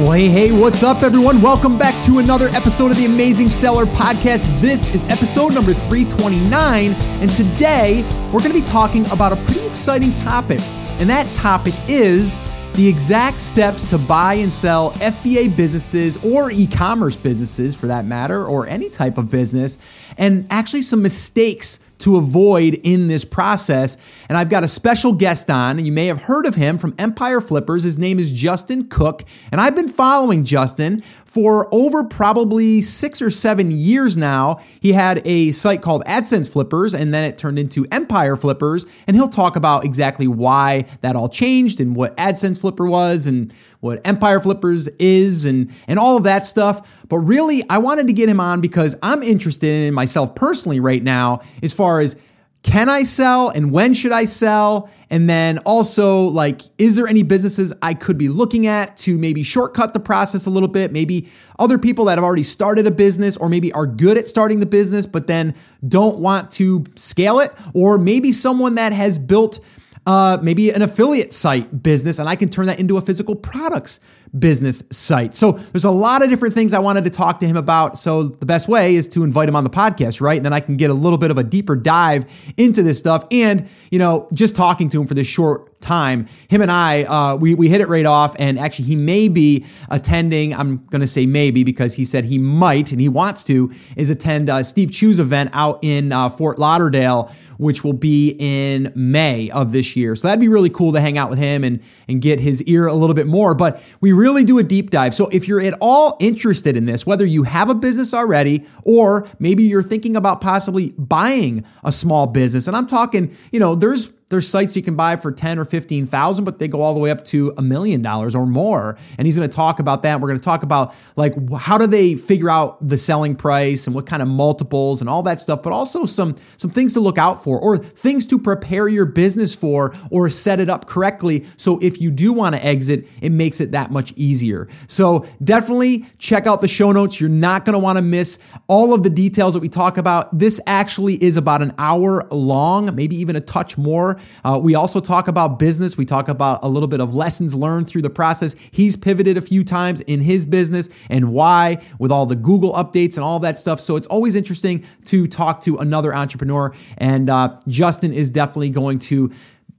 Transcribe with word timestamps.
Well, 0.00 0.12
hey, 0.12 0.28
hey, 0.28 0.52
what's 0.52 0.82
up, 0.82 1.02
everyone? 1.02 1.42
Welcome 1.42 1.76
back 1.76 2.02
to 2.06 2.18
another 2.18 2.48
episode 2.48 2.90
of 2.90 2.96
the 2.96 3.04
Amazing 3.04 3.50
Seller 3.50 3.84
Podcast. 3.84 4.42
This 4.58 4.92
is 4.94 5.06
episode 5.06 5.52
number 5.54 5.74
329, 5.74 6.92
and 6.92 7.30
today 7.30 8.02
we're 8.32 8.40
going 8.40 8.52
to 8.52 8.58
be 8.58 8.66
talking 8.66 9.04
about 9.12 9.32
a 9.32 9.36
pretty 9.36 9.64
exciting 9.66 10.14
topic, 10.14 10.60
and 10.98 11.10
that 11.10 11.30
topic 11.32 11.74
is 11.88 12.34
the 12.72 12.88
exact 12.88 13.38
steps 13.38 13.84
to 13.90 13.98
buy 13.98 14.34
and 14.34 14.50
sell 14.50 14.92
FBA 14.92 15.54
businesses 15.54 16.16
or 16.24 16.50
e 16.50 16.66
commerce 16.66 17.14
businesses 17.14 17.76
for 17.76 17.86
that 17.86 18.06
matter, 18.06 18.46
or 18.46 18.66
any 18.66 18.88
type 18.88 19.18
of 19.18 19.30
business, 19.30 19.76
and 20.16 20.46
actually 20.50 20.82
some 20.82 21.02
mistakes 21.02 21.78
to 22.02 22.16
avoid 22.16 22.74
in 22.82 23.08
this 23.08 23.24
process. 23.24 23.96
And 24.28 24.38
I've 24.38 24.48
got 24.48 24.64
a 24.64 24.68
special 24.68 25.12
guest 25.12 25.50
on, 25.50 25.84
you 25.84 25.92
may 25.92 26.06
have 26.06 26.22
heard 26.22 26.46
of 26.46 26.54
him 26.54 26.78
from 26.78 26.94
Empire 26.98 27.40
Flippers. 27.40 27.82
His 27.82 27.98
name 27.98 28.18
is 28.18 28.32
Justin 28.32 28.88
Cook, 28.88 29.24
and 29.50 29.60
I've 29.60 29.74
been 29.74 29.88
following 29.88 30.44
Justin 30.44 31.02
for 31.32 31.66
over 31.72 32.04
probably 32.04 32.82
six 32.82 33.22
or 33.22 33.30
seven 33.30 33.70
years 33.70 34.18
now. 34.18 34.60
He 34.80 34.92
had 34.92 35.26
a 35.26 35.50
site 35.52 35.80
called 35.80 36.04
AdSense 36.04 36.46
Flippers, 36.46 36.92
and 36.92 37.14
then 37.14 37.24
it 37.24 37.38
turned 37.38 37.58
into 37.58 37.86
Empire 37.90 38.36
Flippers. 38.36 38.84
And 39.06 39.16
he'll 39.16 39.30
talk 39.30 39.56
about 39.56 39.82
exactly 39.82 40.28
why 40.28 40.84
that 41.00 41.16
all 41.16 41.30
changed 41.30 41.80
and 41.80 41.96
what 41.96 42.14
AdSense 42.18 42.60
Flipper 42.60 42.86
was 42.86 43.26
and 43.26 43.50
what 43.80 44.06
Empire 44.06 44.40
Flippers 44.40 44.88
is 44.98 45.46
and, 45.46 45.72
and 45.88 45.98
all 45.98 46.18
of 46.18 46.24
that 46.24 46.44
stuff. 46.44 46.86
But 47.08 47.20
really, 47.20 47.62
I 47.70 47.78
wanted 47.78 48.08
to 48.08 48.12
get 48.12 48.28
him 48.28 48.38
on 48.38 48.60
because 48.60 48.94
I'm 49.02 49.22
interested 49.22 49.86
in 49.86 49.94
myself 49.94 50.34
personally 50.34 50.80
right 50.80 51.02
now 51.02 51.40
as 51.62 51.72
far 51.72 52.00
as 52.00 52.14
can 52.62 52.90
I 52.90 53.04
sell 53.04 53.48
and 53.48 53.72
when 53.72 53.94
should 53.94 54.12
I 54.12 54.26
sell? 54.26 54.90
And 55.12 55.28
then 55.28 55.58
also, 55.58 56.22
like, 56.22 56.62
is 56.78 56.96
there 56.96 57.06
any 57.06 57.22
businesses 57.22 57.70
I 57.82 57.92
could 57.92 58.16
be 58.16 58.30
looking 58.30 58.66
at 58.66 58.96
to 58.98 59.18
maybe 59.18 59.42
shortcut 59.42 59.92
the 59.92 60.00
process 60.00 60.46
a 60.46 60.50
little 60.50 60.70
bit? 60.70 60.90
Maybe 60.90 61.28
other 61.58 61.76
people 61.76 62.06
that 62.06 62.16
have 62.16 62.24
already 62.24 62.42
started 62.42 62.86
a 62.86 62.90
business 62.90 63.36
or 63.36 63.50
maybe 63.50 63.70
are 63.74 63.86
good 63.86 64.16
at 64.16 64.26
starting 64.26 64.60
the 64.60 64.66
business, 64.66 65.04
but 65.04 65.26
then 65.26 65.54
don't 65.86 66.18
want 66.18 66.50
to 66.52 66.84
scale 66.96 67.40
it. 67.40 67.52
Or 67.74 67.98
maybe 67.98 68.32
someone 68.32 68.76
that 68.76 68.94
has 68.94 69.18
built 69.18 69.60
uh, 70.06 70.38
maybe 70.42 70.70
an 70.70 70.82
affiliate 70.82 71.32
site 71.32 71.82
business, 71.82 72.18
and 72.18 72.28
I 72.28 72.36
can 72.36 72.48
turn 72.48 72.66
that 72.66 72.80
into 72.80 72.96
a 72.96 73.00
physical 73.00 73.36
products 73.36 74.00
business 74.36 74.82
site. 74.90 75.34
So 75.34 75.52
there's 75.52 75.84
a 75.84 75.90
lot 75.90 76.22
of 76.22 76.30
different 76.30 76.54
things 76.54 76.72
I 76.72 76.78
wanted 76.78 77.04
to 77.04 77.10
talk 77.10 77.38
to 77.40 77.46
him 77.46 77.56
about. 77.56 77.98
So 77.98 78.22
the 78.24 78.46
best 78.46 78.66
way 78.66 78.94
is 78.94 79.06
to 79.08 79.24
invite 79.24 79.48
him 79.48 79.54
on 79.54 79.62
the 79.62 79.70
podcast, 79.70 80.20
right? 80.20 80.36
And 80.36 80.44
then 80.44 80.52
I 80.54 80.60
can 80.60 80.76
get 80.76 80.90
a 80.90 80.94
little 80.94 81.18
bit 81.18 81.30
of 81.30 81.38
a 81.38 81.44
deeper 81.44 81.76
dive 81.76 82.24
into 82.56 82.82
this 82.82 82.98
stuff. 82.98 83.26
And, 83.30 83.68
you 83.90 83.98
know, 83.98 84.28
just 84.32 84.56
talking 84.56 84.88
to 84.90 85.00
him 85.02 85.06
for 85.06 85.14
this 85.14 85.26
short 85.26 85.71
time, 85.82 86.26
him 86.48 86.62
and 86.62 86.70
I, 86.70 87.02
uh, 87.04 87.36
we, 87.36 87.54
we 87.54 87.68
hit 87.68 87.80
it 87.80 87.88
right 87.88 88.06
off. 88.06 88.34
And 88.38 88.58
actually, 88.58 88.86
he 88.86 88.96
may 88.96 89.28
be 89.28 89.66
attending, 89.90 90.54
I'm 90.54 90.84
going 90.86 91.00
to 91.00 91.06
say 91.06 91.26
maybe 91.26 91.64
because 91.64 91.94
he 91.94 92.04
said 92.04 92.24
he 92.24 92.38
might 92.38 92.92
and 92.92 93.00
he 93.00 93.08
wants 93.08 93.44
to, 93.44 93.72
is 93.96 94.10
attend 94.10 94.48
uh, 94.48 94.62
Steve 94.62 94.90
Chou's 94.90 95.18
event 95.18 95.50
out 95.52 95.78
in 95.82 96.12
uh, 96.12 96.28
Fort 96.28 96.58
Lauderdale 96.58 97.30
which 97.62 97.84
will 97.84 97.92
be 97.92 98.34
in 98.40 98.92
May 98.96 99.48
of 99.50 99.70
this 99.70 99.94
year. 99.94 100.16
So 100.16 100.26
that'd 100.26 100.40
be 100.40 100.48
really 100.48 100.68
cool 100.68 100.92
to 100.92 101.00
hang 101.00 101.16
out 101.16 101.30
with 101.30 101.38
him 101.38 101.62
and, 101.62 101.80
and 102.08 102.20
get 102.20 102.40
his 102.40 102.60
ear 102.64 102.88
a 102.88 102.92
little 102.92 103.14
bit 103.14 103.28
more. 103.28 103.54
But 103.54 103.80
we 104.00 104.10
really 104.10 104.42
do 104.42 104.58
a 104.58 104.64
deep 104.64 104.90
dive. 104.90 105.14
So 105.14 105.28
if 105.28 105.46
you're 105.46 105.60
at 105.60 105.74
all 105.80 106.16
interested 106.18 106.76
in 106.76 106.86
this, 106.86 107.06
whether 107.06 107.24
you 107.24 107.44
have 107.44 107.70
a 107.70 107.74
business 107.74 108.12
already 108.12 108.66
or 108.82 109.28
maybe 109.38 109.62
you're 109.62 109.82
thinking 109.82 110.16
about 110.16 110.40
possibly 110.40 110.90
buying 110.98 111.64
a 111.84 111.92
small 111.92 112.26
business, 112.26 112.66
and 112.66 112.76
I'm 112.76 112.88
talking, 112.88 113.34
you 113.52 113.60
know, 113.60 113.76
there's 113.76 114.10
there's 114.32 114.48
sites 114.48 114.74
you 114.74 114.82
can 114.82 114.96
buy 114.96 115.14
for 115.16 115.30
10 115.30 115.58
or 115.58 115.64
15,000, 115.64 116.44
but 116.44 116.58
they 116.58 116.66
go 116.66 116.80
all 116.80 116.94
the 116.94 117.00
way 117.00 117.10
up 117.10 117.24
to 117.26 117.54
a 117.56 117.62
million 117.62 118.02
dollars 118.02 118.34
or 118.34 118.46
more. 118.46 118.98
And 119.16 119.26
he's 119.26 119.36
going 119.36 119.48
to 119.48 119.54
talk 119.54 119.78
about 119.78 120.02
that. 120.02 120.20
We're 120.20 120.28
going 120.28 120.40
to 120.40 120.44
talk 120.44 120.64
about 120.64 120.94
like 121.16 121.34
how 121.52 121.78
do 121.78 121.86
they 121.86 122.16
figure 122.16 122.50
out 122.50 122.86
the 122.86 122.98
selling 122.98 123.36
price 123.36 123.86
and 123.86 123.94
what 123.94 124.06
kind 124.06 124.22
of 124.22 124.28
multiples 124.28 125.00
and 125.00 125.08
all 125.08 125.22
that 125.22 125.40
stuff, 125.40 125.62
but 125.62 125.72
also 125.72 126.04
some 126.04 126.34
some 126.56 126.70
things 126.70 126.94
to 126.94 127.00
look 127.00 127.18
out 127.18 127.44
for 127.44 127.60
or 127.60 127.78
things 127.78 128.26
to 128.26 128.38
prepare 128.38 128.88
your 128.88 129.06
business 129.06 129.54
for 129.54 129.94
or 130.10 130.28
set 130.28 130.58
it 130.58 130.68
up 130.68 130.86
correctly 130.86 131.46
so 131.56 131.78
if 131.82 132.00
you 132.00 132.10
do 132.10 132.32
want 132.32 132.54
to 132.54 132.64
exit, 132.64 133.06
it 133.20 133.30
makes 133.30 133.60
it 133.60 133.72
that 133.72 133.90
much 133.90 134.12
easier. 134.16 134.68
So 134.86 135.26
definitely 135.42 136.06
check 136.18 136.46
out 136.46 136.60
the 136.60 136.68
show 136.68 136.92
notes. 136.92 137.20
You're 137.20 137.30
not 137.30 137.64
going 137.64 137.74
to 137.74 137.78
want 137.78 137.98
to 137.98 138.02
miss 138.02 138.38
all 138.66 138.94
of 138.94 139.02
the 139.02 139.10
details 139.10 139.54
that 139.54 139.60
we 139.60 139.68
talk 139.68 139.96
about. 139.96 140.36
This 140.36 140.60
actually 140.66 141.22
is 141.22 141.36
about 141.36 141.62
an 141.62 141.74
hour 141.78 142.26
long, 142.30 142.94
maybe 142.94 143.16
even 143.16 143.36
a 143.36 143.40
touch 143.40 143.78
more. 143.78 144.18
Uh, 144.44 144.58
we 144.62 144.74
also 144.74 145.00
talk 145.00 145.28
about 145.28 145.58
business. 145.58 145.96
We 145.96 146.04
talk 146.04 146.28
about 146.28 146.60
a 146.62 146.68
little 146.68 146.88
bit 146.88 147.00
of 147.00 147.14
lessons 147.14 147.54
learned 147.54 147.88
through 147.88 148.02
the 148.02 148.10
process. 148.10 148.54
He's 148.70 148.96
pivoted 148.96 149.36
a 149.36 149.40
few 149.40 149.64
times 149.64 150.00
in 150.02 150.20
his 150.20 150.44
business 150.44 150.88
and 151.10 151.32
why 151.32 151.82
with 151.98 152.12
all 152.12 152.26
the 152.26 152.36
Google 152.36 152.72
updates 152.74 153.14
and 153.14 153.24
all 153.24 153.40
that 153.40 153.58
stuff. 153.58 153.80
So 153.80 153.96
it's 153.96 154.06
always 154.06 154.34
interesting 154.34 154.84
to 155.06 155.26
talk 155.26 155.60
to 155.62 155.78
another 155.78 156.14
entrepreneur. 156.14 156.74
And 156.98 157.28
uh, 157.28 157.58
Justin 157.68 158.12
is 158.12 158.30
definitely 158.30 158.70
going 158.70 158.98
to 159.00 159.30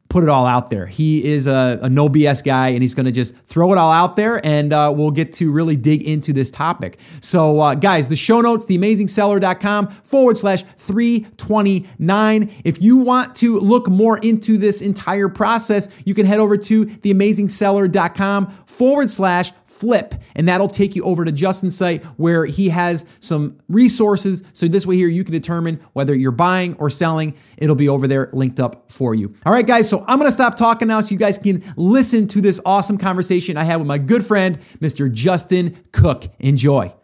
put 0.09 0.23
it 0.23 0.29
all 0.29 0.45
out 0.45 0.69
there. 0.69 0.85
He 0.85 1.25
is 1.25 1.47
a, 1.47 1.79
a 1.81 1.89
no 1.89 2.07
BS 2.07 2.43
guy 2.43 2.69
and 2.69 2.83
he's 2.83 2.93
going 2.93 3.07
to 3.07 3.11
just 3.11 3.35
throw 3.47 3.71
it 3.71 3.79
all 3.79 3.91
out 3.91 4.15
there 4.15 4.45
and 4.45 4.71
uh, 4.71 4.93
we'll 4.95 5.09
get 5.09 5.33
to 5.33 5.51
really 5.51 5.75
dig 5.75 6.03
into 6.03 6.31
this 6.31 6.51
topic. 6.51 6.99
So, 7.21 7.59
uh, 7.59 7.73
guys, 7.73 8.09
the 8.09 8.15
show 8.15 8.41
notes, 8.41 8.65
theamazingseller.com 8.67 9.87
forward 9.87 10.37
slash 10.37 10.63
329. 10.77 12.53
If 12.63 12.79
you 12.79 12.97
want 12.97 13.35
to 13.37 13.59
look 13.59 13.87
more 13.87 14.19
into 14.19 14.59
this 14.59 14.81
entire 14.81 15.29
process, 15.29 15.87
you 16.05 16.13
can 16.13 16.27
head 16.27 16.39
over 16.39 16.57
to 16.57 16.85
theamazingseller.com 16.85 18.47
forward 18.67 19.09
slash 19.09 19.51
flip, 19.83 20.15
and 20.33 20.47
that'll 20.47 20.69
take 20.69 20.95
you 20.95 21.03
over 21.03 21.25
to 21.25 21.31
Justin's 21.33 21.75
site 21.75 22.05
where 22.15 22.45
he 22.45 22.69
has 22.69 23.05
some 23.19 23.57
resources. 23.67 24.41
So 24.53 24.69
this 24.69 24.87
way 24.87 24.95
here 24.95 25.09
you 25.09 25.25
can 25.25 25.33
determine 25.33 25.81
whether 25.91 26.15
you're 26.15 26.31
buying 26.31 26.73
or 26.75 26.89
selling. 26.89 27.35
It'll 27.57 27.75
be 27.75 27.89
over 27.89 28.07
there 28.07 28.29
linked 28.31 28.61
up 28.61 28.89
for 28.89 29.13
you. 29.13 29.35
All 29.45 29.51
right, 29.51 29.67
guys. 29.67 29.89
So 29.89 30.05
I'm 30.07 30.19
gonna 30.19 30.31
stop 30.31 30.55
talking 30.55 30.87
now 30.87 31.01
so 31.01 31.11
you 31.11 31.17
guys 31.17 31.37
can 31.37 31.61
listen 31.75 32.29
to 32.29 32.39
this 32.39 32.61
awesome 32.65 32.97
conversation 32.97 33.57
I 33.57 33.65
had 33.65 33.75
with 33.75 33.87
my 33.87 33.97
good 33.97 34.25
friend, 34.25 34.57
Mr. 34.79 35.11
Justin 35.11 35.77
Cook. 35.91 36.29
Enjoy. 36.39 36.95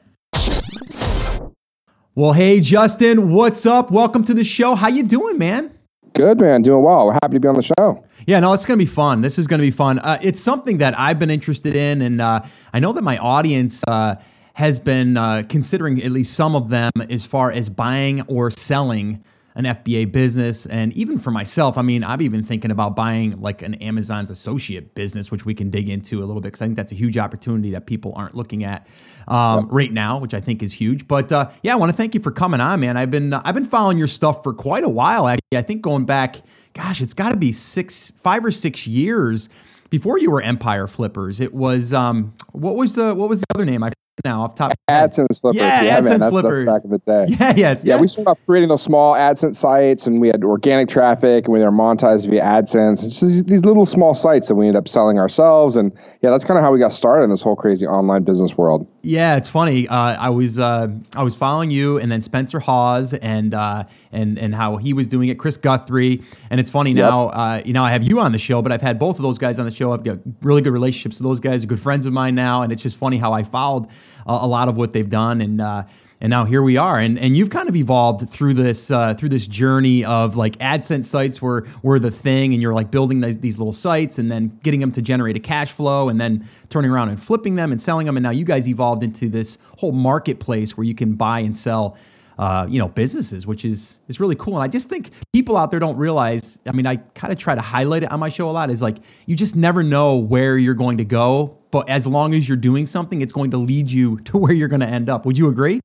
Well, 2.16 2.32
hey 2.32 2.62
Justin, 2.62 3.34
what's 3.34 3.66
up? 3.66 3.92
Welcome 3.92 4.24
to 4.24 4.34
the 4.34 4.46
show. 4.46 4.76
How 4.76 4.88
you 4.88 5.04
doing, 5.04 5.38
man? 5.38 5.79
Good, 6.20 6.42
man. 6.42 6.64
Doing 6.64 6.84
well. 6.84 7.06
We're 7.06 7.14
happy 7.14 7.36
to 7.36 7.40
be 7.40 7.48
on 7.48 7.56
the 7.56 7.62
show. 7.62 8.04
Yeah, 8.28 8.42
no, 8.42 8.52
it's 8.52 8.66
going 8.66 8.78
to 8.78 8.86
be 8.86 8.92
fun. 8.92 9.22
This 9.22 9.40
is 9.40 9.48
going 9.48 9.60
to 9.60 9.66
be 9.66 9.72
fun. 9.72 10.00
Uh, 10.00 10.20
it's 10.22 10.42
something 10.42 10.80
that 10.80 11.00
I've 11.00 11.18
been 11.18 11.30
interested 11.30 11.78
in, 11.78 12.02
and 12.02 12.20
uh, 12.20 12.42
I 12.74 12.82
know 12.82 12.92
that 12.92 13.04
my 13.04 13.18
audience 13.20 13.86
uh, 13.88 14.16
has 14.56 14.80
been 14.80 15.16
uh, 15.16 15.44
considering 15.48 16.04
at 16.04 16.12
least 16.12 16.34
some 16.34 16.58
of 16.58 16.68
them 16.68 16.92
as 17.10 17.26
far 17.26 17.54
as 17.54 17.70
buying 17.70 18.24
or 18.24 18.52
selling 18.52 19.24
an 19.60 19.66
FBA 19.66 20.10
business. 20.10 20.66
And 20.68 20.94
even 20.94 21.18
for 21.18 21.32
myself, 21.32 21.78
I 21.78 21.82
mean, 21.82 22.02
I'm 22.02 22.22
even 22.22 22.44
thinking 22.44 22.72
about 22.72 22.96
buying 22.96 23.42
like 23.42 23.62
an 23.62 23.74
Amazon's 23.76 24.32
associate 24.32 24.96
business, 24.96 25.32
which 25.32 25.46
we 25.46 25.54
can 25.54 25.70
dig 25.70 25.90
into 25.90 26.20
a 26.20 26.26
little 26.26 26.42
bit 26.42 26.48
because 26.48 26.62
I 26.62 26.66
think 26.68 26.78
that's 26.78 26.94
a 26.94 26.96
huge 26.96 27.18
opportunity 27.18 27.72
that 27.72 27.86
people 27.86 28.14
aren't 28.16 28.36
looking 28.36 28.64
at 28.64 28.88
um, 29.28 29.68
right 29.68 29.92
now, 29.92 30.18
which 30.18 30.34
I 30.34 30.40
think 30.40 30.64
is 30.64 30.72
huge. 30.72 31.10
But 31.10 31.34
uh, 31.34 31.50
yeah, 31.62 31.74
I 31.74 31.76
want 31.76 31.90
to 31.92 31.98
thank 31.98 32.16
you 32.16 32.22
for 32.22 32.32
coming 32.32 32.62
on, 32.62 32.80
man. 32.80 32.96
I've 32.96 33.12
been 33.12 33.34
I've 33.34 33.54
been 33.54 33.66
following 33.66 33.98
your 33.98 34.08
stuff 34.08 34.44
for 34.44 34.54
quite 34.54 34.86
a 34.86 34.90
while. 34.90 35.28
Actually, 35.28 35.58
I 35.58 35.62
think 35.62 35.82
going 35.82 36.06
back, 36.06 36.38
gosh, 36.74 37.02
it's 37.02 37.14
got 37.14 37.32
to 37.32 37.38
be 37.38 37.52
six, 37.52 38.14
five 38.16 38.46
or 38.46 38.52
six 38.52 38.88
years 38.88 39.50
before 39.90 40.20
you 40.20 40.32
were 40.32 40.42
Empire 40.42 40.88
Flippers. 40.88 41.42
It 41.42 41.54
was 41.54 41.94
um, 41.94 42.34
what 42.54 42.78
was 42.78 42.96
the 42.96 43.14
what 43.14 43.28
was 43.28 43.42
the 43.42 43.48
other 43.54 43.66
name? 43.66 43.84
I 43.84 43.92
now 44.24 44.44
off 44.44 44.56
top. 44.56 44.74
AdSense 44.90 45.42
flippers. 45.42 45.60
Yeah, 45.60 45.82
yeah 45.82 46.00
AdSense 46.00 46.04
man, 46.04 46.20
that's, 46.20 46.32
flippers. 46.32 46.66
That's 46.66 46.78
back 46.78 46.86
in 46.86 46.92
the 46.92 47.00
day. 47.00 47.26
Yeah, 47.40 47.54
yes, 47.56 47.84
Yeah, 47.84 47.94
yes. 47.96 48.02
we 48.02 48.08
started 48.08 48.32
off 48.32 48.40
creating 48.46 48.70
those 48.70 48.82
small 48.82 49.14
AdSense 49.14 49.56
sites, 49.56 50.08
and 50.08 50.20
we 50.20 50.28
had 50.28 50.44
organic 50.44 50.90
traffic, 50.90 51.46
and 51.46 51.54
we 51.54 51.60
were 51.60 51.72
monetized 51.72 52.30
via 52.30 52.42
AdSense. 52.42 53.06
It's 53.06 53.20
just 53.20 53.48
these 53.48 53.66
little 53.66 53.86
small 53.86 54.16
sites 54.16 54.48
that 54.48 54.56
we 54.56 54.68
ended 54.68 54.80
up 54.80 54.88
selling 54.88 55.20
ourselves, 55.20 55.76
and 55.76 55.92
yeah, 56.22 56.30
that's 56.30 56.46
kind 56.46 56.58
of 56.58 56.64
how 56.64 56.72
we 56.72 56.80
got 56.80 56.94
started 56.94 57.24
in 57.24 57.30
this 57.30 57.42
whole 57.42 57.56
crazy 57.56 57.86
online 57.86 58.24
business 58.24 58.58
world. 58.58 58.88
Yeah, 59.02 59.38
it's 59.38 59.48
funny. 59.48 59.88
Uh, 59.88 59.96
I 59.96 60.30
was 60.30 60.60
uh, 60.60 60.90
I 61.16 61.24
was 61.24 61.36
following 61.36 61.72
you, 61.72 61.98
and 61.98 62.12
then 62.12 62.22
Spencer 62.22 62.60
Haws, 62.60 63.14
and 63.14 63.54
uh, 63.54 63.86
and 64.12 64.38
and 64.38 64.54
how 64.54 64.78
he 64.78 64.94
was 64.94 65.08
doing 65.08 65.30
it. 65.30 65.40
Chris 65.40 65.56
Guthrie, 65.58 66.22
and 66.50 66.60
it's 66.60 66.70
funny 66.70 66.94
now. 66.94 67.28
Uh, 67.30 67.62
you 67.64 67.74
know, 67.74 67.84
I 67.84 67.92
have 67.92 68.04
you 68.04 68.20
on 68.20 68.34
the 68.34 68.38
show, 68.38 68.62
but 68.62 68.72
I've 68.72 68.82
had 68.82 69.00
both 69.00 69.16
of 69.16 69.22
those 69.22 69.38
guys 69.38 69.60
on 69.60 69.66
the 69.66 69.72
show. 69.72 69.94
I've 69.94 70.04
got 70.04 70.18
really 70.42 70.62
good 70.62 70.74
relationships 70.74 71.20
with 71.20 71.28
those 71.28 71.40
guys. 71.40 71.66
Good 71.66 71.80
friends 71.80 72.06
of 72.06 72.14
mine 72.14 72.36
now, 72.36 72.62
and 72.62 72.74
it's 72.74 72.82
just 72.82 72.98
funny 72.98 73.18
how 73.18 73.32
I 73.32 73.44
followed 73.44 73.88
uh, 74.28 74.40
a 74.42 74.48
lot 74.48 74.68
of 74.68 74.78
what 74.78 74.94
they've 74.94 75.10
done, 75.10 75.42
and 75.42 75.62
uh, 75.62 75.84
and 76.22 76.30
now 76.30 76.46
here 76.46 76.62
we 76.62 76.78
are. 76.78 77.00
And 77.00 77.18
and 77.18 77.38
you've 77.38 77.50
kind 77.50 77.70
of 77.70 77.76
evolved 77.76 78.30
through 78.30 78.56
this 78.56 78.92
uh, 78.92 79.14
through 79.14 79.30
this 79.30 79.48
journey 79.48 80.04
of 80.04 80.36
like 80.36 80.58
AdSense 80.58 81.06
sites 81.06 81.42
were 81.42 81.68
were 81.82 82.00
the 82.00 82.12
thing, 82.12 82.54
and 82.54 82.62
you're 82.62 82.74
like 82.74 82.92
building 82.92 83.22
these, 83.22 83.38
these 83.38 83.58
little 83.58 83.74
sites, 83.74 84.20
and 84.20 84.30
then 84.30 84.60
getting 84.64 84.80
them 84.80 84.92
to 84.92 85.02
generate 85.02 85.36
a 85.38 85.40
cash 85.40 85.72
flow, 85.72 86.10
and 86.10 86.20
then 86.20 86.46
turning 86.70 86.92
around 86.92 87.10
and 87.10 87.22
flipping 87.22 87.56
them 87.56 87.72
and 87.72 87.82
selling 87.82 88.06
them. 88.06 88.18
And 88.18 88.24
now 88.24 88.32
you 88.32 88.46
guys 88.46 88.68
evolved 88.68 89.04
into 89.04 89.30
this 89.30 89.58
whole 89.78 89.94
marketplace 89.94 90.76
where 90.76 90.86
you 90.86 90.96
can 90.96 91.14
buy 91.14 91.40
and 91.40 91.56
sell. 91.56 91.98
Uh, 92.40 92.66
you 92.70 92.80
know 92.80 92.88
businesses, 92.88 93.46
which 93.46 93.66
is 93.66 94.00
is 94.08 94.22
really 94.22 94.36
cool, 94.36 94.56
and 94.56 94.64
I 94.64 94.70
just 94.70 94.88
think 94.88 95.12
people 95.34 95.58
out 95.58 95.72
there 95.72 95.80
don't 95.82 95.98
realize. 95.98 96.62
I 96.66 96.72
mean, 96.72 96.88
I 96.88 96.96
kind 96.96 97.34
of 97.34 97.38
try 97.38 97.54
to 97.54 97.60
highlight 97.60 98.04
it 98.04 98.12
on 98.14 98.20
my 98.22 98.30
show 98.30 98.50
a 98.50 98.54
lot. 98.54 98.70
Is 98.70 98.82
like 98.82 99.00
you 99.26 99.36
just 99.36 99.58
never 99.58 99.84
know 99.84 100.16
where 100.16 100.58
you're 100.58 100.74
going 100.74 101.00
to 101.00 101.04
go 101.04 101.60
but 101.72 101.90
as 101.90 102.08
long 102.08 102.34
as 102.34 102.48
you're 102.48 102.58
doing 102.58 102.86
something, 102.86 103.22
it's 103.22 103.34
going 103.34 103.52
to 103.52 103.58
lead 103.58 103.92
you 103.92 104.20
to 104.22 104.38
where 104.44 104.54
you're 104.54 104.68
going 104.68 104.80
to 104.82 104.88
end 104.88 105.10
up. 105.10 105.26
Would 105.26 105.38
you 105.38 105.50
agree? 105.50 105.80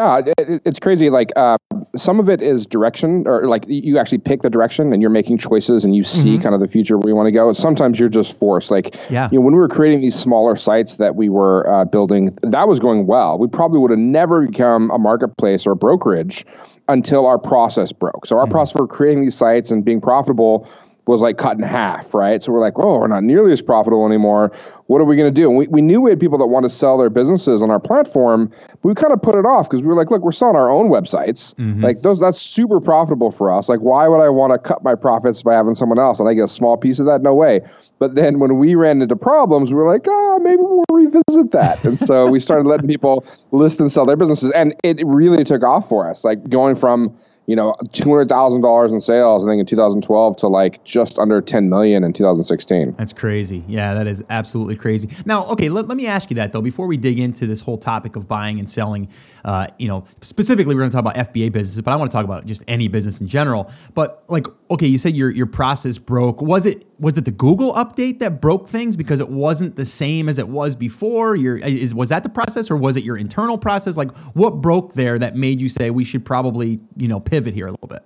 Yeah, 0.00 0.22
it, 0.38 0.62
it's 0.64 0.80
crazy. 0.80 1.10
Like 1.10 1.30
uh, 1.36 1.58
some 1.94 2.20
of 2.20 2.30
it 2.30 2.40
is 2.40 2.66
direction, 2.66 3.24
or 3.26 3.46
like 3.46 3.64
you 3.68 3.98
actually 3.98 4.18
pick 4.18 4.40
the 4.40 4.48
direction 4.48 4.94
and 4.94 5.02
you're 5.02 5.10
making 5.10 5.36
choices 5.36 5.84
and 5.84 5.94
you 5.94 6.02
see 6.02 6.34
mm-hmm. 6.34 6.42
kind 6.42 6.54
of 6.54 6.60
the 6.62 6.68
future 6.68 6.96
where 6.96 7.10
you 7.10 7.14
want 7.14 7.26
to 7.26 7.32
go. 7.32 7.52
Sometimes 7.52 8.00
you're 8.00 8.08
just 8.08 8.38
forced. 8.38 8.70
Like, 8.70 8.96
yeah. 9.10 9.28
you 9.30 9.38
know, 9.38 9.44
when 9.44 9.52
we 9.52 9.60
were 9.60 9.68
creating 9.68 10.00
these 10.00 10.14
smaller 10.14 10.56
sites 10.56 10.96
that 10.96 11.16
we 11.16 11.28
were 11.28 11.68
uh, 11.70 11.84
building, 11.84 12.34
that 12.42 12.66
was 12.66 12.80
going 12.80 13.06
well. 13.06 13.38
We 13.38 13.46
probably 13.46 13.78
would 13.78 13.90
have 13.90 14.00
never 14.00 14.46
become 14.46 14.90
a 14.90 14.98
marketplace 14.98 15.66
or 15.66 15.72
a 15.72 15.76
brokerage 15.76 16.46
until 16.88 17.26
our 17.26 17.38
process 17.38 17.92
broke. 17.92 18.24
So 18.24 18.38
our 18.38 18.44
mm-hmm. 18.44 18.52
process 18.52 18.78
for 18.78 18.86
creating 18.86 19.22
these 19.22 19.34
sites 19.34 19.70
and 19.70 19.84
being 19.84 20.00
profitable 20.00 20.66
was 21.10 21.22
like 21.22 21.38
cut 21.38 21.56
in 21.56 21.62
half, 21.62 22.14
right? 22.14 22.42
So 22.42 22.52
we're 22.52 22.60
like, 22.60 22.74
oh, 22.76 22.98
we're 22.98 23.08
not 23.08 23.24
nearly 23.24 23.52
as 23.52 23.60
profitable 23.60 24.06
anymore. 24.06 24.52
What 24.86 25.00
are 25.00 25.04
we 25.04 25.16
going 25.16 25.32
to 25.32 25.40
do? 25.40 25.48
And 25.48 25.58
we, 25.58 25.66
we 25.66 25.80
knew 25.80 26.00
we 26.00 26.10
had 26.10 26.20
people 26.20 26.38
that 26.38 26.46
want 26.46 26.64
to 26.64 26.70
sell 26.70 26.98
their 26.98 27.10
businesses 27.10 27.62
on 27.62 27.70
our 27.70 27.80
platform, 27.80 28.52
but 28.70 28.88
we 28.88 28.94
kind 28.94 29.12
of 29.12 29.20
put 29.20 29.34
it 29.34 29.44
off 29.44 29.68
because 29.68 29.82
we 29.82 29.88
were 29.88 29.94
like, 29.94 30.10
look, 30.10 30.22
we're 30.22 30.32
selling 30.32 30.56
our 30.56 30.70
own 30.70 30.88
websites. 30.88 31.54
Mm-hmm. 31.56 31.82
Like 31.82 32.02
those, 32.02 32.20
that's 32.20 32.40
super 32.40 32.80
profitable 32.80 33.30
for 33.30 33.52
us. 33.52 33.68
Like, 33.68 33.80
why 33.80 34.08
would 34.08 34.20
I 34.20 34.28
want 34.28 34.52
to 34.52 34.58
cut 34.58 34.82
my 34.84 34.94
profits 34.94 35.42
by 35.42 35.54
having 35.54 35.74
someone 35.74 35.98
else 35.98 36.20
and 36.20 36.28
I 36.28 36.34
get 36.34 36.44
a 36.44 36.48
small 36.48 36.76
piece 36.76 37.00
of 37.00 37.06
that? 37.06 37.22
No 37.22 37.34
way. 37.34 37.60
But 37.98 38.14
then 38.14 38.38
when 38.38 38.58
we 38.58 38.76
ran 38.76 39.02
into 39.02 39.16
problems, 39.16 39.70
we 39.70 39.76
were 39.76 39.86
like, 39.86 40.06
oh, 40.08 40.38
maybe 40.42 40.62
we'll 40.62 40.84
revisit 40.90 41.50
that. 41.50 41.84
And 41.84 41.98
so 41.98 42.30
we 42.30 42.40
started 42.40 42.66
letting 42.66 42.88
people 42.88 43.26
list 43.50 43.80
and 43.80 43.92
sell 43.92 44.06
their 44.06 44.16
businesses. 44.16 44.52
And 44.52 44.74
it 44.82 45.04
really 45.04 45.44
took 45.44 45.62
off 45.62 45.88
for 45.88 46.08
us, 46.08 46.24
like 46.24 46.48
going 46.48 46.76
from 46.76 47.14
you 47.50 47.56
know, 47.56 47.74
two 47.90 48.08
hundred 48.08 48.28
thousand 48.28 48.60
dollars 48.60 48.92
in 48.92 49.00
sales, 49.00 49.44
I 49.44 49.48
think 49.48 49.58
in 49.58 49.66
2012 49.66 50.36
to 50.36 50.46
like 50.46 50.84
just 50.84 51.18
under 51.18 51.40
10 51.40 51.68
million 51.68 52.04
in 52.04 52.12
2016. 52.12 52.94
That's 52.96 53.12
crazy. 53.12 53.64
Yeah, 53.66 53.92
that 53.94 54.06
is 54.06 54.22
absolutely 54.30 54.76
crazy. 54.76 55.08
Now, 55.26 55.46
okay, 55.46 55.68
let, 55.68 55.88
let 55.88 55.96
me 55.96 56.06
ask 56.06 56.30
you 56.30 56.36
that 56.36 56.52
though 56.52 56.62
before 56.62 56.86
we 56.86 56.96
dig 56.96 57.18
into 57.18 57.48
this 57.48 57.60
whole 57.60 57.76
topic 57.76 58.14
of 58.14 58.28
buying 58.28 58.60
and 58.60 58.70
selling. 58.70 59.08
Uh, 59.44 59.66
you 59.80 59.88
know, 59.88 60.04
specifically, 60.20 60.76
we're 60.76 60.82
going 60.82 60.92
to 60.92 60.96
talk 60.96 61.00
about 61.00 61.32
FBA 61.32 61.50
businesses, 61.50 61.82
but 61.82 61.90
I 61.90 61.96
want 61.96 62.08
to 62.12 62.14
talk 62.14 62.24
about 62.24 62.46
just 62.46 62.62
any 62.68 62.86
business 62.86 63.20
in 63.20 63.26
general. 63.26 63.68
But 63.94 64.22
like, 64.28 64.46
okay, 64.70 64.86
you 64.86 64.98
said 64.98 65.16
your 65.16 65.30
your 65.30 65.46
process 65.46 65.98
broke. 65.98 66.40
Was 66.40 66.66
it 66.66 66.86
was 67.00 67.16
it 67.16 67.24
the 67.24 67.32
Google 67.32 67.72
update 67.72 68.20
that 68.20 68.40
broke 68.40 68.68
things 68.68 68.96
because 68.96 69.18
it 69.18 69.28
wasn't 69.28 69.74
the 69.74 69.86
same 69.86 70.28
as 70.28 70.38
it 70.38 70.48
was 70.48 70.76
before? 70.76 71.34
Your 71.34 71.56
is 71.56 71.96
was 71.96 72.10
that 72.10 72.22
the 72.22 72.28
process 72.28 72.70
or 72.70 72.76
was 72.76 72.96
it 72.96 73.02
your 73.02 73.16
internal 73.16 73.58
process? 73.58 73.96
Like, 73.96 74.14
what 74.34 74.60
broke 74.60 74.94
there 74.94 75.18
that 75.18 75.34
made 75.34 75.60
you 75.60 75.68
say 75.68 75.90
we 75.90 76.04
should 76.04 76.24
probably 76.24 76.78
you 76.96 77.08
know 77.08 77.18
pivot? 77.18 77.39
Pivot 77.40 77.54
here 77.54 77.66
a 77.66 77.70
little 77.70 77.88
bit. 77.88 78.02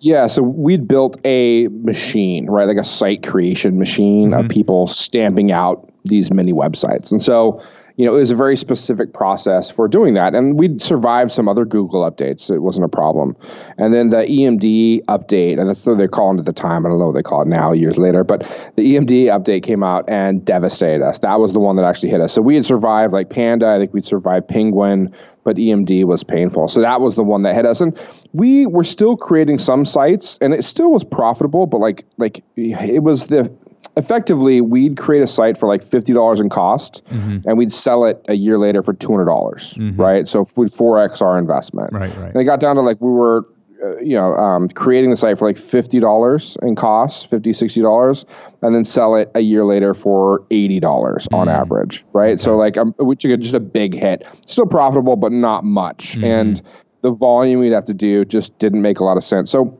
Yeah, 0.00 0.28
so 0.28 0.42
we'd 0.42 0.86
built 0.86 1.16
a 1.24 1.68
machine, 1.68 2.46
right, 2.46 2.68
like 2.68 2.76
a 2.76 2.84
site 2.84 3.26
creation 3.26 3.78
machine 3.78 4.30
mm-hmm. 4.30 4.44
of 4.44 4.48
people 4.48 4.86
stamping 4.86 5.50
out 5.50 5.92
these 6.04 6.32
mini 6.32 6.52
websites. 6.52 7.10
And 7.10 7.20
so, 7.20 7.60
you 7.96 8.06
know, 8.06 8.14
it 8.14 8.20
was 8.20 8.30
a 8.30 8.36
very 8.36 8.56
specific 8.56 9.12
process 9.12 9.72
for 9.72 9.88
doing 9.88 10.14
that. 10.14 10.36
And 10.36 10.56
we'd 10.56 10.80
survived 10.80 11.32
some 11.32 11.48
other 11.48 11.64
Google 11.64 12.08
updates. 12.08 12.48
It 12.48 12.60
wasn't 12.60 12.84
a 12.84 12.88
problem. 12.88 13.36
And 13.76 13.92
then 13.92 14.10
the 14.10 14.18
EMD 14.18 15.04
update, 15.06 15.58
and 15.58 15.68
that's 15.68 15.84
what 15.84 15.98
they're 15.98 16.06
calling 16.06 16.38
it 16.38 16.42
at 16.42 16.46
the 16.46 16.52
time. 16.52 16.86
I 16.86 16.90
don't 16.90 17.00
know 17.00 17.06
what 17.06 17.16
they 17.16 17.22
call 17.24 17.42
it 17.42 17.48
now, 17.48 17.72
years 17.72 17.98
later, 17.98 18.22
but 18.22 18.42
the 18.76 18.94
EMD 18.94 19.24
update 19.36 19.64
came 19.64 19.82
out 19.82 20.04
and 20.08 20.44
devastated 20.44 21.04
us. 21.04 21.18
That 21.18 21.40
was 21.40 21.52
the 21.52 21.60
one 21.60 21.74
that 21.74 21.84
actually 21.84 22.10
hit 22.10 22.20
us. 22.20 22.32
So 22.32 22.40
we 22.40 22.54
had 22.54 22.64
survived 22.64 23.12
like 23.12 23.30
Panda, 23.30 23.66
I 23.66 23.78
think 23.78 23.92
we'd 23.92 24.06
survived 24.06 24.46
Penguin, 24.46 25.12
but 25.48 25.56
EMD 25.56 26.04
was 26.04 26.22
painful. 26.22 26.68
So 26.68 26.82
that 26.82 27.00
was 27.00 27.14
the 27.14 27.24
one 27.24 27.42
that 27.44 27.54
hit 27.54 27.64
us. 27.64 27.80
And 27.80 27.98
we 28.34 28.66
were 28.66 28.84
still 28.84 29.16
creating 29.16 29.58
some 29.58 29.86
sites 29.86 30.36
and 30.42 30.52
it 30.52 30.62
still 30.62 30.92
was 30.92 31.04
profitable, 31.04 31.64
but 31.66 31.78
like 31.78 32.04
like 32.18 32.44
it 32.54 33.02
was 33.02 33.28
the 33.28 33.50
effectively 33.96 34.60
we'd 34.60 34.98
create 34.98 35.22
a 35.22 35.26
site 35.26 35.56
for 35.56 35.66
like 35.66 35.80
$50 35.80 36.38
in 36.38 36.50
cost 36.50 37.02
mm-hmm. 37.06 37.48
and 37.48 37.56
we'd 37.56 37.72
sell 37.72 38.04
it 38.04 38.22
a 38.28 38.34
year 38.34 38.58
later 38.58 38.82
for 38.82 38.92
$200 38.92 39.24
mm-hmm. 39.24 39.98
right 39.98 40.28
so 40.28 40.44
we'd 40.56 40.68
4x 40.68 41.22
our 41.22 41.38
investment 41.38 41.92
right 41.92 42.14
right 42.16 42.32
and 42.32 42.36
it 42.36 42.44
got 42.44 42.60
down 42.60 42.76
to 42.76 42.82
like 42.82 43.00
we 43.00 43.10
were 43.10 43.46
you 44.00 44.14
know 44.14 44.34
um, 44.34 44.68
creating 44.68 45.10
the 45.10 45.16
site 45.16 45.38
for 45.38 45.46
like 45.46 45.56
$50 45.56 46.62
in 46.62 46.74
costs 46.74 47.24
50 47.24 47.52
$60 47.52 48.24
and 48.62 48.74
then 48.74 48.84
sell 48.84 49.14
it 49.14 49.30
a 49.34 49.40
year 49.40 49.64
later 49.64 49.94
for 49.94 50.40
$80 50.50 50.80
mm-hmm. 50.80 51.34
on 51.34 51.48
average 51.48 52.04
right 52.12 52.34
okay. 52.34 52.42
so 52.42 52.56
like 52.56 52.76
um, 52.76 52.94
we 52.98 53.16
took 53.16 53.38
just 53.40 53.54
a 53.54 53.60
big 53.60 53.94
hit 53.94 54.26
still 54.46 54.66
profitable 54.66 55.16
but 55.16 55.32
not 55.32 55.64
much 55.64 56.12
mm-hmm. 56.12 56.24
and 56.24 56.62
the 57.02 57.12
volume 57.12 57.60
we'd 57.60 57.72
have 57.72 57.84
to 57.84 57.94
do 57.94 58.24
just 58.24 58.58
didn't 58.58 58.82
make 58.82 59.00
a 59.00 59.04
lot 59.04 59.16
of 59.16 59.24
sense 59.24 59.50
so 59.50 59.78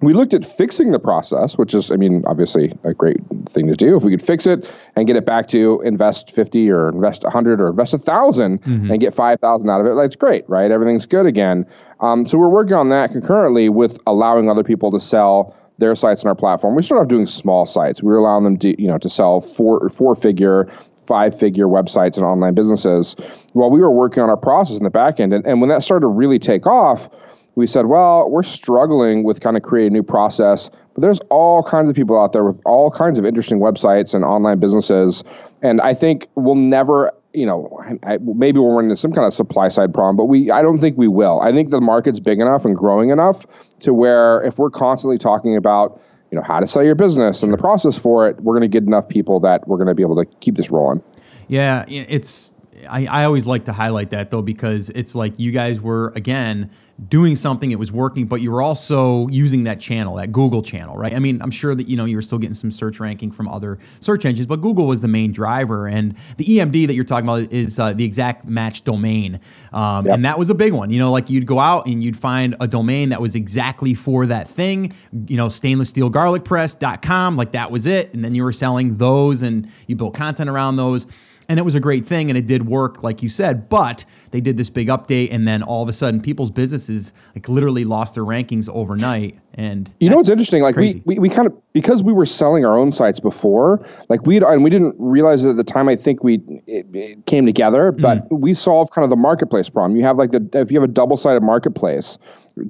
we 0.00 0.12
looked 0.12 0.32
at 0.32 0.44
fixing 0.44 0.92
the 0.92 0.98
process, 0.98 1.58
which 1.58 1.74
is, 1.74 1.90
I 1.90 1.96
mean, 1.96 2.22
obviously 2.26 2.72
a 2.84 2.94
great 2.94 3.18
thing 3.48 3.66
to 3.66 3.74
do. 3.74 3.96
If 3.96 4.04
we 4.04 4.12
could 4.12 4.22
fix 4.22 4.46
it 4.46 4.68
and 4.94 5.06
get 5.06 5.16
it 5.16 5.26
back 5.26 5.48
to 5.48 5.80
invest 5.84 6.30
50 6.30 6.70
or 6.70 6.88
invest 6.90 7.24
100 7.24 7.60
or 7.60 7.68
invest 7.68 7.94
1,000 7.94 8.62
mm-hmm. 8.62 8.90
and 8.90 9.00
get 9.00 9.12
5,000 9.12 9.68
out 9.68 9.80
of 9.80 9.86
it, 9.86 9.94
that's 9.96 10.14
great, 10.14 10.48
right? 10.48 10.70
Everything's 10.70 11.06
good 11.06 11.26
again. 11.26 11.66
Um, 12.00 12.26
so 12.26 12.38
we're 12.38 12.48
working 12.48 12.74
on 12.74 12.88
that 12.90 13.12
concurrently 13.12 13.68
with 13.68 13.98
allowing 14.06 14.48
other 14.48 14.64
people 14.64 14.90
to 14.92 15.00
sell 15.00 15.54
their 15.78 15.94
sites 15.94 16.24
on 16.24 16.28
our 16.28 16.34
platform. 16.34 16.74
We 16.74 16.82
started 16.82 17.02
off 17.02 17.08
doing 17.08 17.26
small 17.26 17.66
sites. 17.66 18.02
We 18.02 18.08
were 18.08 18.18
allowing 18.18 18.44
them 18.44 18.56
to, 18.58 18.80
you 18.80 18.88
know, 18.88 18.98
to 18.98 19.08
sell 19.08 19.40
four, 19.40 19.88
four 19.90 20.14
figure, 20.14 20.68
five 20.98 21.38
figure 21.38 21.66
websites 21.66 22.16
and 22.16 22.24
online 22.24 22.54
businesses 22.54 23.16
while 23.52 23.70
we 23.70 23.80
were 23.80 23.90
working 23.90 24.22
on 24.22 24.28
our 24.28 24.36
process 24.36 24.76
in 24.76 24.84
the 24.84 24.90
back 24.90 25.20
end. 25.20 25.32
And, 25.32 25.46
and 25.46 25.60
when 25.60 25.70
that 25.70 25.82
started 25.82 26.02
to 26.02 26.08
really 26.08 26.38
take 26.38 26.66
off, 26.66 27.08
we 27.54 27.66
said, 27.66 27.86
well, 27.86 28.30
we're 28.30 28.44
struggling 28.44 29.24
with 29.24 29.40
kind 29.40 29.56
of 29.56 29.62
creating 29.64 29.92
a 29.92 29.94
new 29.94 30.02
process, 30.04 30.70
but 30.94 31.00
there's 31.00 31.18
all 31.28 31.62
kinds 31.62 31.88
of 31.88 31.96
people 31.96 32.20
out 32.20 32.32
there 32.32 32.44
with 32.44 32.60
all 32.64 32.90
kinds 32.90 33.18
of 33.18 33.24
interesting 33.24 33.58
websites 33.58 34.14
and 34.14 34.24
online 34.24 34.60
businesses. 34.60 35.24
And 35.60 35.80
I 35.80 35.94
think 35.94 36.28
we'll 36.36 36.54
never, 36.54 37.12
you 37.34 37.44
know, 37.44 37.80
I, 38.04 38.18
maybe 38.18 38.58
we're 38.58 38.74
running 38.74 38.90
into 38.90 39.00
some 39.00 39.12
kind 39.12 39.26
of 39.26 39.34
supply 39.34 39.68
side 39.68 39.92
problem, 39.92 40.16
but 40.16 40.24
we, 40.24 40.50
I 40.50 40.62
don't 40.62 40.78
think 40.78 40.96
we 40.96 41.08
will. 41.08 41.40
I 41.40 41.52
think 41.52 41.70
the 41.70 41.80
market's 41.80 42.20
big 42.20 42.40
enough 42.40 42.64
and 42.64 42.74
growing 42.74 43.10
enough 43.10 43.46
to 43.80 43.92
where 43.92 44.42
if 44.42 44.58
we're 44.58 44.70
constantly 44.70 45.18
talking 45.18 45.56
about, 45.56 46.00
you 46.30 46.36
know, 46.36 46.42
how 46.42 46.60
to 46.60 46.66
sell 46.66 46.82
your 46.82 46.94
business 46.94 47.42
and 47.42 47.52
the 47.52 47.58
process 47.58 47.98
for 47.98 48.26
it, 48.28 48.40
we're 48.40 48.54
going 48.54 48.62
to 48.62 48.68
get 48.68 48.84
enough 48.84 49.08
people 49.08 49.40
that 49.40 49.66
we're 49.68 49.76
going 49.76 49.88
to 49.88 49.94
be 49.94 50.02
able 50.02 50.16
to 50.16 50.24
keep 50.40 50.56
this 50.56 50.70
rolling. 50.70 51.02
Yeah, 51.48 51.84
it's 51.88 52.50
I, 52.90 53.06
I 53.06 53.24
always 53.24 53.46
like 53.46 53.64
to 53.66 53.72
highlight 53.72 54.10
that 54.10 54.30
though 54.30 54.42
because 54.42 54.90
it's 54.90 55.14
like 55.14 55.38
you 55.38 55.50
guys 55.50 55.80
were 55.80 56.12
again 56.16 56.70
doing 57.08 57.36
something 57.36 57.70
it 57.70 57.78
was 57.78 57.92
working 57.92 58.26
but 58.26 58.40
you 58.40 58.50
were 58.50 58.60
also 58.60 59.28
using 59.28 59.64
that 59.64 59.78
channel 59.78 60.16
that 60.16 60.32
google 60.32 60.62
channel 60.62 60.96
right? 60.96 61.14
I 61.14 61.20
mean 61.20 61.40
i'm 61.42 61.52
sure 61.52 61.74
that 61.74 61.88
you 61.88 61.96
know 61.96 62.04
you 62.04 62.16
were 62.16 62.22
still 62.22 62.38
getting 62.38 62.54
some 62.54 62.72
search 62.72 62.98
ranking 62.98 63.30
from 63.30 63.46
other 63.46 63.78
search 64.00 64.24
engines 64.24 64.48
but 64.48 64.60
google 64.60 64.86
was 64.86 65.00
the 65.00 65.06
main 65.06 65.30
driver 65.30 65.86
and 65.86 66.16
the 66.38 66.44
emd 66.58 66.88
that 66.88 66.94
you're 66.94 67.04
talking 67.04 67.28
about 67.28 67.52
is 67.52 67.78
uh, 67.78 67.92
the 67.92 68.04
exact 68.04 68.46
match 68.46 68.82
domain 68.82 69.38
um, 69.72 70.06
yep. 70.06 70.14
and 70.14 70.24
that 70.24 70.38
was 70.38 70.50
a 70.50 70.54
big 70.54 70.72
one. 70.72 70.90
You 70.90 70.98
know 70.98 71.12
like 71.12 71.30
you'd 71.30 71.46
go 71.46 71.58
out 71.58 71.86
and 71.86 72.02
you'd 72.02 72.16
find 72.16 72.56
a 72.60 72.66
domain 72.66 73.10
that 73.10 73.20
was 73.20 73.34
exactly 73.34 73.94
for 73.94 74.26
that 74.26 74.48
thing 74.48 74.92
you 75.26 75.36
know 75.36 75.48
stainless 75.48 75.90
steel 75.90 76.10
garlic 76.10 76.44
press.com 76.44 77.36
like 77.36 77.52
that 77.52 77.70
was 77.70 77.86
it 77.86 78.12
and 78.12 78.24
then 78.24 78.34
you 78.34 78.42
were 78.42 78.52
selling 78.52 78.96
those 78.96 79.42
and 79.42 79.70
you 79.86 79.96
built 79.96 80.14
content 80.14 80.50
around 80.50 80.76
those 80.76 81.06
and 81.48 81.58
it 81.58 81.62
was 81.62 81.74
a 81.74 81.80
great 81.80 82.04
thing 82.04 82.30
and 82.30 82.36
it 82.36 82.46
did 82.46 82.66
work 82.66 83.02
like 83.02 83.22
you 83.22 83.28
said 83.28 83.68
but 83.68 84.04
they 84.30 84.40
did 84.40 84.56
this 84.56 84.70
big 84.70 84.88
update 84.88 85.28
and 85.32 85.48
then 85.48 85.62
all 85.62 85.82
of 85.82 85.88
a 85.88 85.92
sudden 85.92 86.20
people's 86.20 86.50
businesses 86.50 87.12
like 87.34 87.48
literally 87.48 87.84
lost 87.84 88.14
their 88.14 88.24
rankings 88.24 88.68
overnight 88.68 89.38
and 89.54 89.92
you 90.00 90.10
know 90.10 90.16
what's 90.16 90.28
interesting 90.28 90.62
like 90.62 90.76
we, 90.76 91.02
we 91.04 91.18
we 91.18 91.28
kind 91.28 91.46
of 91.46 91.72
because 91.72 92.02
we 92.02 92.12
were 92.12 92.26
selling 92.26 92.64
our 92.64 92.78
own 92.78 92.92
sites 92.92 93.18
before 93.18 93.84
like 94.08 94.24
we 94.26 94.36
and 94.38 94.62
we 94.62 94.70
didn't 94.70 94.94
realize 94.98 95.44
it 95.44 95.50
at 95.50 95.56
the 95.56 95.64
time 95.64 95.88
i 95.88 95.96
think 95.96 96.22
we 96.22 96.34
it, 96.66 96.86
it 96.92 97.26
came 97.26 97.46
together 97.46 97.92
but 97.92 98.28
mm. 98.28 98.40
we 98.40 98.54
solved 98.54 98.92
kind 98.92 99.04
of 99.04 99.10
the 99.10 99.16
marketplace 99.16 99.68
problem 99.68 99.96
you 99.96 100.04
have 100.04 100.18
like 100.18 100.30
the 100.30 100.48
if 100.52 100.70
you 100.70 100.78
have 100.78 100.88
a 100.88 100.92
double-sided 100.92 101.42
marketplace 101.42 102.18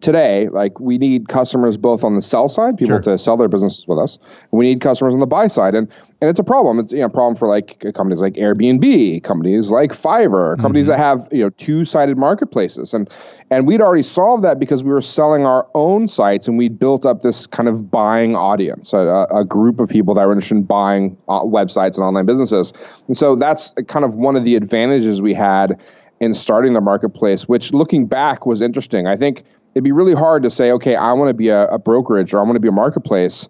today, 0.01 0.49
like 0.49 0.79
we 0.81 0.99
need 0.99 1.29
customers 1.29 1.77
both 1.77 2.05
on 2.05 2.15
the 2.15 2.23
sell 2.23 2.49
side, 2.49 2.77
people 2.77 2.97
sure. 2.97 3.01
to 3.01 3.19
sell 3.19 3.37
their 3.37 3.49
businesses 3.49 3.87
with 3.87 3.99
us, 3.99 4.19
and 4.51 4.59
we 4.59 4.67
need 4.67 4.81
customers 4.81 5.15
on 5.15 5.21
the 5.21 5.27
buy 5.27 5.49
side. 5.49 5.75
And 5.75 5.89
and 6.21 6.29
it's 6.29 6.41
a 6.41 6.45
problem. 6.45 6.81
It's 6.81 6.93
you 6.93 6.99
know 6.99 7.07
a 7.07 7.11
problem 7.11 7.37
for 7.37 7.47
like 7.47 7.79
companies 7.95 8.21
like 8.21 8.35
Airbnb, 8.35 9.23
companies 9.23 9.71
like 9.71 9.93
Fiverr, 9.93 10.61
companies 10.61 10.87
mm-hmm. 10.87 10.93
that 10.93 10.99
have 10.99 11.29
you 11.31 11.45
know 11.45 11.51
two 11.51 11.85
sided 11.85 12.19
marketplaces. 12.19 12.93
And 12.93 13.09
and 13.51 13.69
we'd 13.69 13.81
already 13.81 14.03
solved 14.03 14.43
that 14.43 14.59
because 14.59 14.83
we 14.83 14.91
were 14.91 15.01
selling 15.01 15.47
our 15.47 15.69
own 15.75 16.09
sites 16.09 16.49
and 16.49 16.59
we 16.59 16.69
built 16.69 17.07
up 17.07 17.23
this 17.23 17.47
kind 17.47 17.69
of 17.69 17.89
buying 17.91 18.35
audience, 18.35 18.93
a, 18.93 19.27
a 19.31 19.45
group 19.45 19.79
of 19.79 19.89
people 19.89 20.13
that 20.15 20.27
were 20.27 20.33
interested 20.33 20.57
in 20.57 20.65
buying 20.65 21.17
uh, 21.29 21.41
websites 21.41 21.95
and 21.95 22.05
online 22.05 22.27
businesses. 22.27 22.73
And 23.07 23.17
so 23.17 23.37
that's 23.37 23.73
kind 23.87 24.05
of 24.05 24.17
one 24.17 24.35
of 24.35 24.45
the 24.45 24.57
advantages 24.57 25.23
we 25.23 25.35
had 25.35 25.81
in 26.21 26.35
starting 26.35 26.73
the 26.73 26.81
marketplace, 26.81 27.49
which 27.49 27.73
looking 27.73 28.07
back 28.07 28.45
was 28.45 28.61
interesting. 28.61 29.07
I 29.07 29.17
think 29.17 29.45
it'd 29.75 29.85
be 29.85 29.93
really 29.93 30.15
hard 30.15 30.43
to 30.43 30.51
say, 30.51 30.73
okay, 30.73 30.97
I 30.97 31.13
want 31.13 31.29
to 31.29 31.35
be 31.35 31.49
a, 31.49 31.67
a 31.69 31.79
brokerage 31.79 32.35
or 32.35 32.41
I 32.41 32.43
want 32.43 32.57
to 32.57 32.61
be 32.61 32.69
a 32.69 32.73
marketplace. 32.73 33.49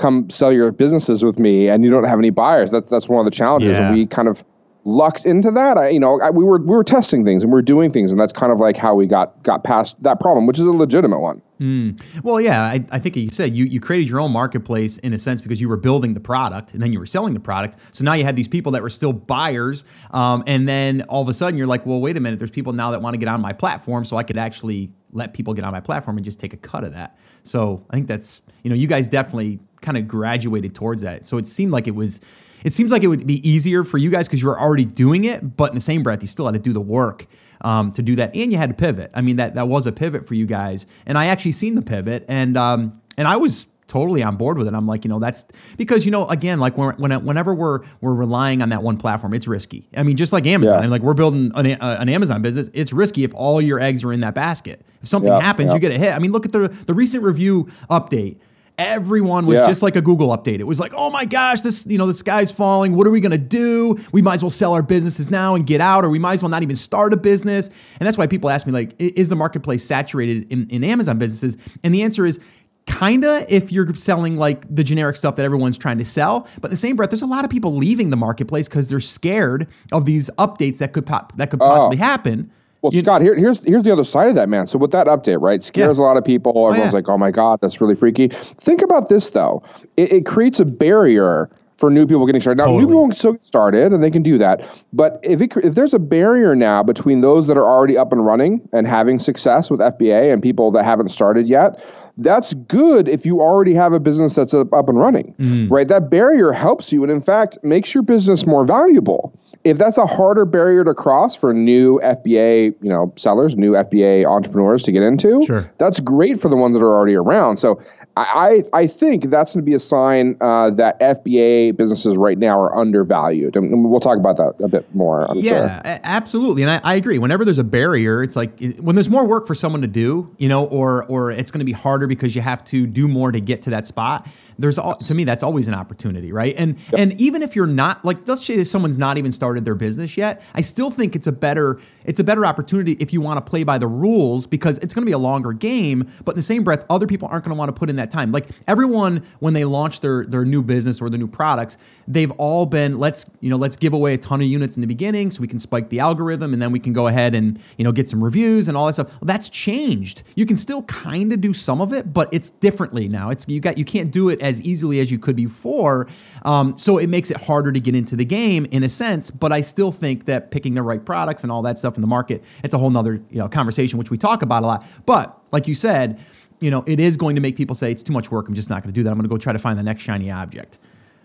Come 0.00 0.30
sell 0.30 0.52
your 0.52 0.72
businesses 0.72 1.22
with 1.22 1.38
me, 1.38 1.68
and 1.68 1.84
you 1.84 1.90
don't 1.90 2.04
have 2.04 2.18
any 2.18 2.30
buyers. 2.30 2.70
That's 2.70 2.88
that's 2.88 3.08
one 3.08 3.24
of 3.24 3.30
the 3.30 3.36
challenges, 3.36 3.76
yeah. 3.76 3.88
and 3.88 3.96
we 3.96 4.06
kind 4.06 4.28
of 4.28 4.44
lucked 4.84 5.26
into 5.26 5.50
that. 5.50 5.76
I, 5.76 5.90
you 5.90 6.00
know, 6.00 6.20
I, 6.20 6.30
we 6.30 6.44
were 6.44 6.58
we 6.58 6.68
were 6.68 6.84
testing 6.84 7.24
things 7.24 7.44
and 7.44 7.52
we 7.52 7.58
are 7.58 7.62
doing 7.62 7.92
things, 7.92 8.12
and 8.12 8.20
that's 8.20 8.32
kind 8.32 8.52
of 8.52 8.60
like 8.60 8.76
how 8.76 8.94
we 8.94 9.06
got 9.06 9.42
got 9.42 9.64
past 9.64 10.02
that 10.02 10.20
problem, 10.20 10.46
which 10.46 10.58
is 10.58 10.66
a 10.66 10.72
legitimate 10.72 11.20
one. 11.20 11.42
Mm. 11.60 12.00
Well, 12.24 12.40
yeah, 12.40 12.62
I, 12.62 12.82
I, 12.90 12.98
think 12.98 13.16
you 13.16 13.28
said 13.28 13.54
you, 13.54 13.66
you 13.66 13.80
created 13.80 14.08
your 14.08 14.18
own 14.18 14.32
marketplace 14.32 14.96
in 14.96 15.12
a 15.12 15.18
sense 15.18 15.42
because 15.42 15.60
you 15.60 15.68
were 15.68 15.76
building 15.76 16.14
the 16.14 16.20
product 16.20 16.72
and 16.72 16.82
then 16.82 16.90
you 16.90 16.98
were 16.98 17.04
selling 17.04 17.34
the 17.34 17.40
product. 17.40 17.76
So 17.92 18.02
now 18.02 18.14
you 18.14 18.24
had 18.24 18.34
these 18.34 18.48
people 18.48 18.72
that 18.72 18.80
were 18.80 18.88
still 18.88 19.12
buyers. 19.12 19.84
Um, 20.10 20.42
and 20.46 20.66
then 20.66 21.02
all 21.02 21.20
of 21.20 21.28
a 21.28 21.34
sudden 21.34 21.58
you're 21.58 21.66
like, 21.66 21.84
well, 21.84 22.00
wait 22.00 22.16
a 22.16 22.20
minute, 22.20 22.38
there's 22.38 22.50
people 22.50 22.72
now 22.72 22.92
that 22.92 23.02
want 23.02 23.12
to 23.12 23.18
get 23.18 23.28
on 23.28 23.42
my 23.42 23.52
platform. 23.52 24.06
So 24.06 24.16
I 24.16 24.22
could 24.22 24.38
actually 24.38 24.90
let 25.12 25.34
people 25.34 25.52
get 25.52 25.66
on 25.66 25.72
my 25.72 25.80
platform 25.80 26.16
and 26.16 26.24
just 26.24 26.40
take 26.40 26.54
a 26.54 26.56
cut 26.56 26.82
of 26.82 26.94
that. 26.94 27.18
So 27.44 27.84
I 27.90 27.94
think 27.94 28.06
that's, 28.06 28.40
you 28.62 28.70
know, 28.70 28.76
you 28.76 28.86
guys 28.86 29.10
definitely 29.10 29.58
kind 29.80 29.96
of 29.96 30.08
graduated 30.08 30.74
towards 30.74 31.02
that. 31.02 31.26
So 31.26 31.36
it 31.36 31.46
seemed 31.46 31.72
like 31.72 31.86
it 31.86 31.94
was, 31.94 32.20
it 32.64 32.72
seems 32.72 32.92
like 32.92 33.02
it 33.02 33.08
would 33.08 33.26
be 33.26 33.46
easier 33.48 33.84
for 33.84 33.98
you 33.98 34.10
guys 34.10 34.26
because 34.28 34.42
you 34.42 34.48
were 34.48 34.60
already 34.60 34.84
doing 34.84 35.24
it, 35.24 35.56
but 35.56 35.70
in 35.70 35.74
the 35.74 35.80
same 35.80 36.02
breath, 36.02 36.22
you 36.22 36.28
still 36.28 36.46
had 36.46 36.54
to 36.54 36.60
do 36.60 36.72
the 36.72 36.80
work 36.80 37.26
um, 37.62 37.92
to 37.92 38.02
do 38.02 38.16
that, 38.16 38.34
and 38.34 38.52
you 38.52 38.58
had 38.58 38.70
to 38.70 38.74
pivot. 38.74 39.10
I 39.14 39.20
mean, 39.20 39.36
that 39.36 39.54
that 39.54 39.68
was 39.68 39.86
a 39.86 39.92
pivot 39.92 40.26
for 40.26 40.34
you 40.34 40.46
guys, 40.46 40.86
and 41.06 41.18
I 41.18 41.26
actually 41.26 41.52
seen 41.52 41.74
the 41.74 41.82
pivot, 41.82 42.24
and 42.28 42.56
um, 42.56 43.00
and 43.16 43.28
I 43.28 43.36
was 43.36 43.66
totally 43.86 44.22
on 44.22 44.36
board 44.36 44.56
with 44.56 44.68
it. 44.68 44.74
I'm 44.74 44.86
like, 44.86 45.04
you 45.04 45.08
know, 45.08 45.18
that's 45.18 45.44
because 45.76 46.04
you 46.04 46.12
know, 46.12 46.26
again, 46.28 46.60
like 46.60 46.78
when, 46.78 46.94
when 46.96 47.24
whenever 47.24 47.52
we're 47.52 47.80
we're 48.00 48.14
relying 48.14 48.62
on 48.62 48.70
that 48.70 48.82
one 48.82 48.96
platform, 48.96 49.34
it's 49.34 49.46
risky. 49.46 49.88
I 49.96 50.02
mean, 50.02 50.16
just 50.16 50.32
like 50.32 50.46
Amazon, 50.46 50.76
yeah. 50.76 50.82
and 50.82 50.90
like 50.90 51.02
we're 51.02 51.14
building 51.14 51.52
an, 51.54 51.72
uh, 51.72 51.96
an, 51.98 52.08
Amazon 52.08 52.40
business, 52.40 52.70
it's 52.72 52.92
risky 52.92 53.24
if 53.24 53.34
all 53.34 53.60
your 53.60 53.80
eggs 53.80 54.04
are 54.04 54.12
in 54.12 54.20
that 54.20 54.34
basket. 54.34 54.84
If 55.02 55.08
something 55.08 55.32
yeah, 55.32 55.40
happens, 55.40 55.68
yeah. 55.68 55.74
you 55.74 55.80
get 55.80 55.92
a 55.92 55.98
hit. 55.98 56.14
I 56.14 56.18
mean, 56.18 56.32
look 56.32 56.46
at 56.46 56.52
the 56.52 56.68
the 56.68 56.94
recent 56.94 57.24
review 57.24 57.68
update 57.90 58.38
everyone 58.80 59.44
was 59.44 59.58
yeah. 59.58 59.66
just 59.66 59.82
like 59.82 59.94
a 59.94 60.00
Google 60.00 60.28
update. 60.28 60.58
It 60.58 60.66
was 60.66 60.80
like, 60.80 60.92
oh 60.96 61.10
my 61.10 61.26
gosh, 61.26 61.60
this 61.60 61.86
you 61.86 61.98
know 61.98 62.06
the 62.06 62.14
sky's 62.14 62.50
falling. 62.50 62.94
What 62.94 63.06
are 63.06 63.10
we 63.10 63.20
gonna 63.20 63.38
do? 63.38 63.98
We 64.10 64.22
might 64.22 64.34
as 64.34 64.42
well 64.42 64.50
sell 64.50 64.72
our 64.72 64.82
businesses 64.82 65.30
now 65.30 65.54
and 65.54 65.66
get 65.66 65.80
out, 65.80 66.04
or 66.04 66.08
we 66.08 66.18
might 66.18 66.34
as 66.34 66.42
well 66.42 66.48
not 66.48 66.62
even 66.62 66.76
start 66.76 67.12
a 67.12 67.16
business. 67.16 67.68
And 67.68 68.06
that's 68.06 68.16
why 68.16 68.26
people 68.26 68.48
ask 68.48 68.66
me 68.66 68.72
like, 68.72 68.94
is 68.98 69.28
the 69.28 69.36
marketplace 69.36 69.84
saturated 69.84 70.50
in, 70.50 70.68
in 70.70 70.82
Amazon 70.82 71.18
businesses? 71.18 71.58
And 71.84 71.94
the 71.94 72.02
answer 72.02 72.24
is 72.24 72.40
kinda 72.86 73.44
if 73.48 73.70
you're 73.70 73.94
selling 73.94 74.36
like 74.36 74.64
the 74.74 74.82
generic 74.82 75.14
stuff 75.14 75.36
that 75.36 75.44
everyone's 75.44 75.78
trying 75.78 75.98
to 75.98 76.04
sell 76.04 76.48
but 76.60 76.68
in 76.68 76.70
the 76.70 76.76
same 76.76 76.96
breath 76.96 77.10
there's 77.10 77.22
a 77.22 77.26
lot 77.26 77.44
of 77.44 77.50
people 77.50 77.76
leaving 77.76 78.10
the 78.10 78.16
marketplace 78.16 78.68
because 78.68 78.88
they're 78.88 78.98
scared 78.98 79.68
of 79.92 80.06
these 80.06 80.28
updates 80.38 80.78
that 80.78 80.92
could 80.92 81.06
pop 81.06 81.36
that 81.36 81.50
could 81.50 81.60
oh. 81.62 81.66
possibly 81.66 81.98
oh. 81.98 82.00
happen 82.00 82.50
well, 82.82 82.92
you, 82.92 83.00
Scott, 83.00 83.20
here, 83.20 83.34
here's 83.34 83.60
here's 83.64 83.82
the 83.82 83.90
other 83.90 84.04
side 84.04 84.28
of 84.28 84.34
that, 84.36 84.48
man. 84.48 84.66
So 84.66 84.78
with 84.78 84.90
that 84.92 85.06
update, 85.06 85.40
right, 85.40 85.62
scares 85.62 85.98
yeah. 85.98 86.02
a 86.02 86.06
lot 86.06 86.16
of 86.16 86.24
people. 86.24 86.50
Everyone's 86.52 86.78
oh, 86.78 86.84
yeah. 86.84 86.90
like, 86.90 87.08
"Oh 87.08 87.18
my 87.18 87.30
god, 87.30 87.60
that's 87.60 87.80
really 87.80 87.94
freaky." 87.94 88.28
Think 88.28 88.80
about 88.82 89.08
this 89.08 89.30
though; 89.30 89.62
it, 89.96 90.12
it 90.12 90.26
creates 90.26 90.60
a 90.60 90.64
barrier 90.64 91.50
for 91.74 91.90
new 91.90 92.06
people 92.06 92.26
getting 92.26 92.40
started. 92.40 92.58
Now, 92.58 92.66
totally. 92.66 92.82
new 92.82 92.88
people 92.88 93.08
can 93.08 93.16
still 93.16 93.32
get 93.32 93.44
started, 93.44 93.92
and 93.92 94.04
they 94.04 94.10
can 94.10 94.22
do 94.22 94.38
that. 94.38 94.68
But 94.92 95.18
if 95.22 95.40
it, 95.40 95.56
if 95.64 95.74
there's 95.74 95.94
a 95.94 95.98
barrier 95.98 96.54
now 96.54 96.82
between 96.82 97.22
those 97.22 97.46
that 97.46 97.56
are 97.56 97.66
already 97.66 97.96
up 97.96 98.12
and 98.12 98.24
running 98.24 98.66
and 98.72 98.86
having 98.86 99.18
success 99.18 99.70
with 99.70 99.80
FBA 99.80 100.32
and 100.32 100.42
people 100.42 100.70
that 100.72 100.84
haven't 100.84 101.10
started 101.10 101.48
yet, 101.48 101.82
that's 102.18 102.54
good 102.54 103.08
if 103.08 103.24
you 103.24 103.40
already 103.40 103.74
have 103.74 103.92
a 103.92 104.00
business 104.00 104.34
that's 104.34 104.52
up 104.54 104.88
and 104.88 104.98
running, 104.98 105.34
mm. 105.38 105.70
right? 105.70 105.88
That 105.88 106.10
barrier 106.10 106.52
helps 106.52 106.92
you, 106.92 107.02
and 107.02 107.10
in 107.10 107.20
fact, 107.20 107.58
makes 107.62 107.94
your 107.94 108.02
business 108.02 108.46
more 108.46 108.64
valuable 108.64 109.34
if 109.64 109.76
that's 109.76 109.98
a 109.98 110.06
harder 110.06 110.44
barrier 110.44 110.84
to 110.84 110.94
cross 110.94 111.36
for 111.36 111.52
new 111.52 112.00
FBA, 112.02 112.74
you 112.80 112.88
know, 112.88 113.12
sellers, 113.16 113.56
new 113.56 113.72
FBA 113.72 114.24
entrepreneurs 114.24 114.82
to 114.84 114.92
get 114.92 115.02
into, 115.02 115.44
sure. 115.44 115.70
that's 115.78 116.00
great 116.00 116.40
for 116.40 116.48
the 116.48 116.56
ones 116.56 116.78
that 116.78 116.84
are 116.84 116.94
already 116.94 117.14
around. 117.14 117.58
So 117.58 117.82
I, 118.16 118.64
I 118.72 118.86
think 118.86 119.24
that's 119.24 119.54
going 119.54 119.64
to 119.64 119.68
be 119.68 119.74
a 119.74 119.78
sign 119.78 120.36
uh, 120.40 120.70
that 120.70 120.98
FBA 121.00 121.76
businesses 121.76 122.16
right 122.16 122.36
now 122.36 122.60
are 122.60 122.76
undervalued. 122.76 123.54
And 123.56 123.88
we'll 123.88 124.00
talk 124.00 124.18
about 124.18 124.36
that 124.36 124.62
a 124.62 124.68
bit 124.68 124.92
more. 124.94 125.30
I'm 125.30 125.38
yeah, 125.38 125.82
sure. 125.82 126.00
absolutely. 126.02 126.62
And 126.62 126.70
I, 126.72 126.80
I, 126.82 126.94
agree. 126.94 127.18
Whenever 127.18 127.44
there's 127.44 127.58
a 127.58 127.64
barrier, 127.64 128.22
it's 128.22 128.34
like 128.34 128.58
when 128.78 128.96
there's 128.96 129.08
more 129.08 129.24
work 129.26 129.46
for 129.46 129.54
someone 129.54 129.80
to 129.82 129.86
do, 129.86 130.34
you 130.38 130.48
know, 130.48 130.66
or 130.66 131.04
or 131.06 131.30
it's 131.30 131.50
going 131.50 131.60
to 131.60 131.64
be 131.64 131.72
harder 131.72 132.06
because 132.06 132.34
you 132.34 132.42
have 132.42 132.64
to 132.66 132.86
do 132.86 133.06
more 133.06 133.30
to 133.30 133.40
get 133.40 133.62
to 133.62 133.70
that 133.70 133.86
spot. 133.86 134.26
There's 134.58 134.76
all, 134.76 134.96
to 134.96 135.14
me 135.14 135.24
that's 135.24 135.42
always 135.42 135.68
an 135.68 135.74
opportunity, 135.74 136.32
right? 136.32 136.54
And 136.58 136.78
yep. 136.90 137.00
and 137.00 137.20
even 137.20 137.42
if 137.42 137.54
you're 137.54 137.66
not 137.66 138.04
like 138.04 138.26
let's 138.26 138.44
say 138.44 138.62
someone's 138.64 138.98
not 138.98 139.18
even 139.18 139.32
started 139.32 139.64
their 139.64 139.76
business 139.76 140.16
yet, 140.16 140.42
I 140.54 140.62
still 140.62 140.90
think 140.90 141.14
it's 141.14 141.28
a 141.28 141.32
better 141.32 141.78
it's 142.04 142.18
a 142.18 142.24
better 142.24 142.44
opportunity 142.44 142.92
if 142.92 143.12
you 143.12 143.20
want 143.20 143.44
to 143.44 143.48
play 143.48 143.62
by 143.62 143.78
the 143.78 143.86
rules 143.86 144.46
because 144.46 144.78
it's 144.78 144.92
going 144.92 145.02
to 145.02 145.06
be 145.06 145.12
a 145.12 145.18
longer 145.18 145.52
game. 145.52 146.10
But 146.24 146.32
in 146.32 146.36
the 146.36 146.42
same 146.42 146.64
breath, 146.64 146.84
other 146.90 147.06
people 147.06 147.28
aren't 147.30 147.44
going 147.44 147.54
to 147.54 147.58
want 147.58 147.68
to 147.74 147.78
put 147.78 147.88
in 147.88 147.99
that 148.00 148.10
time. 148.10 148.32
Like 148.32 148.48
everyone, 148.66 149.24
when 149.38 149.54
they 149.54 149.64
launch 149.64 150.00
their 150.00 150.24
their 150.24 150.44
new 150.44 150.62
business 150.62 151.00
or 151.00 151.08
the 151.08 151.18
new 151.18 151.28
products, 151.28 151.78
they've 152.08 152.30
all 152.32 152.66
been 152.66 152.98
let's 152.98 153.26
you 153.40 153.50
know 153.50 153.56
let's 153.56 153.76
give 153.76 153.92
away 153.92 154.14
a 154.14 154.18
ton 154.18 154.40
of 154.40 154.46
units 154.46 154.76
in 154.76 154.80
the 154.80 154.86
beginning 154.86 155.30
so 155.30 155.40
we 155.40 155.48
can 155.48 155.58
spike 155.58 155.88
the 155.90 156.00
algorithm 156.00 156.52
and 156.52 156.60
then 156.60 156.72
we 156.72 156.80
can 156.80 156.92
go 156.92 157.06
ahead 157.06 157.34
and 157.34 157.60
you 157.76 157.84
know 157.84 157.92
get 157.92 158.08
some 158.08 158.22
reviews 158.22 158.68
and 158.68 158.76
all 158.76 158.86
that 158.86 158.94
stuff. 158.94 159.08
Well, 159.20 159.26
that's 159.26 159.48
changed. 159.48 160.22
You 160.34 160.46
can 160.46 160.56
still 160.56 160.82
kind 160.84 161.32
of 161.32 161.40
do 161.40 161.54
some 161.54 161.80
of 161.80 161.92
it, 161.92 162.12
but 162.12 162.28
it's 162.32 162.50
differently 162.50 163.08
now. 163.08 163.30
It's 163.30 163.46
you 163.48 163.60
got 163.60 163.78
you 163.78 163.84
can't 163.84 164.10
do 164.10 164.28
it 164.28 164.40
as 164.40 164.60
easily 164.62 165.00
as 165.00 165.10
you 165.10 165.18
could 165.18 165.36
before. 165.36 166.08
Um, 166.42 166.76
so 166.76 166.98
it 166.98 167.08
makes 167.08 167.30
it 167.30 167.36
harder 167.36 167.72
to 167.72 167.80
get 167.80 167.94
into 167.94 168.16
the 168.16 168.24
game 168.24 168.66
in 168.70 168.82
a 168.82 168.88
sense. 168.88 169.30
But 169.30 169.52
I 169.52 169.60
still 169.60 169.92
think 169.92 170.24
that 170.24 170.50
picking 170.50 170.74
the 170.74 170.82
right 170.82 171.04
products 171.04 171.42
and 171.42 171.52
all 171.52 171.62
that 171.62 171.78
stuff 171.78 171.96
in 171.96 172.00
the 172.00 172.06
market, 172.06 172.42
it's 172.64 172.74
a 172.74 172.78
whole 172.78 172.90
nother 172.90 173.14
you 173.30 173.38
know 173.38 173.48
conversation 173.48 173.98
which 173.98 174.10
we 174.10 174.18
talk 174.18 174.42
about 174.42 174.62
a 174.62 174.66
lot. 174.66 174.86
But 175.06 175.38
like 175.52 175.68
you 175.68 175.74
said 175.74 176.20
you 176.60 176.70
know, 176.70 176.84
it 176.86 177.00
is 177.00 177.16
going 177.16 177.34
to 177.36 177.42
make 177.42 177.56
people 177.56 177.74
say 177.74 177.90
it's 177.90 178.02
too 178.02 178.12
much 178.12 178.30
work. 178.30 178.48
I'm 178.48 178.54
just 178.54 178.70
not 178.70 178.82
going 178.82 178.92
to 178.92 178.94
do 178.94 179.02
that. 179.02 179.10
I'm 179.10 179.16
going 179.16 179.28
to 179.28 179.28
go 179.28 179.38
try 179.38 179.52
to 179.52 179.58
find 179.58 179.78
the 179.78 179.82
next 179.82 180.02
shiny 180.02 180.30
object. 180.30 180.78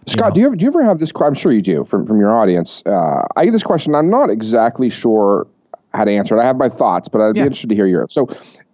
Scott, 0.08 0.18
you 0.18 0.22
know? 0.26 0.34
do 0.34 0.42
you 0.42 0.48
ever 0.48 0.56
do 0.56 0.66
you 0.66 0.72
ever 0.72 0.84
have 0.84 1.00
this? 1.00 1.12
I'm 1.20 1.34
sure 1.34 1.52
you 1.52 1.62
do 1.62 1.84
from 1.84 2.06
from 2.06 2.20
your 2.20 2.34
audience. 2.34 2.84
Uh, 2.86 3.26
I 3.36 3.46
get 3.46 3.52
this 3.52 3.64
question. 3.64 3.96
I'm 3.96 4.10
not 4.10 4.30
exactly 4.30 4.90
sure 4.90 5.48
how 5.94 6.06
to 6.06 6.12
answer 6.12 6.38
it. 6.38 6.42
I 6.42 6.46
have 6.46 6.58
my 6.58 6.70
thoughts, 6.70 7.08
but 7.08 7.22
I'd 7.22 7.36
yeah. 7.36 7.44
be 7.44 7.48
interested 7.48 7.70
to 7.70 7.76
hear 7.76 7.88
yours. 7.88 8.14
So, 8.14 8.28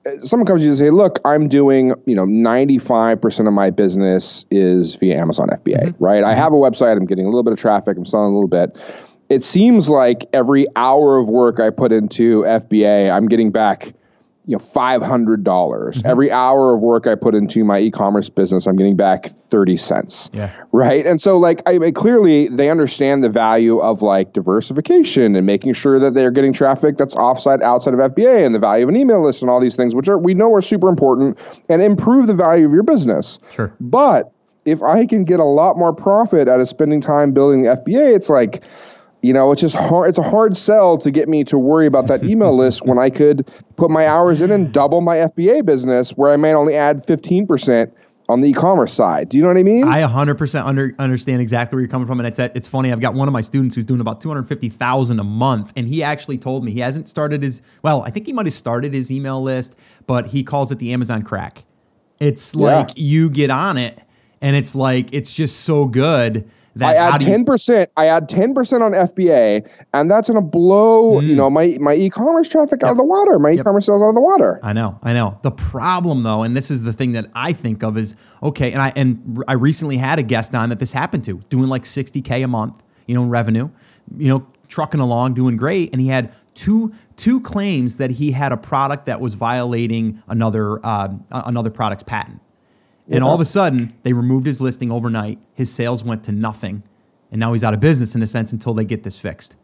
uh, 0.05 0.19
someone 0.21 0.45
comes 0.45 0.61
to 0.61 0.65
you 0.65 0.71
and 0.71 0.77
say, 0.77 0.89
"Look, 0.89 1.19
I'm 1.23 1.47
doing 1.47 1.93
you 2.05 2.15
know 2.15 2.25
95 2.25 3.21
percent 3.21 3.47
of 3.47 3.53
my 3.53 3.69
business 3.69 4.45
is 4.51 4.95
via 4.95 5.17
Amazon 5.17 5.47
FBA, 5.47 5.93
mm-hmm. 5.93 6.03
right? 6.03 6.23
I 6.23 6.31
mm-hmm. 6.31 6.41
have 6.41 6.53
a 6.53 6.57
website. 6.57 6.97
I'm 6.97 7.05
getting 7.05 7.25
a 7.25 7.29
little 7.29 7.43
bit 7.43 7.53
of 7.53 7.59
traffic. 7.59 7.97
I'm 7.97 8.05
selling 8.05 8.31
a 8.31 8.35
little 8.35 8.47
bit." 8.47 8.77
It 9.29 9.43
seems 9.43 9.89
like 9.89 10.25
every 10.33 10.67
hour 10.75 11.17
of 11.17 11.29
work 11.29 11.61
I 11.61 11.69
put 11.69 11.93
into 11.93 12.41
FBA, 12.41 13.09
I'm 13.09 13.29
getting 13.29 13.49
back 13.49 13.93
you 14.45 14.53
know 14.53 14.59
five 14.59 15.01
hundred 15.01 15.43
dollars 15.43 15.99
mm-hmm. 15.99 16.07
every 16.07 16.31
hour 16.31 16.73
of 16.73 16.81
work 16.81 17.07
I 17.07 17.15
put 17.15 17.35
into 17.35 17.63
my 17.63 17.79
e-commerce 17.79 18.29
business. 18.29 18.65
I'm 18.65 18.75
getting 18.75 18.95
back 18.95 19.27
thirty 19.37 19.77
cents. 19.77 20.29
Yeah. 20.33 20.51
Right. 20.71 21.05
And 21.05 21.21
so 21.21 21.37
like 21.37 21.61
I, 21.67 21.77
I, 21.77 21.91
clearly 21.91 22.47
they 22.47 22.69
understand 22.69 23.23
the 23.23 23.29
value 23.29 23.79
of 23.79 24.01
like 24.01 24.33
diversification 24.33 25.35
and 25.35 25.45
making 25.45 25.73
sure 25.73 25.99
that 25.99 26.13
they're 26.13 26.31
getting 26.31 26.53
traffic 26.53 26.97
that's 26.97 27.15
offsite 27.15 27.61
outside 27.61 27.93
of 27.93 27.99
FBA 27.99 28.45
and 28.45 28.55
the 28.55 28.59
value 28.59 28.83
of 28.83 28.89
an 28.89 28.97
email 28.97 29.23
list 29.23 29.41
and 29.41 29.51
all 29.51 29.59
these 29.59 29.75
things, 29.75 29.93
which 29.93 30.07
are 30.07 30.17
we 30.17 30.33
know 30.33 30.53
are 30.53 30.61
super 30.61 30.89
important 30.89 31.37
and 31.69 31.81
improve 31.81 32.27
the 32.27 32.33
value 32.33 32.65
of 32.65 32.71
your 32.71 32.83
business. 32.83 33.39
Sure. 33.51 33.73
But 33.79 34.31
if 34.65 34.81
I 34.81 35.05
can 35.05 35.23
get 35.23 35.39
a 35.39 35.45
lot 35.45 35.77
more 35.77 35.93
profit 35.93 36.47
out 36.47 36.59
of 36.59 36.69
spending 36.69 37.01
time 37.01 37.31
building 37.31 37.63
the 37.63 37.69
FBA, 37.69 38.15
it's 38.15 38.29
like 38.29 38.63
you 39.21 39.33
know, 39.33 39.51
it's 39.51 39.61
just 39.61 39.75
hard. 39.75 40.09
It's 40.09 40.17
a 40.17 40.23
hard 40.23 40.57
sell 40.57 40.97
to 40.97 41.11
get 41.11 41.29
me 41.29 41.43
to 41.45 41.57
worry 41.57 41.85
about 41.85 42.07
that 42.07 42.23
email 42.23 42.55
list 42.55 42.85
when 42.85 42.97
I 42.97 43.09
could 43.09 43.49
put 43.75 43.91
my 43.91 44.07
hours 44.07 44.41
in 44.41 44.51
and 44.51 44.73
double 44.73 45.01
my 45.01 45.17
FBA 45.17 45.65
business, 45.65 46.11
where 46.11 46.31
I 46.31 46.37
may 46.37 46.53
only 46.53 46.75
add 46.75 47.03
fifteen 47.03 47.45
percent 47.45 47.93
on 48.31 48.39
the 48.39 48.49
e-commerce 48.49 48.93
side. 48.93 49.27
Do 49.29 49.37
you 49.37 49.43
know 49.43 49.49
what 49.49 49.57
I 49.57 49.63
mean? 49.63 49.87
I 49.87 50.01
100% 50.03 50.65
under, 50.65 50.95
understand 50.97 51.41
exactly 51.41 51.75
where 51.75 51.81
you're 51.81 51.89
coming 51.89 52.07
from, 52.07 52.19
and 52.19 52.27
it's 52.27 52.39
it's 52.39 52.67
funny. 52.67 52.91
I've 52.91 53.01
got 53.01 53.13
one 53.13 53.27
of 53.27 53.33
my 53.33 53.41
students 53.41 53.75
who's 53.75 53.85
doing 53.85 53.99
about 53.99 54.21
250,000 54.21 55.19
a 55.19 55.23
month, 55.23 55.73
and 55.75 55.87
he 55.87 56.01
actually 56.01 56.37
told 56.37 56.63
me 56.63 56.71
he 56.71 56.79
hasn't 56.79 57.09
started 57.09 57.43
his. 57.43 57.61
Well, 57.83 58.03
I 58.03 58.09
think 58.09 58.25
he 58.25 58.33
might 58.33 58.45
have 58.45 58.53
started 58.53 58.93
his 58.93 59.11
email 59.11 59.43
list, 59.43 59.75
but 60.07 60.27
he 60.27 60.43
calls 60.43 60.71
it 60.71 60.79
the 60.79 60.93
Amazon 60.93 61.21
crack. 61.21 61.65
It's 62.19 62.55
like 62.55 62.89
yeah. 62.89 63.03
you 63.03 63.29
get 63.29 63.49
on 63.49 63.77
it, 63.77 64.01
and 64.39 64.55
it's 64.55 64.75
like 64.75 65.13
it's 65.13 65.33
just 65.33 65.61
so 65.61 65.85
good 65.85 66.49
I 66.79 66.95
add 66.95 67.21
ten 67.21 67.43
percent. 67.43 67.89
I 67.97 68.07
add 68.07 68.29
ten 68.29 68.53
percent 68.53 68.83
on 68.83 68.91
FBA, 68.91 69.67
and 69.93 70.09
that's 70.09 70.29
gonna 70.29 70.41
blow 70.41 71.19
mm. 71.19 71.27
you 71.27 71.35
know 71.35 71.49
my 71.49 71.77
my 71.79 71.93
e-commerce 71.93 72.49
traffic 72.49 72.81
yep. 72.81 72.89
out 72.89 72.91
of 72.91 72.97
the 72.97 73.03
water. 73.03 73.39
My 73.39 73.49
yep. 73.51 73.59
e-commerce 73.59 73.85
sales 73.85 74.01
out 74.01 74.09
of 74.09 74.15
the 74.15 74.21
water. 74.21 74.59
I 74.63 74.73
know, 74.73 74.97
I 75.03 75.13
know. 75.13 75.39
The 75.43 75.51
problem 75.51 76.23
though, 76.23 76.43
and 76.43 76.55
this 76.55 76.71
is 76.71 76.83
the 76.83 76.93
thing 76.93 77.11
that 77.13 77.27
I 77.33 77.53
think 77.53 77.83
of 77.83 77.97
is 77.97 78.15
okay. 78.41 78.71
And 78.71 78.81
I 78.81 78.93
and 78.95 79.43
I 79.47 79.53
recently 79.53 79.97
had 79.97 80.19
a 80.19 80.23
guest 80.23 80.55
on 80.55 80.69
that 80.69 80.79
this 80.79 80.93
happened 80.93 81.25
to, 81.25 81.39
doing 81.49 81.69
like 81.69 81.85
sixty 81.85 82.21
k 82.21 82.41
a 82.43 82.47
month, 82.47 82.81
you 83.05 83.15
know, 83.15 83.23
in 83.23 83.29
revenue, 83.29 83.69
you 84.17 84.29
know, 84.29 84.47
trucking 84.67 84.99
along, 84.99 85.33
doing 85.33 85.57
great, 85.57 85.91
and 85.91 86.01
he 86.01 86.07
had 86.07 86.31
two 86.53 86.93
two 87.15 87.39
claims 87.41 87.97
that 87.97 88.11
he 88.11 88.31
had 88.31 88.51
a 88.51 88.57
product 88.57 89.05
that 89.05 89.19
was 89.19 89.33
violating 89.33 90.21
another 90.27 90.83
uh, 90.85 91.09
another 91.31 91.69
product's 91.69 92.03
patent. 92.03 92.40
And 93.11 93.23
all 93.23 93.35
of 93.35 93.41
a 93.41 93.45
sudden, 93.45 93.95
they 94.03 94.13
removed 94.13 94.47
his 94.47 94.61
listing 94.61 94.91
overnight. 94.91 95.39
His 95.53 95.71
sales 95.71 96.03
went 96.03 96.23
to 96.25 96.31
nothing. 96.31 96.83
And 97.31 97.39
now 97.39 97.53
he's 97.53 97.63
out 97.63 97.73
of 97.73 97.79
business 97.79 98.15
in 98.15 98.21
a 98.21 98.27
sense 98.27 98.51
until 98.51 98.73
they 98.73 98.85
get 98.85 99.03
this 99.03 99.19
fixed. 99.19 99.55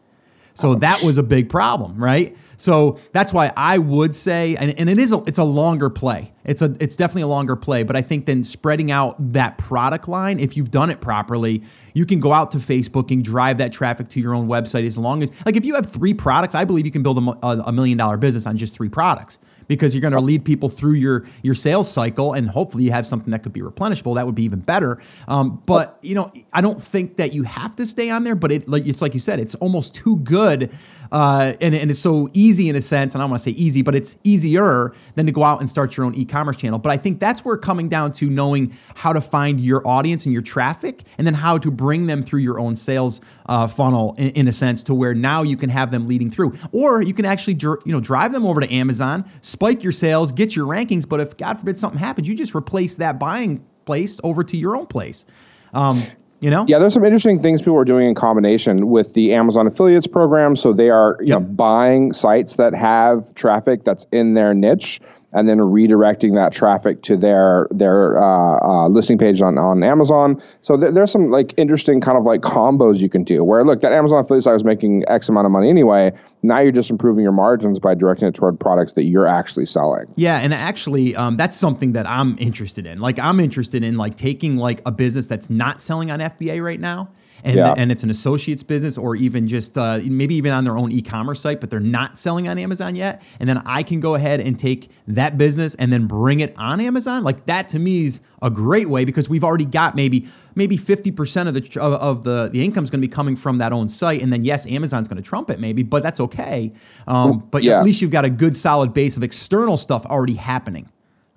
So 0.58 0.74
that 0.74 1.04
was 1.04 1.18
a 1.18 1.22
big 1.22 1.48
problem, 1.48 1.96
right? 2.02 2.36
So 2.56 2.98
that's 3.12 3.32
why 3.32 3.52
I 3.56 3.78
would 3.78 4.16
say, 4.16 4.56
and, 4.56 4.76
and 4.76 4.90
it 4.90 4.98
is 4.98 5.12
a, 5.12 5.22
it's 5.24 5.38
a 5.38 5.44
longer 5.44 5.88
play. 5.88 6.32
It's 6.44 6.62
a 6.62 6.74
it's 6.80 6.96
definitely 6.96 7.22
a 7.22 7.28
longer 7.28 7.54
play, 7.54 7.84
but 7.84 7.94
I 7.94 8.02
think 8.02 8.26
then 8.26 8.42
spreading 8.42 8.90
out 8.90 9.14
that 9.32 9.56
product 9.58 10.08
line, 10.08 10.40
if 10.40 10.56
you've 10.56 10.72
done 10.72 10.90
it 10.90 11.00
properly, 11.00 11.62
you 11.94 12.04
can 12.04 12.18
go 12.18 12.32
out 12.32 12.50
to 12.52 12.58
Facebook 12.58 13.12
and 13.12 13.24
drive 13.24 13.58
that 13.58 13.72
traffic 13.72 14.08
to 14.08 14.20
your 14.20 14.34
own 14.34 14.48
website. 14.48 14.84
As 14.84 14.98
long 14.98 15.22
as 15.22 15.30
like 15.46 15.54
if 15.54 15.64
you 15.64 15.76
have 15.76 15.86
three 15.88 16.12
products, 16.12 16.56
I 16.56 16.64
believe 16.64 16.84
you 16.84 16.90
can 16.90 17.04
build 17.04 17.18
a, 17.18 17.46
a 17.46 17.70
million 17.70 17.96
dollar 17.96 18.16
business 18.16 18.44
on 18.44 18.56
just 18.56 18.74
three 18.74 18.88
products 18.88 19.38
because 19.68 19.94
you're 19.94 20.02
going 20.02 20.12
to 20.12 20.20
lead 20.20 20.44
people 20.44 20.68
through 20.68 20.94
your 20.94 21.24
your 21.42 21.54
sales 21.54 21.90
cycle 21.90 22.32
and 22.32 22.48
hopefully 22.48 22.84
you 22.84 22.90
have 22.90 23.06
something 23.06 23.30
that 23.30 23.42
could 23.42 23.52
be 23.52 23.60
replenishable 23.60 24.14
that 24.16 24.26
would 24.26 24.34
be 24.34 24.44
even 24.44 24.60
better. 24.60 25.00
Um, 25.28 25.62
but 25.66 25.98
you 26.02 26.14
know 26.14 26.32
i 26.52 26.60
don't 26.60 26.82
think 26.82 27.16
that 27.16 27.32
you 27.32 27.42
have 27.42 27.76
to 27.76 27.86
stay 27.86 28.10
on 28.10 28.24
there 28.24 28.34
but 28.34 28.50
it 28.50 28.68
like 28.68 28.86
it's 28.86 29.02
like 29.02 29.14
you 29.14 29.20
said 29.20 29.38
it's 29.38 29.54
almost 29.56 29.94
too 29.94 30.16
good 30.18 30.70
uh, 31.12 31.52
and, 31.60 31.74
and 31.74 31.90
it's 31.90 32.00
so 32.00 32.28
easy 32.32 32.68
in 32.68 32.76
a 32.76 32.80
sense 32.80 33.14
and 33.14 33.22
i 33.22 33.24
don't 33.24 33.30
want 33.30 33.42
to 33.42 33.50
say 33.50 33.56
easy 33.56 33.82
but 33.82 33.94
it's 33.94 34.16
easier 34.24 34.92
than 35.14 35.26
to 35.26 35.32
go 35.32 35.42
out 35.42 35.60
and 35.60 35.68
start 35.68 35.96
your 35.96 36.06
own 36.06 36.14
e-commerce 36.14 36.56
channel 36.56 36.78
but 36.78 36.90
i 36.90 36.96
think 36.96 37.20
that's 37.20 37.44
where 37.44 37.56
coming 37.56 37.88
down 37.88 38.12
to 38.12 38.28
knowing 38.28 38.72
how 38.94 39.12
to 39.12 39.20
find 39.20 39.60
your 39.60 39.86
audience 39.86 40.24
and 40.24 40.32
your 40.32 40.42
traffic 40.42 41.02
and 41.16 41.26
then 41.26 41.34
how 41.34 41.58
to 41.58 41.70
bring 41.70 42.06
them 42.06 42.22
through 42.22 42.40
your 42.40 42.58
own 42.58 42.76
sales 42.76 43.20
uh, 43.46 43.66
funnel 43.66 44.14
in, 44.18 44.30
in, 44.30 44.48
a 44.48 44.52
sense 44.52 44.82
to 44.82 44.94
where 44.94 45.14
now 45.14 45.42
you 45.42 45.56
can 45.56 45.70
have 45.70 45.90
them 45.90 46.06
leading 46.06 46.30
through 46.30 46.52
or 46.72 47.02
you 47.02 47.14
can 47.14 47.24
actually 47.24 47.56
you 47.60 47.92
know 47.92 48.00
drive 48.00 48.32
them 48.32 48.46
over 48.46 48.60
to 48.60 48.72
amazon 48.72 49.24
spike 49.42 49.82
your 49.82 49.92
sales, 49.92 50.32
get 50.32 50.54
your 50.54 50.66
rankings. 50.66 51.08
But 51.08 51.20
if 51.20 51.36
God 51.36 51.58
forbid 51.58 51.78
something 51.78 51.98
happens, 51.98 52.28
you 52.28 52.34
just 52.34 52.54
replace 52.54 52.96
that 52.96 53.18
buying 53.18 53.64
place 53.84 54.20
over 54.22 54.44
to 54.44 54.56
your 54.56 54.76
own 54.76 54.86
place. 54.86 55.24
Um, 55.72 56.02
you 56.40 56.50
know? 56.50 56.64
Yeah, 56.68 56.78
there's 56.78 56.94
some 56.94 57.04
interesting 57.04 57.40
things 57.40 57.60
people 57.60 57.76
are 57.76 57.84
doing 57.84 58.08
in 58.08 58.14
combination 58.14 58.88
with 58.88 59.14
the 59.14 59.34
Amazon 59.34 59.66
affiliates 59.66 60.06
program. 60.06 60.56
So 60.56 60.72
they 60.72 60.90
are 60.90 61.16
you 61.20 61.28
yep. 61.28 61.40
know 61.40 61.46
buying 61.46 62.12
sites 62.12 62.56
that 62.56 62.74
have 62.74 63.34
traffic 63.34 63.84
that's 63.84 64.06
in 64.12 64.34
their 64.34 64.54
niche 64.54 65.00
and 65.32 65.48
then 65.48 65.58
redirecting 65.58 66.34
that 66.34 66.52
traffic 66.52 67.02
to 67.02 67.16
their 67.16 67.68
their 67.70 68.22
uh, 68.22 68.58
uh, 68.60 68.88
listing 68.88 69.18
page 69.18 69.42
on, 69.42 69.58
on 69.58 69.82
Amazon. 69.82 70.42
So 70.62 70.76
th- 70.76 70.94
there's 70.94 71.10
some 71.10 71.30
like 71.30 71.52
interesting 71.58 72.00
kind 72.00 72.16
of 72.16 72.24
like 72.24 72.40
combos 72.40 72.98
you 72.98 73.10
can 73.10 73.24
do 73.24 73.44
where 73.44 73.64
look 73.64 73.80
that 73.82 73.92
Amazon 73.92 74.20
affiliate 74.20 74.44
site 74.44 74.54
was 74.54 74.64
making 74.64 75.04
X 75.08 75.28
amount 75.28 75.46
of 75.46 75.52
money 75.52 75.68
anyway. 75.68 76.12
Now 76.42 76.60
you're 76.60 76.72
just 76.72 76.88
improving 76.88 77.22
your 77.22 77.32
margins 77.32 77.78
by 77.78 77.94
directing 77.94 78.28
it 78.28 78.34
toward 78.34 78.58
products 78.58 78.92
that 78.92 79.04
you're 79.04 79.26
actually 79.26 79.66
selling. 79.66 80.06
Yeah, 80.14 80.38
and 80.38 80.54
actually, 80.54 81.16
um, 81.16 81.36
that's 81.36 81.56
something 81.56 81.92
that 81.92 82.08
I'm 82.08 82.36
interested 82.38 82.86
in. 82.86 83.00
Like 83.00 83.18
I'm 83.18 83.40
interested 83.40 83.84
in 83.84 83.96
like 83.96 84.16
taking 84.16 84.56
like 84.56 84.80
a 84.86 84.92
business 84.92 85.26
that's 85.26 85.50
not 85.50 85.80
selling 85.80 86.10
on 86.10 86.20
FBA 86.20 86.62
right 86.64 86.80
now 86.80 87.10
and, 87.44 87.56
yeah. 87.56 87.74
and 87.76 87.92
it's 87.92 88.02
an 88.02 88.10
associate's 88.10 88.62
business 88.62 88.98
or 88.98 89.16
even 89.16 89.48
just 89.48 89.76
uh, 89.78 90.00
maybe 90.04 90.34
even 90.34 90.52
on 90.52 90.64
their 90.64 90.76
own 90.76 90.92
e-commerce 90.92 91.40
site 91.40 91.60
but 91.60 91.70
they're 91.70 91.80
not 91.80 92.16
selling 92.16 92.48
on 92.48 92.58
amazon 92.58 92.94
yet. 92.94 93.22
And 93.40 93.48
then 93.48 93.62
i 93.66 93.82
can 93.82 94.00
go 94.00 94.14
ahead 94.14 94.40
and 94.40 94.58
take 94.58 94.90
that 95.06 95.36
business 95.38 95.74
and 95.76 95.92
then 95.92 96.06
bring 96.06 96.40
it 96.40 96.54
on 96.58 96.80
amazon. 96.80 97.22
Like 97.22 97.46
that 97.46 97.68
to 97.70 97.78
me 97.78 98.04
is 98.04 98.20
a 98.42 98.50
great 98.50 98.88
way 98.88 99.04
because 99.04 99.28
we've 99.28 99.44
already 99.44 99.64
got 99.64 99.94
maybe 99.94 100.26
maybe 100.54 100.76
50% 100.76 101.48
of 101.48 101.54
the 101.54 101.80
of, 101.80 102.24
the 102.24 102.48
the 102.52 102.64
income 102.64 102.84
is 102.84 102.90
going 102.90 103.00
to 103.00 103.06
be 103.06 103.12
coming 103.12 103.36
from 103.36 103.58
that 103.58 103.72
own 103.72 103.88
site. 103.88 104.22
And 104.22 104.32
then 104.32 104.44
yes 104.44 104.66
amazon's 104.66 105.08
going 105.08 105.22
to 105.22 105.28
trump 105.28 105.50
it 105.50 105.60
maybe 105.60 105.82
but 105.82 106.02
that's 106.02 106.20
okay. 106.20 106.72
Um, 107.06 107.46
but 107.50 107.62
yeah. 107.62 107.78
at 107.78 107.84
least 107.84 108.02
you've 108.02 108.10
got 108.10 108.24
a 108.24 108.30
good 108.30 108.56
solid 108.56 108.92
base 108.92 109.16
of 109.16 109.22
external 109.22 109.76
stuff 109.76 110.04
already 110.06 110.34
happening 110.34 110.88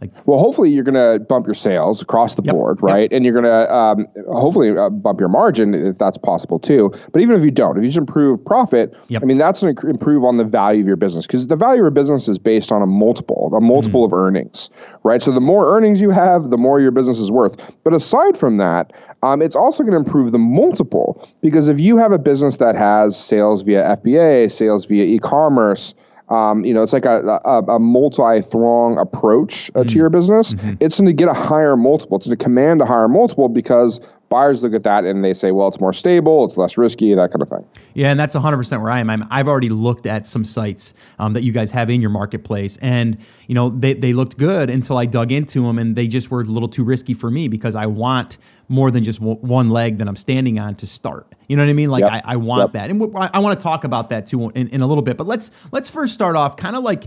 like, 0.01 0.12
well, 0.25 0.39
hopefully 0.39 0.72
you're 0.72 0.84
going 0.84 0.96
to 0.96 1.24
bump 1.24 1.46
your 1.46 1.53
sales 1.53 2.01
across 2.01 2.34
the 2.34 2.41
yep, 2.43 2.55
board, 2.55 2.81
right? 2.81 3.03
Yep. 3.03 3.12
And 3.12 3.24
you're 3.24 3.39
going 3.39 3.46
to 3.46 3.74
um, 3.74 4.08
hopefully 4.34 4.75
uh, 4.75 4.89
bump 4.89 5.20
your 5.20 5.29
margin 5.29 5.75
if 5.75 6.00
that's 6.00 6.17
possible 6.17 6.58
too. 6.58 6.91
But 7.13 7.22
even 7.22 7.36
if 7.36 7.43
you 7.43 7.51
don't, 7.51 7.77
if 7.77 7.84
you 7.84 7.89
just 7.89 8.00
improve 8.00 8.43
profit, 8.43 8.96
yep. 9.10 9.22
I 9.22 9.25
mean 9.25 9.38
that's 9.38 9.62
going 9.62 9.75
to 9.75 9.88
improve 9.88 10.24
on 10.24 10.38
the 10.38 10.43
value 10.43 10.81
of 10.81 10.88
your 10.88 10.96
business 10.96 11.27
because 11.27 11.48
the 11.48 11.55
value 11.55 11.81
of 11.81 11.84
your 11.84 11.91
business 11.91 12.27
is 12.27 12.39
based 12.39 12.72
on 12.72 12.81
a 12.81 12.88
multiple, 12.88 13.51
a 13.55 13.62
multiple 13.62 14.01
mm. 14.01 14.05
of 14.05 14.13
earnings, 14.13 14.72
right? 15.03 15.22
So 15.22 15.31
the 15.31 15.41
more 15.41 15.77
earnings 15.77 16.01
you 16.01 16.10
have, 16.10 16.50
the 16.50 16.58
more 16.58 16.81
your 16.81 16.91
business 16.91 17.20
is 17.20 17.31
worth. 17.31 17.55
But 17.84 17.93
aside 17.93 18.38
from 18.38 18.58
that, 18.58 18.91
um, 19.22 19.41
it's 19.41 19.55
also 19.55 19.84
going 19.84 19.93
to 19.93 20.00
improve 20.00 20.31
the 20.31 20.39
multiple 20.39 21.29
because 21.41 21.67
if 21.67 21.79
you 21.79 21.98
have 21.98 22.12
a 22.12 22.20
business 22.20 22.58
that 22.58 22.75
has 22.75 23.15
sales 23.15 23.62
via 23.62 23.96
FBA, 23.98 24.51
sales 24.51 24.86
via 24.86 25.03
e-commerce 25.03 25.93
um, 26.31 26.63
you 26.63 26.73
know, 26.73 26.81
it's 26.81 26.93
like 26.93 27.05
a, 27.05 27.41
a, 27.43 27.75
a 27.75 27.79
multi-throng 27.79 28.97
approach 28.97 29.69
uh, 29.69 29.79
mm-hmm. 29.79 29.89
to 29.89 29.95
your 29.97 30.09
business. 30.09 30.53
Mm-hmm. 30.53 30.75
It's 30.79 30.97
going 30.97 31.07
to 31.07 31.13
get 31.13 31.27
a 31.27 31.33
higher 31.33 31.75
multiple. 31.75 32.17
It's 32.17 32.25
going 32.25 32.38
to 32.38 32.43
command 32.43 32.81
a 32.81 32.85
higher 32.85 33.09
multiple 33.09 33.50
because 33.50 34.00
buyers 34.31 34.63
look 34.63 34.73
at 34.73 34.83
that 34.83 35.03
and 35.03 35.23
they 35.23 35.33
say, 35.33 35.51
well, 35.51 35.67
it's 35.67 35.79
more 35.79 35.93
stable, 35.93 36.45
it's 36.45 36.57
less 36.57 36.77
risky, 36.77 37.13
that 37.13 37.31
kind 37.31 37.41
of 37.41 37.50
thing. 37.50 37.63
Yeah, 37.93 38.09
and 38.09 38.19
that's 38.19 38.33
100% 38.33 38.81
where 38.81 38.89
I 38.89 39.00
am. 39.01 39.09
i 39.29 39.38
have 39.38 39.47
already 39.47 39.69
looked 39.69 40.07
at 40.07 40.25
some 40.25 40.46
sites 40.46 40.94
um, 41.20 41.33
that 41.33 41.44
you 41.44 41.51
guys 41.51 41.70
have 41.72 41.89
in 41.89 42.01
your 42.01 42.09
marketplace, 42.09 42.77
and 42.77 43.17
you 43.46 43.53
know 43.53 43.70
they, 43.70 43.94
they 43.94 44.13
looked 44.13 44.37
good 44.37 44.70
until 44.70 44.98
I 44.98 45.05
dug 45.05 45.31
into 45.31 45.63
them, 45.63 45.77
and 45.77 45.96
they 45.96 46.07
just 46.07 46.31
were 46.31 46.41
a 46.41 46.46
little 46.46 46.70
too 46.70 46.83
risky 46.83 47.13
for 47.13 47.29
me 47.29 47.50
because 47.50 47.75
I 47.75 47.85
want 47.85 48.37
more 48.70 48.89
than 48.89 49.03
just 49.03 49.20
w- 49.20 49.37
one 49.39 49.70
leg 49.70 49.98
that 49.98 50.07
I'm 50.07 50.15
standing 50.15 50.57
on 50.57 50.75
to 50.75 50.87
start. 50.87 51.27
You 51.50 51.57
know 51.57 51.63
what 51.63 51.70
I 51.70 51.74
mean? 51.74 51.91
Like 51.91 52.01
yep. 52.03 52.11
I, 52.13 52.22
I, 52.25 52.35
want 52.37 52.61
yep. 52.61 52.72
that, 52.74 52.89
and 52.89 53.00
w- 53.00 53.20
I, 53.20 53.29
I 53.33 53.39
want 53.39 53.59
to 53.59 53.61
talk 53.61 53.83
about 53.83 54.09
that 54.09 54.27
too 54.27 54.50
in, 54.51 54.70
in 54.70 54.81
a 54.81 54.87
little 54.87 55.03
bit. 55.03 55.17
But 55.17 55.27
let's 55.27 55.51
let's 55.74 55.89
first 55.89 56.13
start 56.13 56.37
off 56.37 56.55
kind 56.55 56.77
of 56.77 56.83
like 56.83 57.03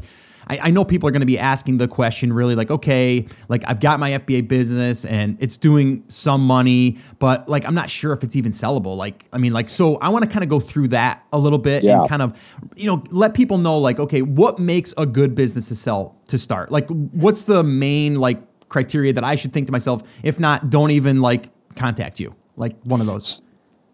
I, 0.48 0.58
I 0.64 0.70
know 0.70 0.84
people 0.84 1.08
are 1.08 1.12
going 1.12 1.20
to 1.20 1.26
be 1.26 1.38
asking 1.38 1.78
the 1.78 1.88
question 1.88 2.32
really 2.32 2.54
like, 2.54 2.70
okay, 2.70 3.26
like 3.48 3.64
I've 3.66 3.80
got 3.80 4.00
my 4.00 4.10
FBA 4.10 4.48
business 4.48 5.04
and 5.04 5.36
it's 5.40 5.56
doing 5.56 6.04
some 6.08 6.46
money, 6.46 6.98
but 7.18 7.48
like 7.48 7.66
I'm 7.66 7.74
not 7.74 7.90
sure 7.90 8.12
if 8.12 8.22
it's 8.22 8.36
even 8.36 8.52
sellable. 8.52 8.96
Like, 8.96 9.26
I 9.32 9.38
mean, 9.38 9.52
like, 9.52 9.68
so 9.68 9.96
I 9.96 10.08
want 10.08 10.24
to 10.24 10.30
kind 10.30 10.42
of 10.42 10.48
go 10.48 10.60
through 10.60 10.88
that 10.88 11.24
a 11.32 11.38
little 11.38 11.58
bit 11.58 11.84
yeah. 11.84 12.00
and 12.00 12.08
kind 12.08 12.22
of, 12.22 12.38
you 12.76 12.86
know, 12.86 13.02
let 13.10 13.34
people 13.34 13.58
know 13.58 13.78
like, 13.78 13.98
okay, 13.98 14.22
what 14.22 14.58
makes 14.58 14.92
a 14.98 15.06
good 15.06 15.34
business 15.34 15.68
to 15.68 15.74
sell 15.74 16.16
to 16.28 16.38
start? 16.38 16.70
Like, 16.70 16.88
what's 16.88 17.44
the 17.44 17.62
main 17.62 18.20
like 18.20 18.40
criteria 18.68 19.12
that 19.12 19.24
I 19.24 19.36
should 19.36 19.52
think 19.52 19.66
to 19.68 19.72
myself? 19.72 20.02
If 20.22 20.40
not, 20.40 20.70
don't 20.70 20.90
even 20.90 21.20
like 21.20 21.50
contact 21.76 22.20
you. 22.20 22.34
Like 22.56 22.80
one 22.84 23.00
of 23.00 23.06
those. 23.06 23.42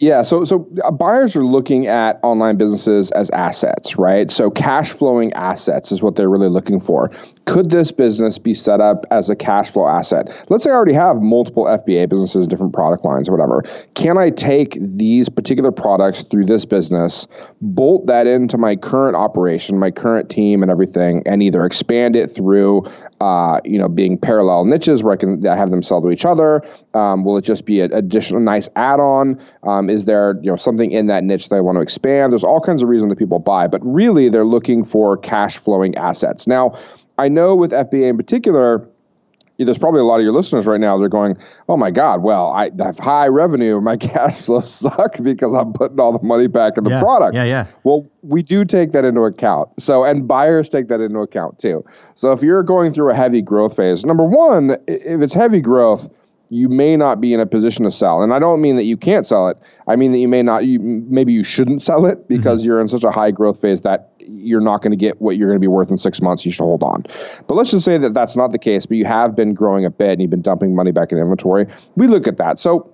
Yeah, 0.00 0.22
so 0.22 0.44
so 0.44 0.66
uh, 0.82 0.90
buyers 0.90 1.36
are 1.36 1.44
looking 1.44 1.86
at 1.86 2.20
online 2.22 2.56
businesses 2.56 3.10
as 3.10 3.28
assets, 3.30 3.98
right? 3.98 4.30
So 4.30 4.50
cash 4.50 4.90
flowing 4.90 5.30
assets 5.34 5.92
is 5.92 6.02
what 6.02 6.16
they're 6.16 6.30
really 6.30 6.48
looking 6.48 6.80
for. 6.80 7.10
Could 7.44 7.68
this 7.68 7.92
business 7.92 8.38
be 8.38 8.54
set 8.54 8.80
up 8.80 9.04
as 9.10 9.28
a 9.28 9.36
cash 9.36 9.70
flow 9.70 9.86
asset? 9.86 10.28
Let's 10.48 10.64
say 10.64 10.70
I 10.70 10.72
already 10.72 10.94
have 10.94 11.20
multiple 11.20 11.64
FBA 11.64 12.08
businesses, 12.08 12.48
different 12.48 12.72
product 12.72 13.04
lines, 13.04 13.28
or 13.28 13.32
whatever. 13.32 13.62
Can 13.94 14.16
I 14.16 14.30
take 14.30 14.78
these 14.80 15.28
particular 15.28 15.70
products 15.70 16.22
through 16.22 16.46
this 16.46 16.64
business, 16.64 17.28
bolt 17.60 18.06
that 18.06 18.26
into 18.26 18.56
my 18.56 18.76
current 18.76 19.16
operation, 19.16 19.78
my 19.78 19.90
current 19.90 20.30
team, 20.30 20.62
and 20.62 20.70
everything, 20.70 21.22
and 21.26 21.42
either 21.42 21.66
expand 21.66 22.16
it 22.16 22.28
through, 22.28 22.84
uh, 23.20 23.60
you 23.64 23.78
know, 23.78 23.88
being 23.88 24.16
parallel 24.16 24.64
niches 24.64 25.02
where 25.02 25.12
I 25.12 25.16
can 25.16 25.42
have 25.42 25.70
them 25.70 25.82
sell 25.82 26.00
to 26.00 26.10
each 26.10 26.24
other? 26.24 26.62
Um, 26.94 27.24
will 27.24 27.36
it 27.36 27.42
just 27.42 27.66
be 27.66 27.80
an 27.80 27.92
additional 27.92 28.40
nice 28.40 28.68
add-on? 28.76 29.42
Um, 29.64 29.89
is 29.90 30.04
there 30.04 30.38
you 30.42 30.50
know 30.50 30.56
something 30.56 30.90
in 30.90 31.06
that 31.08 31.24
niche 31.24 31.48
that 31.48 31.56
I 31.56 31.60
want 31.60 31.76
to 31.76 31.82
expand? 31.82 32.32
There's 32.32 32.44
all 32.44 32.60
kinds 32.60 32.82
of 32.82 32.88
reasons 32.88 33.10
that 33.10 33.16
people 33.16 33.38
buy, 33.38 33.66
but 33.66 33.80
really 33.84 34.28
they're 34.28 34.44
looking 34.44 34.84
for 34.84 35.16
cash 35.16 35.56
flowing 35.56 35.94
assets. 35.96 36.46
Now, 36.46 36.78
I 37.18 37.28
know 37.28 37.54
with 37.54 37.72
FBA 37.72 38.08
in 38.08 38.16
particular, 38.16 38.88
there's 39.64 39.78
probably 39.78 40.00
a 40.00 40.04
lot 40.04 40.16
of 40.16 40.22
your 40.22 40.32
listeners 40.32 40.66
right 40.66 40.80
now. 40.80 40.96
They're 40.96 41.08
going, 41.08 41.36
"Oh 41.68 41.76
my 41.76 41.90
God! 41.90 42.22
Well, 42.22 42.50
I 42.52 42.70
have 42.78 42.98
high 42.98 43.26
revenue. 43.28 43.80
My 43.80 43.96
cash 43.98 44.42
flow 44.42 44.60
suck 44.60 45.16
because 45.22 45.52
I'm 45.52 45.72
putting 45.72 46.00
all 46.00 46.16
the 46.16 46.24
money 46.24 46.46
back 46.46 46.78
in 46.78 46.84
the 46.84 46.90
yeah, 46.90 47.00
product." 47.00 47.34
Yeah, 47.34 47.44
yeah. 47.44 47.66
Well, 47.84 48.08
we 48.22 48.42
do 48.42 48.64
take 48.64 48.92
that 48.92 49.04
into 49.04 49.22
account. 49.22 49.68
So, 49.78 50.04
and 50.04 50.26
buyers 50.26 50.68
take 50.68 50.88
that 50.88 51.00
into 51.00 51.18
account 51.18 51.58
too. 51.58 51.84
So, 52.14 52.32
if 52.32 52.42
you're 52.42 52.62
going 52.62 52.94
through 52.94 53.10
a 53.10 53.14
heavy 53.14 53.42
growth 53.42 53.76
phase, 53.76 54.04
number 54.04 54.24
one, 54.24 54.76
if 54.86 55.20
it's 55.20 55.34
heavy 55.34 55.60
growth, 55.60 56.08
you 56.50 56.68
may 56.68 56.96
not 56.96 57.20
be 57.20 57.32
in 57.32 57.38
a 57.38 57.46
position 57.46 57.84
to 57.84 57.90
sell. 57.92 58.22
And 58.22 58.34
I 58.34 58.40
don't 58.40 58.60
mean 58.60 58.74
that 58.74 58.84
you 58.84 58.96
can't 58.96 59.24
sell 59.24 59.48
it. 59.48 59.56
I 59.86 59.94
mean 59.94 60.10
that 60.12 60.18
you 60.18 60.26
may 60.26 60.42
not. 60.42 60.64
You 60.66 60.80
maybe 60.80 61.32
you 61.32 61.44
shouldn't 61.44 61.80
sell 61.80 62.04
it 62.04 62.28
because 62.28 62.60
mm-hmm. 62.60 62.68
you're 62.68 62.80
in 62.80 62.88
such 62.88 63.04
a 63.04 63.10
high 63.10 63.30
growth 63.30 63.60
phase 63.60 63.82
that 63.82 64.10
you're 64.18 64.60
not 64.60 64.82
going 64.82 64.90
to 64.90 64.96
get 64.96 65.20
what 65.20 65.36
you're 65.36 65.48
going 65.48 65.56
to 65.56 65.60
be 65.60 65.68
worth 65.68 65.90
in 65.90 65.96
six 65.96 66.20
months. 66.20 66.44
You 66.44 66.50
should 66.50 66.64
hold 66.64 66.82
on. 66.82 67.06
But 67.46 67.54
let's 67.54 67.70
just 67.70 67.84
say 67.84 67.98
that 67.98 68.14
that's 68.14 68.36
not 68.36 68.50
the 68.50 68.58
case. 68.58 68.84
But 68.84 68.96
you 68.96 69.04
have 69.04 69.36
been 69.36 69.54
growing 69.54 69.84
a 69.84 69.90
bit 69.90 70.10
and 70.10 70.20
you've 70.22 70.30
been 70.30 70.42
dumping 70.42 70.74
money 70.74 70.90
back 70.90 71.12
in 71.12 71.18
inventory. 71.18 71.66
We 71.94 72.08
look 72.08 72.26
at 72.26 72.36
that. 72.38 72.58
So 72.58 72.92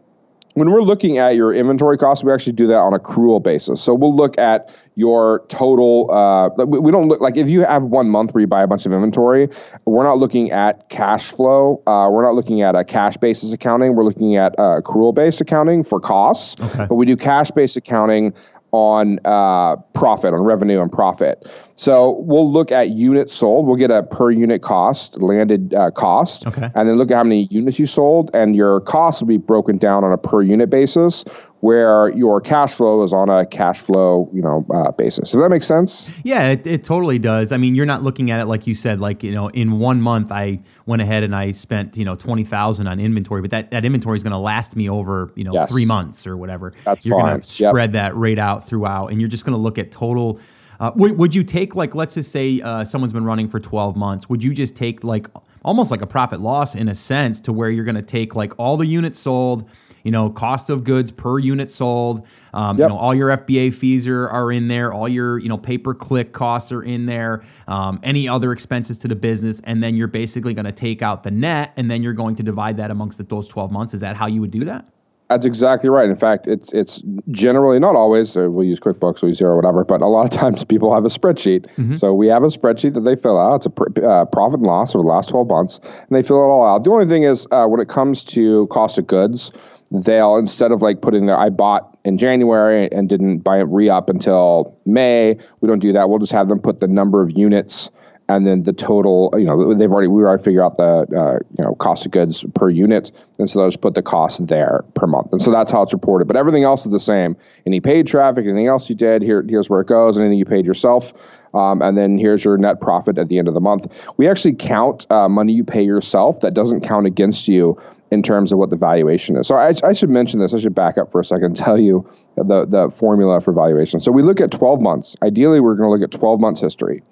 when 0.57 0.71
we're 0.71 0.83
looking 0.83 1.19
at 1.19 1.37
your 1.37 1.53
inventory 1.53 1.99
costs, 1.99 2.25
we 2.25 2.33
actually 2.33 2.55
do 2.55 2.66
that 2.69 2.79
on 2.79 2.95
a 2.95 2.99
accrual 2.99 3.42
basis. 3.42 3.83
So 3.83 3.92
we'll 3.92 4.16
look 4.16 4.38
at 4.38 4.75
your 4.95 5.45
total. 5.49 6.11
Uh, 6.11 6.49
we 6.64 6.90
don't 6.90 7.09
look 7.09 7.21
like 7.21 7.37
if 7.37 7.51
you 7.51 7.61
have 7.61 7.83
one 7.83 8.09
month 8.09 8.33
where 8.33 8.40
you 8.40 8.47
buy 8.47 8.62
a 8.62 8.66
bunch 8.66 8.87
of 8.87 8.92
inventory, 8.92 9.51
we're 9.85 10.03
not 10.03 10.16
looking 10.16 10.51
at 10.53 10.88
cash 10.88 11.27
flow. 11.27 11.83
Uh, 11.87 12.09
we're 12.11 12.25
not 12.25 12.35
looking 12.35 12.62
at 12.62 12.75
a 12.75 12.85
cash 12.85 13.19
basis 13.19 13.53
accounting. 13.53 13.95
We're 13.95 14.05
looking 14.05 14.37
at 14.37 14.59
uh, 14.59 14.81
accrual 14.81 15.14
based 15.14 15.42
accounting 15.42 15.85
for 15.85 16.01
costs. 16.01 16.59
Okay. 16.59 16.87
But 16.87 16.95
we 16.95 17.05
do 17.05 17.19
cash 17.19 17.51
based 17.51 17.77
accounting 17.77 18.33
on 18.77 19.19
uh, 19.25 19.77
profit, 19.95 20.35
on 20.35 20.41
revenue 20.41 20.83
and 20.83 20.93
profit. 20.93 21.49
So 21.77 22.21
we'll 22.21 22.51
look 22.51 22.71
at 22.71 22.91
units 22.91 23.33
sold. 23.33 23.67
We'll 23.67 23.77
get 23.77 23.91
a 23.91 24.03
per 24.03 24.31
unit 24.31 24.62
cost, 24.62 25.21
landed 25.21 25.73
uh, 25.75 25.91
cost, 25.91 26.47
okay. 26.47 26.71
and 26.75 26.89
then 26.89 26.97
look 26.97 27.11
at 27.11 27.17
how 27.17 27.25
many 27.25 27.49
units 27.51 27.79
you 27.79 27.87
sold, 27.87 28.31
and 28.35 28.55
your 28.55 28.81
cost 28.83 29.23
will 29.23 29.29
be 29.29 29.39
broken 29.39 29.79
down 29.79 30.05
on 30.05 30.12
a 30.12 30.19
per 30.19 30.43
unit 30.43 30.69
basis 30.69 31.25
where 31.61 32.11
your 32.14 32.40
cash 32.40 32.75
flow 32.75 33.03
is 33.03 33.12
on 33.12 33.29
a 33.31 33.47
cash 33.47 33.79
flow, 33.79 34.29
you 34.33 34.42
know, 34.42 34.64
uh, 34.73 34.92
basis. 34.92 35.31
Does 35.31 35.40
that 35.40 35.49
make 35.49 35.62
sense? 35.62 36.11
Yeah, 36.23 36.49
it, 36.49 36.66
it 36.66 36.85
totally 36.85 37.19
does. 37.19 37.51
I 37.51 37.57
mean, 37.57 37.75
you're 37.75 37.87
not 37.87 38.03
looking 38.03 38.31
at 38.31 38.40
it 38.40 38.45
like 38.47 38.66
you 38.66 38.75
said, 38.75 39.01
like 39.01 39.23
you 39.23 39.33
know, 39.33 39.49
in 39.49 39.79
one 39.79 40.01
month 40.01 40.31
I 40.31 40.61
went 40.85 41.03
ahead 41.03 41.23
and 41.23 41.35
I 41.35 41.53
spent 41.53 41.97
you 41.97 42.05
know 42.05 42.14
twenty 42.14 42.45
thousand 42.45 42.87
on 42.88 43.01
inventory, 43.01 43.40
but 43.40 43.51
that, 43.53 43.71
that 43.71 43.85
inventory 43.85 44.16
is 44.16 44.23
going 44.23 44.33
to 44.33 44.38
last 44.38 44.77
me 44.77 44.88
over 44.90 45.33
you 45.35 45.45
know 45.45 45.53
Yes. 45.55 45.71
three 45.71 45.87
months 45.87 46.27
or 46.27 46.37
whatever. 46.37 46.73
That's 46.85 47.07
you're 47.07 47.19
fine. 47.19 47.27
going 47.29 47.40
to 47.40 47.62
Yep. 47.62 47.71
spread 47.71 47.92
that 47.95 48.16
rate 48.16 48.38
out 48.38 48.69
throughout, 48.69 49.07
and 49.09 49.21
you're 49.21 49.31
just 49.31 49.45
going 49.45 49.57
to 49.57 49.62
look 49.62 49.79
at 49.79 49.90
total. 49.90 50.38
Uh, 50.79 50.92
would, 50.95 51.16
would 51.16 51.35
you 51.35 51.42
take 51.42 51.75
like 51.75 51.95
let's 51.95 52.12
just 52.12 52.31
say 52.31 52.61
uh, 52.61 52.85
someone's 52.85 53.14
been 53.14 53.25
running 53.25 53.49
for 53.49 53.59
12 53.59 53.97
months 53.97 54.29
would 54.29 54.45
you 54.45 54.53
just 54.53 54.77
take 54.77 55.03
like 55.03 55.27
almost 55.64 55.90
like 55.90 56.03
a 56.03 56.07
profit 56.07 56.38
loss 56.42 56.75
in 56.75 56.87
a 56.88 56.95
sense 56.95 57.40
to 57.40 57.51
where 57.51 57.71
you're 57.71 57.83
going 57.87 57.95
to 57.95 58.03
take 58.03 58.35
like 58.37 58.53
all 58.59 58.77
the 58.77 58.85
units 58.85 59.19
sold 59.19 59.66
you 60.07 60.12
know 60.12 60.31
cost 60.31 60.71
of 60.71 60.85
goods 60.85 61.11
per 61.11 61.38
unit 61.38 61.69
sold 61.69 62.25
um, 62.55 62.79
you 62.79 62.88
know 62.88 62.97
all 62.97 63.14
your 63.14 63.29
fba 63.38 63.75
fees 63.75 64.07
are, 64.07 64.29
are 64.29 64.53
in 64.53 64.69
there 64.69 64.92
all 64.92 65.09
your 65.09 65.38
you 65.38 65.49
know 65.49 65.59
pay 65.59 65.77
per 65.77 65.92
click 65.92 66.33
costs 66.33 66.71
are 66.71 66.83
in 66.83 67.07
there 67.07 67.42
um, 67.66 67.99
any 68.05 68.29
other 68.29 68.53
expenses 68.53 68.97
to 68.97 69.09
the 69.09 69.16
business 69.16 69.61
and 69.64 69.83
then 69.83 69.97
you're 69.97 70.07
basically 70.07 70.55
going 70.55 70.64
to 70.64 70.73
take 70.73 71.03
out 71.03 71.25
the 71.25 71.31
net 71.31 71.73
and 71.77 71.90
then 71.90 72.05
you're 72.05 72.12
going 72.12 72.37
to 72.37 72.45
divide 72.45 72.77
that 72.77 72.92
amongst 72.92 73.19
the, 73.19 73.25
those 73.25 73.49
12 73.49 73.73
months 73.73 73.92
is 73.95 74.01
that 74.01 74.14
how 74.14 74.27
you 74.27 74.40
would 74.40 74.53
do 74.53 74.64
that 74.64 74.87
That's 75.29 75.45
exactly 75.45 75.90
right. 75.90 76.09
In 76.09 76.14
fact, 76.14 76.47
it's 76.47 76.73
it's 76.73 77.03
generally 77.33 77.81
not 77.81 77.97
always. 77.97 78.37
Uh, 78.37 78.49
we'll 78.49 78.64
use 78.64 78.79
QuickBooks, 78.79 79.23
we'll 79.23 79.31
use 79.31 79.40
Xero, 79.40 79.57
whatever. 79.57 79.85
But 79.85 80.01
a 80.01 80.07
lot 80.07 80.23
of 80.23 80.31
times 80.31 80.64
people 80.75 80.95
have 80.95 81.05
a 81.05 81.09
spreadsheet. 81.09 81.66
So 81.97 82.14
we 82.14 82.29
have 82.29 82.45
a 82.45 82.47
spreadsheet 82.47 82.95
that 82.95 83.01
they 83.01 83.16
fill 83.16 83.37
out. 83.37 83.57
It's 83.57 83.66
a 83.66 83.71
pr- 83.71 84.07
uh, 84.07 84.25
profit 84.27 84.61
and 84.61 84.66
loss 84.69 84.95
over 84.95 85.03
the 85.03 85.09
last 85.09 85.31
twelve 85.31 85.49
months, 85.49 85.81
and 85.83 86.11
they 86.16 86.23
fill 86.23 86.37
it 86.37 86.47
all 86.47 86.64
out. 86.64 86.85
The 86.85 86.90
only 86.90 87.07
thing 87.07 87.25
is, 87.25 87.45
uh, 87.51 87.66
when 87.66 87.81
it 87.81 87.88
comes 87.88 88.23
to 88.37 88.69
cost 88.69 88.99
of 89.01 89.09
goods, 89.09 89.51
they'll 89.90 90.37
instead 90.37 90.72
of 90.72 90.83
like 90.83 91.01
putting 91.01 91.27
their 91.27 91.38
I 91.38 91.51
bought 91.51 91.96
in 92.05 92.18
January 92.18 92.90
and 92.90 93.09
didn't 93.09 93.38
buy 93.38 93.61
it 93.61 93.64
re 93.68 93.88
up 93.88 94.11
until 94.11 94.77
May. 94.85 95.38
We 95.61 95.68
don't 95.68 95.79
do 95.79 95.92
that. 95.92 96.09
We'll 96.09 96.18
just 96.18 96.33
have 96.33 96.49
them 96.49 96.61
put 96.61 96.81
the 96.81 96.88
number 96.88 97.22
of 97.22 97.37
units 97.37 97.90
and 98.29 98.46
then 98.46 98.64
the 98.64 98.72
total, 98.72 99.33
you 99.37 99.44
know, 99.44 99.72
they've 99.75 99.90
already 99.90 100.09
we 100.09 100.22
already 100.22 100.42
figure 100.42 100.62
out 100.62 100.77
the 100.77 101.07
uh, 101.16 101.38
you 101.57 101.64
know 101.64 101.75
cost 101.77 102.07
of 102.07 102.12
goods 102.12 102.44
per 102.55 102.68
unit, 102.68 103.12
and 103.38 103.49
so 103.49 103.59
they'll 103.59 103.68
just 103.68 103.81
put 103.81 103.94
the 103.94 104.03
cost 104.03 104.46
there 104.49 104.85
per 104.94 105.07
month, 105.07 105.33
and 105.33 105.40
so 105.40 105.53
that's 105.53 105.70
how 105.70 105.83
it's 105.83 105.92
reported. 105.92 106.27
But 106.27 106.37
everything 106.37 106.64
else 106.64 106.85
is 106.85 106.92
the 106.92 107.01
same. 107.01 107.37
Any 107.66 107.81
paid 107.81 108.07
traffic, 108.07 108.44
anything 108.44 108.66
else 108.66 108.88
you 108.88 108.96
did, 108.96 109.22
here 109.22 109.44
here's 109.49 109.70
where 109.70 109.81
it 109.81 109.87
goes. 109.87 110.18
Anything 110.18 110.38
you 110.38 110.44
paid 110.44 110.66
yourself, 110.66 111.12
um, 111.55 111.83
and 111.83 111.96
then 111.96 112.18
here's 112.18 112.44
your 112.44 112.59
net 112.59 112.81
profit 112.81 113.16
at 113.18 113.29
the 113.29 113.38
end 113.38 113.46
of 113.49 113.55
the 113.55 113.61
month. 113.61 113.87
We 114.16 114.29
actually 114.29 114.55
count 114.55 115.11
uh, 115.11 115.29
money 115.29 115.53
you 115.53 115.64
pay 115.64 115.83
yourself. 115.83 116.40
That 116.40 116.55
doesn't 116.55 116.81
count 116.81 117.07
against 117.07 117.46
you 117.46 117.81
in 118.11 118.23
terms 118.23 118.53
of 118.53 118.59
what 118.59 118.71
the 118.71 118.77
valuation 118.77 119.37
is. 119.37 119.47
So 119.47 119.57
I, 119.57 119.75
I 119.85 119.92
should 119.92 120.11
mention 120.11 120.40
this. 120.40 120.55
I 120.55 120.61
should 120.61 120.75
back 120.75 120.99
up 120.99 121.11
for 121.11 121.21
a 121.21 121.25
second 121.25 121.45
and 121.47 121.57
tell 121.57 121.79
you 121.79 122.09
the 122.37 122.66
the 122.66 122.90
formula 122.90 123.40
for 123.40 123.53
valuation. 123.53 124.01
So 124.01 124.12
we 124.12 124.23
look 124.23 124.40
at 124.40 124.51
12 124.51 124.81
months. 124.81 125.16
Ideally, 125.23 125.61
we're 125.61 125.75
going 125.75 125.88
to 125.88 125.92
look 125.92 126.03
at 126.03 126.16
12 126.16 126.40
months 126.40 126.61
history. 126.61 127.03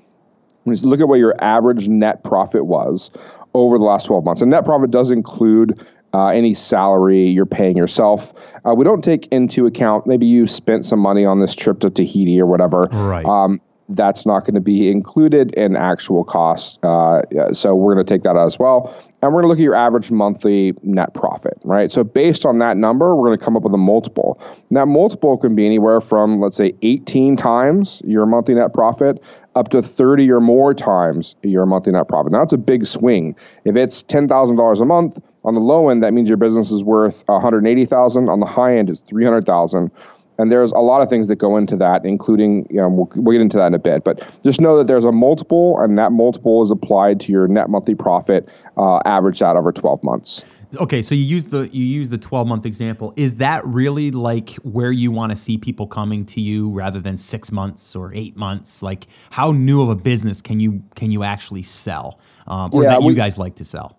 We 0.64 0.76
look 0.76 1.00
at 1.00 1.08
what 1.08 1.18
your 1.18 1.34
average 1.42 1.88
net 1.88 2.24
profit 2.24 2.66
was 2.66 3.10
over 3.54 3.78
the 3.78 3.84
last 3.84 4.06
12 4.06 4.24
months. 4.24 4.40
And 4.40 4.50
net 4.50 4.64
profit 4.64 4.90
does 4.90 5.10
include 5.10 5.86
uh, 6.14 6.28
any 6.28 6.54
salary 6.54 7.26
you're 7.26 7.44
paying 7.44 7.76
yourself. 7.76 8.32
Uh, 8.64 8.74
we 8.74 8.84
don't 8.84 9.02
take 9.02 9.26
into 9.28 9.66
account 9.66 10.06
maybe 10.06 10.26
you 10.26 10.46
spent 10.46 10.84
some 10.84 11.00
money 11.00 11.24
on 11.24 11.40
this 11.40 11.54
trip 11.54 11.80
to 11.80 11.90
Tahiti 11.90 12.40
or 12.40 12.46
whatever. 12.46 12.88
Right. 12.92 13.24
Um, 13.26 13.60
that's 13.88 14.24
not 14.24 14.40
going 14.40 14.54
to 14.54 14.60
be 14.60 14.90
included 14.90 15.52
in 15.54 15.76
actual 15.76 16.24
cost. 16.24 16.82
Uh, 16.82 17.22
so 17.52 17.74
we're 17.74 17.94
going 17.94 18.06
to 18.06 18.14
take 18.14 18.22
that 18.22 18.30
out 18.30 18.46
as 18.46 18.58
well. 18.58 18.94
And 19.24 19.32
we're 19.32 19.40
going 19.40 19.44
to 19.44 19.48
look 19.48 19.58
at 19.58 19.62
your 19.62 19.74
average 19.74 20.10
monthly 20.10 20.74
net 20.82 21.14
profit, 21.14 21.58
right? 21.64 21.90
So 21.90 22.04
based 22.04 22.44
on 22.44 22.58
that 22.58 22.76
number, 22.76 23.16
we're 23.16 23.28
going 23.28 23.38
to 23.38 23.44
come 23.44 23.56
up 23.56 23.62
with 23.62 23.72
a 23.72 23.78
multiple. 23.78 24.38
And 24.68 24.76
that 24.76 24.86
multiple 24.86 25.38
can 25.38 25.54
be 25.54 25.64
anywhere 25.64 26.02
from, 26.02 26.40
let's 26.40 26.58
say, 26.58 26.74
18 26.82 27.36
times 27.36 28.02
your 28.04 28.26
monthly 28.26 28.54
net 28.54 28.74
profit 28.74 29.22
up 29.54 29.68
to 29.68 29.80
30 29.80 30.30
or 30.30 30.40
more 30.40 30.74
times 30.74 31.36
your 31.42 31.64
monthly 31.64 31.92
net 31.92 32.06
profit. 32.06 32.32
Now, 32.32 32.40
that's 32.40 32.52
a 32.52 32.58
big 32.58 32.84
swing. 32.84 33.34
If 33.64 33.76
it's 33.76 34.02
$10,000 34.02 34.80
a 34.80 34.84
month, 34.84 35.18
on 35.44 35.54
the 35.54 35.60
low 35.60 35.90
end, 35.90 36.02
that 36.02 36.12
means 36.14 36.28
your 36.28 36.38
business 36.38 36.70
is 36.70 36.82
worth 36.82 37.22
180,000. 37.26 38.28
On 38.28 38.40
the 38.40 38.46
high 38.46 38.76
end, 38.76 38.90
it's 38.90 39.00
300,000. 39.00 39.90
And 40.38 40.50
there's 40.50 40.72
a 40.72 40.78
lot 40.78 41.00
of 41.00 41.08
things 41.08 41.28
that 41.28 41.36
go 41.36 41.56
into 41.56 41.76
that, 41.76 42.04
including, 42.04 42.66
you 42.70 42.76
know, 42.78 42.88
we'll, 42.88 43.08
we'll 43.16 43.32
get 43.32 43.40
into 43.40 43.56
that 43.58 43.66
in 43.68 43.74
a 43.74 43.78
bit. 43.78 44.02
But 44.04 44.22
just 44.42 44.60
know 44.60 44.76
that 44.78 44.86
there's 44.86 45.04
a 45.04 45.12
multiple, 45.12 45.78
and 45.80 45.96
that 45.98 46.12
multiple 46.12 46.62
is 46.62 46.70
applied 46.70 47.20
to 47.20 47.32
your 47.32 47.46
net 47.46 47.70
monthly 47.70 47.94
profit, 47.94 48.48
uh, 48.76 48.98
averaged 49.04 49.42
out 49.42 49.56
over 49.56 49.70
12 49.72 50.02
months. 50.02 50.42
Okay, 50.76 51.02
so 51.02 51.14
you 51.14 51.22
use 51.22 51.44
the 51.44 51.68
you 51.72 51.84
use 51.84 52.10
the 52.10 52.18
12 52.18 52.48
month 52.48 52.66
example. 52.66 53.12
Is 53.14 53.36
that 53.36 53.64
really 53.64 54.10
like 54.10 54.54
where 54.64 54.90
you 54.90 55.12
want 55.12 55.30
to 55.30 55.36
see 55.36 55.56
people 55.56 55.86
coming 55.86 56.24
to 56.24 56.40
you 56.40 56.68
rather 56.70 57.00
than 57.00 57.16
6 57.16 57.52
months 57.52 57.94
or 57.94 58.12
8 58.12 58.36
months? 58.36 58.82
Like 58.82 59.06
how 59.30 59.52
new 59.52 59.82
of 59.82 59.88
a 59.88 59.94
business 59.94 60.42
can 60.42 60.58
you 60.58 60.82
can 60.96 61.12
you 61.12 61.22
actually 61.22 61.62
sell? 61.62 62.18
Um, 62.48 62.70
or 62.72 62.82
Yeah, 62.82 62.88
that 62.90 63.02
you 63.02 63.06
we- 63.08 63.14
guys 63.14 63.38
like 63.38 63.54
to 63.56 63.64
sell? 63.64 63.98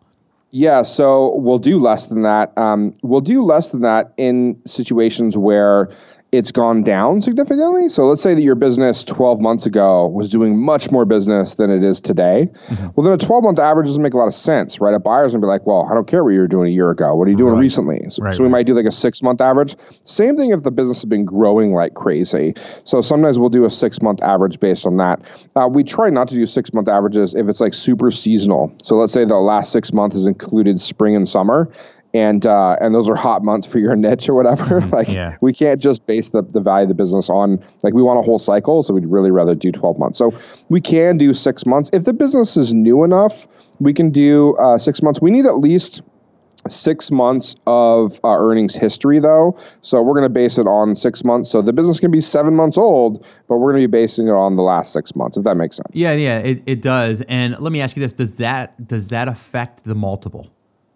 Yeah, 0.51 0.83
so 0.83 1.35
we'll 1.35 1.59
do 1.59 1.79
less 1.79 2.05
than 2.05 2.21
that. 2.21 2.57
Um, 2.57 2.93
we'll 3.03 3.19
do 3.19 3.41
less 3.43 3.71
than 3.71 3.81
that 3.81 4.13
in 4.15 4.55
situations 4.65 5.37
where 5.37 5.89
it's 6.31 6.51
gone 6.51 6.83
down 6.83 7.21
significantly. 7.21 7.87
So 7.87 8.03
let's 8.07 8.21
say 8.21 8.33
that 8.35 8.41
your 8.41 8.55
business 8.55 9.05
12 9.05 9.39
months 9.39 9.65
ago 9.65 10.07
was 10.07 10.29
doing 10.29 10.57
much 10.59 10.91
more 10.91 11.05
business 11.05 11.53
than 11.55 11.69
it 11.71 11.81
is 11.81 12.01
today. 12.01 12.49
Well, 12.95 13.05
then 13.05 13.13
a 13.13 13.17
12 13.17 13.43
month 13.43 13.57
average 13.59 13.85
doesn't 13.87 14.01
make 14.03 14.13
a 14.13 14.17
lot 14.17 14.27
of 14.27 14.33
sense, 14.33 14.81
right? 14.81 14.93
A 14.93 14.99
buyer's 14.99 15.31
gonna 15.31 15.41
be 15.41 15.47
like, 15.47 15.65
well, 15.65 15.87
I 15.89 15.93
don't 15.93 16.07
care 16.07 16.25
what 16.25 16.31
you 16.31 16.41
were 16.41 16.47
doing 16.47 16.67
a 16.67 16.73
year 16.75 16.89
ago. 16.89 17.15
What 17.15 17.27
are 17.27 17.31
you 17.31 17.37
doing 17.37 17.53
Right. 17.53 17.59
recently? 17.61 18.05
So, 18.09 18.21
Right, 18.23 18.35
so 18.35 18.43
we 18.43 18.47
right. 18.47 18.51
might 18.51 18.65
do 18.65 18.73
like 18.73 18.85
a 18.85 18.91
six 18.91 19.21
month 19.23 19.39
average. 19.39 19.77
Same 20.03 20.35
thing 20.35 20.49
if 20.51 20.63
the 20.63 20.71
business 20.71 20.97
has 20.97 21.05
been 21.05 21.23
growing 21.23 21.73
like 21.73 21.93
crazy. 21.93 22.53
So 22.83 22.99
sometimes 23.01 23.39
we'll 23.39 23.49
do 23.49 23.63
a 23.63 23.69
six 23.69 24.01
month 24.01 24.21
average 24.21 24.59
based 24.59 24.85
on 24.85 24.97
that. 24.97 25.21
Uh, 25.55 25.69
we 25.71 25.83
try 25.85 26.09
not 26.09 26.27
to 26.29 26.35
do 26.35 26.45
six 26.45 26.73
month 26.73 26.89
averages 26.89 27.33
if 27.33 27.47
it's 27.47 27.61
like 27.61 27.73
super 27.73 28.11
seasonal. 28.11 28.73
So 28.83 28.97
let's 28.97 29.13
say 29.13 29.23
the 29.23 29.35
last 29.35 29.71
six 29.71 29.93
months 29.93 30.15
has 30.17 30.25
included 30.25 30.81
spring 30.81 31.15
and 31.15 31.29
summer. 31.29 31.71
And 32.15 32.45
uh, 32.45 32.77
and 32.79 32.95
those 32.95 33.09
are 33.09 33.15
hot 33.15 33.43
months 33.43 33.67
for 33.67 33.77
your 33.77 33.93
niche 34.05 34.29
or 34.29 34.33
whatever. 34.33 34.79
like 34.91 35.09
yeah. 35.09 35.35
we 35.41 35.51
can't 35.51 35.81
just 35.81 36.05
base 36.05 36.29
the, 36.29 36.41
the 36.41 36.61
value 36.61 36.83
of 36.83 36.87
the 36.87 36.95
business 36.95 37.29
on 37.29 37.61
like 37.83 37.93
we 37.93 38.01
want 38.01 38.19
a 38.19 38.21
whole 38.21 38.39
cycle, 38.39 38.81
so 38.83 38.93
we'd 38.93 39.05
really 39.05 39.31
rather 39.31 39.53
do 39.53 39.71
12 39.71 39.99
months. 39.99 40.17
So 40.17 40.31
we 40.69 40.79
can 40.79 41.17
do 41.17 41.33
six 41.33 41.65
months. 41.65 41.89
If 41.91 42.05
the 42.05 42.13
business 42.13 42.55
is 42.55 42.73
new 42.73 43.03
enough, 43.03 43.47
we 43.79 43.93
can 43.93 44.11
do 44.11 44.55
uh, 44.55 44.77
six 44.77 45.01
months. 45.01 45.19
We 45.21 45.29
need 45.29 45.45
at 45.45 45.57
least 45.57 46.01
six 46.69 47.11
months 47.11 47.55
of 47.67 48.19
uh, 48.23 48.29
earnings 48.29 48.73
history 48.73 49.19
though 49.19 49.55
so 49.81 50.01
we're 50.01 50.13
going 50.13 50.23
to 50.23 50.29
base 50.29 50.57
it 50.57 50.65
on 50.65 50.95
six 50.95 51.23
months 51.23 51.51
so 51.51 51.61
the 51.61 51.71
business 51.71 51.99
can 51.99 52.09
be 52.09 52.19
seven 52.19 52.55
months 52.55 52.75
old 52.75 53.23
but 53.47 53.57
we're 53.57 53.71
going 53.71 53.83
to 53.83 53.87
be 53.87 53.91
basing 53.91 54.27
it 54.27 54.31
on 54.31 54.55
the 54.55 54.63
last 54.63 54.91
six 54.91 55.15
months 55.15 55.37
if 55.37 55.43
that 55.43 55.55
makes 55.55 55.77
sense 55.77 55.89
Yeah, 55.93 56.13
yeah, 56.13 56.39
it, 56.39 56.63
it 56.65 56.81
does. 56.81 57.21
And 57.21 57.55
let 57.59 57.71
me 57.71 57.81
ask 57.81 57.95
you 57.95 58.01
this, 58.01 58.13
does 58.13 58.37
that 58.37 58.87
does 58.87 59.09
that 59.09 59.27
affect 59.27 59.83
the 59.83 59.93
multiple? 59.93 60.49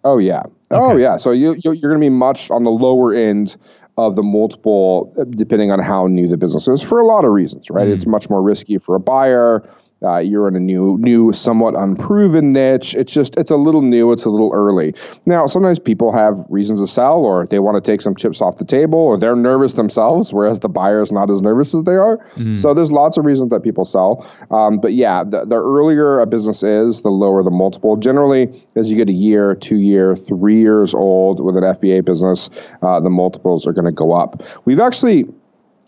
oh 0.03 0.17
yeah 0.17 0.43
oh 0.73 0.95
Okay. 0.95 0.97
yeah. 0.97 1.17
So 1.17 1.31
you, 1.31 1.53
you 1.63 1.71
you're 1.73 1.91
going 1.91 2.01
to 2.01 2.05
be 2.05 2.09
much 2.09 2.51
on 2.51 2.63
the 2.63 2.71
lower 2.71 3.13
end 3.13 3.57
of 3.97 4.15
the 4.15 4.23
multiple 4.23 5.13
uh, 5.19 5.25
depending 5.29 5.71
on 5.71 5.79
how 5.79 6.07
new 6.07 6.27
the 6.27 6.37
business 6.37 6.67
is 6.67 6.81
for 6.81 6.99
a 6.99 7.05
lot 7.05 7.25
of 7.25 7.31
reasons 7.31 7.69
right? 7.69 7.87
It's 7.87 8.05
much 8.05 8.29
more 8.29 8.41
risky 8.41 8.77
for 8.77 8.95
a 8.95 8.99
buyer 8.99 9.67
uh, 10.03 10.17
you're 10.17 10.47
in 10.47 10.55
a 10.55 10.59
new, 10.59 10.97
new, 10.99 11.33
somewhat 11.33 11.77
unproven 11.77 12.53
niche. 12.53 12.95
It's 12.95 13.11
just, 13.11 13.37
it's 13.37 13.51
a 13.51 13.57
little 13.57 13.81
new. 13.81 14.11
It's 14.11 14.23
a 14.23 14.29
little 14.29 14.51
early. 14.53 14.93
Now, 15.25 15.45
sometimes 15.47 15.77
people 15.77 16.13
have 16.13 16.37
reasons 16.49 16.79
to 16.79 16.87
sell, 16.87 17.25
or 17.25 17.45
they 17.47 17.59
want 17.59 17.83
to 17.83 17.91
take 17.91 18.01
some 18.01 18.15
chips 18.15 18.41
off 18.41 18.57
the 18.57 18.65
table, 18.65 18.99
or 18.99 19.17
they're 19.17 19.35
nervous 19.35 19.73
themselves, 19.73 20.33
whereas 20.33 20.61
the 20.61 20.69
buyer 20.69 21.01
is 21.01 21.11
not 21.11 21.29
as 21.29 21.41
nervous 21.41 21.73
as 21.73 21.83
they 21.83 21.95
are. 21.95 22.17
So 22.55 22.73
there's 22.73 22.91
lots 22.91 23.17
of 23.17 23.25
reasons 23.25 23.49
that 23.49 23.61
people 23.61 23.83
sell. 23.83 24.25
Um, 24.51 24.79
but 24.79 24.93
yeah, 24.93 25.23
the, 25.23 25.45
the 25.45 25.55
earlier 25.55 26.19
a 26.19 26.25
business 26.25 26.63
is, 26.63 27.01
the 27.01 27.09
lower 27.09 27.43
the 27.43 27.51
multiple. 27.51 27.97
Generally, 27.97 28.65
as 28.75 28.89
you 28.89 28.95
get 28.95 29.09
a 29.09 29.13
year, 29.13 29.55
two 29.55 29.77
year, 29.77 30.15
three 30.15 30.59
years 30.59 30.93
old 30.93 31.43
with 31.43 31.57
an 31.57 31.63
FBA 31.63 32.05
business, 32.05 32.49
uh, 32.81 32.99
the 32.99 33.09
multiples 33.09 33.67
are 33.67 33.73
going 33.73 33.85
to 33.85 33.91
go 33.91 34.13
up. 34.13 34.43
We've 34.65 34.79
actually 34.79 35.25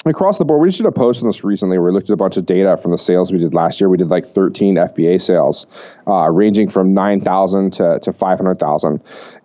across 0.05 0.37
the 0.37 0.45
board, 0.45 0.61
we 0.61 0.67
just 0.67 0.77
did 0.79 0.87
a 0.87 0.91
post 0.91 1.21
on 1.21 1.29
this 1.29 1.43
recently 1.43 1.77
where 1.77 1.87
we 1.87 1.93
looked 1.93 2.09
at 2.09 2.13
a 2.13 2.17
bunch 2.17 2.37
of 2.37 2.45
data 2.45 2.77
from 2.77 2.91
the 2.91 2.97
sales 2.97 3.31
we 3.31 3.37
did 3.37 3.53
last 3.53 3.79
year. 3.79 3.89
We 3.89 3.97
did 3.97 4.09
like 4.09 4.25
13 4.25 4.75
FBA 4.75 5.21
sales, 5.21 5.67
uh, 6.07 6.29
ranging 6.31 6.69
from 6.69 6.93
9,000 6.93 7.73
to, 7.73 7.99
to 8.01 8.11
500,000. 8.13 9.01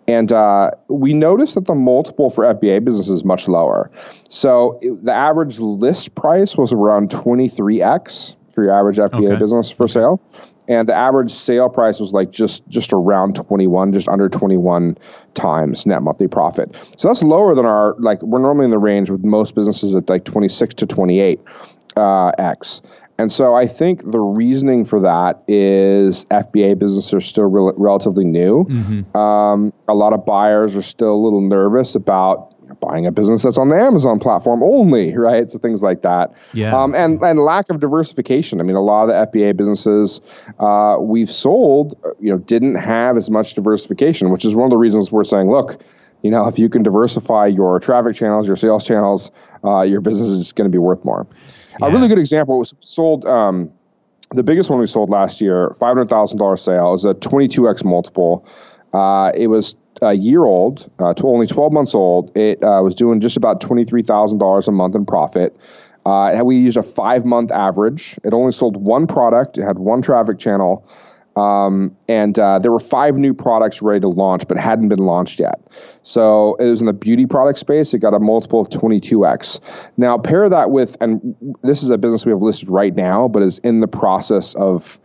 And 0.07 0.31
uh, 0.31 0.71
we 0.87 1.13
noticed 1.13 1.55
that 1.55 1.65
the 1.65 1.75
multiple 1.75 2.29
for 2.29 2.43
FBA 2.45 2.83
business 2.83 3.09
is 3.09 3.23
much 3.23 3.47
lower. 3.47 3.91
So 4.29 4.79
it- 4.81 5.03
the 5.03 5.13
average 5.13 5.59
list 5.59 6.15
price 6.15 6.57
was 6.57 6.73
around 6.73 7.09
23x 7.11 8.35
for 8.53 8.63
your 8.63 8.73
average 8.73 8.97
FBA 8.97 9.27
Okay. 9.31 9.35
business 9.35 9.69
for 9.69 9.87
sale. 9.87 10.19
And 10.67 10.87
the 10.87 10.93
average 10.93 11.31
sale 11.31 11.69
price 11.69 11.99
was 11.99 12.11
like 12.13 12.31
just 12.31 12.67
just 12.67 12.91
around 12.93 13.35
21, 13.35 13.93
just 13.93 14.09
under 14.09 14.27
21 14.27 14.97
times 15.33 15.85
net 15.85 16.03
monthly 16.03 16.27
profit. 16.27 16.75
So 16.97 17.07
that's 17.07 17.23
lower 17.23 17.55
than 17.55 17.65
our 17.65 17.95
like 17.99 18.21
we're 18.21 18.39
normally 18.39 18.65
in 18.65 18.71
the 18.71 18.79
range 18.79 19.09
with 19.09 19.23
most 19.23 19.55
businesses 19.55 19.95
at 19.95 20.09
like 20.09 20.25
26 20.25 20.73
to 20.75 20.85
28 20.85 21.39
uh, 21.95 22.31
x. 22.37 22.81
And 23.19 23.31
so 23.31 23.55
I 23.55 23.65
think 23.65 24.11
the 24.11 24.19
reasoning 24.19 24.85
for 24.85 24.99
that 24.99 25.41
is 25.47 26.25
FBA 26.25 26.77
businesses 26.77 27.13
are 27.15 27.21
still 27.21 27.45
rel- 27.45 27.73
relatively 27.75 28.25
new. 28.25 28.65
Um, 29.15 29.73
a 29.87 29.95
lot 29.95 30.13
of 30.13 30.23
buyers 30.23 30.75
are 30.75 30.83
still 30.83 31.15
a 31.15 31.17
little 31.17 31.41
nervous 31.41 31.95
about 31.95 32.53
buying 32.75 33.05
a 33.05 33.11
business 33.11 33.43
that's 33.43 33.57
on 33.57 33.69
the 33.69 33.75
Amazon 33.75 34.19
platform 34.19 34.63
only, 34.63 35.15
right? 35.17 35.49
So 35.49 35.59
things 35.59 35.83
like 35.83 36.01
that. 36.01 36.33
Yeah. 36.53 36.77
Um, 36.77 36.93
and 36.95 37.21
and 37.21 37.39
lack 37.39 37.69
of 37.69 37.79
diversification. 37.79 38.59
I 38.59 38.63
mean, 38.63 38.75
a 38.75 38.81
lot 38.81 39.09
of 39.09 39.31
the 39.31 39.39
FBA 39.39 39.57
businesses 39.57 40.21
uh, 40.59 40.97
we've 40.99 41.31
sold, 41.31 41.95
uh, 42.03 42.11
you 42.19 42.31
know, 42.31 42.37
didn't 42.37 42.75
have 42.75 43.17
as 43.17 43.29
much 43.29 43.53
diversification, 43.55 44.31
which 44.31 44.45
is 44.45 44.55
one 44.55 44.65
of 44.65 44.71
the 44.71 44.77
reasons 44.77 45.11
we're 45.11 45.23
saying, 45.23 45.49
look, 45.49 45.81
you 46.23 46.31
know, 46.31 46.47
if 46.47 46.57
you 46.57 46.69
can 46.69 46.83
diversify 46.83 47.47
your 47.47 47.79
traffic 47.79 48.15
channels, 48.15 48.47
your 48.47 48.55
sales 48.55 48.85
channels, 48.85 49.31
uh, 49.63 49.81
your 49.81 50.01
business 50.01 50.29
is 50.29 50.51
going 50.51 50.69
to 50.69 50.71
be 50.71 50.79
worth 50.79 51.03
more. 51.05 51.27
Yeah. 51.79 51.87
A 51.87 51.91
really 51.91 52.07
good 52.07 52.19
example 52.19 52.59
was 52.59 52.73
sold. 52.79 53.25
Um, 53.25 53.71
the 54.31 54.43
biggest 54.43 54.69
one 54.69 54.79
we 54.79 54.87
sold 54.87 55.09
last 55.09 55.39
year, 55.39 55.71
five 55.79 55.89
hundred 55.89 56.09
thousand 56.09 56.39
dollar 56.39 56.57
sale, 56.57 56.93
is 56.93 57.05
a 57.05 57.13
twenty 57.13 57.47
two 57.47 57.69
x 57.69 57.83
multiple. 57.83 58.45
Uh, 58.93 59.31
it 59.35 59.47
was 59.47 59.75
a 60.01 60.13
year 60.13 60.43
old, 60.43 60.89
uh, 60.99 61.13
to 61.13 61.27
only 61.27 61.47
12 61.47 61.71
months 61.71 61.95
old. 61.95 62.35
It 62.35 62.63
uh, 62.63 62.81
was 62.83 62.95
doing 62.95 63.19
just 63.19 63.37
about 63.37 63.61
$23,000 63.61 64.67
a 64.67 64.71
month 64.71 64.95
in 64.95 65.05
profit. 65.05 65.55
Uh, 66.05 66.41
we 66.43 66.57
used 66.57 66.77
a 66.77 66.83
five 66.83 67.25
month 67.25 67.51
average. 67.51 68.17
It 68.23 68.33
only 68.33 68.53
sold 68.53 68.77
one 68.77 69.07
product, 69.07 69.57
it 69.57 69.63
had 69.63 69.77
one 69.79 70.01
traffic 70.01 70.39
channel. 70.39 70.87
Um, 71.35 71.95
and 72.07 72.37
uh, 72.39 72.57
there 72.57 72.71
were 72.71 72.79
five 72.79 73.17
new 73.17 73.33
products 73.33 73.81
ready 73.81 73.99
to 73.99 74.07
launch, 74.07 74.47
but 74.47 74.57
hadn't 74.57 74.87
been 74.87 74.99
launched 74.99 75.39
yet. 75.39 75.61
So 76.01 76.55
it 76.55 76.65
was 76.65 76.79
in 76.79 76.87
the 76.87 76.93
beauty 76.93 77.27
product 77.27 77.59
space. 77.59 77.93
It 77.93 77.99
got 77.99 78.15
a 78.15 78.19
multiple 78.19 78.59
of 78.59 78.69
22x. 78.69 79.59
Now, 79.97 80.17
pair 80.17 80.49
that 80.49 80.71
with, 80.71 80.97
and 80.99 81.35
this 81.61 81.83
is 81.83 81.91
a 81.91 81.97
business 81.99 82.25
we 82.25 82.31
have 82.31 82.41
listed 82.41 82.69
right 82.69 82.95
now, 82.95 83.27
but 83.27 83.43
is 83.43 83.59
in 83.59 83.81
the 83.81 83.87
process 83.87 84.55
of 84.55 84.99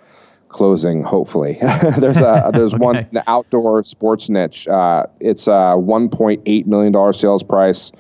closing. 0.53 1.03
Hopefully, 1.03 1.59
there's 1.99 2.19
a 2.19 2.51
there's 2.55 2.75
okay. 2.75 2.83
one 2.85 3.09
outdoor 3.27 3.83
sports 3.83 4.29
niche. 4.29 4.69
Uh, 4.69 5.07
it's 5.21 5.47
a 5.47 5.75
1.8 5.77 6.67
million 6.67 6.93
dollar 6.93 7.13
sales 7.13 7.43
price. 7.43 7.93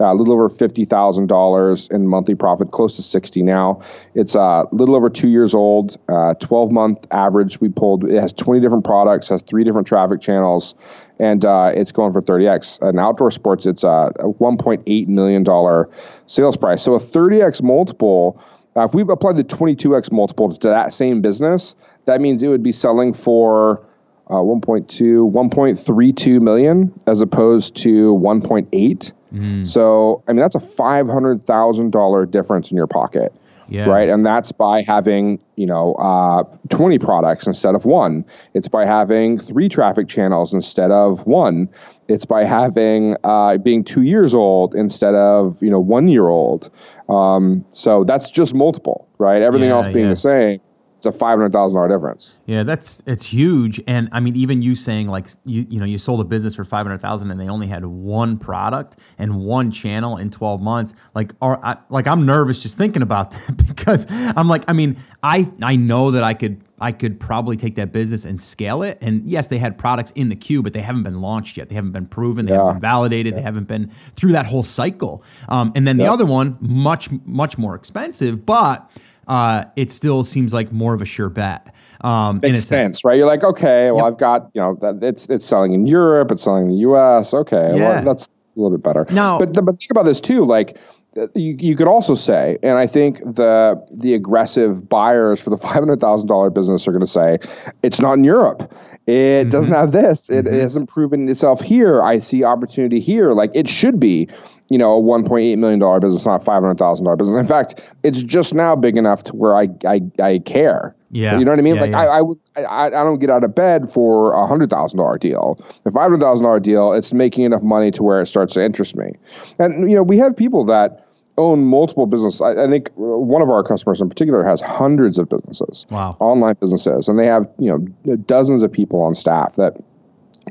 Uh, 0.00 0.14
a 0.14 0.14
little 0.14 0.32
over 0.32 0.48
fifty 0.48 0.86
thousand 0.86 1.26
dollars 1.26 1.86
in 1.88 2.06
monthly 2.06 2.34
profit, 2.34 2.70
close 2.70 2.96
to 2.96 3.02
sixty 3.02 3.42
now. 3.42 3.82
It's 4.14 4.34
a 4.34 4.64
little 4.72 4.96
over 4.96 5.10
two 5.10 5.28
years 5.28 5.54
old. 5.54 5.98
Uh, 6.08 6.32
Twelve 6.34 6.70
month 6.70 7.06
average 7.10 7.60
we 7.60 7.68
pulled. 7.68 8.04
It 8.04 8.18
has 8.18 8.32
twenty 8.32 8.60
different 8.62 8.84
products, 8.84 9.28
has 9.28 9.42
three 9.42 9.62
different 9.62 9.86
traffic 9.86 10.22
channels, 10.22 10.74
and 11.18 11.44
uh, 11.44 11.72
it's 11.74 11.92
going 11.92 12.12
for 12.12 12.22
thirty 12.22 12.48
x. 12.48 12.78
In 12.80 12.98
outdoor 12.98 13.30
sports, 13.30 13.66
it's 13.66 13.84
a 13.84 14.10
one 14.38 14.56
point 14.56 14.82
eight 14.86 15.06
million 15.06 15.42
dollar 15.42 15.90
sales 16.26 16.56
price. 16.56 16.82
So 16.82 16.94
a 16.94 17.00
thirty 17.00 17.42
x 17.42 17.60
multiple. 17.62 18.42
Uh, 18.76 18.84
if 18.84 18.94
we 18.94 19.02
applied 19.02 19.36
the 19.36 19.42
22x 19.42 20.12
multiple 20.12 20.48
to 20.48 20.68
that 20.68 20.92
same 20.92 21.20
business, 21.20 21.74
that 22.10 22.20
means 22.20 22.42
it 22.42 22.48
would 22.48 22.62
be 22.62 22.72
selling 22.72 23.12
for 23.14 23.84
uh, 24.28 24.34
1.2, 24.34 25.32
1.32 25.32 26.40
million 26.40 26.92
as 27.06 27.20
opposed 27.20 27.74
to 27.76 28.14
1.8. 28.14 29.12
Mm. 29.32 29.66
So, 29.66 30.22
I 30.28 30.32
mean, 30.32 30.40
that's 30.40 30.54
a 30.54 30.60
$500,000 30.60 32.30
difference 32.30 32.70
in 32.70 32.76
your 32.76 32.86
pocket. 32.86 33.32
Yeah. 33.68 33.88
Right. 33.88 34.08
And 34.08 34.26
that's 34.26 34.50
by 34.50 34.82
having, 34.82 35.40
you 35.54 35.66
know, 35.66 35.94
uh, 35.94 36.42
20 36.70 36.98
products 36.98 37.46
instead 37.46 37.76
of 37.76 37.84
one. 37.84 38.24
It's 38.52 38.66
by 38.66 38.84
having 38.84 39.38
three 39.38 39.68
traffic 39.68 40.08
channels 40.08 40.52
instead 40.52 40.90
of 40.90 41.24
one. 41.24 41.68
It's 42.08 42.24
by 42.24 42.42
having, 42.42 43.16
uh, 43.22 43.58
being 43.58 43.84
two 43.84 44.02
years 44.02 44.34
old 44.34 44.74
instead 44.74 45.14
of, 45.14 45.62
you 45.62 45.70
know, 45.70 45.78
one 45.78 46.08
year 46.08 46.26
old. 46.26 46.68
Um, 47.08 47.64
so 47.70 48.02
that's 48.02 48.32
just 48.32 48.54
multiple, 48.54 49.06
right? 49.18 49.40
Everything 49.40 49.68
yeah, 49.68 49.76
else 49.76 49.86
being 49.86 50.06
yeah. 50.06 50.10
the 50.10 50.16
same 50.16 50.60
it's 51.00 51.06
a 51.06 51.18
five 51.18 51.38
hundred 51.38 51.52
thousand 51.52 51.76
dollar 51.76 51.88
difference. 51.88 52.34
Yeah, 52.44 52.62
that's 52.62 53.02
it's 53.06 53.24
huge. 53.24 53.80
And 53.86 54.10
I 54.12 54.20
mean, 54.20 54.36
even 54.36 54.60
you 54.60 54.74
saying 54.74 55.08
like 55.08 55.28
you 55.46 55.66
you 55.70 55.80
know 55.80 55.86
you 55.86 55.96
sold 55.96 56.20
a 56.20 56.24
business 56.24 56.54
for 56.54 56.62
five 56.62 56.84
hundred 56.84 57.00
thousand 57.00 57.30
and 57.30 57.40
they 57.40 57.48
only 57.48 57.66
had 57.66 57.86
one 57.86 58.36
product 58.36 58.98
and 59.16 59.36
one 59.36 59.70
channel 59.70 60.18
in 60.18 60.30
twelve 60.30 60.60
months. 60.60 60.92
Like, 61.14 61.32
are 61.40 61.58
I, 61.64 61.78
like 61.88 62.06
I'm 62.06 62.26
nervous 62.26 62.58
just 62.58 62.76
thinking 62.76 63.00
about 63.00 63.30
that 63.46 63.66
because 63.66 64.06
I'm 64.10 64.46
like, 64.46 64.64
I 64.68 64.74
mean, 64.74 64.98
I 65.22 65.50
I 65.62 65.76
know 65.76 66.10
that 66.10 66.22
I 66.22 66.34
could 66.34 66.62
I 66.78 66.92
could 66.92 67.18
probably 67.18 67.56
take 67.56 67.76
that 67.76 67.92
business 67.92 68.26
and 68.26 68.38
scale 68.38 68.82
it. 68.82 68.98
And 69.00 69.26
yes, 69.26 69.46
they 69.46 69.58
had 69.58 69.78
products 69.78 70.10
in 70.14 70.28
the 70.28 70.36
queue, 70.36 70.62
but 70.62 70.74
they 70.74 70.82
haven't 70.82 71.02
been 71.02 71.22
launched 71.22 71.56
yet. 71.56 71.70
They 71.70 71.74
haven't 71.76 71.92
been 71.92 72.06
proven. 72.06 72.44
They 72.44 72.52
yeah. 72.52 72.58
haven't 72.58 72.74
been 72.74 72.80
validated. 72.82 73.32
Yeah. 73.32 73.38
They 73.38 73.42
haven't 73.42 73.68
been 73.68 73.90
through 74.16 74.32
that 74.32 74.44
whole 74.44 74.62
cycle. 74.62 75.24
Um, 75.48 75.72
and 75.74 75.86
then 75.86 75.96
the 75.96 76.10
other 76.10 76.26
one, 76.26 76.58
much 76.60 77.10
much 77.24 77.56
more 77.56 77.74
expensive, 77.74 78.44
but 78.44 78.90
uh, 79.28 79.64
it 79.76 79.90
still 79.90 80.24
seems 80.24 80.52
like 80.52 80.72
more 80.72 80.94
of 80.94 81.02
a 81.02 81.04
sure 81.04 81.28
bet. 81.28 81.74
Um, 82.02 82.40
Makes 82.40 82.64
sense, 82.64 83.04
right? 83.04 83.16
You're 83.16 83.26
like, 83.26 83.44
okay, 83.44 83.90
well, 83.90 84.04
yep. 84.04 84.12
I've 84.12 84.18
got 84.18 84.50
you 84.54 84.60
know, 84.60 84.74
that 84.80 85.02
it's 85.02 85.26
it's 85.28 85.44
selling 85.44 85.74
in 85.74 85.86
Europe, 85.86 86.30
it's 86.30 86.42
selling 86.42 86.64
in 86.64 86.68
the 86.70 86.78
U.S. 86.78 87.34
Okay, 87.34 87.72
yeah. 87.76 87.76
well, 87.76 88.04
that's 88.04 88.26
a 88.26 88.60
little 88.60 88.76
bit 88.76 88.82
better. 88.82 89.06
No, 89.10 89.38
but 89.38 89.52
but 89.52 89.78
think 89.78 89.90
about 89.90 90.04
this 90.04 90.20
too, 90.20 90.44
like. 90.44 90.76
Uh, 91.16 91.26
you, 91.34 91.56
you 91.58 91.74
could 91.74 91.88
also 91.88 92.14
say, 92.14 92.56
and 92.62 92.78
I 92.78 92.86
think 92.86 93.18
the 93.18 93.84
the 93.90 94.14
aggressive 94.14 94.88
buyers 94.88 95.40
for 95.40 95.50
the 95.50 95.56
five 95.58 95.72
hundred 95.72 96.00
thousand 96.00 96.28
dollar 96.28 96.50
business 96.50 96.86
are 96.86 96.92
going 96.92 97.00
to 97.00 97.06
say, 97.08 97.38
it's 97.82 98.00
not 98.00 98.12
in 98.12 98.22
Europe. 98.22 98.72
It 99.08 99.12
mm-hmm. 99.12 99.48
doesn't 99.48 99.72
have 99.72 99.90
this. 99.90 100.30
It, 100.30 100.44
mm-hmm. 100.44 100.54
it 100.54 100.60
hasn't 100.60 100.88
proven 100.88 101.28
itself 101.28 101.60
here. 101.60 102.00
I 102.04 102.20
see 102.20 102.44
opportunity 102.44 103.00
here. 103.00 103.32
Like 103.32 103.50
it 103.54 103.68
should 103.68 103.98
be 103.98 104.28
you 104.70 104.78
know, 104.78 104.98
a 104.98 105.02
$1.8 105.02 105.58
million 105.58 106.00
business, 106.00 106.24
not 106.24 106.42
$500,000 106.42 107.18
business. 107.18 107.36
In 107.36 107.46
fact, 107.46 107.82
it's 108.02 108.22
just 108.22 108.54
now 108.54 108.74
big 108.76 108.96
enough 108.96 109.24
to 109.24 109.36
where 109.36 109.56
I, 109.56 109.68
I, 109.86 110.00
I 110.22 110.38
care. 110.38 110.94
Yeah. 111.10 111.38
You 111.38 111.44
know 111.44 111.50
what 111.50 111.58
I 111.58 111.62
mean? 111.62 111.74
Yeah, 111.74 111.80
like 111.80 111.90
yeah. 111.90 111.98
I, 111.98 112.20
I 112.20 112.22
I, 112.56 112.86
I 112.86 113.04
don't 113.04 113.18
get 113.18 113.30
out 113.30 113.42
of 113.42 113.54
bed 113.54 113.90
for 113.90 114.32
a 114.32 114.46
hundred 114.46 114.70
thousand 114.70 114.98
dollar 114.98 115.18
deal. 115.18 115.58
A 115.84 115.90
five 115.90 116.02
hundred 116.02 116.20
thousand 116.20 116.44
dollar 116.44 116.60
deal, 116.60 116.92
it's 116.92 117.12
making 117.12 117.44
enough 117.44 117.62
money 117.62 117.90
to 117.92 118.02
where 118.02 118.20
it 118.20 118.26
starts 118.26 118.54
to 118.54 118.64
interest 118.64 118.94
me. 118.94 119.12
And, 119.58 119.90
you 119.90 119.96
know, 119.96 120.02
we 120.04 120.18
have 120.18 120.36
people 120.36 120.64
that 120.66 121.04
own 121.36 121.64
multiple 121.64 122.06
businesses. 122.06 122.40
I, 122.40 122.64
I 122.64 122.68
think 122.68 122.90
one 122.94 123.42
of 123.42 123.50
our 123.50 123.64
customers 123.64 124.00
in 124.00 124.08
particular 124.08 124.44
has 124.44 124.60
hundreds 124.60 125.18
of 125.18 125.28
businesses. 125.28 125.86
Wow. 125.90 126.16
Online 126.20 126.54
businesses. 126.60 127.08
And 127.08 127.18
they 127.18 127.26
have, 127.26 127.48
you 127.58 127.70
know, 128.06 128.16
dozens 128.16 128.62
of 128.62 128.70
people 128.70 129.00
on 129.00 129.14
staff 129.14 129.56
that 129.56 129.74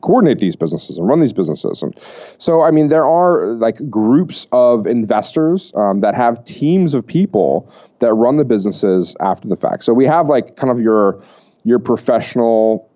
coordinate 0.02 0.40
these 0.40 0.56
businesses 0.56 0.98
and 0.98 1.08
run 1.08 1.20
these 1.20 1.34
businesses. 1.34 1.84
And 1.84 1.98
so, 2.38 2.62
I 2.62 2.72
mean, 2.72 2.90
there 2.90 3.06
are 3.06 3.46
like 3.54 3.78
groups 3.90 4.48
of 4.52 4.86
investors 4.86 5.74
um, 5.76 6.02
that 6.02 6.16
have 6.16 6.44
teams 6.46 6.94
of 6.94 7.06
people 7.06 7.72
that 8.00 8.14
run 8.14 8.38
the 8.38 8.46
businesses 8.46 9.16
after 9.20 9.48
the 9.48 9.58
fact. 9.58 9.84
So 9.84 9.94
we 9.94 10.06
have 10.06 10.28
like 10.28 10.56
kind 10.56 10.72
of 10.72 10.80
your 10.80 11.24
your 11.64 11.80
professional 11.80 12.90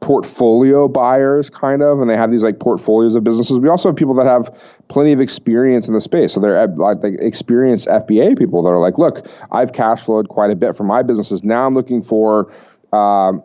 portfolio 0.00 0.88
buyers 0.88 1.50
kind 1.50 1.82
of 1.82 2.00
and 2.00 2.08
they 2.08 2.16
have 2.16 2.30
these 2.30 2.42
like 2.42 2.58
portfolios 2.58 3.14
of 3.14 3.22
businesses 3.22 3.60
we 3.60 3.68
also 3.68 3.90
have 3.90 3.96
people 3.96 4.14
that 4.14 4.24
have 4.24 4.48
plenty 4.88 5.12
of 5.12 5.20
experience 5.20 5.88
in 5.88 5.92
the 5.92 6.00
space 6.00 6.32
so 6.32 6.40
they're 6.40 6.66
like 6.68 6.96
experienced 7.02 7.86
fba 7.86 8.36
people 8.38 8.62
that 8.62 8.70
are 8.70 8.80
like 8.80 8.96
look 8.96 9.28
i've 9.52 9.74
cash 9.74 10.02
flowed 10.02 10.30
quite 10.30 10.50
a 10.50 10.56
bit 10.56 10.74
from 10.74 10.86
my 10.86 11.02
businesses 11.02 11.44
now 11.44 11.66
i'm 11.66 11.74
looking 11.74 12.02
for 12.02 12.50
um, 12.94 13.42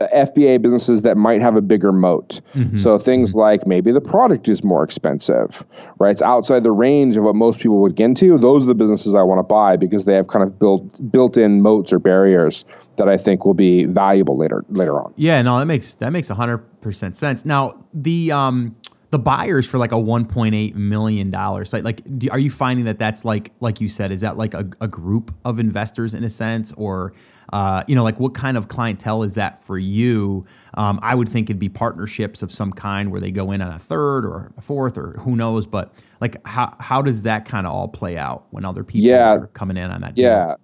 FBA 0.00 0.62
businesses 0.62 1.02
that 1.02 1.16
might 1.16 1.40
have 1.42 1.56
a 1.56 1.60
bigger 1.60 1.92
moat. 1.92 2.40
Mm-hmm. 2.54 2.78
So 2.78 2.98
things 2.98 3.34
like 3.34 3.66
maybe 3.66 3.92
the 3.92 4.00
product 4.00 4.48
is 4.48 4.64
more 4.64 4.82
expensive, 4.82 5.64
right? 5.98 6.10
It's 6.10 6.22
outside 6.22 6.62
the 6.62 6.72
range 6.72 7.16
of 7.16 7.24
what 7.24 7.34
most 7.34 7.60
people 7.60 7.80
would 7.80 7.94
get 7.94 8.06
into. 8.06 8.38
Those 8.38 8.64
are 8.64 8.66
the 8.66 8.74
businesses 8.74 9.14
I 9.14 9.22
want 9.22 9.40
to 9.40 9.42
buy 9.42 9.76
because 9.76 10.04
they 10.04 10.14
have 10.14 10.28
kind 10.28 10.42
of 10.42 10.58
built 10.58 11.10
built-in 11.10 11.60
moats 11.60 11.92
or 11.92 11.98
barriers 11.98 12.64
that 12.96 13.08
I 13.08 13.16
think 13.16 13.44
will 13.44 13.54
be 13.54 13.84
valuable 13.84 14.36
later 14.36 14.64
later 14.70 15.00
on. 15.00 15.12
Yeah, 15.16 15.42
no, 15.42 15.58
that 15.58 15.66
makes 15.66 15.94
that 15.96 16.10
makes 16.10 16.28
hundred 16.28 16.58
percent 16.80 17.16
sense. 17.16 17.44
Now 17.44 17.74
the 17.92 18.32
um 18.32 18.76
the 19.10 19.18
buyers 19.18 19.66
for 19.66 19.78
like 19.78 19.92
a 19.92 19.96
1.8 19.96 20.74
million 20.74 21.30
dollar 21.30 21.64
site 21.64 21.82
like 21.82 22.02
do, 22.18 22.28
are 22.30 22.38
you 22.38 22.50
finding 22.50 22.84
that 22.84 22.98
that's 22.98 23.24
like 23.24 23.52
like 23.60 23.80
you 23.80 23.88
said 23.88 24.12
is 24.12 24.20
that 24.20 24.36
like 24.36 24.54
a, 24.54 24.68
a 24.80 24.88
group 24.88 25.34
of 25.44 25.58
investors 25.58 26.14
in 26.14 26.24
a 26.24 26.28
sense 26.28 26.72
or 26.76 27.12
uh, 27.52 27.82
you 27.86 27.94
know, 27.94 28.02
like 28.02 28.20
what 28.20 28.34
kind 28.34 28.56
of 28.56 28.68
clientele 28.68 29.22
is 29.22 29.34
that 29.34 29.64
for 29.64 29.78
you? 29.78 30.44
Um, 30.74 30.98
I 31.02 31.14
would 31.14 31.28
think 31.28 31.48
it'd 31.48 31.58
be 31.58 31.68
partnerships 31.68 32.42
of 32.42 32.52
some 32.52 32.72
kind 32.72 33.10
where 33.10 33.20
they 33.20 33.30
go 33.30 33.52
in 33.52 33.62
on 33.62 33.72
a 33.72 33.78
third 33.78 34.24
or 34.24 34.52
a 34.56 34.60
fourth 34.60 34.98
or 34.98 35.12
who 35.20 35.34
knows. 35.34 35.66
But 35.66 35.92
like, 36.20 36.44
how 36.46 36.74
how 36.78 37.00
does 37.00 37.22
that 37.22 37.46
kind 37.46 37.66
of 37.66 37.72
all 37.72 37.88
play 37.88 38.18
out 38.18 38.46
when 38.50 38.64
other 38.64 38.84
people 38.84 39.08
yeah. 39.08 39.34
are 39.34 39.46
coming 39.48 39.76
in 39.76 39.90
on 39.90 40.02
that? 40.02 40.14
Deal? 40.14 40.24
Yeah. 40.24 40.54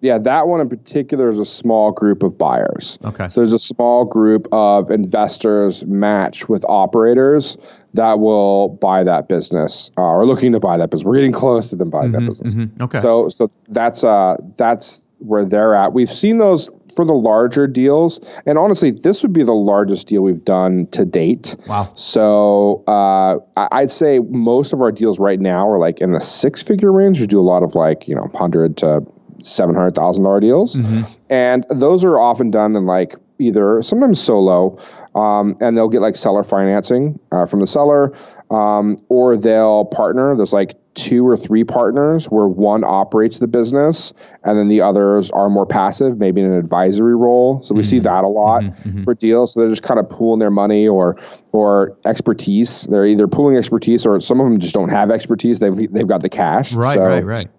Yeah, 0.00 0.18
that 0.18 0.48
one 0.48 0.60
in 0.60 0.68
particular 0.68 1.28
is 1.28 1.38
a 1.38 1.44
small 1.44 1.92
group 1.92 2.22
of 2.22 2.38
buyers. 2.38 2.98
Okay. 3.04 3.28
So 3.28 3.40
there's 3.40 3.52
a 3.52 3.58
small 3.58 4.04
group 4.04 4.48
of 4.50 4.90
investors 4.90 5.84
match 5.84 6.48
with 6.48 6.64
operators 6.68 7.58
that 7.94 8.18
will 8.20 8.68
buy 8.68 9.04
that 9.04 9.28
business 9.28 9.90
uh, 9.98 10.02
or 10.02 10.26
looking 10.26 10.52
to 10.52 10.60
buy 10.60 10.76
that 10.76 10.90
business. 10.90 11.04
We're 11.04 11.16
getting 11.16 11.32
close 11.32 11.70
to 11.70 11.76
them 11.76 11.90
buying 11.90 12.12
mm-hmm, 12.12 12.24
that 12.24 12.30
business. 12.30 12.56
Mm-hmm. 12.56 12.82
Okay. 12.82 13.00
So 13.00 13.28
so 13.28 13.50
that's 13.68 14.02
uh 14.04 14.36
that's 14.56 15.04
where 15.20 15.44
they're 15.44 15.74
at. 15.74 15.92
We've 15.92 16.10
seen 16.10 16.38
those 16.38 16.70
for 16.96 17.04
the 17.04 17.12
larger 17.12 17.66
deals, 17.66 18.20
and 18.46 18.58
honestly, 18.58 18.90
this 18.90 19.22
would 19.22 19.32
be 19.32 19.42
the 19.42 19.52
largest 19.52 20.08
deal 20.08 20.22
we've 20.22 20.44
done 20.44 20.86
to 20.88 21.04
date. 21.04 21.56
Wow! 21.66 21.92
So 21.94 22.82
uh, 22.86 23.38
I'd 23.56 23.90
say 23.90 24.18
most 24.18 24.72
of 24.72 24.80
our 24.80 24.90
deals 24.90 25.18
right 25.18 25.38
now 25.38 25.68
are 25.68 25.78
like 25.78 26.00
in 26.00 26.12
the 26.12 26.20
six-figure 26.20 26.90
range. 26.90 27.20
We 27.20 27.26
do 27.26 27.38
a 27.38 27.42
lot 27.42 27.62
of 27.62 27.74
like 27.74 28.08
you 28.08 28.14
know 28.14 28.30
hundred 28.34 28.78
to 28.78 29.04
seven 29.42 29.74
hundred 29.74 29.94
thousand 29.94 30.24
dollar 30.24 30.40
deals, 30.40 30.76
mm-hmm. 30.76 31.02
and 31.28 31.64
those 31.70 32.04
are 32.04 32.18
often 32.18 32.50
done 32.50 32.76
in 32.76 32.86
like 32.86 33.16
either 33.38 33.82
sometimes 33.82 34.20
solo, 34.20 34.78
um, 35.14 35.56
and 35.60 35.76
they'll 35.76 35.88
get 35.88 36.00
like 36.00 36.16
seller 36.16 36.44
financing 36.44 37.18
uh, 37.32 37.46
from 37.46 37.60
the 37.60 37.66
seller. 37.66 38.14
um, 38.50 38.96
or 39.08 39.36
they'll 39.36 39.84
partner. 39.86 40.36
There's 40.36 40.52
like 40.52 40.76
two 40.94 41.26
or 41.26 41.36
three 41.36 41.62
partners 41.62 42.26
where 42.26 42.48
one 42.48 42.82
operates 42.82 43.38
the 43.38 43.46
business 43.46 44.12
and 44.42 44.58
then 44.58 44.68
the 44.68 44.80
others 44.80 45.30
are 45.30 45.48
more 45.48 45.64
passive, 45.64 46.18
maybe 46.18 46.40
in 46.40 46.48
an 46.48 46.58
advisory 46.58 47.14
role. 47.14 47.62
So 47.62 47.74
we 47.74 47.82
mm-hmm. 47.82 47.90
see 47.90 47.98
that 48.00 48.24
a 48.24 48.28
lot 48.28 48.62
mm-hmm, 48.62 48.88
mm-hmm. 48.88 49.02
for 49.04 49.14
deals. 49.14 49.54
So 49.54 49.60
they're 49.60 49.70
just 49.70 49.84
kind 49.84 50.00
of 50.00 50.08
pooling 50.08 50.40
their 50.40 50.50
money 50.50 50.88
or 50.88 51.16
or 51.52 51.96
expertise. 52.04 52.82
They're 52.90 53.06
either 53.06 53.28
pooling 53.28 53.56
expertise 53.56 54.04
or 54.04 54.20
some 54.20 54.40
of 54.40 54.46
them 54.46 54.58
just 54.58 54.74
don't 54.74 54.88
have 54.88 55.10
expertise. 55.12 55.60
They've 55.60 55.92
they've 55.92 56.08
got 56.08 56.22
the 56.22 56.28
cash. 56.28 56.72
Right, 56.72 56.96
so 56.96 57.04
right, 57.04 57.24
right. 57.24 57.50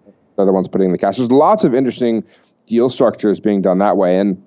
The 0.44 0.52
ones 0.52 0.68
putting 0.68 0.86
in 0.86 0.92
the 0.92 0.98
cash. 0.98 1.16
There's 1.16 1.30
lots 1.30 1.64
of 1.64 1.74
interesting 1.74 2.24
deal 2.66 2.88
structures 2.88 3.40
being 3.40 3.62
done 3.62 3.78
that 3.78 3.96
way, 3.96 4.18
and 4.18 4.42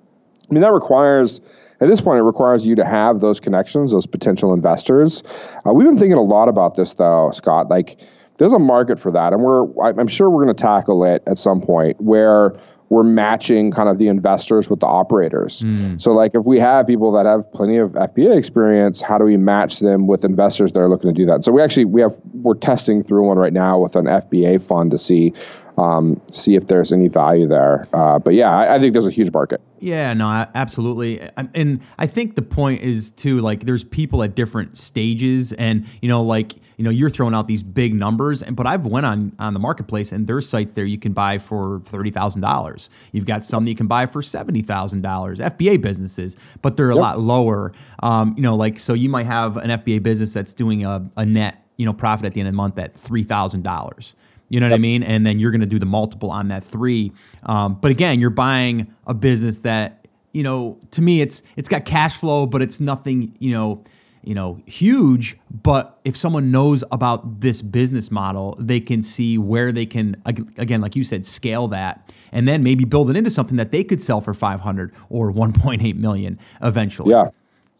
I 0.50 0.54
mean 0.54 0.62
that 0.62 0.72
requires 0.72 1.40
at 1.80 1.88
this 1.88 2.00
point, 2.00 2.20
it 2.20 2.22
requires 2.22 2.66
you 2.66 2.74
to 2.76 2.84
have 2.84 3.20
those 3.20 3.38
connections, 3.38 3.92
those 3.92 4.06
potential 4.06 4.54
investors. 4.54 5.22
Uh, 5.66 5.72
we've 5.74 5.86
been 5.86 5.98
thinking 5.98 6.16
a 6.16 6.22
lot 6.22 6.48
about 6.48 6.74
this, 6.74 6.94
though, 6.94 7.30
Scott. 7.32 7.68
Like, 7.68 7.98
there's 8.38 8.52
a 8.52 8.58
market 8.58 8.98
for 8.98 9.12
that, 9.12 9.32
and 9.32 9.42
we're 9.42 9.66
I'm 9.82 10.08
sure 10.08 10.30
we're 10.30 10.44
going 10.44 10.54
to 10.54 10.62
tackle 10.62 11.04
it 11.04 11.22
at 11.26 11.38
some 11.38 11.60
point 11.60 12.00
where 12.00 12.54
we're 12.88 13.02
matching 13.02 13.72
kind 13.72 13.88
of 13.88 13.98
the 13.98 14.06
investors 14.08 14.70
with 14.70 14.80
the 14.80 14.86
operators. 14.86 15.62
Mm. 15.62 16.00
So, 16.00 16.12
like, 16.12 16.34
if 16.34 16.44
we 16.46 16.58
have 16.60 16.86
people 16.86 17.12
that 17.12 17.26
have 17.26 17.50
plenty 17.52 17.78
of 17.78 17.92
FBA 17.92 18.36
experience, 18.36 19.00
how 19.00 19.18
do 19.18 19.24
we 19.24 19.36
match 19.36 19.80
them 19.80 20.06
with 20.06 20.24
investors 20.24 20.72
that 20.72 20.80
are 20.80 20.88
looking 20.88 21.12
to 21.12 21.14
do 21.14 21.26
that? 21.26 21.44
So, 21.44 21.52
we 21.52 21.62
actually 21.62 21.86
we 21.86 22.00
have 22.00 22.12
we're 22.32 22.54
testing 22.54 23.02
through 23.02 23.26
one 23.26 23.38
right 23.38 23.52
now 23.52 23.78
with 23.78 23.96
an 23.96 24.04
FBA 24.04 24.62
fund 24.62 24.90
to 24.92 24.98
see 24.98 25.32
um, 25.78 26.20
see 26.32 26.54
if 26.54 26.66
there's 26.66 26.92
any 26.92 27.08
value 27.08 27.46
there. 27.46 27.86
Uh, 27.92 28.18
but 28.18 28.34
yeah, 28.34 28.50
I, 28.50 28.76
I, 28.76 28.78
think 28.78 28.94
there's 28.94 29.06
a 29.06 29.10
huge 29.10 29.30
market. 29.32 29.60
Yeah, 29.78 30.14
no, 30.14 30.26
absolutely. 30.54 31.20
And 31.54 31.80
I 31.98 32.06
think 32.06 32.34
the 32.34 32.42
point 32.42 32.80
is 32.80 33.10
too, 33.10 33.40
like, 33.40 33.66
there's 33.66 33.84
people 33.84 34.22
at 34.22 34.34
different 34.34 34.78
stages, 34.78 35.52
and 35.52 35.86
you 36.00 36.08
know, 36.08 36.22
like, 36.22 36.54
you 36.76 36.84
know, 36.84 36.90
you're 36.90 37.10
throwing 37.10 37.34
out 37.34 37.46
these 37.46 37.62
big 37.62 37.94
numbers, 37.94 38.42
and 38.42 38.56
but 38.56 38.66
I've 38.66 38.86
went 38.86 39.04
on 39.04 39.32
on 39.38 39.52
the 39.52 39.60
marketplace, 39.60 40.12
and 40.12 40.26
there's 40.26 40.48
sites 40.48 40.72
there 40.72 40.86
you 40.86 40.98
can 40.98 41.12
buy 41.12 41.36
for 41.36 41.80
thirty 41.84 42.10
thousand 42.10 42.40
dollars. 42.40 42.88
You've 43.12 43.26
got 43.26 43.44
some 43.44 43.64
that 43.64 43.70
you 43.70 43.76
can 43.76 43.86
buy 43.86 44.06
for 44.06 44.22
seventy 44.22 44.62
thousand 44.62 45.02
dollars. 45.02 45.40
FBA 45.40 45.82
businesses, 45.82 46.38
but 46.62 46.78
they're 46.78 46.90
a 46.90 46.94
yep. 46.94 47.02
lot 47.02 47.20
lower. 47.20 47.72
Um, 48.02 48.32
you 48.36 48.42
know, 48.42 48.56
like, 48.56 48.78
so 48.78 48.94
you 48.94 49.10
might 49.10 49.26
have 49.26 49.58
an 49.58 49.68
FBA 49.70 50.02
business 50.02 50.32
that's 50.32 50.54
doing 50.54 50.86
a, 50.86 51.06
a 51.18 51.26
net, 51.26 51.66
you 51.76 51.84
know, 51.84 51.92
profit 51.92 52.24
at 52.24 52.32
the 52.32 52.40
end 52.40 52.48
of 52.48 52.54
the 52.54 52.56
month 52.56 52.78
at 52.78 52.94
three 52.94 53.22
thousand 53.24 53.62
dollars 53.62 54.14
you 54.48 54.60
know 54.60 54.68
what 54.68 54.74
I 54.74 54.78
mean? 54.78 55.02
And 55.02 55.26
then 55.26 55.38
you're 55.38 55.50
going 55.50 55.60
to 55.60 55.66
do 55.66 55.78
the 55.78 55.86
multiple 55.86 56.30
on 56.30 56.48
that 56.48 56.62
three. 56.62 57.12
Um, 57.44 57.74
but 57.80 57.90
again, 57.90 58.20
you're 58.20 58.30
buying 58.30 58.94
a 59.06 59.14
business 59.14 59.60
that 59.60 60.06
you 60.32 60.42
know 60.42 60.78
to 60.90 61.02
me 61.02 61.20
it's 61.20 61.42
it's 61.56 61.68
got 61.68 61.84
cash 61.84 62.16
flow, 62.18 62.46
but 62.46 62.62
it's 62.62 62.78
nothing 62.78 63.34
you 63.38 63.52
know 63.52 63.82
you 64.22 64.34
know 64.34 64.60
huge. 64.66 65.36
But 65.50 65.98
if 66.04 66.16
someone 66.16 66.50
knows 66.50 66.84
about 66.92 67.40
this 67.40 67.62
business 67.62 68.10
model, 68.10 68.56
they 68.58 68.80
can 68.80 69.02
see 69.02 69.38
where 69.38 69.72
they 69.72 69.86
can 69.86 70.22
again, 70.24 70.80
like 70.80 70.94
you 70.94 71.04
said, 71.04 71.26
scale 71.26 71.68
that, 71.68 72.14
and 72.32 72.46
then 72.46 72.62
maybe 72.62 72.84
build 72.84 73.10
it 73.10 73.16
into 73.16 73.30
something 73.30 73.56
that 73.56 73.72
they 73.72 73.82
could 73.82 74.00
sell 74.00 74.20
for 74.20 74.34
500 74.34 74.92
or 75.08 75.32
1.8 75.32 75.96
million 75.96 76.38
eventually. 76.62 77.10
Yeah. 77.10 77.30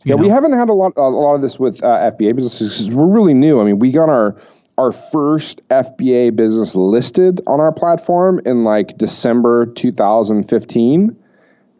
Yeah, 0.04 0.14
know? 0.14 0.22
we 0.22 0.28
haven't 0.28 0.52
had 0.52 0.68
a 0.68 0.72
lot, 0.72 0.92
a 0.96 1.02
lot 1.02 1.34
of 1.34 1.42
this 1.42 1.58
with 1.58 1.82
uh, 1.82 2.12
FBA 2.12 2.36
businesses 2.36 2.90
we're 2.90 3.08
really 3.08 3.34
new. 3.34 3.60
I 3.60 3.64
mean, 3.64 3.80
we 3.80 3.90
got 3.90 4.08
our 4.08 4.40
our 4.78 4.92
first 4.92 5.66
FBA 5.68 6.36
business 6.36 6.74
listed 6.74 7.40
on 7.46 7.60
our 7.60 7.72
platform 7.72 8.40
in 8.44 8.64
like 8.64 8.98
December 8.98 9.66
2015. 9.66 11.16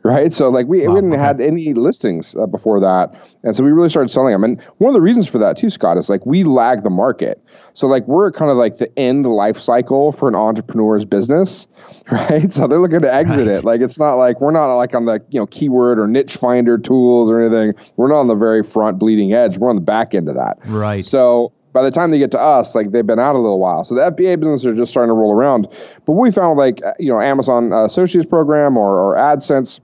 Right. 0.02 0.32
So, 0.32 0.50
like, 0.50 0.68
we, 0.68 0.86
wow, 0.86 0.94
we 0.94 1.00
didn't 1.00 1.14
okay. 1.14 1.20
had 1.20 1.40
any 1.40 1.74
listings 1.74 2.36
uh, 2.36 2.46
before 2.46 2.78
that. 2.78 3.12
And 3.42 3.56
so 3.56 3.64
we 3.64 3.72
really 3.72 3.88
started 3.88 4.08
selling 4.08 4.30
them. 4.30 4.44
And 4.44 4.62
one 4.78 4.90
of 4.90 4.94
the 4.94 5.00
reasons 5.00 5.28
for 5.28 5.38
that, 5.38 5.56
too, 5.56 5.68
Scott, 5.68 5.98
is 5.98 6.08
like 6.08 6.24
we 6.24 6.44
lag 6.44 6.84
the 6.84 6.90
market. 6.90 7.42
So, 7.72 7.88
like, 7.88 8.06
we're 8.06 8.30
kind 8.30 8.48
of 8.48 8.56
like 8.56 8.78
the 8.78 8.88
end 8.96 9.26
life 9.26 9.58
cycle 9.58 10.12
for 10.12 10.28
an 10.28 10.36
entrepreneur's 10.36 11.04
business. 11.04 11.66
Right. 12.08 12.52
So 12.52 12.68
they're 12.68 12.78
looking 12.78 13.00
to 13.00 13.12
exit 13.12 13.48
right. 13.48 13.56
it. 13.56 13.64
Like, 13.64 13.80
it's 13.80 13.98
not 13.98 14.14
like 14.14 14.40
we're 14.40 14.52
not 14.52 14.72
like 14.76 14.94
on 14.94 15.06
the, 15.06 15.20
you 15.28 15.40
know, 15.40 15.46
keyword 15.46 15.98
or 15.98 16.06
niche 16.06 16.36
finder 16.36 16.78
tools 16.78 17.28
or 17.28 17.40
anything. 17.40 17.74
We're 17.96 18.06
not 18.06 18.20
on 18.20 18.28
the 18.28 18.36
very 18.36 18.62
front 18.62 19.00
bleeding 19.00 19.32
edge. 19.32 19.58
We're 19.58 19.70
on 19.70 19.74
the 19.74 19.82
back 19.82 20.14
end 20.14 20.28
of 20.28 20.36
that. 20.36 20.58
Right. 20.66 21.04
So, 21.04 21.52
by 21.76 21.82
the 21.82 21.90
time 21.90 22.10
they 22.10 22.18
get 22.18 22.30
to 22.30 22.40
us, 22.40 22.74
like 22.74 22.90
they've 22.90 23.06
been 23.06 23.18
out 23.18 23.34
a 23.34 23.38
little 23.38 23.60
while. 23.60 23.84
So 23.84 23.94
the 23.94 24.00
FBA 24.10 24.40
business 24.40 24.64
are 24.64 24.74
just 24.74 24.90
starting 24.90 25.10
to 25.10 25.14
roll 25.14 25.30
around. 25.30 25.68
But 26.06 26.12
we 26.12 26.30
found 26.30 26.56
like 26.56 26.82
uh, 26.82 26.94
you 26.98 27.10
know 27.10 27.20
Amazon 27.20 27.70
uh, 27.70 27.84
Associates 27.84 28.26
program 28.26 28.78
or, 28.78 28.98
or 28.98 29.14
AdSense, 29.14 29.80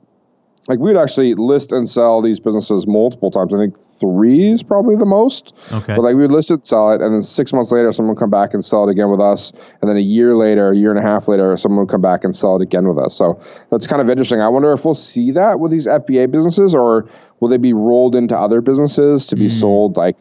like 0.69 0.79
we 0.79 0.91
would 0.91 0.97
actually 0.97 1.35
list 1.35 1.71
and 1.71 1.87
sell 1.87 2.23
these 2.23 2.41
businesses 2.41 2.87
multiple 2.87 3.31
times. 3.31 3.53
I 3.53 3.59
think 3.59 3.79
three 3.79 4.45
is 4.45 4.63
probably 4.63 4.97
the 4.97 5.05
most. 5.05 5.55
Okay. 5.71 5.95
But 5.95 6.01
like 6.01 6.15
we 6.15 6.23
would 6.23 6.33
list 6.33 6.51
it, 6.51 6.65
sell 6.65 6.93
it, 6.93 7.03
and 7.03 7.15
then 7.15 7.23
six 7.23 7.53
months 7.53 7.71
later, 7.71 7.93
someone 7.93 8.15
would 8.15 8.21
come 8.21 8.31
back 8.31 8.55
and 8.55 8.65
sell 8.65 8.89
it 8.89 8.91
again 8.91 9.11
with 9.11 9.21
us. 9.21 9.53
And 9.83 9.91
then 9.91 9.99
a 9.99 10.01
year 10.01 10.35
later, 10.35 10.73
a 10.73 10.77
year 10.77 10.89
and 10.89 10.99
a 10.99 11.03
half 11.03 11.29
later, 11.29 11.55
someone 11.59 11.81
would 11.81 11.91
come 11.91 12.01
back 12.01 12.25
and 12.25 12.35
sell 12.35 12.57
it 12.57 12.63
again 12.63 12.89
with 12.89 12.97
us. 12.97 13.15
So 13.15 13.39
that's 13.71 13.87
kind 13.87 14.01
of 14.01 14.09
interesting. 14.09 14.41
I 14.41 14.49
wonder 14.49 14.73
if 14.73 14.87
we'll 14.87 14.95
see 14.95 15.31
that 15.33 15.61
with 15.61 15.73
these 15.73 15.87
FBA 15.87 16.31
businesses, 16.31 16.75
or 16.75 17.07
will 17.41 17.51
they 17.51 17.59
be 17.59 17.75
rolled 17.75 18.15
into 18.15 18.39
other 18.39 18.63
businesses 18.63 19.27
to 19.27 19.37
be 19.37 19.49
mm. 19.49 19.61
sold 19.61 19.99
like 19.99 20.17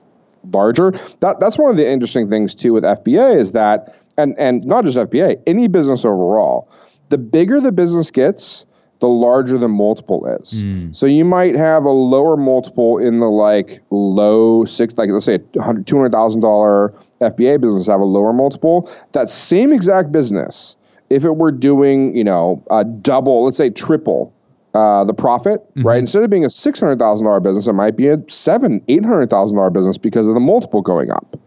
larger. 0.52 0.92
That 1.20 1.40
that's 1.40 1.58
one 1.58 1.72
of 1.72 1.78
the 1.78 1.90
interesting 1.90 2.30
things 2.30 2.56
too 2.56 2.74
with 2.74 2.84
FBA 2.84 3.38
is 3.38 3.52
that 3.54 3.96
and 4.18 4.36
and 4.38 4.66
not 4.66 4.84
just 4.84 4.98
FBA, 4.98 5.42
any 5.48 5.68
business 5.68 6.06
overall, 6.06 6.70
the 7.10 7.18
bigger 7.18 7.60
the 7.60 7.72
business 7.72 8.12
gets, 8.12 8.66
the 9.00 9.08
larger 9.08 9.58
the 9.58 9.68
multiple 9.68 10.26
is. 10.40 10.64
Mm. 10.64 10.96
So 10.96 11.06
you 11.06 11.26
might 11.26 11.56
have 11.56 11.84
a 11.84 11.92
lower 11.92 12.38
multiple 12.38 12.98
in 12.98 13.20
the 13.20 13.28
like 13.28 13.82
low 13.90 14.64
six, 14.66 14.98
like 14.98 15.10
let's 15.10 15.26
say 15.26 15.36
a 15.36 15.40
$200,000 15.40 16.96
FBA 17.20 17.62
business 17.62 17.88
have 17.88 18.00
a 18.00 18.06
lower 18.06 18.32
multiple. 18.32 18.90
That 19.14 19.30
same 19.30 19.74
exact 19.74 20.12
business, 20.12 20.76
if 21.10 21.26
it 21.26 21.36
were 21.36 21.52
doing, 21.52 22.16
you 22.16 22.24
know, 22.24 22.64
a 22.70 22.84
double, 22.84 23.44
let's 23.46 23.58
say 23.58 23.70
triple 23.70 24.34
uh, 24.74 25.04
the 25.04 25.14
profit, 25.14 25.62
mm-hmm. 25.76 25.88
right? 25.88 26.00
Instead 26.00 26.24
of 26.24 26.30
being 26.30 26.46
a 26.46 26.50
six 26.50 26.80
hundred 26.80 27.00
thousand 27.00 27.26
dollar 27.26 27.40
business, 27.40 27.68
it 27.68 27.74
might 27.74 27.96
be 27.96 28.08
a 28.08 28.18
seven, 28.28 28.82
eight 28.88 29.06
hundred 29.06 29.30
thousand 29.30 29.58
dollar 29.58 29.70
business 29.70 29.98
because 29.98 30.28
of 30.28 30.34
the 30.34 30.40
multiple 30.40 30.82
going 30.82 31.12
up. 31.12 31.38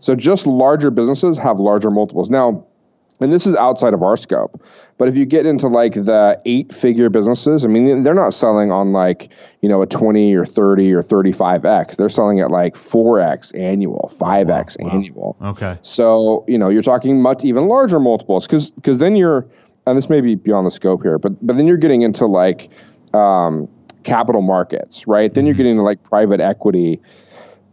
So 0.00 0.14
just 0.14 0.46
larger 0.46 0.90
businesses 0.90 1.36
have 1.38 1.58
larger 1.58 1.90
multiples. 1.90 2.30
Now, 2.30 2.64
and 3.20 3.32
this 3.32 3.46
is 3.46 3.56
outside 3.56 3.94
of 3.94 4.02
our 4.02 4.16
scope, 4.16 4.62
but 4.96 5.08
if 5.08 5.16
you 5.16 5.24
get 5.24 5.44
into 5.44 5.66
like 5.66 5.94
the 5.94 6.40
eight 6.44 6.72
figure 6.72 7.10
businesses, 7.10 7.64
I 7.64 7.68
mean, 7.68 8.04
they're 8.04 8.14
not 8.14 8.32
selling 8.32 8.70
on 8.70 8.92
like, 8.92 9.28
you 9.60 9.68
know, 9.68 9.82
a 9.82 9.86
20 9.86 10.34
or 10.34 10.46
30 10.46 10.92
or 10.92 11.02
35x. 11.02 11.96
They're 11.96 12.08
selling 12.08 12.40
at 12.40 12.50
like 12.50 12.74
4x 12.74 13.58
annual, 13.58 14.12
5x 14.20 14.78
wow, 14.78 14.86
wow. 14.86 14.92
annual. 14.92 15.36
Okay. 15.42 15.78
So, 15.82 16.44
you 16.46 16.58
know, 16.58 16.68
you're 16.68 16.82
talking 16.82 17.20
much 17.20 17.44
even 17.44 17.66
larger 17.66 17.98
multiples 17.98 18.46
because 18.46 18.70
because 18.70 18.98
then 18.98 19.16
you're 19.16 19.46
and 19.88 19.96
this 19.96 20.08
may 20.08 20.20
be 20.20 20.34
beyond 20.34 20.66
the 20.66 20.70
scope 20.70 21.02
here, 21.02 21.18
but 21.18 21.34
but 21.46 21.56
then 21.56 21.66
you're 21.66 21.76
getting 21.76 22.02
into 22.02 22.26
like 22.26 22.70
um, 23.14 23.68
capital 24.04 24.42
markets, 24.42 25.06
right? 25.06 25.32
Then 25.32 25.46
you're 25.46 25.54
mm-hmm. 25.54 25.58
getting 25.58 25.72
into 25.72 25.82
like 25.82 26.02
private 26.02 26.40
equity 26.40 27.00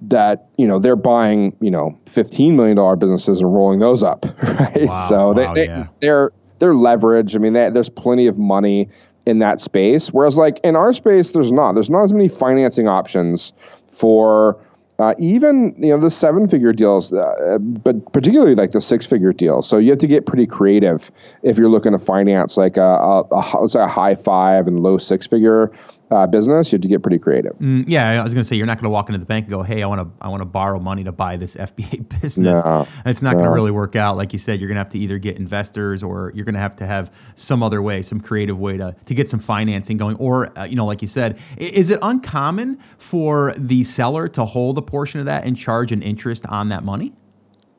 that 0.01 0.49
you 0.57 0.67
know 0.67 0.79
they're 0.79 0.95
buying 0.95 1.55
you 1.61 1.71
know 1.71 1.97
fifteen 2.05 2.55
million 2.55 2.77
dollar 2.77 2.95
businesses 2.95 3.41
and 3.41 3.53
rolling 3.53 3.79
those 3.79 4.03
up, 4.03 4.25
right? 4.43 4.87
Wow, 4.87 5.07
so 5.07 5.33
wow, 5.33 5.53
they, 5.53 5.65
yeah. 5.65 5.87
they 5.99 6.09
are 6.09 6.33
they're 6.59 6.73
leverage. 6.75 7.35
I 7.35 7.39
mean, 7.39 7.53
they, 7.53 7.69
there's 7.69 7.89
plenty 7.89 8.27
of 8.27 8.37
money 8.37 8.89
in 9.25 9.39
that 9.39 9.59
space. 9.59 10.09
Whereas 10.09 10.37
like 10.37 10.59
in 10.63 10.75
our 10.75 10.93
space, 10.93 11.31
there's 11.31 11.51
not. 11.51 11.73
There's 11.73 11.89
not 11.89 12.03
as 12.03 12.13
many 12.13 12.27
financing 12.27 12.87
options 12.87 13.51
for 13.89 14.57
uh, 14.97 15.13
even 15.19 15.75
you 15.77 15.89
know 15.89 15.99
the 15.99 16.11
seven 16.11 16.47
figure 16.47 16.71
deals, 16.71 17.11
uh, 17.11 17.57
but 17.59 18.13
particularly 18.13 18.55
like 18.55 18.71
the 18.71 18.81
six 18.81 19.05
figure 19.05 19.33
deals. 19.33 19.67
So 19.67 19.77
you 19.77 19.89
have 19.89 19.99
to 19.99 20.07
get 20.07 20.25
pretty 20.25 20.47
creative 20.47 21.11
if 21.43 21.57
you're 21.57 21.69
looking 21.69 21.91
to 21.91 21.99
finance 21.99 22.55
like 22.55 22.77
a, 22.77 22.81
a, 22.81 23.21
a 23.31 23.63
a 23.75 23.87
high 23.87 24.15
five 24.15 24.67
and 24.67 24.81
low 24.81 24.97
six 24.97 25.27
figure 25.27 25.71
uh, 26.11 26.27
business, 26.27 26.71
you 26.71 26.77
have 26.77 26.81
to 26.81 26.87
get 26.87 27.01
pretty 27.01 27.17
creative. 27.17 27.53
Mm, 27.57 27.85
yeah, 27.87 28.19
I 28.19 28.23
was 28.23 28.33
going 28.33 28.43
to 28.43 28.47
say 28.47 28.55
you're 28.55 28.67
not 28.67 28.77
going 28.77 28.85
to 28.85 28.91
walk 28.91 29.09
into 29.09 29.19
the 29.19 29.25
bank 29.25 29.45
and 29.45 29.51
go, 29.51 29.63
"Hey, 29.63 29.81
I 29.81 29.87
want 29.87 30.01
to 30.01 30.25
I 30.25 30.29
want 30.29 30.41
to 30.41 30.45
borrow 30.45 30.79
money 30.79 31.03
to 31.03 31.11
buy 31.11 31.37
this 31.37 31.55
FBA 31.55 32.21
business." 32.21 32.63
No, 32.63 32.87
it's 33.05 33.21
not 33.21 33.33
no. 33.33 33.39
going 33.39 33.45
to 33.45 33.53
really 33.53 33.71
work 33.71 33.95
out. 33.95 34.17
Like 34.17 34.31
you 34.33 34.39
said, 34.39 34.59
you're 34.59 34.67
going 34.67 34.75
to 34.75 34.79
have 34.79 34.91
to 34.91 34.99
either 34.99 35.17
get 35.17 35.37
investors 35.37 36.03
or 36.03 36.31
you're 36.35 36.45
going 36.45 36.55
to 36.55 36.61
have 36.61 36.75
to 36.77 36.85
have 36.85 37.11
some 37.35 37.63
other 37.63 37.81
way, 37.81 38.01
some 38.01 38.21
creative 38.21 38.59
way 38.59 38.77
to 38.77 38.95
to 39.05 39.15
get 39.15 39.29
some 39.29 39.39
financing 39.39 39.97
going. 39.97 40.15
Or 40.17 40.57
uh, 40.57 40.65
you 40.65 40.75
know, 40.75 40.85
like 40.85 41.01
you 41.01 41.07
said, 41.07 41.39
is 41.57 41.89
it 41.89 41.99
uncommon 42.01 42.79
for 42.97 43.53
the 43.57 43.83
seller 43.83 44.27
to 44.29 44.45
hold 44.45 44.77
a 44.77 44.83
portion 44.83 45.19
of 45.19 45.25
that 45.25 45.45
and 45.45 45.57
charge 45.57 45.91
an 45.91 46.01
interest 46.01 46.45
on 46.47 46.69
that 46.69 46.83
money? 46.83 47.13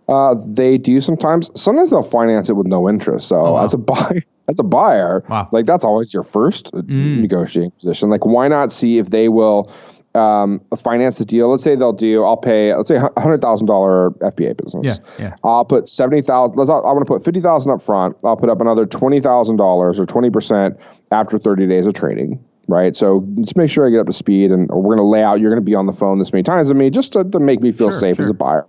Uh, 0.08 0.36
they 0.44 0.78
do 0.78 1.00
sometimes. 1.00 1.50
Sometimes 1.60 1.90
they'll 1.90 2.02
finance 2.02 2.48
it 2.48 2.54
with 2.54 2.66
no 2.66 2.88
interest. 2.88 3.28
So 3.28 3.38
oh, 3.38 3.52
wow. 3.52 3.64
as 3.64 3.74
a 3.74 3.78
buyer 3.78 4.22
as 4.48 4.59
a 4.59 4.62
buyer, 4.62 5.24
wow. 5.28 5.48
like 5.52 5.66
that's 5.66 5.85
always 5.85 6.14
your 6.14 6.22
first 6.22 6.72
mm. 6.72 7.20
negotiating 7.20 7.70
position. 7.72 8.11
Like, 8.11 8.24
why 8.24 8.48
not 8.48 8.72
see 8.72 8.98
if 8.98 9.11
they 9.11 9.28
will 9.28 9.72
um, 10.14 10.61
finance 10.76 11.18
the 11.18 11.24
deal? 11.24 11.51
Let's 11.51 11.62
say 11.62 11.74
they'll 11.74 11.92
do. 11.92 12.22
I'll 12.22 12.36
pay. 12.36 12.74
Let's 12.74 12.88
say 12.88 12.99
hundred 13.16 13.40
thousand 13.42 13.66
dollar 13.66 14.11
FBA 14.22 14.57
business. 14.62 14.84
Yeah, 14.84 14.97
yeah. 15.18 15.36
I'll 15.44 15.64
put 15.64 15.88
seventy 15.88 16.22
thousand. 16.22 16.57
Let's. 16.57 16.70
I'm 16.70 16.82
going 16.82 17.01
to 17.01 17.05
put 17.05 17.24
fifty 17.24 17.40
thousand 17.40 17.72
up 17.72 17.82
front. 17.82 18.16
I'll 18.24 18.36
put 18.36 18.49
up 18.49 18.61
another 18.61 18.86
twenty 18.86 19.20
thousand 19.20 19.57
dollars 19.57 19.99
or 19.99 20.07
twenty 20.07 20.30
percent 20.30 20.78
after 21.11 21.38
thirty 21.38 21.66
days 21.66 21.86
of 21.86 21.94
trading. 21.94 22.42
Right. 22.68 22.97
So 22.97 23.24
just 23.40 23.57
make 23.57 23.70
sure 23.70 23.86
I 23.86 23.90
get 23.90 24.01
up 24.01 24.07
to 24.09 24.12
speed, 24.12 24.51
and 24.51 24.68
we're 24.68 24.97
going 24.97 24.99
to 24.99 25.05
lay 25.05 25.22
out. 25.22 25.38
You're 25.40 25.51
going 25.51 25.62
to 25.62 25.64
be 25.64 25.76
on 25.76 25.86
the 25.86 25.92
phone 25.92 26.18
this 26.18 26.32
many 26.32 26.42
times 26.42 26.68
with 26.68 26.76
me 26.76 26.90
just 26.90 27.12
to, 27.12 27.22
to 27.22 27.38
make 27.38 27.61
me 27.61 27.70
feel 27.70 27.90
sure, 27.90 28.01
safe 28.01 28.16
sure. 28.16 28.24
as 28.24 28.30
a 28.30 28.34
buyer. 28.34 28.66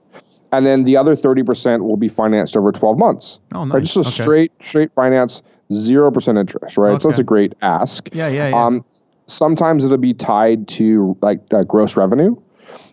and 0.51 0.65
then 0.67 0.83
the 0.83 0.95
other 0.97 1.15
30% 1.15 1.81
will 1.81 1.97
be 1.97 2.07
financed 2.07 2.55
over 2.55 2.71
12 2.71 2.97
months. 2.97 3.39
Oh, 3.53 3.65
nice. 3.65 3.73
Right? 3.73 3.83
Just 3.83 3.95
a 3.97 3.99
Okay. 4.01 4.09
straight 4.11 4.51
straight 4.61 4.93
finance, 4.93 5.41
0% 5.71 6.39
interest, 6.39 6.77
right? 6.77 7.01
So 7.01 7.09
Okay. 7.09 7.13
it's 7.13 7.19
a 7.19 7.23
great 7.23 7.53
ask. 7.61 8.09
Yeah, 8.13 8.27
yeah, 8.27 8.49
yeah. 8.49 8.65
Um, 8.65 8.81
sometimes 9.27 9.83
it'll 9.83 9.97
be 9.97 10.13
tied 10.13 10.67
to 10.69 11.17
like 11.21 11.41
uh, 11.53 11.63
gross 11.63 11.95
revenue. 11.97 12.35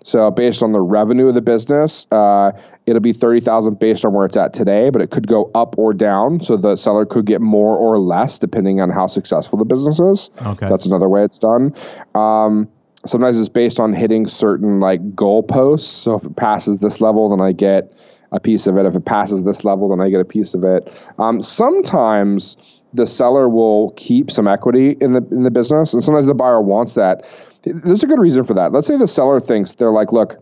So 0.05 0.31
based 0.31 0.63
on 0.63 0.73
the 0.73 0.83
revenue 0.83 1.29
of 1.29 1.35
the 1.35 1.41
business, 1.41 2.07
uh, 2.11 2.53
it'll 2.87 3.01
be 3.01 3.15
thirty 3.15 3.41
thousand 3.41 3.79
based 3.79 4.05
on 4.05 4.13
where 4.13 4.27
it's 4.27 4.37
at 4.37 4.53
today, 4.53 4.91
but 4.91 5.01
it 5.01 5.11
could 5.11 5.27
go 5.27 5.51
up 5.55 5.79
or 5.79 5.95
down. 5.95 6.41
So 6.41 6.59
the 6.59 6.77
seller 6.77 7.07
could 7.07 7.25
get 7.25 7.41
more 7.41 7.77
or 7.79 7.99
less 7.99 8.39
depending 8.39 8.81
on 8.83 8.91
how 8.91 9.07
successful 9.07 9.59
the 9.59 9.65
business 9.65 9.99
is. 10.01 10.31
Okay. 10.43 10.67
that's 10.69 10.85
another 10.85 11.09
way 11.09 11.25
it's 11.25 11.39
done. 11.39 11.75
Um, 12.15 12.69
sometimes 13.07 13.39
it's 13.39 13.49
based 13.49 13.81
on 13.81 13.95
hitting 13.95 14.27
certain 14.27 14.79
like 14.79 15.01
goalposts. 15.15 15.81
So 16.03 16.15
if 16.17 16.25
it 16.25 16.37
passes 16.37 16.81
this 16.81 17.01
level, 17.01 17.31
then 17.31 17.41
I 17.41 17.53
get 17.53 17.91
a 18.35 18.41
piece 18.41 18.67
of 18.67 18.77
it. 18.77 18.85
If 18.85 18.95
it 18.95 19.05
passes 19.05 19.45
this 19.45 19.65
level, 19.65 19.89
then 19.89 20.01
I 20.01 20.11
get 20.11 20.21
a 20.21 20.25
piece 20.25 20.55
of 20.55 20.65
it. 20.65 20.93
Um, 21.19 21.41
sometimes 21.41 22.57
the 22.93 23.07
seller 23.07 23.49
will 23.49 23.93
keep 23.97 24.31
some 24.31 24.47
equity 24.47 24.97
in 25.01 25.13
the 25.15 25.27
in 25.31 25.45
the 25.45 25.51
business, 25.51 25.95
and 25.95 26.05
sometimes 26.05 26.27
the 26.27 26.35
buyer 26.35 26.61
wants 26.61 26.95
that. 26.95 27.25
There's 27.63 28.03
a 28.03 28.07
good 28.07 28.21
reason 28.21 28.45
for 28.45 28.53
that. 28.55 28.73
Let's 28.73 28.87
say 28.87 28.99
the 28.99 29.09
seller 29.09 29.41
thinks 29.41 29.73
they're 29.73 29.91
like, 29.91 30.13
look, 30.13 30.37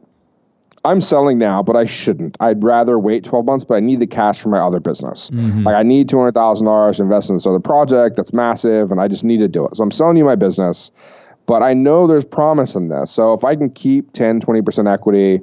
I'm 0.84 1.00
selling 1.00 1.38
now, 1.38 1.62
but 1.62 1.76
I 1.76 1.84
shouldn't. 1.84 2.36
I'd 2.40 2.64
rather 2.64 2.98
wait 2.98 3.22
12 3.22 3.46
months, 3.46 3.64
but 3.64 3.74
I 3.74 3.80
need 3.80 4.00
the 4.00 4.08
cash 4.08 4.40
for 4.40 4.48
my 4.48 4.58
other 4.58 4.80
business. 4.80 5.30
Like 5.62 5.76
I 5.76 5.84
need 5.84 6.08
$200,000 6.08 6.96
to 6.96 7.02
invest 7.02 7.30
in 7.30 7.36
this 7.36 7.46
other 7.46 7.60
project 7.60 8.16
that's 8.16 8.32
massive, 8.32 8.90
and 8.90 9.00
I 9.00 9.06
just 9.06 9.22
need 9.22 9.38
to 9.38 9.48
do 9.48 9.64
it. 9.66 9.76
So 9.76 9.84
I'm 9.84 9.92
selling 9.92 10.16
you 10.16 10.24
my 10.24 10.34
business, 10.34 10.90
but 11.46 11.62
I 11.62 11.74
know 11.74 12.08
there's 12.08 12.24
promise 12.24 12.74
in 12.74 12.88
this. 12.88 13.12
So 13.12 13.32
if 13.34 13.44
I 13.44 13.54
can 13.54 13.70
keep 13.70 14.12
10, 14.12 14.40
20% 14.40 14.92
equity, 14.92 15.40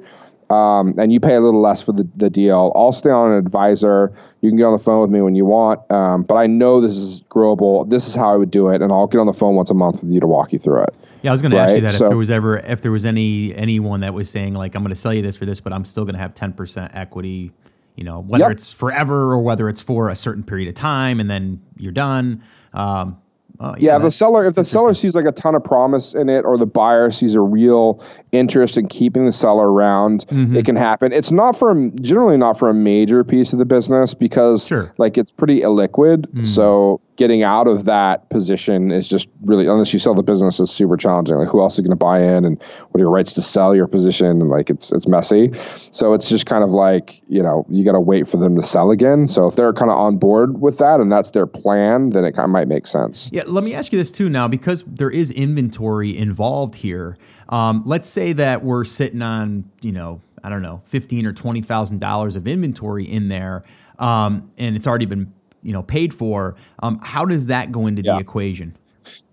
um, 0.50 0.94
and 0.98 1.12
you 1.12 1.20
pay 1.20 1.34
a 1.34 1.40
little 1.40 1.60
less 1.60 1.82
for 1.82 1.92
the, 1.92 2.08
the 2.16 2.28
deal, 2.30 2.72
I'll 2.74 2.92
stay 2.92 3.10
on 3.10 3.32
an 3.32 3.38
advisor. 3.38 4.12
You 4.40 4.50
can 4.50 4.56
get 4.56 4.64
on 4.64 4.72
the 4.72 4.78
phone 4.82 5.00
with 5.02 5.10
me 5.10 5.20
when 5.20 5.34
you 5.34 5.44
want, 5.44 5.80
um, 5.90 6.22
but 6.22 6.34
I 6.34 6.46
know 6.46 6.80
this 6.80 6.96
is 6.96 7.22
growable. 7.30 7.88
This 7.88 8.08
is 8.08 8.14
how 8.14 8.32
I 8.32 8.36
would 8.36 8.50
do 8.50 8.68
it, 8.68 8.82
and 8.82 8.90
I'll 8.92 9.06
get 9.06 9.18
on 9.18 9.26
the 9.26 9.32
phone 9.34 9.54
once 9.54 9.70
a 9.70 9.74
month 9.74 10.02
with 10.02 10.12
you 10.12 10.20
to 10.20 10.26
walk 10.26 10.52
you 10.52 10.58
through 10.58 10.82
it. 10.82 10.94
Yeah, 11.22 11.30
I 11.30 11.32
was 11.34 11.42
going 11.42 11.52
to 11.52 11.58
ask 11.58 11.74
you 11.74 11.82
that 11.82 11.94
so- 11.94 12.06
if 12.06 12.08
there 12.08 12.16
was 12.16 12.30
ever 12.30 12.58
if 12.58 12.80
there 12.80 12.92
was 12.92 13.04
any 13.04 13.54
anyone 13.54 14.00
that 14.00 14.14
was 14.14 14.30
saying 14.30 14.54
like 14.54 14.74
I'm 14.74 14.82
going 14.82 14.94
to 14.94 15.00
sell 15.00 15.12
you 15.12 15.22
this 15.22 15.36
for 15.36 15.44
this, 15.44 15.60
but 15.60 15.72
I'm 15.72 15.84
still 15.84 16.04
going 16.04 16.14
to 16.14 16.20
have 16.20 16.34
10% 16.34 16.96
equity. 16.96 17.52
You 17.96 18.04
know, 18.04 18.20
whether 18.20 18.44
Yep. 18.44 18.52
it's 18.52 18.72
forever 18.72 19.32
or 19.32 19.42
whether 19.42 19.68
it's 19.68 19.82
for 19.82 20.08
a 20.08 20.16
certain 20.16 20.42
period 20.42 20.68
of 20.68 20.74
time 20.74 21.20
and 21.20 21.28
then 21.30 21.60
you're 21.76 21.92
done. 21.92 22.42
Um, 22.72 23.18
uh, 23.60 23.74
Yeah, 23.78 23.96
if 23.96 24.02
the 24.02 24.10
seller 24.10 24.44
if 24.46 24.54
the 24.54 24.64
seller 24.64 24.94
sees 24.94 25.14
like 25.14 25.26
a 25.26 25.32
ton 25.32 25.54
of 25.54 25.62
promise 25.62 26.14
in 26.14 26.28
it, 26.28 26.44
or 26.44 26.56
the 26.58 26.66
buyer 26.66 27.10
sees 27.10 27.34
a 27.34 27.40
real 27.40 28.02
interest 28.32 28.76
in 28.78 28.88
keeping 28.88 29.26
the 29.26 29.32
seller 29.32 29.70
around, 29.70 30.24
Mm-hmm. 30.28 30.56
it 30.56 30.64
can 30.64 30.76
happen. 30.76 31.12
It's 31.12 31.30
not 31.30 31.56
for 31.58 31.70
a- 31.70 31.90
generally 32.00 32.36
not 32.36 32.58
for 32.58 32.68
a 32.68 32.74
major 32.74 33.22
piece 33.22 33.52
of 33.52 33.58
the 33.58 33.64
business 33.66 34.14
because 34.14 34.66
Sure. 34.66 34.92
Like 34.98 35.18
it's 35.18 35.30
pretty 35.30 35.60
illiquid. 35.60 36.46
So 36.46 37.00
getting 37.20 37.42
out 37.42 37.68
of 37.68 37.84
that 37.84 38.30
position 38.30 38.90
is 38.90 39.06
just 39.06 39.28
really 39.42 39.66
unless 39.66 39.92
you 39.92 39.98
sell 39.98 40.14
the 40.14 40.22
business 40.22 40.58
is 40.58 40.70
super 40.70 40.96
challenging. 40.96 41.36
Like 41.36 41.48
who 41.48 41.60
else 41.60 41.74
is 41.74 41.80
going 41.80 41.90
to 41.90 41.96
buy 41.96 42.18
in, 42.18 42.46
and 42.46 42.58
what 42.58 42.98
are 42.98 43.04
your 43.04 43.10
rights 43.10 43.34
to 43.34 43.42
sell 43.42 43.76
your 43.76 43.86
position? 43.86 44.40
And 44.40 44.48
like 44.48 44.70
it's 44.70 44.90
it's 44.90 45.06
messy. 45.06 45.52
So 45.92 46.14
it's 46.14 46.30
just 46.30 46.46
kind 46.46 46.64
of 46.64 46.70
like 46.70 47.20
you 47.28 47.42
know 47.42 47.66
you 47.68 47.84
got 47.84 47.92
to 47.92 48.00
wait 48.00 48.26
for 48.26 48.38
them 48.38 48.56
to 48.56 48.62
sell 48.62 48.90
again. 48.90 49.28
So 49.28 49.46
if 49.46 49.54
they're 49.54 49.74
kind 49.74 49.90
of 49.90 49.98
on 49.98 50.16
board 50.16 50.62
with 50.62 50.78
that 50.78 50.98
and 50.98 51.12
that's 51.12 51.30
their 51.32 51.46
plan, 51.46 52.08
then 52.10 52.24
it 52.24 52.32
kind 52.32 52.44
of 52.44 52.50
might 52.50 52.68
make 52.68 52.86
sense. 52.86 53.28
Yeah, 53.30 53.42
let 53.46 53.64
me 53.64 53.74
ask 53.74 53.92
you 53.92 53.98
this 53.98 54.10
too 54.10 54.30
now, 54.30 54.48
because 54.48 54.82
there 54.86 55.10
is 55.10 55.30
inventory 55.30 56.16
involved 56.16 56.76
here. 56.76 57.18
Um, 57.50 57.82
let's 57.84 58.08
say 58.08 58.32
that 58.32 58.64
we're 58.64 58.84
sitting 58.84 59.20
on, 59.20 59.70
you 59.82 59.92
know, 59.92 60.22
I 60.42 60.48
don't 60.48 60.62
know, 60.62 60.80
fifteen 60.86 61.26
or 61.26 61.34
twenty 61.34 61.60
thousand 61.60 62.00
dollars 62.00 62.34
of 62.34 62.48
inventory 62.48 63.04
in 63.04 63.28
there, 63.28 63.62
um, 63.98 64.50
and 64.56 64.74
it's 64.74 64.86
already 64.86 65.04
been, 65.04 65.34
you 65.62 65.72
know, 65.72 65.82
paid 65.82 66.12
for. 66.14 66.56
Um, 66.82 66.98
how 67.02 67.24
does 67.24 67.46
that 67.46 67.70
go 67.72 67.86
into 67.86 68.02
Yeah. 68.02 68.14
the 68.14 68.20
equation? 68.20 68.76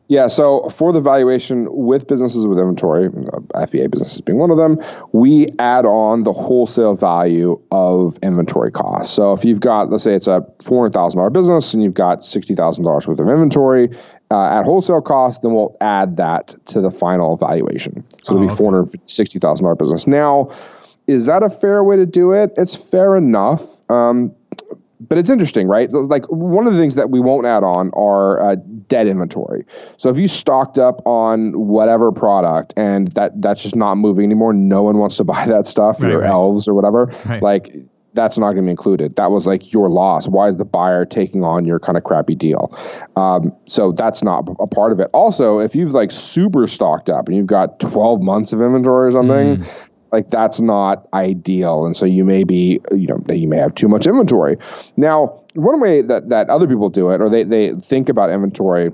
Yeah, 0.09 0.28
so 0.30 0.69
for 0.69 0.93
the 0.93 1.01
valuation 1.01 1.67
with 1.69 2.07
businesses 2.07 2.47
with 2.47 2.57
inventory, 2.57 3.07
uh, 3.07 3.39
FBA 3.61 3.91
businesses 3.91 4.21
being 4.21 4.39
one 4.39 4.51
of 4.51 4.55
them, 4.55 4.80
we 5.11 5.47
add 5.59 5.86
on 5.86 6.23
the 6.23 6.32
wholesale 6.32 6.95
value 6.95 7.59
of 7.71 8.17
inventory 8.23 8.71
costs. 8.71 9.13
So 9.13 9.34
if 9.34 9.43
you've 9.43 9.59
got, 9.59 9.91
let's 9.91 10.05
say 10.05 10.13
it's 10.15 10.28
a 10.30 10.45
$400,000 10.59 11.30
business 11.34 11.73
and 11.73 11.84
you've 11.84 11.93
got 11.93 12.21
$60,000 12.21 12.86
worth 13.05 13.19
of 13.19 13.28
inventory 13.28 13.89
uh, 14.32 14.45
at 14.45 14.63
wholesale 14.63 15.01
cost, 15.01 15.41
then 15.41 15.53
we'll 15.53 15.75
add 15.82 16.15
that 16.15 16.55
to 16.67 16.80
the 16.80 16.89
final 16.91 17.36
valuation. 17.36 18.01
So 18.23 18.36
it'll 18.36 18.45
Oh, 18.45 18.47
be 18.47 18.53
okay. 18.53 18.63
$460,000 18.63 19.78
business. 19.78 20.07
Now, 20.07 20.49
is 21.07 21.25
that 21.25 21.43
a 21.43 21.49
fair 21.49 21.84
way 21.84 21.97
to 21.97 22.05
do 22.05 22.32
it? 22.32 22.53
It's 22.55 22.75
fair 22.78 23.17
enough. 23.17 23.82
Um, 23.91 24.32
but 25.00 25.18
it's 25.18 25.30
interesting, 25.30 25.68
right? 25.68 25.91
Like 25.91 26.26
one 26.26 26.66
of 26.68 26.74
the 26.74 26.80
things 26.80 26.95
that 26.95 27.10
we 27.10 27.20
won't 27.20 27.45
add 27.45 27.64
on 27.64 27.91
are 27.93 28.41
uh, 28.41 28.56
dead 28.88 29.08
inventory. 29.08 29.66
So 29.98 30.10
if 30.10 30.18
you 30.18 30.28
stocked 30.28 30.80
up 30.80 31.02
on 31.06 31.52
whatever 31.54 32.12
product 32.12 32.74
and 32.78 33.12
that 33.14 33.39
that's 33.41 33.62
just 33.62 33.76
not 33.76 33.95
moving 33.95 34.26
anymore, 34.26 34.54
no 34.54 34.82
one 34.84 34.98
wants 34.98 35.18
to 35.18 35.24
buy 35.26 35.45
that 35.45 35.68
stuff, 35.68 36.02
Right, 36.02 36.12
your 36.12 36.22
right. 36.22 36.30
elves 36.30 36.68
or 36.68 36.74
whatever. 36.74 37.14
Right. 37.26 37.41
Like 37.41 37.76
that's 38.14 38.39
not 38.39 38.45
going 38.54 38.64
to 38.64 38.64
be 38.64 38.72
included. 38.72 39.16
That 39.18 39.30
was 39.30 39.45
like 39.45 39.72
your 39.72 39.89
loss. 39.89 40.28
Why 40.28 40.48
is 40.48 40.58
the 40.58 40.66
buyer 40.66 41.06
taking 41.06 41.43
on 41.43 41.66
your 41.66 41.80
kind 41.80 42.00
of 42.00 42.04
crappy 42.04 42.34
deal? 42.34 42.76
Um, 43.16 43.56
so 43.68 43.91
that's 43.91 44.24
not 44.24 44.48
a 44.60 44.66
part 44.66 44.91
of 44.91 45.00
it. 45.00 45.08
Also, 45.14 45.60
if 45.60 45.76
you've 45.76 45.91
like 45.91 46.12
super 46.12 46.66
stocked 46.66 47.12
up 47.12 47.28
and 47.28 47.38
you've 47.38 47.45
got 47.45 47.80
12 47.80 48.24
months 48.24 48.54
of 48.54 48.62
inventory 48.62 49.10
or 49.10 49.12
something, 49.12 49.64
like 50.12 50.30
that's 50.30 50.60
not 50.60 51.08
ideal. 51.14 51.86
And 51.86 51.95
so 51.95 52.05
you 52.05 52.26
may 52.26 52.43
be 52.43 52.80
you 52.91 53.08
know 53.08 53.24
you 53.34 53.47
may 53.47 53.58
have 53.58 53.76
too 53.76 53.88
much 53.88 54.08
inventory. 54.08 54.58
Now 54.95 55.43
one 55.58 55.80
way 55.80 56.03
that, 56.03 56.30
that 56.30 56.49
other 56.49 56.68
people 56.68 56.89
do 56.89 57.10
it 57.10 57.20
or 57.20 57.30
they, 57.30 57.43
they 57.43 57.74
think 57.74 58.10
about 58.10 58.30
inventory 58.30 58.91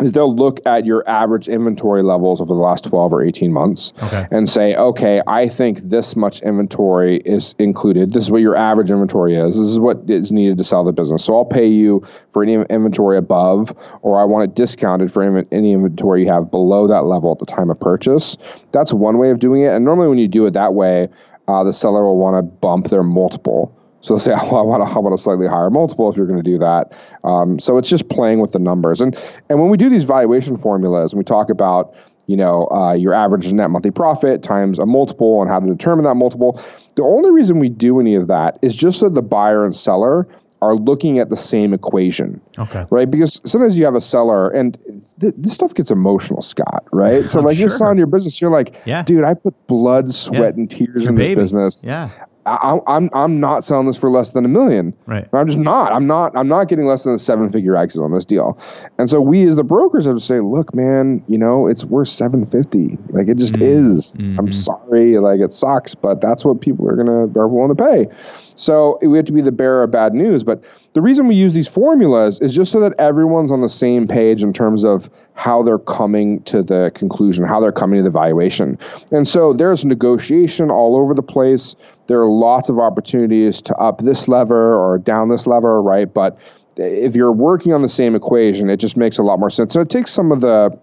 is 0.00 0.12
they'll 0.12 0.34
look 0.34 0.60
at 0.66 0.84
your 0.86 1.08
average 1.08 1.48
inventory 1.48 2.02
levels 2.02 2.40
over 2.40 2.48
the 2.48 2.60
last 2.60 2.84
12 2.84 3.12
or 3.12 3.22
18 3.22 3.52
months 3.52 3.92
Okay. 4.02 4.26
and 4.30 4.48
say 4.48 4.76
okay 4.76 5.20
i 5.26 5.48
think 5.48 5.80
this 5.88 6.14
much 6.16 6.40
inventory 6.42 7.16
is 7.16 7.54
included. 7.58 8.12
This 8.12 8.24
is 8.24 8.30
what 8.30 8.40
your 8.40 8.56
average 8.56 8.90
inventory 8.90 9.34
is. 9.34 9.56
This 9.56 9.66
is 9.66 9.80
what 9.80 10.08
is 10.08 10.30
needed 10.30 10.58
to 10.58 10.64
sell 10.64 10.84
the 10.84 10.92
business. 10.92 11.24
So 11.24 11.36
i'll 11.36 11.44
pay 11.44 11.66
you 11.66 12.06
for 12.30 12.42
any 12.42 12.54
inventory 12.54 13.18
above 13.18 13.74
or 14.02 14.20
i 14.20 14.24
want 14.24 14.44
it 14.50 14.54
discounted 14.54 15.12
for 15.12 15.22
any 15.22 15.46
any 15.50 15.72
inventory 15.72 16.22
you 16.24 16.30
have 16.30 16.50
below 16.50 16.86
that 16.86 17.04
level 17.04 17.32
at 17.32 17.38
the 17.38 17.46
time 17.46 17.70
of 17.70 17.80
purchase. 17.80 18.36
That's 18.72 18.92
one 18.92 19.18
way 19.18 19.30
of 19.30 19.38
doing 19.38 19.62
it. 19.62 19.68
And 19.74 19.84
normally 19.84 20.08
when 20.08 20.18
you 20.18 20.28
do 20.28 20.46
it 20.46 20.52
that 20.52 20.74
way 20.74 21.08
uh, 21.48 21.64
the 21.64 21.72
seller 21.72 22.02
will 22.02 22.18
want 22.18 22.36
to 22.36 22.42
bump 22.42 22.88
their 22.88 23.02
multiple 23.02 23.74
so 24.00 24.18
say, 24.18 24.32
oh, 24.36 24.56
I 24.56 24.62
want, 24.62 24.82
a, 24.82 24.86
I 24.94 24.98
want 24.98 25.14
a 25.14 25.18
slightly 25.18 25.46
higher 25.46 25.70
multiple 25.70 26.08
if 26.10 26.16
you're 26.16 26.26
going 26.26 26.42
to 26.42 26.50
do 26.50 26.58
that. 26.58 26.92
Um, 27.24 27.58
so 27.58 27.78
it's 27.78 27.88
just 27.88 28.08
playing 28.08 28.40
with 28.40 28.52
the 28.52 28.58
numbers. 28.58 29.00
And 29.00 29.16
and 29.48 29.60
when 29.60 29.70
we 29.70 29.76
do 29.76 29.88
these 29.88 30.04
valuation 30.04 30.56
formulas 30.56 31.12
and 31.12 31.18
we 31.18 31.24
talk 31.24 31.50
about, 31.50 31.94
you 32.26 32.36
know, 32.36 32.68
uh, 32.70 32.92
your 32.92 33.14
average 33.14 33.52
net 33.52 33.70
monthly 33.70 33.90
profit 33.90 34.42
times 34.42 34.78
a 34.78 34.86
multiple 34.86 35.40
and 35.42 35.50
how 35.50 35.58
to 35.60 35.66
determine 35.66 36.04
that 36.04 36.14
multiple, 36.14 36.60
the 36.96 37.02
only 37.02 37.30
reason 37.30 37.58
we 37.58 37.68
do 37.68 37.98
any 38.00 38.14
of 38.14 38.26
that 38.28 38.58
is 38.62 38.74
just 38.74 38.98
so 39.00 39.08
the 39.08 39.22
buyer 39.22 39.64
and 39.64 39.74
seller 39.74 40.28
are 40.60 40.74
looking 40.74 41.20
at 41.20 41.30
the 41.30 41.36
same 41.36 41.72
equation 41.72 42.40
Okay. 42.58 42.84
right? 42.90 43.08
Because 43.08 43.40
sometimes 43.44 43.78
you 43.78 43.84
have 43.84 43.94
a 43.94 44.00
seller, 44.00 44.50
and 44.50 44.76
th- 45.20 45.32
this 45.38 45.54
stuff 45.54 45.72
gets 45.72 45.92
emotional, 45.92 46.42
Scott. 46.42 46.84
Right? 46.92 47.30
So, 47.30 47.38
I'm 47.38 47.44
like, 47.44 47.56
you're 47.58 47.70
selling 47.70 47.96
your 47.96 48.08
business, 48.08 48.40
you're 48.40 48.50
like, 48.50 48.74
Yeah. 48.84 49.04
dude, 49.04 49.22
I 49.22 49.34
put 49.34 49.54
blood, 49.68 50.12
sweat, 50.12 50.40
Yeah. 50.40 50.46
and 50.48 50.68
tears 50.68 51.04
Your 51.04 51.10
in 51.10 51.14
baby. 51.14 51.34
this 51.36 51.52
business. 51.52 51.84
Yeah. 51.86 52.10
I, 52.56 52.78
I'm 52.86 53.10
I'm 53.12 53.40
not 53.40 53.64
selling 53.64 53.86
this 53.86 53.96
for 53.96 54.10
less 54.10 54.32
than 54.32 54.44
a 54.44 54.48
million. 54.48 54.94
Right. 55.06 55.26
I'm 55.32 55.46
just 55.46 55.58
not. 55.58 55.92
I'm 55.92 56.06
not. 56.06 56.36
I'm 56.36 56.48
not 56.48 56.68
getting 56.68 56.86
less 56.86 57.04
than 57.04 57.14
a 57.14 57.18
seven 57.18 57.50
figure 57.50 57.76
exit 57.76 58.02
on 58.02 58.12
this 58.12 58.24
deal. 58.24 58.58
And 58.98 59.10
so 59.10 59.20
we 59.20 59.46
as 59.48 59.56
the 59.56 59.64
brokers 59.64 60.06
have 60.06 60.16
to 60.16 60.22
say, 60.22 60.40
look, 60.40 60.74
man, 60.74 61.22
you 61.28 61.38
know, 61.38 61.66
it's 61.66 61.84
worth 61.84 62.08
seven 62.08 62.44
fifty. 62.44 62.98
Like 63.10 63.28
it 63.28 63.36
just 63.38 63.54
Mm-hmm. 63.54 63.62
is. 63.62 64.20
I'm 64.38 64.52
sorry. 64.52 65.18
Like 65.18 65.40
it 65.40 65.52
sucks, 65.52 65.94
but 65.94 66.20
that's 66.20 66.44
what 66.44 66.60
people 66.60 66.88
are 66.88 66.96
gonna 66.96 67.26
are 67.38 67.48
willing 67.48 67.74
to 67.76 67.82
pay. 67.82 68.06
So 68.54 68.98
we 69.02 69.16
have 69.16 69.26
to 69.26 69.32
be 69.32 69.40
the 69.42 69.52
bearer 69.52 69.82
of 69.84 69.90
bad 69.90 70.14
news. 70.14 70.42
But 70.44 70.62
the 70.98 71.02
reason 71.02 71.28
we 71.28 71.36
use 71.36 71.52
these 71.52 71.68
formulas 71.68 72.40
is 72.40 72.52
just 72.52 72.72
so 72.72 72.80
that 72.80 72.92
everyone's 72.98 73.52
on 73.52 73.60
the 73.60 73.68
same 73.68 74.08
page 74.08 74.42
in 74.42 74.52
terms 74.52 74.84
of 74.84 75.08
how 75.34 75.62
they're 75.62 75.78
coming 75.78 76.42
to 76.42 76.60
the 76.60 76.90
conclusion, 76.92 77.44
how 77.44 77.60
they're 77.60 77.70
coming 77.70 77.98
to 77.98 78.02
the 78.02 78.10
valuation. 78.10 78.76
And 79.12 79.28
so 79.28 79.52
there's 79.52 79.84
negotiation 79.84 80.72
all 80.72 80.96
over 80.96 81.14
the 81.14 81.22
place. 81.22 81.76
There 82.08 82.20
are 82.20 82.26
lots 82.26 82.68
of 82.68 82.80
opportunities 82.80 83.62
to 83.62 83.76
up 83.76 83.98
this 83.98 84.26
lever 84.26 84.74
or 84.74 84.98
down 84.98 85.28
this 85.28 85.46
lever, 85.46 85.80
right? 85.80 86.12
But 86.12 86.36
if 86.76 87.14
you're 87.14 87.30
working 87.30 87.72
on 87.72 87.82
the 87.82 87.88
same 87.88 88.16
equation, 88.16 88.68
it 88.68 88.78
just 88.78 88.96
makes 88.96 89.18
a 89.18 89.22
lot 89.22 89.38
more 89.38 89.50
sense. 89.50 89.74
So 89.74 89.80
it 89.80 89.90
takes 89.90 90.10
some 90.10 90.32
of 90.32 90.40
the 90.40 90.76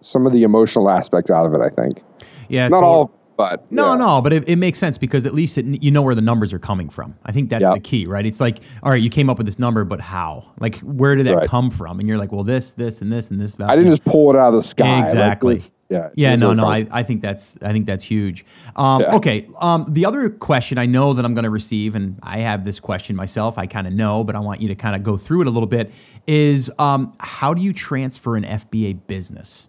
some 0.00 0.28
of 0.28 0.32
the 0.32 0.44
emotional 0.44 0.88
aspects 0.88 1.28
out 1.28 1.44
of 1.44 1.54
it, 1.54 1.60
I 1.60 1.70
think. 1.70 2.04
Yeah. 2.48 2.68
Not 2.68 2.84
all 2.84 3.15
but 3.36 3.70
No, 3.70 3.92
yeah. 3.92 3.96
no, 3.98 4.22
but 4.22 4.32
it, 4.32 4.48
it 4.48 4.56
makes 4.56 4.78
sense 4.78 4.98
because 4.98 5.26
at 5.26 5.34
least 5.34 5.58
it, 5.58 5.66
you 5.82 5.90
know 5.90 6.02
where 6.02 6.14
the 6.14 6.22
numbers 6.22 6.52
are 6.52 6.58
coming 6.58 6.88
from. 6.88 7.14
I 7.24 7.32
think 7.32 7.50
that's 7.50 7.62
Yep. 7.62 7.74
the 7.74 7.80
key, 7.80 8.06
right? 8.06 8.24
It's 8.24 8.40
like, 8.40 8.58
all 8.82 8.90
right, 8.90 9.02
you 9.02 9.10
came 9.10 9.28
up 9.28 9.38
with 9.38 9.46
this 9.46 9.58
number, 9.58 9.84
but 9.84 10.00
how? 10.00 10.44
Like, 10.58 10.78
where 10.80 11.14
did 11.14 11.26
that 11.26 11.36
right. 11.36 11.48
come 11.48 11.70
from? 11.70 12.00
And 12.00 12.08
you're 12.08 12.18
like, 12.18 12.32
well, 12.32 12.44
this, 12.44 12.72
this, 12.72 13.02
and 13.02 13.12
this, 13.12 13.30
and 13.30 13.40
this 13.40 13.54
value. 13.54 13.72
I 13.72 13.76
didn't 13.76 13.90
just 13.90 14.04
pull 14.04 14.30
it 14.30 14.36
out 14.36 14.48
of 14.48 14.54
the 14.54 14.62
sky. 14.62 15.00
Like, 15.00 15.04
Exactly. 15.04 15.54
this- 15.54 15.76
yeah. 15.88 16.08
Yeah, 16.16 16.34
no, 16.34 16.52
no, 16.52 16.66
I, 16.66 16.86
I 16.90 17.04
think 17.04 17.22
that's 17.22 17.56
I 17.62 17.70
think 17.70 17.86
that's 17.86 18.02
huge. 18.02 18.44
Um, 18.74 19.02
Yeah. 19.02 19.14
Okay, 19.16 19.46
um, 19.60 19.86
the 19.88 20.04
other 20.04 20.28
question 20.30 20.78
I 20.78 20.86
know 20.86 21.12
that 21.12 21.24
I'm 21.24 21.32
going 21.32 21.44
to 21.44 21.50
receive, 21.50 21.94
and 21.94 22.18
I 22.24 22.38
have 22.40 22.64
this 22.64 22.80
question 22.80 23.14
myself. 23.14 23.56
I 23.56 23.66
kind 23.66 23.86
of 23.86 23.92
know, 23.92 24.24
but 24.24 24.34
I 24.34 24.40
want 24.40 24.60
you 24.60 24.66
to 24.66 24.74
kind 24.74 24.96
of 24.96 25.04
go 25.04 25.16
through 25.16 25.42
it 25.42 25.46
a 25.46 25.50
little 25.50 25.68
bit. 25.68 25.92
Is 26.26 26.72
um, 26.80 27.12
how 27.20 27.54
do 27.54 27.62
you 27.62 27.72
transfer 27.72 28.34
an 28.34 28.42
FBA 28.42 29.06
business? 29.06 29.68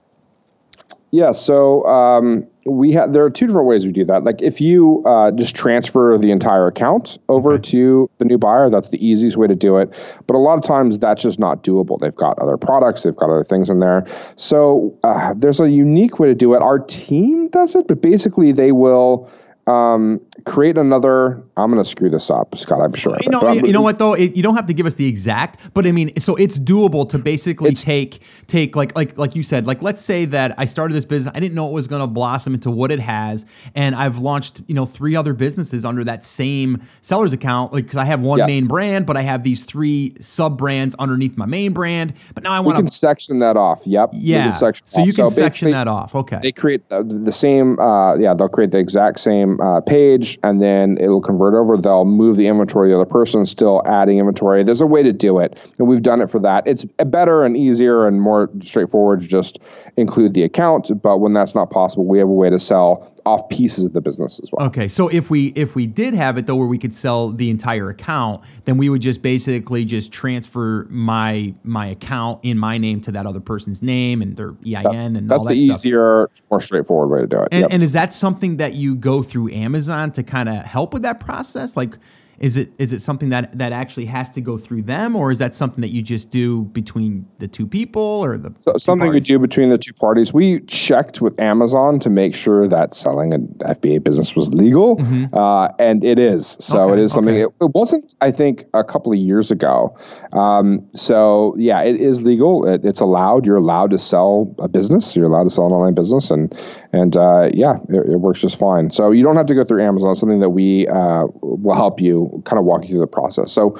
Yeah, 1.18 1.32
so 1.32 1.84
um, 1.88 2.46
we 2.68 2.92
have 2.92 3.12
there 3.12 3.24
are 3.26 3.32
two 3.32 3.48
different 3.48 3.68
ways 3.68 3.88
we 3.88 3.92
do 3.92 4.06
that. 4.06 4.24
Like 4.24 4.40
if 4.44 4.62
you 4.62 5.02
uh, 5.04 5.32
just 5.32 5.56
transfer 5.56 6.16
the 6.16 6.30
entire 6.30 6.68
account 6.68 7.18
over 7.28 7.54
Okay. 7.54 7.72
to 7.72 8.08
the 8.20 8.26
new 8.26 8.38
buyer, 8.38 8.70
that's 8.70 8.90
the 8.90 9.04
easiest 9.04 9.36
way 9.36 9.48
to 9.48 9.56
do 9.56 9.78
it. 9.78 9.90
But 10.28 10.36
a 10.36 10.38
lot 10.38 10.60
of 10.60 10.64
times 10.64 11.00
that's 11.00 11.24
just 11.24 11.40
not 11.40 11.64
doable. 11.64 12.00
They've 12.00 12.16
got 12.16 12.38
other 12.38 12.56
products, 12.56 13.02
they've 13.02 13.16
got 13.16 13.32
other 13.32 13.44
things 13.44 13.72
in 13.72 13.80
there. 13.80 14.06
So 14.36 14.96
uh, 15.04 15.34
there's 15.36 15.60
a 15.60 15.72
unique 15.72 16.20
way 16.20 16.28
to 16.28 16.36
do 16.36 16.54
it. 16.54 16.62
Our 16.62 16.78
team 16.78 17.48
does 17.48 17.76
it, 17.76 17.88
but 17.88 18.00
basically 18.00 18.52
they 18.52 18.72
will 18.72 19.28
um, 19.68 20.22
create 20.46 20.78
another. 20.78 21.44
I'm 21.58 21.70
going 21.70 21.84
to 21.84 21.90
screw 21.90 22.10
this 22.10 22.32
up, 22.32 22.58
Scott. 22.58 22.82
I'm 22.82 22.94
sure. 22.94 23.18
You 23.22 23.30
know, 23.30 23.42
but 23.42 23.68
you, 23.68 23.74
know 23.74 23.82
what 23.82 24.00
though? 24.00 24.14
It, 24.14 24.36
you 24.36 24.42
don't 24.42 24.56
have 24.56 24.68
to 24.68 24.74
give 24.74 24.86
us 24.86 24.94
the 24.94 25.08
exact, 25.08 25.74
but 25.74 25.86
I 25.86 25.92
mean, 25.92 26.18
so 26.20 26.36
it's 26.36 26.58
doable 26.58 27.08
to 27.10 27.20
basically 27.20 27.74
take 27.74 28.22
take 28.48 28.76
like 28.76 28.96
like 28.96 29.18
like 29.18 29.36
you 29.36 29.44
said, 29.44 29.68
like 29.68 29.82
let's 29.82 30.02
say 30.02 30.26
that 30.26 30.56
I 30.58 30.66
started 30.66 30.94
this 30.94 31.06
business, 31.06 31.36
I 31.36 31.40
didn't 31.42 31.56
know 31.56 31.68
it 31.68 31.74
was 31.74 31.88
going 31.88 32.02
to 32.02 32.08
blossom 32.08 32.54
into 32.54 32.72
what 32.72 32.92
it 32.92 33.00
has, 33.00 33.46
and 33.76 33.94
I've 33.94 34.20
launched 34.20 34.62
you 34.68 34.74
know 34.74 34.86
three 34.86 35.16
other 35.16 35.34
businesses 35.34 35.84
under 35.84 36.04
that 36.06 36.24
same 36.24 36.82
seller's 37.02 37.34
account, 37.34 37.74
like 37.74 37.86
because 37.86 37.98
I 37.98 38.06
have 38.06 38.22
one 38.22 38.38
Yes. 38.38 38.48
main 38.48 38.68
brand, 38.68 39.06
but 39.08 39.18
I 39.18 39.22
have 39.22 39.44
these 39.44 39.66
three 39.66 40.16
sub 40.20 40.58
brands 40.58 40.96
underneath 41.00 41.38
my 41.38 41.48
main 41.48 41.74
brand, 41.74 42.14
but 42.36 42.44
now 42.44 42.54
I 42.54 42.60
want 42.60 42.86
to 42.86 42.94
section 42.94 43.40
that 43.40 43.58
off. 43.58 43.82
Yep. 43.86 44.12
yeah, 44.14 44.54
section 44.54 44.88
so 44.88 45.04
you 45.04 45.12
can 45.12 45.30
section 45.30 45.72
that 45.72 45.88
off. 45.88 46.16
Okay, 46.16 46.40
they 46.42 46.52
create 46.52 46.88
the, 46.88 47.04
the 47.04 47.32
same 47.32 47.80
uh, 47.80 48.16
yeah 48.16 48.34
they'll 48.34 48.48
create 48.48 48.72
the 48.72 48.78
exact 48.78 49.20
same 49.20 49.57
uh, 49.62 49.82
page 49.82 50.38
and 50.44 50.62
then 50.62 50.98
it'll 51.00 51.22
convert 51.22 51.54
over. 51.54 51.78
They'll 51.78 52.06
move 52.06 52.38
the 52.38 52.48
inventory 52.48 52.90
to 52.90 52.96
the 52.96 53.02
other 53.02 53.10
person 53.10 53.46
still 53.46 53.82
adding 53.86 54.20
inventory. 54.20 54.64
There's 54.64 54.82
a 54.82 54.88
way 54.88 55.04
to 55.04 55.14
do 55.14 55.40
it 55.40 55.58
and 55.80 55.88
we've 55.88 56.04
done 56.04 56.22
it 56.22 56.30
for 56.30 56.40
that. 56.40 56.66
It's 56.68 56.86
better 57.06 57.44
and 57.44 57.58
easier 57.58 58.08
and 58.08 58.22
more 58.22 58.50
straightforward 58.62 59.22
to 59.22 59.28
just 59.28 59.60
include 59.96 60.34
the 60.34 60.44
account 60.44 60.92
but 61.02 61.18
when 61.18 61.34
that's 61.34 61.56
not 61.56 61.72
possible 61.72 62.06
we 62.06 62.20
have 62.20 62.28
a 62.28 62.34
way 62.34 62.50
to 62.50 62.60
sell 62.60 63.12
off 63.28 63.50
pieces 63.50 63.84
of 63.86 63.92
the 63.94 64.00
business 64.02 64.40
as 64.42 64.50
well 64.52 64.68
Okay, 64.68 64.88
so 64.88 65.10
if 65.10 65.30
we 65.30 65.48
if 65.48 65.76
we 65.76 65.86
did 65.86 66.14
have 66.14 66.38
it 66.38 66.48
though, 66.48 66.56
where 66.56 66.68
we 66.68 66.78
could 66.78 66.96
sell 66.96 67.30
the 67.32 67.50
entire 67.50 67.90
account, 67.90 68.42
then 68.66 68.78
we 68.78 68.90
would 68.90 69.02
just 69.02 69.22
basically 69.22 69.84
just 69.86 70.12
transfer 70.12 70.88
my 70.90 71.54
my 71.64 71.88
account 71.88 72.40
in 72.44 72.58
my 72.58 72.78
name 72.78 73.02
to 73.02 73.12
that 73.12 73.26
other 73.26 73.40
person's 73.42 73.82
name 73.82 74.22
and 74.22 74.38
their 74.38 74.54
EIN 74.66 75.16
and 75.18 75.30
that's 75.30 75.42
all 75.44 75.48
the 75.50 75.56
that 75.56 75.62
stuff. 75.62 75.78
easier 75.78 76.30
more 76.50 76.62
straightforward 76.62 77.10
way 77.10 77.20
to 77.22 77.28
do 77.28 77.42
it 77.42 77.50
And, 77.52 77.62
Yep. 77.64 77.70
and 77.74 77.84
is 77.84 77.94
that 77.94 78.14
something 78.14 78.58
that 78.58 78.76
you 78.76 78.96
go 78.96 79.22
through 79.22 79.52
Amazon 79.52 80.12
to 80.14 80.24
kind 80.24 80.48
of 80.48 80.64
help 80.66 80.94
with 80.94 81.02
that 81.04 81.20
process? 81.20 81.76
Like, 81.76 81.98
is 82.40 82.58
it 82.58 82.72
is 82.78 82.94
it 82.94 83.02
something 83.02 83.30
that 83.30 83.58
that 83.58 83.72
actually 83.72 84.06
has 84.06 84.30
to 84.32 84.42
go 84.42 84.58
through 84.58 84.84
them, 84.84 85.16
or 85.16 85.32
is 85.32 85.40
that 85.40 85.56
something 85.56 85.82
that 85.82 85.92
you 85.92 86.02
just 86.02 86.30
do 86.30 86.64
between 86.66 87.26
the 87.40 87.48
two 87.48 87.66
people 87.68 88.02
or 88.02 88.38
the 88.38 88.54
So 88.58 88.74
something 88.78 89.08
we 89.08 89.14
parties? 89.16 89.28
do 89.28 89.40
between 89.40 89.70
the 89.70 89.78
two 89.78 89.94
parties. 89.94 90.34
We 90.34 90.60
checked 90.62 91.20
with 91.22 91.40
Amazon 91.40 92.00
to 92.02 92.10
make 92.10 92.36
sure 92.36 92.68
that 92.68 92.94
selling 92.94 93.34
an 93.34 93.48
FBA 93.62 94.04
business 94.04 94.36
was 94.36 94.54
legal, 94.54 95.02
uh, 95.34 95.70
and 95.80 96.04
it 96.04 96.20
is. 96.20 96.58
So 96.60 96.78
Mm-hmm. 96.78 96.92
Okay, 96.92 97.02
it 97.02 97.06
is 97.06 97.12
something. 97.14 97.34
okay. 97.36 97.44
It, 97.44 97.66
it 97.66 97.72
wasn't, 97.74 98.14
I 98.22 98.32
think, 98.32 98.66
a 98.74 98.84
couple 98.84 99.12
of 99.12 99.18
years 99.18 99.50
ago. 99.52 99.98
Um, 100.34 100.88
so 100.94 101.56
yeah, 101.58 101.82
it 101.82 102.00
is 102.00 102.24
legal. 102.24 102.68
It, 102.68 102.86
it's 102.86 103.00
allowed. 103.02 103.46
You're 103.46 103.58
allowed 103.58 103.90
to 103.92 104.00
sell 104.00 104.54
a 104.60 104.68
business. 104.68 105.16
You're 105.16 105.26
allowed 105.26 105.46
to 105.46 105.50
sell 105.50 105.66
an 105.66 105.72
online 105.72 105.96
business, 105.96 106.30
and 106.30 106.54
and 106.94 107.16
uh, 107.18 107.50
yeah, 107.54 107.78
it, 107.90 108.12
it 108.12 108.18
works 108.18 108.42
just 108.42 108.58
fine. 108.58 108.92
So 108.92 109.12
you 109.12 109.24
don't 109.24 109.36
have 109.36 109.46
to 109.48 109.56
go 109.56 109.64
through 109.64 109.84
Amazon. 109.84 110.12
It's 110.12 110.20
something 110.20 110.40
that 110.40 110.50
we 110.50 110.88
uh, 110.88 111.28
will 111.42 111.76
help 111.76 112.00
you 112.00 112.42
kind 112.46 112.60
of 112.60 112.66
walk 112.66 112.84
you 112.84 112.90
through 112.90 113.02
the 113.02 113.08
process. 113.08 113.52
So 113.52 113.78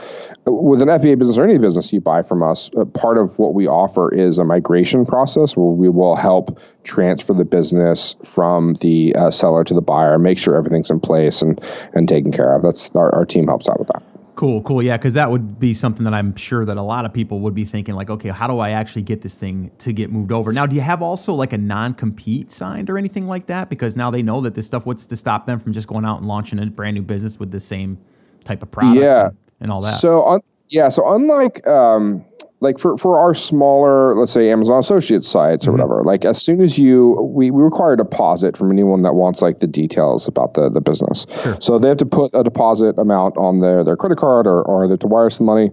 uh, 0.48 0.52
with 0.52 0.82
an 0.82 0.90
FBA 0.90 1.18
business 1.18 1.38
or 1.38 1.44
any 1.44 1.58
business 1.58 1.92
you 1.94 2.02
buy 2.02 2.24
from 2.24 2.44
us, 2.44 2.70
uh, 2.78 2.86
part 2.86 3.18
of 3.18 3.38
what 3.40 3.54
we 3.54 3.68
offer 3.68 4.14
is 4.14 4.40
a 4.40 4.44
migration 4.44 5.06
process 5.06 5.56
where 5.56 5.68
we 5.68 5.90
will 5.90 6.16
help 6.16 6.60
transfer 6.84 7.34
the 7.34 7.46
business 7.46 8.16
from 8.24 8.76
the 8.76 9.16
uh, 9.16 9.32
seller 9.32 9.64
to 9.64 9.74
the 9.74 9.82
buyer, 9.82 10.18
make 10.18 10.38
sure 10.38 10.56
everything's 10.56 10.90
in 10.90 11.00
place 11.00 11.42
and 11.42 11.62
and 11.94 12.08
taken 12.08 12.32
care 12.32 12.56
of. 12.56 12.62
That's 12.62 12.92
our, 12.92 13.14
our 13.14 13.26
team 13.26 13.48
helps 13.48 13.70
out 13.70 13.80
with 13.80 13.90
that. 13.90 14.17
Cool, 14.38 14.62
cool. 14.62 14.84
Yeah, 14.84 14.98
because 14.98 15.16
that 15.16 15.32
would 15.32 15.60
be 15.60 15.74
something 15.74 16.04
that 16.04 16.14
I'm 16.14 16.36
sure 16.36 16.64
that 16.64 16.78
a 16.78 16.82
lot 16.84 17.06
of 17.06 17.12
people 17.12 17.40
would 17.40 17.56
be 17.56 17.66
thinking, 17.66 17.96
like, 17.96 18.12
okay, 18.12 18.30
how 18.30 18.48
do 18.48 18.60
I 18.60 18.70
actually 18.70 19.02
get 19.02 19.24
this 19.24 19.34
thing 19.34 19.72
to 19.80 19.92
get 19.92 20.12
moved 20.12 20.32
over? 20.32 20.54
Now, 20.54 20.68
do 20.68 20.76
you 20.76 20.82
have 20.82 21.02
also 21.02 21.34
like 21.34 21.54
a 21.54 21.58
non 21.58 21.96
compete 21.96 22.52
signed 22.52 22.92
or 22.92 23.00
anything 23.00 23.28
like 23.28 23.48
that? 23.48 23.68
Because 23.68 23.98
now 23.98 24.12
they 24.12 24.22
know 24.22 24.40
that 24.42 24.54
this 24.54 24.68
stuff, 24.68 24.86
what's 24.86 25.08
to 25.08 25.16
stop 25.16 25.48
them 25.48 25.60
from 25.60 25.74
just 25.74 25.88
going 25.88 26.06
out 26.06 26.20
and 26.20 26.28
launching 26.28 26.60
a 26.60 26.68
brand 26.68 26.94
new 26.94 27.02
business 27.02 27.40
with 27.40 27.50
the 27.50 27.60
same 27.60 27.98
type 28.44 28.62
of 28.62 28.70
products 28.70 29.02
Yeah. 29.02 29.26
and, 29.30 29.38
and 29.60 29.72
all 29.72 29.82
that? 29.82 30.00
So 30.00 30.24
un- 30.28 30.42
yeah, 30.70 30.90
so 30.90 31.16
unlike 31.16 31.66
um, 31.66 32.24
like 32.60 32.80
for, 32.80 32.98
for 32.98 33.18
our 33.20 33.34
smaller, 33.36 34.16
let's 34.16 34.32
say 34.32 34.50
Amazon 34.50 34.80
Associates 34.80 35.28
sites 35.28 35.66
Mm-hmm. 35.66 35.70
or 35.70 35.74
whatever, 35.74 36.04
like 36.04 36.26
as 36.26 36.42
soon 36.42 36.62
as 36.62 36.78
you 36.78 37.14
we, 37.22 37.52
we 37.52 37.64
require 37.64 37.94
a 37.94 37.98
deposit 37.98 38.58
from 38.58 38.72
anyone 38.72 39.04
that 39.04 39.14
wants 39.14 39.42
like 39.42 39.60
the 39.60 39.68
details 39.68 40.28
about 40.28 40.54
the, 40.56 40.70
the 40.70 40.82
business. 40.82 41.26
Sure. 41.42 41.58
So 41.60 41.80
they 41.80 41.88
have 41.88 41.98
to 41.98 42.06
put 42.06 42.32
a 42.34 42.44
deposit 42.44 42.98
amount 42.98 43.38
on 43.38 43.60
their, 43.60 43.84
their 43.84 43.96
credit 43.96 44.18
card 44.18 44.48
or, 44.48 44.62
or 44.64 44.88
they're 44.88 44.98
to 44.98 45.08
wire 45.08 45.30
some 45.30 45.46
money. 45.46 45.72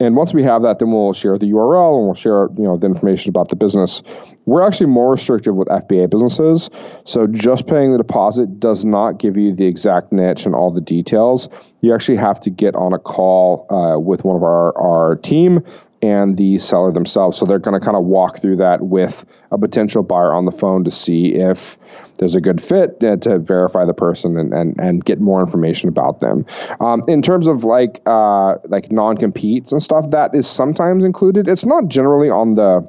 And 0.00 0.16
once 0.16 0.34
we 0.34 0.42
have 0.42 0.62
that, 0.62 0.80
then 0.80 0.90
we'll 0.90 1.12
share 1.12 1.38
the 1.38 1.46
URL 1.46 1.98
and 1.98 2.06
we'll 2.06 2.14
share 2.14 2.48
you 2.56 2.64
know 2.64 2.76
the 2.76 2.86
information 2.86 3.28
about 3.28 3.50
the 3.50 3.56
business. 3.56 4.02
We're 4.46 4.62
actually 4.62 4.86
more 4.86 5.12
restrictive 5.12 5.54
with 5.56 5.68
FBA 5.68 6.10
businesses, 6.10 6.68
so 7.04 7.28
just 7.28 7.68
paying 7.68 7.92
the 7.92 7.98
deposit 7.98 8.58
does 8.58 8.84
not 8.84 9.18
give 9.18 9.36
you 9.36 9.54
the 9.54 9.66
exact 9.66 10.10
niche 10.10 10.44
and 10.44 10.56
all 10.56 10.72
the 10.72 10.80
details. 10.80 11.48
You 11.82 11.94
actually 11.94 12.16
have 12.16 12.40
to 12.40 12.50
get 12.50 12.74
on 12.74 12.92
a 12.92 12.98
call 12.98 13.66
uh, 13.70 14.00
with 14.00 14.24
one 14.24 14.34
of 14.34 14.42
our 14.42 14.76
our 14.76 15.16
team 15.16 15.62
and 16.02 16.36
the 16.36 16.58
seller 16.58 16.92
themselves. 16.92 17.38
So 17.38 17.46
they're 17.46 17.60
going 17.60 17.78
to 17.78 17.84
kind 17.84 17.96
of 17.96 18.04
walk 18.04 18.38
through 18.38 18.56
that 18.56 18.82
with 18.82 19.24
a 19.52 19.58
potential 19.58 20.02
buyer 20.02 20.32
on 20.32 20.46
the 20.46 20.52
phone 20.52 20.82
to 20.84 20.90
see 20.90 21.34
if 21.34 21.78
there's 22.18 22.34
a 22.34 22.40
good 22.40 22.60
fit 22.60 23.02
uh, 23.04 23.16
to 23.18 23.38
verify 23.38 23.84
the 23.84 23.94
person 23.94 24.36
and, 24.36 24.52
and, 24.52 24.78
and 24.80 25.04
get 25.04 25.20
more 25.20 25.40
information 25.40 25.88
about 25.88 26.20
them. 26.20 26.44
Um, 26.80 27.02
in 27.06 27.22
terms 27.22 27.46
of 27.46 27.62
like 27.62 28.00
uh, 28.04 28.56
like 28.64 28.90
non 28.90 29.16
competes 29.16 29.70
and 29.70 29.82
stuff, 29.82 30.10
that 30.10 30.34
is 30.34 30.48
sometimes 30.48 31.04
included. 31.04 31.48
It's 31.48 31.64
not 31.64 31.86
generally 31.86 32.28
on 32.28 32.56
the 32.56 32.88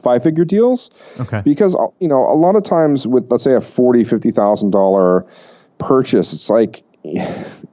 five 0.00 0.22
figure 0.22 0.44
deals 0.44 0.90
okay. 1.18 1.42
because 1.44 1.74
uh, 1.74 1.86
you 2.00 2.08
know 2.08 2.22
a 2.22 2.36
lot 2.36 2.54
of 2.54 2.62
times 2.62 3.06
with 3.06 3.30
let's 3.30 3.44
say 3.44 3.54
a 3.54 3.60
forty 3.60 4.04
fifty 4.04 4.30
thousand 4.30 4.70
dollar 4.70 5.26
purchase, 5.78 6.32
it's 6.32 6.48
like 6.48 6.82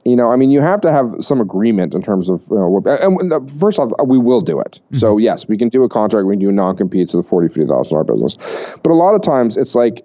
you 0.04 0.16
know 0.16 0.30
I 0.30 0.36
mean 0.36 0.50
you 0.50 0.60
have 0.60 0.80
to 0.82 0.92
have 0.92 1.14
some 1.20 1.40
agreement 1.40 1.94
in 1.94 2.02
terms 2.02 2.28
of 2.28 2.42
you 2.50 2.56
know, 2.56 2.68
what- 2.68 2.86
and, 3.00 3.32
uh, 3.32 3.40
first 3.58 3.78
off 3.78 3.90
we 4.06 4.18
will 4.18 4.40
do 4.40 4.60
it. 4.60 4.78
So 4.94 5.18
yes, 5.18 5.48
we 5.48 5.56
can 5.56 5.68
do 5.68 5.82
a 5.84 5.88
contract. 5.88 6.26
We 6.26 6.34
can 6.34 6.40
do 6.40 6.48
a 6.50 6.52
non 6.52 6.76
compete 6.76 7.08
to 7.10 7.16
the 7.18 7.22
forty 7.22 7.48
fifty 7.48 7.66
thousand 7.66 7.94
dollar 7.94 8.04
business, 8.04 8.36
but 8.82 8.90
a 8.90 8.94
lot 8.94 9.14
of 9.14 9.22
times 9.22 9.56
it's 9.56 9.74
like. 9.74 10.04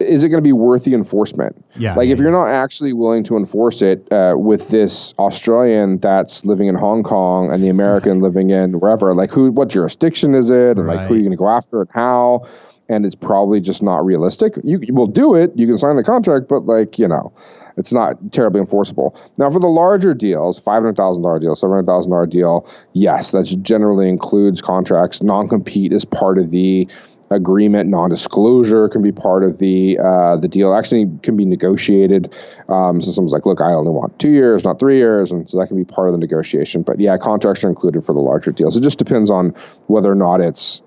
Is 0.00 0.24
it 0.24 0.30
going 0.30 0.42
to 0.42 0.48
be 0.48 0.52
worth 0.52 0.82
the 0.82 0.94
enforcement? 0.94 1.64
Yeah, 1.76 1.94
Like 1.94 2.08
yeah, 2.08 2.14
if 2.14 2.18
you're 2.18 2.32
not 2.32 2.48
actually 2.48 2.92
willing 2.92 3.22
to 3.24 3.36
enforce 3.36 3.82
it 3.82 4.10
uh, 4.12 4.34
with 4.36 4.68
this 4.70 5.14
Australian 5.20 5.98
that's 5.98 6.44
living 6.44 6.66
in 6.66 6.74
Hong 6.74 7.04
Kong 7.04 7.52
and 7.52 7.62
the 7.62 7.68
American 7.68 8.18
living 8.18 8.50
in 8.50 8.80
wherever, 8.80 9.14
like 9.14 9.30
who, 9.30 9.52
what 9.52 9.68
jurisdiction 9.68 10.34
is 10.34 10.50
it, 10.50 10.76
and 10.76 10.88
like 10.88 11.06
who 11.06 11.14
are 11.14 11.16
you 11.18 11.22
going 11.22 11.30
to 11.30 11.36
go 11.36 11.48
after 11.48 11.82
and 11.82 11.90
how? 11.92 12.48
And 12.88 13.06
it's 13.06 13.14
probably 13.14 13.60
just 13.60 13.80
not 13.80 14.04
realistic. 14.04 14.54
You, 14.64 14.80
you 14.82 14.92
will 14.92 15.06
do 15.06 15.36
it. 15.36 15.52
You 15.54 15.68
can 15.68 15.78
sign 15.78 15.94
the 15.94 16.02
contract, 16.02 16.48
but 16.48 16.66
like 16.66 16.98
you 16.98 17.06
know, 17.06 17.32
it's 17.76 17.92
not 17.92 18.32
terribly 18.32 18.60
enforceable. 18.60 19.16
Now 19.38 19.50
for 19.50 19.60
the 19.60 19.68
larger 19.68 20.14
deals, 20.14 20.58
five 20.58 20.82
hundred 20.82 20.96
thousand 20.96 21.22
dollar 21.22 21.38
deal, 21.38 21.54
seven 21.54 21.74
hundred 21.74 21.86
thousand 21.86 22.10
dollar 22.10 22.26
deal, 22.26 22.68
yes, 22.92 23.30
that 23.32 23.44
generally 23.62 24.08
includes 24.08 24.60
contracts. 24.60 25.22
Non 25.22 25.48
compete 25.48 25.92
is 25.92 26.04
part 26.04 26.38
of 26.38 26.50
the 26.50 26.88
agreement. 27.32 27.88
Non-disclosure 27.88 28.88
can 28.88 29.02
be 29.02 29.12
part 29.12 29.42
of 29.44 29.58
the 29.58 29.98
uh, 29.98 30.36
the 30.36 30.48
deal. 30.48 30.74
Actually, 30.74 31.10
can 31.22 31.36
be 31.36 31.44
negotiated. 31.44 32.32
Um, 32.68 33.00
so 33.00 33.10
someone's 33.10 33.32
like, 33.32 33.46
"Look, 33.46 33.60
I 33.60 33.72
only 33.72 33.90
want 33.90 34.18
two 34.18 34.30
years, 34.30 34.64
not 34.64 34.78
three 34.78 34.96
years," 34.96 35.32
and 35.32 35.48
so 35.48 35.58
that 35.58 35.68
can 35.68 35.76
be 35.76 35.84
part 35.84 36.08
of 36.08 36.12
the 36.12 36.18
negotiation. 36.18 36.82
But 36.82 37.00
yeah, 37.00 37.16
contracts 37.16 37.64
are 37.64 37.68
included 37.68 38.04
for 38.04 38.14
the 38.14 38.20
larger 38.20 38.52
deals. 38.52 38.76
It 38.76 38.82
just 38.82 38.98
depends 38.98 39.30
on 39.30 39.54
whether 39.86 40.10
or 40.10 40.16
not 40.16 40.40
it's 40.40 40.82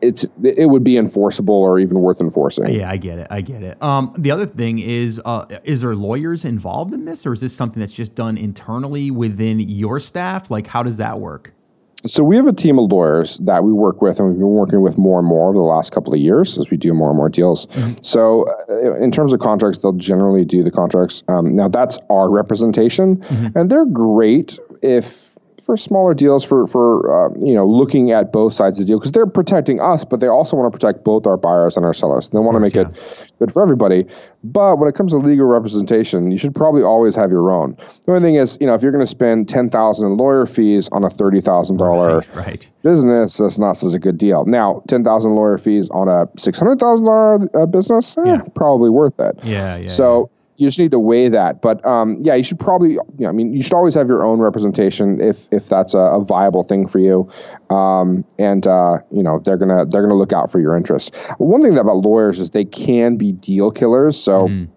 it's 0.00 0.26
it 0.42 0.68
would 0.68 0.84
be 0.84 0.96
enforceable 0.96 1.54
or 1.54 1.78
even 1.78 2.00
worth 2.00 2.20
enforcing. 2.20 2.72
Yeah, 2.72 2.90
I 2.90 2.96
get 2.96 3.18
it. 3.18 3.26
I 3.30 3.40
get 3.40 3.62
it. 3.62 3.82
Um, 3.82 4.14
the 4.18 4.30
other 4.30 4.46
thing 4.46 4.78
is, 4.78 5.20
uh, 5.24 5.46
is 5.64 5.80
there 5.80 5.94
lawyers 5.94 6.44
involved 6.44 6.92
in 6.94 7.04
this, 7.04 7.26
or 7.26 7.32
is 7.32 7.40
this 7.40 7.54
something 7.54 7.80
that's 7.80 7.92
just 7.92 8.14
done 8.14 8.36
internally 8.36 9.10
within 9.10 9.60
your 9.60 10.00
staff? 10.00 10.50
Like, 10.50 10.66
how 10.66 10.82
does 10.82 10.98
that 10.98 11.20
work? 11.20 11.52
So 12.04 12.24
we 12.24 12.36
have 12.36 12.46
a 12.46 12.52
team 12.52 12.80
of 12.80 12.90
lawyers 12.90 13.38
that 13.38 13.62
we 13.62 13.72
work 13.72 14.02
with, 14.02 14.18
and 14.18 14.28
we've 14.28 14.38
been 14.38 14.48
working 14.48 14.82
with 14.82 14.98
more 14.98 15.20
and 15.20 15.28
more 15.28 15.50
over 15.50 15.58
the 15.58 15.64
last 15.64 15.92
couple 15.92 16.12
of 16.12 16.18
years 16.18 16.58
as 16.58 16.68
we 16.68 16.76
do 16.76 16.92
more 16.92 17.10
and 17.10 17.16
more 17.16 17.28
deals. 17.28 17.66
Mm-hmm. 17.66 17.94
So, 18.02 18.44
uh, 18.68 18.96
in 18.96 19.12
terms 19.12 19.32
of 19.32 19.38
contracts, 19.38 19.78
they'll 19.78 19.92
generally 19.92 20.44
do 20.44 20.64
the 20.64 20.70
contracts. 20.70 21.22
Um, 21.28 21.54
now, 21.54 21.68
that's 21.68 21.98
our 22.10 22.28
representation, 22.28 23.18
mm-hmm. 23.18 23.56
and 23.56 23.70
they're 23.70 23.86
great 23.86 24.58
if 24.82 25.21
for 25.64 25.76
smaller 25.76 26.14
deals 26.14 26.44
for 26.44 26.66
for 26.66 27.26
uh, 27.26 27.34
you 27.38 27.54
know 27.54 27.66
looking 27.66 28.10
at 28.10 28.32
both 28.32 28.52
sides 28.54 28.78
of 28.78 28.84
the 28.84 28.90
deal 28.90 28.98
because 28.98 29.12
they're 29.12 29.26
protecting 29.26 29.80
us, 29.80 30.04
but 30.04 30.20
they 30.20 30.26
also 30.26 30.56
want 30.56 30.72
to 30.72 30.76
protect 30.76 31.04
both 31.04 31.26
our 31.26 31.36
buyers 31.36 31.76
and 31.76 31.86
our 31.86 31.94
sellers. 31.94 32.30
They 32.30 32.38
want 32.38 32.56
to 32.56 32.60
make 32.60 32.74
yeah. 32.74 32.82
it 32.82 33.28
good 33.38 33.52
for 33.52 33.62
everybody. 33.62 34.06
But 34.44 34.78
when 34.78 34.88
it 34.88 34.94
comes 34.94 35.12
to 35.12 35.18
legal 35.18 35.46
representation, 35.46 36.32
you 36.32 36.38
should 36.38 36.54
probably 36.54 36.82
always 36.82 37.14
have 37.14 37.30
your 37.30 37.52
own. 37.52 37.76
The 38.06 38.12
only 38.12 38.22
thing 38.22 38.34
is, 38.34 38.58
you 38.60 38.66
know, 38.66 38.74
if 38.74 38.82
you're 38.82 38.92
going 38.92 39.04
to 39.04 39.10
spend 39.10 39.48
ten 39.48 39.70
thousand 39.70 40.08
in 40.08 40.16
lawyer 40.16 40.46
fees 40.46 40.88
on 40.90 41.04
a 41.04 41.10
thirty 41.10 41.40
thousand 41.40 41.78
right, 41.78 42.34
right. 42.34 42.70
business, 42.82 43.36
that's 43.36 43.58
not 43.58 43.76
such 43.76 43.94
a 43.94 43.98
good 43.98 44.18
deal. 44.18 44.44
Now, 44.44 44.82
ten 44.88 45.04
thousand 45.04 45.34
lawyer 45.34 45.58
fees 45.58 45.88
on 45.90 46.08
a 46.08 46.28
six 46.36 46.58
hundred 46.58 46.80
thousand 46.80 47.06
dollar 47.06 47.48
uh, 47.54 47.66
business, 47.66 48.18
eh, 48.18 48.22
yeah. 48.26 48.42
probably 48.54 48.90
worth 48.90 49.18
it. 49.20 49.38
Yeah, 49.42 49.76
yeah. 49.76 49.88
So. 49.88 50.30
Yeah 50.30 50.38
you 50.56 50.66
just 50.66 50.78
need 50.78 50.90
to 50.90 50.98
weigh 50.98 51.28
that. 51.28 51.62
But 51.62 51.84
um, 51.84 52.18
yeah, 52.20 52.34
you 52.34 52.44
should 52.44 52.60
probably, 52.60 52.92
you 52.92 53.00
know, 53.18 53.28
I 53.28 53.32
mean, 53.32 53.52
you 53.52 53.62
should 53.62 53.72
always 53.72 53.94
have 53.94 54.08
your 54.08 54.24
own 54.24 54.38
representation 54.38 55.20
if 55.20 55.48
if 55.50 55.68
that's 55.68 55.94
a, 55.94 55.98
a 55.98 56.24
viable 56.24 56.62
thing 56.62 56.86
for 56.86 56.98
you. 56.98 57.30
Um, 57.70 58.24
and 58.38 58.66
uh, 58.66 58.98
you 59.10 59.22
know, 59.22 59.38
they're 59.38 59.56
gonna 59.56 59.86
they're 59.86 60.02
gonna 60.02 60.14
look 60.14 60.32
out 60.32 60.52
for 60.52 60.60
your 60.60 60.76
interests. 60.76 61.10
One 61.38 61.62
thing 61.62 61.76
about 61.78 61.96
lawyers 61.96 62.38
is 62.38 62.50
they 62.50 62.64
can 62.64 63.16
be 63.16 63.32
deal 63.32 63.70
killers. 63.70 64.22
So 64.22 64.48
mm. 64.48 64.68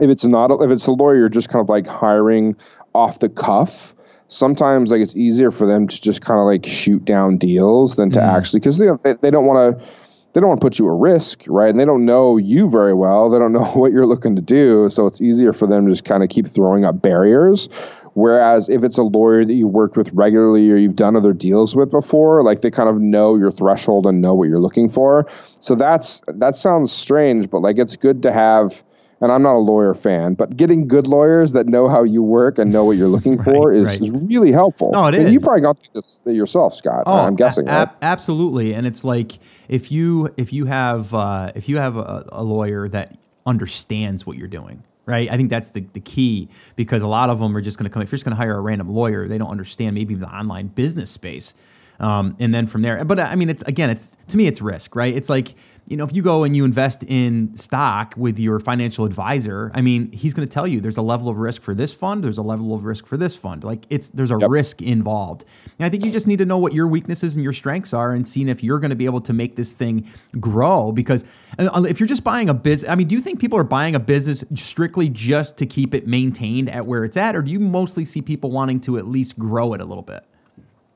if 0.00 0.08
it's 0.08 0.24
not 0.24 0.50
if 0.62 0.70
it's 0.70 0.86
a 0.86 0.92
lawyer, 0.92 1.16
you're 1.16 1.28
just 1.28 1.48
kind 1.48 1.60
of 1.60 1.68
like 1.68 1.86
hiring 1.86 2.56
off 2.94 3.18
the 3.18 3.28
cuff. 3.28 3.94
Sometimes 4.28 4.90
like 4.90 5.00
it's 5.00 5.16
easier 5.16 5.50
for 5.50 5.66
them 5.66 5.86
to 5.86 6.00
just 6.00 6.22
kind 6.22 6.40
of 6.40 6.46
like 6.46 6.64
shoot 6.64 7.04
down 7.04 7.38
deals 7.38 7.96
than 7.96 8.10
to 8.12 8.20
mm. 8.20 8.36
actually 8.36 8.60
because 8.60 8.78
they, 8.78 8.88
they 9.02 9.14
they 9.14 9.30
don't 9.30 9.46
want 9.46 9.78
to 9.78 9.86
they 10.34 10.40
don't 10.40 10.48
want 10.48 10.60
to 10.60 10.64
put 10.64 10.78
you 10.78 10.86
at 10.88 11.00
risk, 11.00 11.44
right? 11.46 11.70
And 11.70 11.78
they 11.78 11.84
don't 11.84 12.04
know 12.04 12.36
you 12.36 12.68
very 12.68 12.92
well. 12.92 13.30
They 13.30 13.38
don't 13.38 13.52
know 13.52 13.64
what 13.74 13.92
you're 13.92 14.06
looking 14.06 14.36
to 14.36 14.42
do. 14.42 14.90
So 14.90 15.06
it's 15.06 15.22
easier 15.22 15.52
for 15.52 15.66
them 15.66 15.86
to 15.86 15.92
just 15.92 16.04
kind 16.04 16.22
of 16.22 16.28
keep 16.28 16.46
throwing 16.46 16.84
up 16.84 17.00
barriers. 17.00 17.68
Whereas 18.14 18.68
if 18.68 18.84
it's 18.84 18.98
a 18.98 19.02
lawyer 19.02 19.44
that 19.44 19.52
you've 19.52 19.72
worked 19.72 19.96
with 19.96 20.12
regularly 20.12 20.70
or 20.70 20.76
you've 20.76 20.94
done 20.94 21.16
other 21.16 21.32
deals 21.32 21.74
with 21.74 21.90
before, 21.90 22.44
like 22.44 22.60
they 22.60 22.70
kind 22.70 22.88
of 22.88 23.00
know 23.00 23.36
your 23.36 23.50
threshold 23.50 24.06
and 24.06 24.20
know 24.20 24.34
what 24.34 24.48
you're 24.48 24.60
looking 24.60 24.88
for. 24.88 25.28
So 25.58 25.74
that's 25.74 26.22
that 26.28 26.54
sounds 26.54 26.92
strange, 26.92 27.50
but 27.50 27.60
like 27.60 27.78
it's 27.78 27.96
good 27.96 28.22
to 28.22 28.32
have 28.32 28.84
and 29.24 29.32
I'm 29.32 29.40
not 29.42 29.54
a 29.54 29.58
lawyer 29.58 29.94
fan, 29.94 30.34
but 30.34 30.54
getting 30.54 30.86
good 30.86 31.06
lawyers 31.06 31.52
that 31.52 31.66
know 31.66 31.88
how 31.88 32.04
you 32.04 32.22
work 32.22 32.58
and 32.58 32.70
know 32.70 32.84
what 32.84 32.98
you're 32.98 33.08
looking 33.08 33.36
right, 33.38 33.44
for 33.44 33.72
is, 33.72 33.88
right. 33.88 34.00
is 34.02 34.10
really 34.10 34.52
helpful. 34.52 34.90
No, 34.92 35.06
it 35.06 35.14
and 35.14 35.28
is. 35.28 35.32
You 35.32 35.40
probably 35.40 35.62
got 35.62 35.78
this 35.94 36.18
yourself, 36.26 36.74
Scott. 36.74 37.04
Oh, 37.06 37.20
I'm 37.20 37.34
guessing. 37.34 37.66
A- 37.66 37.72
right? 37.72 37.88
absolutely, 38.02 38.74
and 38.74 38.86
it's 38.86 39.02
like 39.02 39.38
if 39.66 39.90
you 39.90 40.32
if 40.36 40.52
you 40.52 40.66
have 40.66 41.14
uh, 41.14 41.52
if 41.54 41.70
you 41.70 41.78
have 41.78 41.96
a, 41.96 42.26
a 42.32 42.42
lawyer 42.42 42.86
that 42.88 43.16
understands 43.46 44.26
what 44.26 44.36
you're 44.36 44.46
doing, 44.46 44.84
right? 45.06 45.30
I 45.30 45.38
think 45.38 45.48
that's 45.48 45.70
the, 45.70 45.80
the 45.94 46.00
key 46.00 46.50
because 46.76 47.00
a 47.00 47.06
lot 47.06 47.30
of 47.30 47.38
them 47.38 47.56
are 47.56 47.62
just 47.62 47.78
going 47.78 47.88
to 47.88 47.90
come. 47.90 48.02
If 48.02 48.12
you're 48.12 48.18
just 48.18 48.26
going 48.26 48.36
to 48.36 48.42
hire 48.42 48.58
a 48.58 48.60
random 48.60 48.90
lawyer, 48.90 49.26
they 49.26 49.38
don't 49.38 49.50
understand 49.50 49.94
maybe 49.94 50.14
the 50.14 50.28
online 50.28 50.66
business 50.66 51.10
space, 51.10 51.54
um, 51.98 52.36
and 52.38 52.52
then 52.52 52.66
from 52.66 52.82
there. 52.82 53.02
But 53.06 53.20
I 53.20 53.36
mean, 53.36 53.48
it's 53.48 53.62
again, 53.62 53.88
it's 53.88 54.18
to 54.28 54.36
me, 54.36 54.46
it's 54.48 54.60
risk, 54.60 54.94
right? 54.94 55.16
It's 55.16 55.30
like 55.30 55.54
you 55.86 55.98
know, 55.98 56.04
if 56.04 56.14
you 56.14 56.22
go 56.22 56.44
and 56.44 56.56
you 56.56 56.64
invest 56.64 57.02
in 57.02 57.54
stock 57.56 58.14
with 58.16 58.38
your 58.38 58.58
financial 58.58 59.04
advisor, 59.04 59.70
I 59.74 59.82
mean, 59.82 60.10
he's 60.12 60.32
going 60.32 60.48
to 60.48 60.52
tell 60.52 60.66
you 60.66 60.80
there's 60.80 60.96
a 60.96 61.02
level 61.02 61.28
of 61.28 61.38
risk 61.38 61.60
for 61.60 61.74
this 61.74 61.92
fund, 61.92 62.24
there's 62.24 62.38
a 62.38 62.42
level 62.42 62.74
of 62.74 62.84
risk 62.84 63.06
for 63.06 63.18
this 63.18 63.36
fund. 63.36 63.64
Like 63.64 63.84
it's 63.90 64.08
there's 64.08 64.30
a 64.30 64.38
yep. 64.40 64.48
risk 64.48 64.80
involved. 64.80 65.44
And 65.78 65.84
I 65.84 65.90
think 65.90 66.04
you 66.04 66.10
just 66.10 66.26
need 66.26 66.38
to 66.38 66.46
know 66.46 66.56
what 66.56 66.72
your 66.72 66.88
weaknesses 66.88 67.36
and 67.36 67.44
your 67.44 67.52
strengths 67.52 67.92
are 67.92 68.12
and 68.12 68.26
seeing 68.26 68.48
if 68.48 68.64
you're 68.64 68.78
going 68.78 68.90
to 68.90 68.96
be 68.96 69.04
able 69.04 69.20
to 69.22 69.34
make 69.34 69.56
this 69.56 69.74
thing 69.74 70.08
grow 70.40 70.90
because 70.90 71.22
uh, 71.58 71.84
if 71.86 72.00
you're 72.00 72.06
just 72.06 72.24
buying 72.24 72.48
a 72.48 72.54
business, 72.54 72.90
I 72.90 72.94
mean, 72.94 73.08
do 73.08 73.14
you 73.14 73.20
think 73.20 73.38
people 73.38 73.58
are 73.58 73.64
buying 73.64 73.94
a 73.94 74.00
business 74.00 74.42
strictly 74.54 75.10
just 75.10 75.58
to 75.58 75.66
keep 75.66 75.92
it 75.92 76.06
maintained 76.06 76.70
at 76.70 76.86
where 76.86 77.04
it's 77.04 77.18
at 77.18 77.36
or 77.36 77.42
do 77.42 77.50
you 77.50 77.60
mostly 77.60 78.06
see 78.06 78.22
people 78.22 78.50
wanting 78.50 78.80
to 78.80 78.96
at 78.96 79.06
least 79.06 79.38
grow 79.38 79.74
it 79.74 79.82
a 79.82 79.84
little 79.84 80.02
bit? 80.02 80.24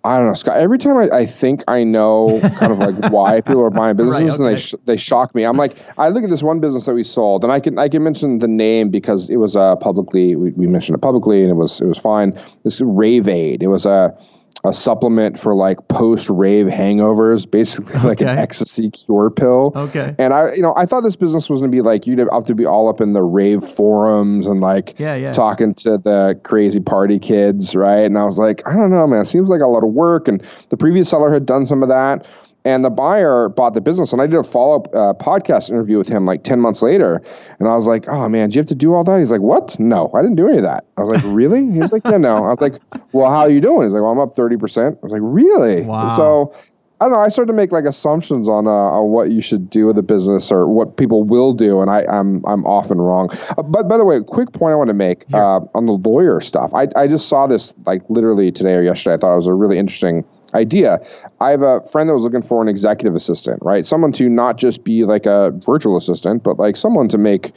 I 0.04 0.16
don't 0.16 0.28
know, 0.28 0.34
Scott. 0.34 0.58
Every 0.58 0.78
time 0.78 0.96
I, 0.96 1.08
I 1.10 1.26
think 1.26 1.64
I 1.66 1.82
know 1.82 2.40
kind 2.58 2.72
of 2.72 2.78
like 2.78 3.12
why 3.12 3.40
people 3.46 3.62
are 3.62 3.70
buying 3.70 3.96
businesses, 3.96 4.22
right, 4.22 4.30
okay. 4.30 4.44
and 4.44 4.56
they 4.56 4.60
sh- 4.60 4.74
they 4.84 4.96
shock 4.96 5.34
me. 5.34 5.42
I'm 5.44 5.56
like, 5.56 5.76
I 5.98 6.08
look 6.08 6.22
at 6.22 6.30
this 6.30 6.42
one 6.42 6.60
business 6.60 6.86
that 6.86 6.94
we 6.94 7.02
sold, 7.02 7.42
and 7.42 7.52
I 7.52 7.58
can 7.58 7.78
I 7.78 7.88
can 7.88 8.04
mention 8.04 8.38
the 8.38 8.48
name 8.48 8.90
because 8.90 9.28
it 9.28 9.36
was 9.36 9.56
uh, 9.56 9.74
publicly 9.76 10.36
we, 10.36 10.52
we 10.52 10.66
mentioned 10.66 10.96
it 10.96 11.00
publicly, 11.00 11.42
and 11.42 11.50
it 11.50 11.56
was 11.56 11.80
it 11.80 11.86
was 11.86 11.98
fine. 11.98 12.40
This 12.62 12.80
Rave 12.80 13.28
Aid. 13.28 13.62
It 13.62 13.68
was 13.68 13.86
a 13.86 14.16
a 14.64 14.72
supplement 14.72 15.38
for 15.38 15.54
like 15.54 15.86
post 15.88 16.28
rave 16.28 16.66
hangovers, 16.66 17.48
basically 17.48 17.94
okay. 17.94 18.06
like 18.08 18.20
an 18.20 18.28
ecstasy 18.28 18.90
cure 18.90 19.30
pill. 19.30 19.72
Okay. 19.74 20.14
And 20.18 20.34
I, 20.34 20.54
you 20.54 20.62
know, 20.62 20.74
I 20.76 20.86
thought 20.86 21.02
this 21.02 21.16
business 21.16 21.48
was 21.48 21.60
going 21.60 21.70
to 21.70 21.76
be 21.76 21.82
like 21.82 22.06
you'd 22.06 22.18
have 22.18 22.44
to 22.46 22.54
be 22.54 22.66
all 22.66 22.88
up 22.88 23.00
in 23.00 23.12
the 23.12 23.22
rave 23.22 23.62
forums 23.62 24.46
and 24.46 24.60
like 24.60 24.94
yeah, 24.98 25.14
yeah. 25.14 25.32
talking 25.32 25.74
to 25.74 25.98
the 25.98 26.38
crazy 26.42 26.80
party 26.80 27.18
kids, 27.18 27.76
right? 27.76 28.04
And 28.04 28.18
I 28.18 28.24
was 28.24 28.38
like, 28.38 28.66
I 28.66 28.74
don't 28.74 28.90
know, 28.90 29.06
man. 29.06 29.22
It 29.22 29.26
seems 29.26 29.48
like 29.48 29.60
a 29.60 29.66
lot 29.66 29.84
of 29.84 29.90
work. 29.90 30.28
And 30.28 30.44
the 30.70 30.76
previous 30.76 31.08
seller 31.08 31.32
had 31.32 31.46
done 31.46 31.64
some 31.64 31.82
of 31.82 31.88
that 31.88 32.26
and 32.64 32.84
the 32.84 32.90
buyer 32.90 33.48
bought 33.48 33.74
the 33.74 33.80
business 33.80 34.12
and 34.12 34.20
i 34.20 34.26
did 34.26 34.38
a 34.38 34.42
follow-up 34.42 34.88
uh, 34.94 35.14
podcast 35.14 35.70
interview 35.70 35.96
with 35.96 36.08
him 36.08 36.26
like 36.26 36.44
10 36.44 36.60
months 36.60 36.82
later 36.82 37.22
and 37.58 37.68
i 37.68 37.74
was 37.74 37.86
like 37.86 38.08
oh 38.08 38.28
man 38.28 38.48
do 38.48 38.54
you 38.54 38.60
have 38.60 38.68
to 38.68 38.74
do 38.74 38.94
all 38.94 39.04
that 39.04 39.18
he's 39.18 39.30
like 39.30 39.40
what 39.40 39.78
no 39.78 40.10
i 40.14 40.22
didn't 40.22 40.36
do 40.36 40.48
any 40.48 40.58
of 40.58 40.64
that 40.64 40.84
i 40.96 41.02
was 41.02 41.12
like 41.12 41.34
really 41.34 41.70
he 41.70 41.78
was 41.78 41.92
like 41.92 42.02
yeah 42.04 42.18
no 42.18 42.36
i 42.36 42.48
was 42.48 42.60
like 42.60 42.80
well 43.12 43.30
how 43.30 43.40
are 43.40 43.50
you 43.50 43.60
doing 43.60 43.86
he's 43.86 43.92
like 43.92 44.02
well 44.02 44.12
i'm 44.12 44.18
up 44.18 44.30
30% 44.30 44.96
i 44.96 44.98
was 45.02 45.12
like 45.12 45.20
really 45.22 45.82
wow. 45.82 46.16
so 46.16 46.54
I 47.00 47.04
don't 47.04 47.12
know. 47.12 47.20
I 47.20 47.28
started 47.28 47.52
to 47.52 47.56
make 47.56 47.70
like 47.70 47.84
assumptions 47.84 48.48
on 48.48 48.66
uh, 48.66 48.70
on 48.70 49.10
what 49.10 49.30
you 49.30 49.40
should 49.40 49.70
do 49.70 49.86
with 49.86 49.96
a 49.98 50.02
business 50.02 50.50
or 50.50 50.66
what 50.66 50.96
people 50.96 51.22
will 51.22 51.52
do, 51.52 51.80
and 51.80 51.88
I, 51.90 52.02
I'm 52.02 52.44
I'm 52.44 52.66
often 52.66 53.00
wrong. 53.00 53.30
Uh, 53.56 53.62
but 53.62 53.88
by 53.88 53.96
the 53.96 54.04
way, 54.04 54.16
a 54.16 54.22
quick 54.24 54.52
point 54.52 54.72
I 54.72 54.74
want 54.74 54.88
to 54.88 54.94
make 54.94 55.24
uh, 55.32 55.60
on 55.74 55.86
the 55.86 55.92
lawyer 55.92 56.40
stuff. 56.40 56.74
I 56.74 56.88
I 56.96 57.06
just 57.06 57.28
saw 57.28 57.46
this 57.46 57.72
like 57.86 58.02
literally 58.08 58.50
today 58.50 58.74
or 58.74 58.82
yesterday. 58.82 59.14
I 59.14 59.18
thought 59.18 59.32
it 59.32 59.36
was 59.36 59.46
a 59.46 59.54
really 59.54 59.78
interesting 59.78 60.24
idea. 60.54 61.00
I 61.40 61.50
have 61.50 61.62
a 61.62 61.82
friend 61.82 62.08
that 62.08 62.14
was 62.14 62.22
looking 62.22 62.42
for 62.42 62.62
an 62.62 62.68
executive 62.68 63.14
assistant, 63.14 63.60
right? 63.62 63.86
Someone 63.86 64.12
to 64.12 64.28
not 64.28 64.56
just 64.56 64.84
be 64.84 65.04
like 65.04 65.26
a 65.26 65.52
virtual 65.66 65.96
assistant, 65.96 66.42
but 66.42 66.58
like 66.58 66.76
someone 66.76 67.08
to 67.08 67.18
make, 67.18 67.52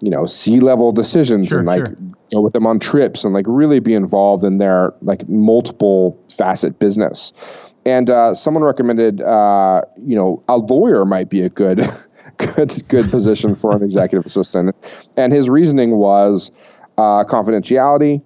you 0.00 0.10
know, 0.10 0.26
C 0.26 0.60
level 0.60 0.92
decisions 0.92 1.48
sure, 1.48 1.58
and 1.58 1.66
like 1.66 1.86
sure. 1.86 1.96
go 2.32 2.40
with 2.40 2.52
them 2.52 2.66
on 2.66 2.78
trips 2.78 3.24
and 3.24 3.34
like 3.34 3.46
really 3.48 3.80
be 3.80 3.94
involved 3.94 4.44
in 4.44 4.58
their 4.58 4.92
like 5.02 5.28
multiple 5.28 6.18
facet 6.28 6.78
business. 6.78 7.32
And 7.86 8.08
uh, 8.08 8.34
someone 8.34 8.62
recommended, 8.64 9.20
uh, 9.20 9.82
you 10.02 10.16
know, 10.16 10.42
a 10.48 10.56
lawyer 10.56 11.04
might 11.04 11.28
be 11.28 11.42
a 11.42 11.50
good, 11.50 11.88
good, 12.38 12.88
good 12.88 13.10
position 13.10 13.54
for 13.54 13.76
an 13.76 13.82
executive 13.82 14.24
assistant. 14.24 14.74
And 15.16 15.32
his 15.32 15.48
reasoning 15.50 15.92
was 15.96 16.50
uh, 16.96 17.24
confidentiality 17.24 18.22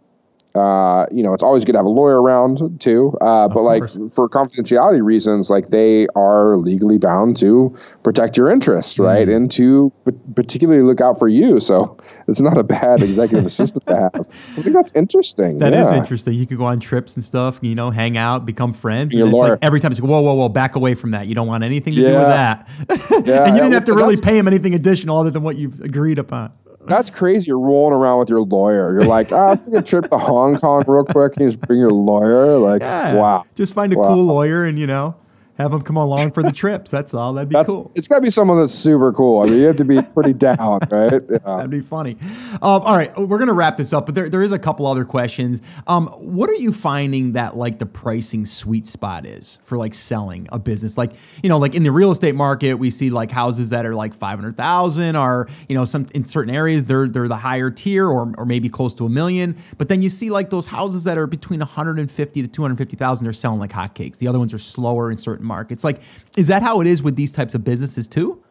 uh, 0.55 1.07
you 1.13 1.23
know, 1.23 1.35
it's 1.35 1.43
always 1.43 1.65
good 1.65 1.73
to 1.73 1.79
have 1.79 1.87
a 1.87 1.91
lawyer 1.91 2.21
around 2.21 2.81
too. 2.81 3.17
Uh, 3.21 3.49
but 3.49 3.63
like 3.63 3.83
for 4.11 4.29
confidentiality 4.29 5.05
reasons, 5.05 5.51
like 5.51 5.69
they 5.69 6.07
are 6.17 6.57
legally 6.57 6.99
bound 6.99 7.37
to 7.37 7.77
protect 8.03 8.37
your 8.37 8.51
interests, 8.51 8.99
right? 8.99 9.29
Mm. 9.29 9.37
And 9.37 9.51
to 9.53 9.93
particularly 10.35 10.83
look 10.83 11.01
out 11.01 11.19
for 11.19 11.29
you. 11.29 11.61
So 11.61 11.99
it's 12.27 12.41
not 12.41 12.57
a 12.57 12.65
bad 12.65 13.03
executive 13.03 13.47
assistant 13.47 13.87
to 13.87 13.95
have. 13.95 14.15
I 14.57 14.63
think 14.63 14.75
that's 14.75 14.93
interesting. 14.93 15.59
That 15.59 15.75
yeah. 15.75 15.83
is 15.83 15.93
interesting. 15.93 16.35
You 16.35 16.47
could 16.47 16.59
go 16.59 16.65
on 16.65 16.81
trips 16.81 17.15
and 17.15 17.25
stuff, 17.25 17.61
you 17.63 17.75
know, 17.75 17.91
hang 17.91 18.17
out, 18.17 18.47
become 18.47 18.73
friends. 18.73 19.13
And, 19.13 19.23
and 19.23 19.33
it's 19.33 19.41
like 19.41 19.59
every 19.63 19.81
time 19.81 19.93
it's 19.93 20.01
like, 20.01 20.11
whoa, 20.11 20.21
whoa, 20.23 20.35
whoa, 20.35 20.49
back 20.49 20.77
away 20.77 20.95
from 20.95 21.11
that. 21.13 21.27
You 21.27 21.35
don't 21.35 21.47
want 21.47 21.63
anything 21.63 21.95
to 21.95 22.01
yeah. 22.01 22.09
do 22.09 22.19
with 22.19 22.27
that. 22.27 22.69
yeah. 23.27 23.45
and 23.45 23.55
you 23.55 23.63
didn't 23.63 23.75
have 23.75 23.85
to 23.85 23.95
really 23.95 24.17
pay 24.17 24.39
him 24.39 24.49
anything 24.49 24.75
additional 24.75 25.19
other 25.19 25.31
than 25.31 25.43
what 25.43 25.57
you've 25.57 25.81
agreed 25.81 26.19
upon. 26.19 26.53
That's 26.89 27.11
crazy. 27.11 27.49
You're 27.49 27.59
rolling 27.59 27.95
around 27.95 28.18
with 28.18 28.28
your 28.28 28.41
lawyer. 28.41 28.93
You're 28.93 29.05
like, 29.05 29.32
ah, 29.32 29.57
oh, 29.59 29.64
take 29.64 29.74
a 29.74 29.82
trip 29.82 30.11
to 30.11 30.18
Hong 30.18 30.57
Kong 30.57 30.84
real 30.86 31.05
quick. 31.05 31.34
Can 31.34 31.43
you 31.43 31.49
just 31.49 31.61
bring 31.61 31.78
your 31.78 31.93
lawyer? 31.93 32.57
Like, 32.59 32.80
yeah. 32.82 33.14
wow. 33.14 33.45
Just 33.55 33.74
find 33.74 33.93
a 33.93 33.99
wow. 33.99 34.09
cool 34.09 34.24
lawyer 34.24 34.64
and, 34.64 34.78
you 34.78 34.86
know, 34.86 35.14
have 35.59 35.73
them 35.73 35.83
come 35.83 35.97
along 35.97 36.31
for 36.31 36.43
the 36.43 36.53
trips. 36.53 36.91
That's 36.91 37.13
all. 37.13 37.33
That'd 37.33 37.49
be 37.49 37.55
that's, 37.55 37.69
cool. 37.69 37.91
It's 37.97 38.07
got 38.07 38.17
to 38.17 38.21
be 38.21 38.31
someone 38.31 38.61
that's 38.61 38.73
super 38.73 39.13
cool. 39.13 39.43
I 39.43 39.47
mean, 39.47 39.59
you 39.59 39.67
have 39.67 39.77
to 39.79 39.85
be 39.85 40.01
pretty 40.15 40.33
down, 40.33 40.79
right? 40.91 41.21
Yeah. 41.29 41.39
That'd 41.45 41.71
be 41.71 41.81
funny. 41.81 42.17
Um, 42.53 42.61
all 42.63 42.97
right, 42.97 43.17
we're 43.19 43.39
gonna 43.39 43.53
wrap 43.53 43.77
this 43.77 43.93
up, 43.93 44.07
but 44.07 44.15
there, 44.15 44.29
there 44.29 44.43
is 44.43 44.53
a 44.53 44.59
couple 44.59 44.87
other 44.87 45.05
questions. 45.05 45.61
Um, 45.87 46.07
what 46.09 46.49
are 46.49 46.55
you 46.55 46.73
finding 46.73 47.33
that 47.33 47.57
like 47.57 47.79
the 47.79 47.87
pricing 47.87 48.47
sweet 48.47 48.87
spot 48.87 49.27
is 49.27 49.59
for 49.65 49.77
like 49.77 49.95
selling 49.95 50.49
a 50.53 50.59
business? 50.59 50.97
Like 50.97 51.13
you 51.43 51.49
know, 51.49 51.59
like 51.59 51.75
in 51.75 51.83
the 51.83 51.93
real 51.93 52.13
estate 52.13 52.35
market, 52.35 52.75
we 52.75 52.91
see 52.91 53.11
like 53.11 53.31
houses 53.31 53.71
that 53.71 53.85
are 53.85 53.95
like 53.95 54.15
five 54.15 54.39
hundred 54.39 54.57
thousand, 54.57 55.17
or 55.17 55.49
you 55.69 55.75
know, 55.75 55.85
some 55.85 56.07
in 56.15 56.25
certain 56.25 56.55
areas 56.55 56.85
they're 56.85 57.09
they're 57.09 57.29
the 57.29 57.37
higher 57.37 57.71
tier, 57.71 58.07
or 58.09 58.33
or 58.39 58.47
maybe 58.47 58.69
close 58.69 58.95
to 58.95 59.07
a 59.07 59.09
million. 59.09 59.57
But 59.77 59.89
then 59.89 60.03
you 60.03 60.09
see 60.09 60.31
like 60.31 60.51
those 60.51 60.69
houses 60.69 61.05
that 61.05 61.19
are 61.19 61.27
between 61.27 61.61
one 61.61 61.69
hundred 61.69 61.99
and 61.99 62.11
fifty 62.11 62.43
to 62.43 62.49
two 62.49 62.63
hundred 62.63 62.79
fifty 62.79 62.97
thousand, 62.97 63.25
they're 63.25 63.33
selling 63.33 63.59
like 63.59 63.73
hotcakes. 63.73 64.19
The 64.19 64.29
other 64.29 64.39
ones 64.39 64.55
are 64.55 64.59
slower 64.59 65.11
in 65.11 65.17
certain 65.17 65.48
markets. 65.49 65.83
Like, 65.83 66.01
is 66.37 66.47
that 66.47 66.63
how 66.63 66.81
it 66.81 66.87
is 66.87 67.03
with 67.03 67.17
these 67.17 67.33
types 67.33 67.55
of 67.55 67.65
businesses 67.65 68.07
too? 68.07 68.43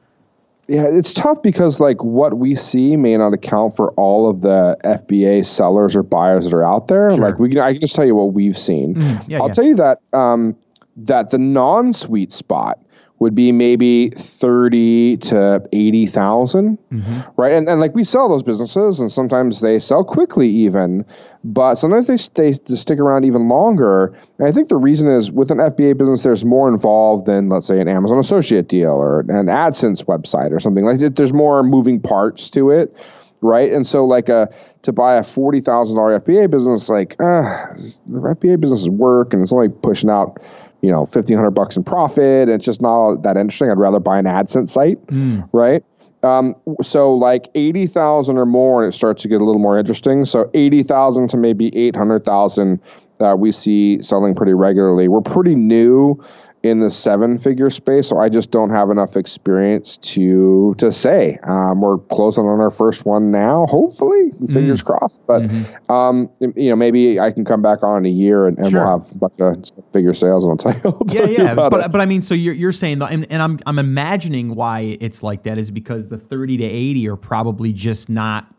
Yeah, 0.68 0.88
it's 0.88 1.14
tough 1.14 1.42
because 1.42 1.80
like 1.80 2.04
what 2.04 2.38
we 2.38 2.54
see 2.54 2.98
may 2.98 3.16
not 3.16 3.34
account 3.34 3.78
for 3.78 3.92
all 3.94 4.30
of 4.30 4.42
the 4.42 4.78
FBA 4.84 5.46
sellers 5.46 5.96
or 5.96 6.04
buyers 6.04 6.44
that 6.44 6.54
are 6.54 6.66
out 6.66 6.90
there. 6.90 7.10
Sure. 7.12 7.20
Like 7.20 7.40
we 7.40 7.50
can, 7.50 7.60
I 7.60 7.72
can 7.72 7.82
just 7.82 7.96
tell 7.96 8.06
you 8.06 8.16
what 8.16 8.34
we've 8.34 8.58
seen. 8.58 8.96
Mm, 8.96 9.30
yeah, 9.30 9.40
I'll 9.40 9.48
yeah. 9.48 9.54
tell 9.54 9.64
you 9.64 9.76
that 9.76 10.02
um, 10.12 10.58
that 10.98 11.30
the 11.30 11.38
non-sweet 11.38 12.34
spot 12.34 12.82
would 13.20 13.34
be 13.34 13.52
maybe 13.52 14.10
30 14.10 15.18
to 15.18 15.68
80,000, 15.74 16.78
mm-hmm. 16.78 17.20
right? 17.36 17.54
And, 17.54 17.68
and 17.68 17.82
like 17.82 17.96
we 17.96 18.04
sell 18.04 18.30
those 18.30 18.44
businesses 18.44 19.00
and 19.00 19.12
sometimes 19.12 19.62
they 19.62 19.80
sell 19.80 20.04
quickly 20.04 20.48
even, 20.50 21.04
but 21.44 21.76
sometimes 21.76 22.06
they, 22.08 22.18
stay 22.18 22.54
they 22.68 22.76
stick 22.76 23.00
around 23.00 23.26
even 23.26 23.50
longer. 23.50 24.16
And 24.38 24.48
I 24.48 24.52
think 24.52 24.70
the 24.70 24.78
reason 24.78 25.10
is 25.10 25.32
with 25.32 25.50
an 25.50 25.58
FBA 25.58 25.98
business, 25.98 26.22
there's 26.22 26.46
more 26.46 26.70
involved 26.70 27.26
than 27.26 27.48
let's 27.48 27.66
say 27.66 27.82
an 27.82 27.88
Amazon 27.88 28.20
associate 28.20 28.68
deal 28.68 28.92
or 28.92 29.22
an 29.22 29.48
AdSense 29.48 30.06
website 30.06 30.52
or 30.52 30.60
something 30.60 30.86
like 30.86 31.00
that. 31.00 31.16
There's 31.16 31.34
more 31.34 31.64
moving 31.64 32.00
parts 32.00 32.52
to 32.52 32.70
it, 32.70 32.96
right? 33.42 33.72
And 33.72 33.86
so 33.88 34.06
like 34.06 34.30
a, 34.30 34.54
to 34.84 34.92
buy 34.94 35.16
a 35.16 35.22
$40,000 35.22 35.64
FBA 35.64 36.52
business, 36.52 36.88
like, 36.88 37.14
uh, 37.20 37.74
the 38.06 38.36
FBA 38.36 38.62
business 38.62 38.82
is 38.82 38.90
work 38.90 39.34
and 39.34 39.42
it's 39.42 39.52
only 39.52 39.70
pushing 39.70 40.10
out 40.10 40.40
you 40.82 40.92
know, 40.92 41.06
fifteen 41.06 41.38
hundred 41.38 41.52
bucks 41.52 41.76
in 41.78 41.84
profit. 41.84 42.50
It's 42.50 42.66
just 42.66 42.82
not 42.82 43.24
that 43.24 43.38
interesting. 43.38 43.70
I'd 43.70 43.78
rather 43.78 44.00
buy 44.00 44.20
an 44.20 44.26
AdSense 44.26 44.70
site, 44.70 45.06
mm. 45.08 45.48
right? 45.52 45.84
Um, 46.24 46.56
so 46.82 47.14
like 47.14 47.48
eighty 47.56 47.88
thousand 47.88 48.38
or 48.38 48.46
more, 48.46 48.84
and 48.84 48.94
it 48.94 48.96
starts 48.96 49.22
to 49.24 49.28
get 49.28 49.42
a 49.42 49.46
little 49.46 49.62
more 49.62 49.78
interesting. 49.78 50.26
So 50.26 50.50
eighty 50.54 50.84
thousand 50.84 51.30
to 51.30 51.38
maybe 51.38 51.76
eight 51.76 51.96
hundred 51.96 52.26
thousand 52.26 52.80
that 53.20 53.40
we 53.40 53.52
see 53.52 54.02
selling 54.02 54.36
pretty 54.36 54.54
regularly. 54.54 55.08
We're 55.08 55.22
pretty 55.22 55.56
new 55.56 56.24
in 56.68 56.80
the 56.80 56.90
seven 56.90 57.38
figure 57.38 57.70
space. 57.70 58.08
So 58.08 58.18
I 58.18 58.30
just 58.30 58.52
don't 58.52 58.70
have 58.70 58.90
enough 58.90 59.16
experience 59.16 59.98
to 59.98 60.76
to 60.78 60.92
say. 60.92 61.40
Um, 61.44 61.82
we're 61.82 61.98
closing 61.98 62.46
on 62.46 62.60
our 62.60 62.72
first 62.72 63.06
one 63.06 63.32
now, 63.32 63.66
hopefully, 63.68 64.32
fingers 64.52 64.84
mm. 64.84 64.88
crossed. 64.88 65.22
But 65.28 65.44
mm-hmm. 65.44 65.92
um, 65.92 66.30
you 66.56 66.70
know, 66.70 66.76
maybe 66.76 67.20
I 67.20 67.32
can 67.32 67.46
come 67.46 67.62
back 67.62 67.84
on 67.84 68.06
in 68.06 68.06
a 68.06 68.16
year 68.16 68.48
and, 68.48 68.58
and 68.58 68.72
sure. 68.72 68.84
we'll 68.84 69.00
have 69.00 69.12
a 69.12 69.30
bunch 69.30 69.72
of 69.78 69.92
figure 69.92 70.14
sales 70.14 70.46
and 70.46 70.52
I'll 70.52 70.58
tell 70.74 70.92
you. 70.92 71.02
Yeah, 71.10 71.26
yeah. 71.26 71.56
But, 71.56 71.70
but, 71.70 71.92
but 71.92 72.02
I 72.02 72.06
mean, 72.06 72.22
so 72.22 72.34
you're 72.34 72.54
you're 72.54 72.72
saying 72.72 73.02
and, 73.02 73.32
and 73.32 73.42
I'm 73.42 73.60
I'm 73.66 73.80
imagining 73.80 74.56
why 74.56 74.98
it's 75.00 75.24
like 75.24 75.44
that 75.44 75.58
is 75.58 75.72
because 75.72 76.08
the 76.08 76.18
30 76.18 76.58
to 76.58 76.64
80 76.64 77.08
are 77.08 77.16
probably 77.16 77.74
just 77.74 78.10
not 78.10 78.54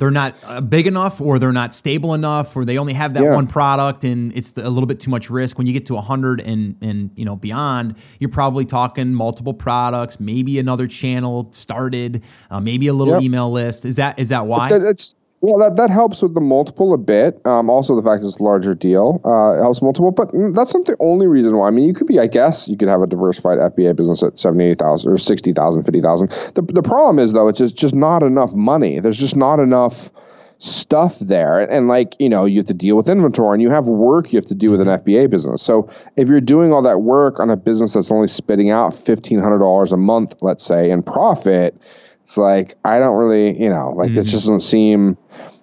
they're 0.00 0.10
not 0.10 0.34
uh, 0.44 0.62
big 0.62 0.86
enough 0.86 1.20
or 1.20 1.38
they're 1.38 1.52
not 1.52 1.74
stable 1.74 2.14
enough 2.14 2.56
or 2.56 2.64
they 2.64 2.78
only 2.78 2.94
have 2.94 3.14
that 3.14 3.22
yeah. 3.22 3.34
one 3.34 3.46
product 3.46 4.02
and 4.02 4.34
it's 4.34 4.52
a 4.56 4.70
little 4.70 4.86
bit 4.86 4.98
too 4.98 5.10
much 5.10 5.28
risk 5.28 5.58
when 5.58 5.66
you 5.66 5.74
get 5.74 5.86
to 5.86 5.94
100 5.94 6.40
and 6.40 6.74
and 6.80 7.10
you 7.14 7.24
know 7.24 7.36
beyond 7.36 7.94
you're 8.18 8.30
probably 8.30 8.64
talking 8.64 9.12
multiple 9.12 9.52
products 9.52 10.18
maybe 10.18 10.58
another 10.58 10.86
channel 10.86 11.52
started 11.52 12.24
uh, 12.50 12.58
maybe 12.58 12.86
a 12.86 12.94
little 12.94 13.14
yep. 13.14 13.22
email 13.22 13.52
list 13.52 13.84
is 13.84 13.96
that 13.96 14.18
is 14.18 14.30
that 14.30 14.46
why 14.46 14.70
it's 14.72 15.14
well, 15.42 15.58
that, 15.58 15.76
that 15.76 15.90
helps 15.90 16.20
with 16.20 16.34
the 16.34 16.40
multiple 16.40 16.92
a 16.92 16.98
bit. 16.98 17.40
Um, 17.46 17.70
also, 17.70 17.96
the 17.96 18.02
fact 18.02 18.22
it's 18.22 18.36
a 18.36 18.42
larger 18.42 18.74
deal 18.74 19.22
uh, 19.24 19.62
helps 19.62 19.80
multiple, 19.80 20.10
but 20.10 20.30
that's 20.54 20.74
not 20.74 20.84
the 20.84 20.96
only 21.00 21.26
reason 21.26 21.56
why. 21.56 21.68
I 21.68 21.70
mean, 21.70 21.88
you 21.88 21.94
could 21.94 22.06
be, 22.06 22.18
I 22.18 22.26
guess, 22.26 22.68
you 22.68 22.76
could 22.76 22.88
have 22.88 23.00
a 23.00 23.06
diversified 23.06 23.58
FBA 23.58 23.96
business 23.96 24.22
at 24.22 24.38
70,000 24.38 25.10
or 25.10 25.16
60,000, 25.16 25.82
50,000. 25.82 26.28
The, 26.54 26.62
the 26.62 26.82
problem 26.82 27.18
is, 27.18 27.32
though, 27.32 27.48
it's 27.48 27.58
just, 27.58 27.76
just 27.76 27.94
not 27.94 28.22
enough 28.22 28.54
money. 28.54 29.00
There's 29.00 29.18
just 29.18 29.34
not 29.34 29.60
enough 29.60 30.10
stuff 30.58 31.18
there. 31.20 31.58
And, 31.58 31.72
and, 31.72 31.88
like, 31.88 32.16
you 32.18 32.28
know, 32.28 32.44
you 32.44 32.58
have 32.58 32.66
to 32.66 32.74
deal 32.74 32.96
with 32.96 33.08
inventory 33.08 33.54
and 33.54 33.62
you 33.62 33.70
have 33.70 33.86
work 33.86 34.34
you 34.34 34.36
have 34.36 34.46
to 34.46 34.54
do 34.54 34.70
with 34.70 34.82
an 34.82 34.88
FBA 34.88 35.30
business. 35.30 35.62
So 35.62 35.88
if 36.16 36.28
you're 36.28 36.42
doing 36.42 36.70
all 36.70 36.82
that 36.82 37.00
work 37.00 37.40
on 37.40 37.48
a 37.48 37.56
business 37.56 37.94
that's 37.94 38.10
only 38.10 38.28
spitting 38.28 38.68
out 38.68 38.92
$1,500 38.92 39.92
a 39.92 39.96
month, 39.96 40.34
let's 40.42 40.66
say, 40.66 40.90
in 40.90 41.02
profit, 41.02 41.80
it's 42.22 42.36
like, 42.36 42.76
I 42.84 42.98
don't 42.98 43.16
really, 43.16 43.60
you 43.60 43.70
know, 43.70 43.94
like, 43.96 44.08
mm-hmm. 44.08 44.14
this 44.16 44.32
doesn't 44.32 44.60
seem 44.60 45.16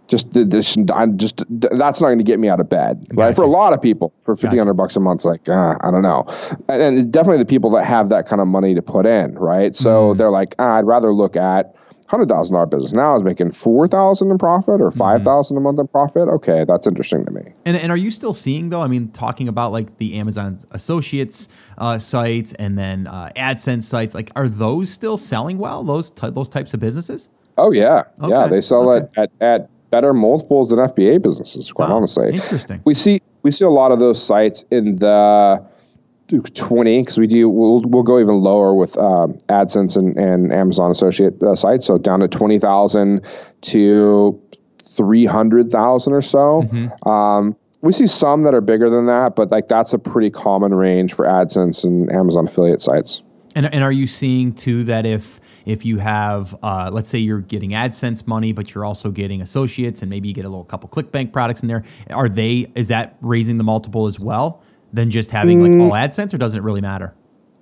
just 0.08 0.28
this, 0.32 0.78
I'm 0.94 1.18
just 1.18 1.44
that's 1.50 2.02
not 2.02 2.08
going 2.08 2.18
to 2.18 2.24
get 2.24 2.40
me 2.40 2.48
out 2.50 2.60
of 2.60 2.70
bed, 2.70 3.06
right? 3.12 3.28
Gotcha. 3.28 3.36
For 3.36 3.44
a 3.44 3.48
lot 3.48 3.74
of 3.74 3.82
people, 3.82 4.14
for 4.24 4.36
fifteen 4.36 4.60
hundred 4.60 4.76
bucks 4.76 4.96
a 4.96 5.00
month, 5.00 5.26
like 5.26 5.48
uh, 5.50 5.76
I 5.82 5.92
don't 5.92 6.02
know, 6.02 6.26
and, 6.70 6.82
and, 6.82 7.12
definitely 7.12 7.40
the 7.40 7.46
people 7.46 7.70
that 7.72 7.86
have 7.86 8.10
that 8.10 8.28
kind 8.28 8.42
of 8.42 8.48
money 8.48 8.74
to 8.76 8.82
put 8.82 9.06
in, 9.06 9.36
right? 9.36 9.76
So 9.76 10.14
mm. 10.14 10.18
they're 10.18 10.32
like, 10.32 10.56
ah, 10.60 10.78
I'd 10.78 10.86
rather 10.86 11.14
look 11.14 11.36
at 11.36 11.76
hundred 12.08 12.30
thousand 12.30 12.54
dollar 12.54 12.66
business 12.66 12.94
now 12.94 13.18
is 13.18 13.24
making 13.24 13.52
four 13.52 13.88
thousand 13.88 14.32
in 14.32 14.38
profit 14.38 14.82
or 14.82 14.92
five 14.92 15.24
thousand 15.24 15.58
mm-hmm. 15.58 15.66
a 15.66 15.70
month 15.70 15.80
in 15.80 15.88
profit. 15.88 16.30
Okay, 16.30 16.64
that's 16.66 16.88
interesting 16.88 17.26
to 17.26 17.32
me. 17.32 17.42
And 17.66 17.76
and 17.78 17.92
are 17.92 17.98
you 17.98 18.12
still 18.12 18.34
seeing 18.34 18.70
though? 18.70 18.82
I 18.82 18.88
mean, 18.88 19.10
talking 19.10 19.48
about 19.48 19.72
like 19.72 19.98
the 19.98 20.16
Amazon 20.16 20.60
Associates 20.72 21.48
uh, 21.78 21.98
sites 21.98 22.54
and 22.54 22.78
then 22.78 23.08
uh, 23.08 23.32
AdSense 23.36 23.84
sites, 23.84 24.16
like 24.16 24.32
are 24.36 24.48
those 24.48 24.90
still 24.90 25.18
selling 25.18 25.58
well? 25.58 25.84
Those 25.84 26.12
t- 26.12 26.30
those 26.30 26.50
types 26.50 26.74
of 26.74 26.80
businesses? 26.80 27.30
Oh 27.58 27.72
yeah, 27.72 28.04
okay. 28.22 28.34
yeah, 28.34 28.48
they 28.48 28.62
sell 28.62 28.90
okay. 28.90 29.06
it 29.06 29.32
at 29.42 29.42
at 29.42 29.70
better 29.90 30.14
multiples 30.14 30.70
than 30.70 30.80
FBA 30.80 31.22
businesses. 31.22 31.72
Quite 31.72 31.90
wow. 31.90 31.98
honestly, 31.98 32.34
interesting. 32.34 32.82
We 32.86 32.94
see 32.94 33.22
we 33.44 33.52
see 33.52 33.66
a 33.66 33.70
lot 33.70 33.92
of 33.92 34.00
those 34.00 34.22
sites 34.22 34.66
in 34.72 34.98
the 34.98 35.64
20 36.28 37.02
because 37.02 37.18
we 37.18 37.28
do 37.28 37.50
we'll, 37.50 37.82
we'll 37.82 38.04
go 38.04 38.20
even 38.20 38.42
lower 38.42 38.74
with 38.74 38.98
um, 38.98 39.34
AdSense 39.48 39.96
and, 39.96 40.18
and 40.18 40.52
Amazon 40.52 40.92
associate 40.92 41.42
uh, 41.42 41.56
sites, 41.56 41.86
so 41.86 41.98
down 41.98 42.20
to 42.20 42.28
20,000 42.28 43.22
to 43.62 44.42
300,000 44.90 46.14
or 46.14 46.22
so. 46.22 46.38
Mm-hmm. 46.38 47.10
Um, 47.10 47.56
we 47.82 47.94
see 47.94 48.08
some 48.08 48.42
that 48.42 48.54
are 48.54 48.62
bigger 48.62 48.90
than 48.90 49.06
that, 49.06 49.36
but 49.36 49.52
like 49.52 49.68
that's 49.68 49.94
a 49.94 50.00
pretty 50.00 50.30
common 50.30 50.74
range 50.74 51.14
for 51.14 51.26
AdSense 51.26 51.84
and 51.84 52.12
Amazon 52.12 52.46
affiliate 52.46 52.82
sites. 52.82 53.22
And, 53.58 53.74
and 53.74 53.84
are 53.84 53.92
you 53.92 54.06
seeing 54.06 54.54
too 54.54 54.84
that 54.84 55.08
if 55.08 55.42
if 55.66 55.84
you 55.84 55.98
have 55.98 56.56
uh, 56.62 56.92
let's 56.94 57.10
say 57.10 57.18
you're 57.18 57.42
getting 57.42 57.72
AdSense 57.72 58.28
money, 58.28 58.52
but 58.52 58.76
you're 58.76 58.86
also 58.86 59.10
getting 59.10 59.42
associates, 59.42 60.04
and 60.04 60.12
maybe 60.12 60.28
you 60.28 60.36
get 60.36 60.46
a 60.46 60.48
little 60.48 60.64
couple 60.64 60.88
ClickBank 60.90 61.34
products 61.34 61.64
in 61.64 61.68
there, 61.68 61.84
are 62.12 62.30
they 62.30 62.72
is 62.76 62.88
that 62.90 63.18
raising 63.20 63.58
the 63.58 63.64
multiple 63.64 64.06
as 64.06 64.20
well 64.20 64.62
than 64.94 65.10
just 65.10 65.32
having 65.32 65.64
like 65.64 65.82
all 65.82 65.90
mm. 65.90 66.08
AdSense, 66.08 66.36
or 66.36 66.38
doesn't 66.38 66.60
it 66.60 66.62
really 66.62 66.82
matter? 66.82 67.16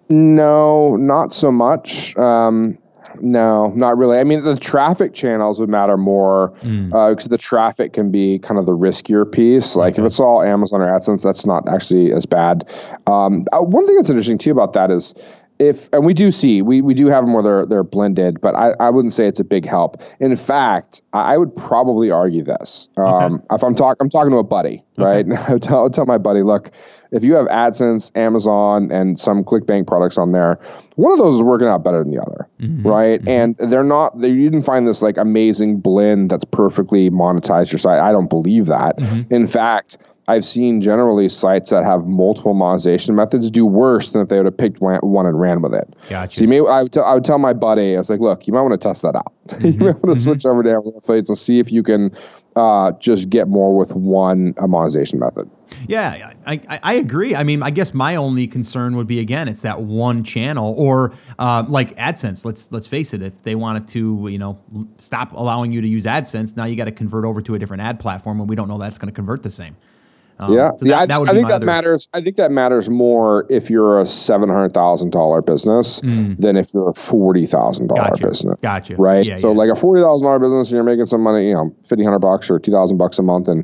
No, 0.10 0.98
not 0.98 1.34
so 1.34 1.50
much. 1.50 2.14
Um, 2.18 2.78
no, 3.22 3.70
not 3.70 3.98
really. 3.98 4.18
I 4.18 4.26
mean, 4.26 4.43
the 4.43 4.58
traffic 4.58 5.14
channels 5.14 5.62
would 5.62 5.70
matter 5.70 5.96
more 5.96 6.50
because 6.60 6.68
mm. 6.70 7.26
uh, 7.26 7.28
the 7.30 7.38
traffic 7.38 7.93
can 7.93 8.12
be 8.12 8.38
kind 8.39 8.60
of 8.60 8.66
the 8.66 8.74
riskier 8.74 9.32
piece. 9.32 9.78
Like 9.78 9.93
okay. 9.93 10.02
if 10.02 10.08
it's 10.08 10.20
all 10.20 10.41
Amazon 10.41 10.82
or 10.82 10.88
AdSense, 10.88 11.24
that's 11.24 11.46
not 11.46 11.70
actually 11.70 12.12
as 12.12 12.26
bad. 12.26 12.68
Um, 13.08 13.46
uh, 13.54 13.62
one 13.62 13.88
thing 13.88 13.96
that's 13.96 14.10
interesting 14.10 14.38
too 14.38 14.52
about 14.52 14.74
that 14.74 14.91
is 14.91 15.14
if 15.60 15.88
and 15.93 16.06
we 16.06 16.14
do 16.14 16.32
see 16.32 16.62
we, 16.62 16.82
we 16.82 16.93
do 16.93 17.08
have 17.08 17.24
them 17.24 17.34
where 17.34 17.43
they're 17.43 17.66
they're 17.66 17.84
blended, 17.84 18.41
but 18.41 18.56
I, 18.56 18.72
I 18.80 18.89
wouldn't 18.89 19.14
say 19.14 19.28
it's 19.28 19.39
a 19.39 19.43
big 19.43 19.66
help. 19.66 20.01
In 20.20 20.36
fact, 20.36 21.01
I 21.14 21.38
would 21.38 21.56
probably 21.56 22.12
argue 22.12 22.43
this. 22.43 22.89
Um, 22.97 23.36
okay. 23.36 23.56
If 23.56 23.64
I'm 23.64 23.76
talking, 23.76 23.97
I'm 24.01 24.10
talking 24.10 24.32
to 24.32 24.38
a 24.38 24.43
buddy, 24.43 24.84
right? 24.97 25.26
Okay. 25.36 25.53
I 25.53 25.58
tell, 25.58 25.89
tell 25.89 26.06
my 26.06 26.18
buddy, 26.18 26.43
look, 26.43 26.72
if 27.12 27.24
you 27.24 27.36
have 27.36 27.47
AdSense, 27.47 28.12
Amazon, 28.16 28.91
and 28.91 29.20
some 29.20 29.43
ClickBank 29.43 29.88
products 29.88 30.18
on 30.18 30.32
there, 30.32 30.60
one 30.95 31.12
of 31.12 31.20
those 31.20 31.36
is 31.36 31.41
working 31.41 31.68
out 31.68 31.84
better 31.84 32.03
than 32.03 32.12
the 32.12 32.22
other, 32.22 32.47
mm-hmm. 32.60 32.88
right? 32.88 33.20
Mm-hmm. 33.22 33.30
And 33.62 33.72
they're 33.72 33.84
not. 33.84 34.20
They, 34.20 34.30
you 34.30 34.49
didn't 34.49 34.66
find 34.66 34.88
this 34.88 35.01
like 35.01 35.18
amazing 35.18 35.80
blend 35.80 36.30
that's 36.30 36.45
perfectly 36.45 37.10
monetized 37.10 37.72
your 37.72 37.80
site. 37.80 37.99
I 37.99 38.12
don't 38.12 38.30
believe 38.30 38.68
that. 38.68 38.97
Mm-hmm. 38.97 39.34
In 39.34 39.47
fact 39.47 39.97
I've 40.28 40.45
seen 40.45 40.82
generally 40.82 41.30
sites 41.30 41.69
that 41.69 41.84
have 41.84 42.07
multiple 42.07 42.53
monetization 42.53 43.15
methods 43.15 43.51
do 43.51 43.65
worse 43.65 44.11
than 44.11 44.21
if 44.21 44.30
they 44.30 44.38
would 44.38 44.45
have 44.45 44.57
picked 44.57 44.82
one 44.82 45.26
and 45.26 45.39
ran 45.39 45.61
with 45.61 45.73
it. 45.73 45.93
Gotcha. 46.09 46.38
So 46.38 46.41
you 46.41 46.47
may, 46.47 46.59
I 46.59 46.84
would, 46.84 46.93
t- 46.93 46.99
I 46.99 47.13
would 47.13 47.26
tell 47.26 47.38
my 47.38 47.53
buddy, 47.53 47.95
I 47.95 47.99
was 47.99 48.09
like, 48.09 48.19
look, 48.19 48.47
you 48.47 48.53
might 48.53 48.61
want 48.61 48.80
to 48.80 48.88
test 48.88 49.01
that 49.03 49.15
out. 49.15 49.32
Mm-hmm. 49.45 49.65
you 49.65 49.73
might 49.73 49.86
want 49.86 50.01
to 50.01 50.07
mm-hmm. 50.07 50.19
switch 50.19 50.45
over 50.47 50.63
to 50.63 50.71
Amazon 50.71 50.93
affiliates 50.97 51.30
and 51.30 51.38
see 51.38 51.59
if 51.59 51.71
you 51.71 51.84
can 51.84 52.09
uh, 52.55 52.91
just 52.93 53.30
get 53.30 53.47
more 53.47 53.78
with 53.78 53.93
one 53.93 54.55
uh, 54.57 54.65
monetization 54.65 55.19
method. 55.19 55.47
Yeah, 55.88 56.32
I, 56.47 56.53
I, 56.67 56.80
I, 56.82 56.93
agree. 56.93 57.36
I 57.36 57.43
mean, 57.43 57.61
I 57.61 57.69
guess 57.69 57.93
my 57.93 58.15
only 58.15 58.47
concern 58.47 58.95
would 58.95 59.05
be 59.05 59.19
again, 59.19 59.47
it's 59.47 59.61
that 59.61 59.82
one 59.82 60.23
channel, 60.23 60.73
or 60.78 61.13
uh, 61.38 61.63
like 61.67 61.95
AdSense. 61.97 62.43
Let's 62.43 62.71
let's 62.71 62.88
face 62.88 63.13
it. 63.13 63.21
If 63.21 63.43
they 63.43 63.55
wanted 63.55 63.88
to, 63.89 64.28
you 64.32 64.38
know, 64.38 64.57
stop 64.97 65.34
allowing 65.34 65.71
you 65.71 65.82
to 65.82 65.88
use 65.88 66.05
AdSense, 66.05 66.55
now 66.55 66.65
you 66.65 66.76
got 66.76 66.86
to 66.86 66.91
convert 66.91 67.26
over 67.26 67.41
to 67.41 67.55
a 67.55 67.59
different 67.59 67.84
ad 67.84 67.99
platform, 67.99 68.39
and 68.39 68.49
we 68.49 68.55
don't 68.55 68.67
know 68.67 68.80
that's 68.80 68.97
going 68.97 69.11
to 69.11 69.15
convert 69.15 69.43
the 69.43 69.49
same. 69.49 69.76
Um, 70.38 70.53
yeah, 70.53 70.71
so 70.71 70.77
that, 70.79 70.86
yeah. 70.86 70.99
I, 70.99 71.05
that 71.05 71.21
I 71.21 71.33
think 71.33 71.47
that 71.47 71.55
other... 71.55 71.65
matters. 71.65 72.09
I 72.13 72.19
think 72.19 72.36
that 72.36 72.51
matters 72.51 72.89
more 72.89 73.45
if 73.49 73.69
you're 73.69 74.01
a 74.01 74.05
seven 74.05 74.49
hundred 74.49 74.73
thousand 74.73 75.11
dollar 75.11 75.41
business 75.41 76.01
mm. 76.01 76.38
than 76.38 76.57
if 76.57 76.73
you're 76.73 76.89
a 76.89 76.93
forty 76.93 77.45
thousand 77.45 77.88
dollar 77.88 78.09
gotcha. 78.09 78.27
business. 78.27 78.59
Gotcha. 78.59 78.95
Right. 78.97 79.25
Yeah, 79.25 79.38
so 79.38 79.51
yeah. 79.51 79.57
like 79.57 79.69
a 79.69 79.75
forty 79.75 80.01
thousand 80.01 80.25
dollar 80.25 80.39
business, 80.39 80.67
and 80.67 80.75
you're 80.75 80.83
making 80.83 81.05
some 81.05 81.21
money, 81.21 81.47
you 81.47 81.53
know, 81.53 81.73
fifteen 81.88 82.05
hundred 82.05 82.19
bucks 82.19 82.49
or 82.49 82.59
two 82.59 82.71
thousand 82.71 82.97
bucks 82.97 83.17
a 83.17 83.23
month, 83.23 83.47
and 83.47 83.63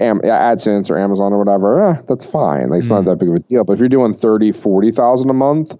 Am- 0.00 0.20
AdSense 0.20 0.90
or 0.90 0.98
Amazon 0.98 1.34
or 1.34 1.38
whatever, 1.38 1.90
eh, 1.90 2.00
that's 2.08 2.24
fine. 2.24 2.70
Like 2.70 2.78
it's 2.78 2.88
mm. 2.88 2.92
not 2.92 3.04
that 3.04 3.16
big 3.16 3.28
of 3.28 3.34
a 3.34 3.40
deal. 3.40 3.64
But 3.64 3.74
if 3.74 3.80
you're 3.80 3.88
doing 3.90 4.14
thirty, 4.14 4.52
forty 4.52 4.92
thousand 4.92 5.28
a 5.28 5.34
month 5.34 5.74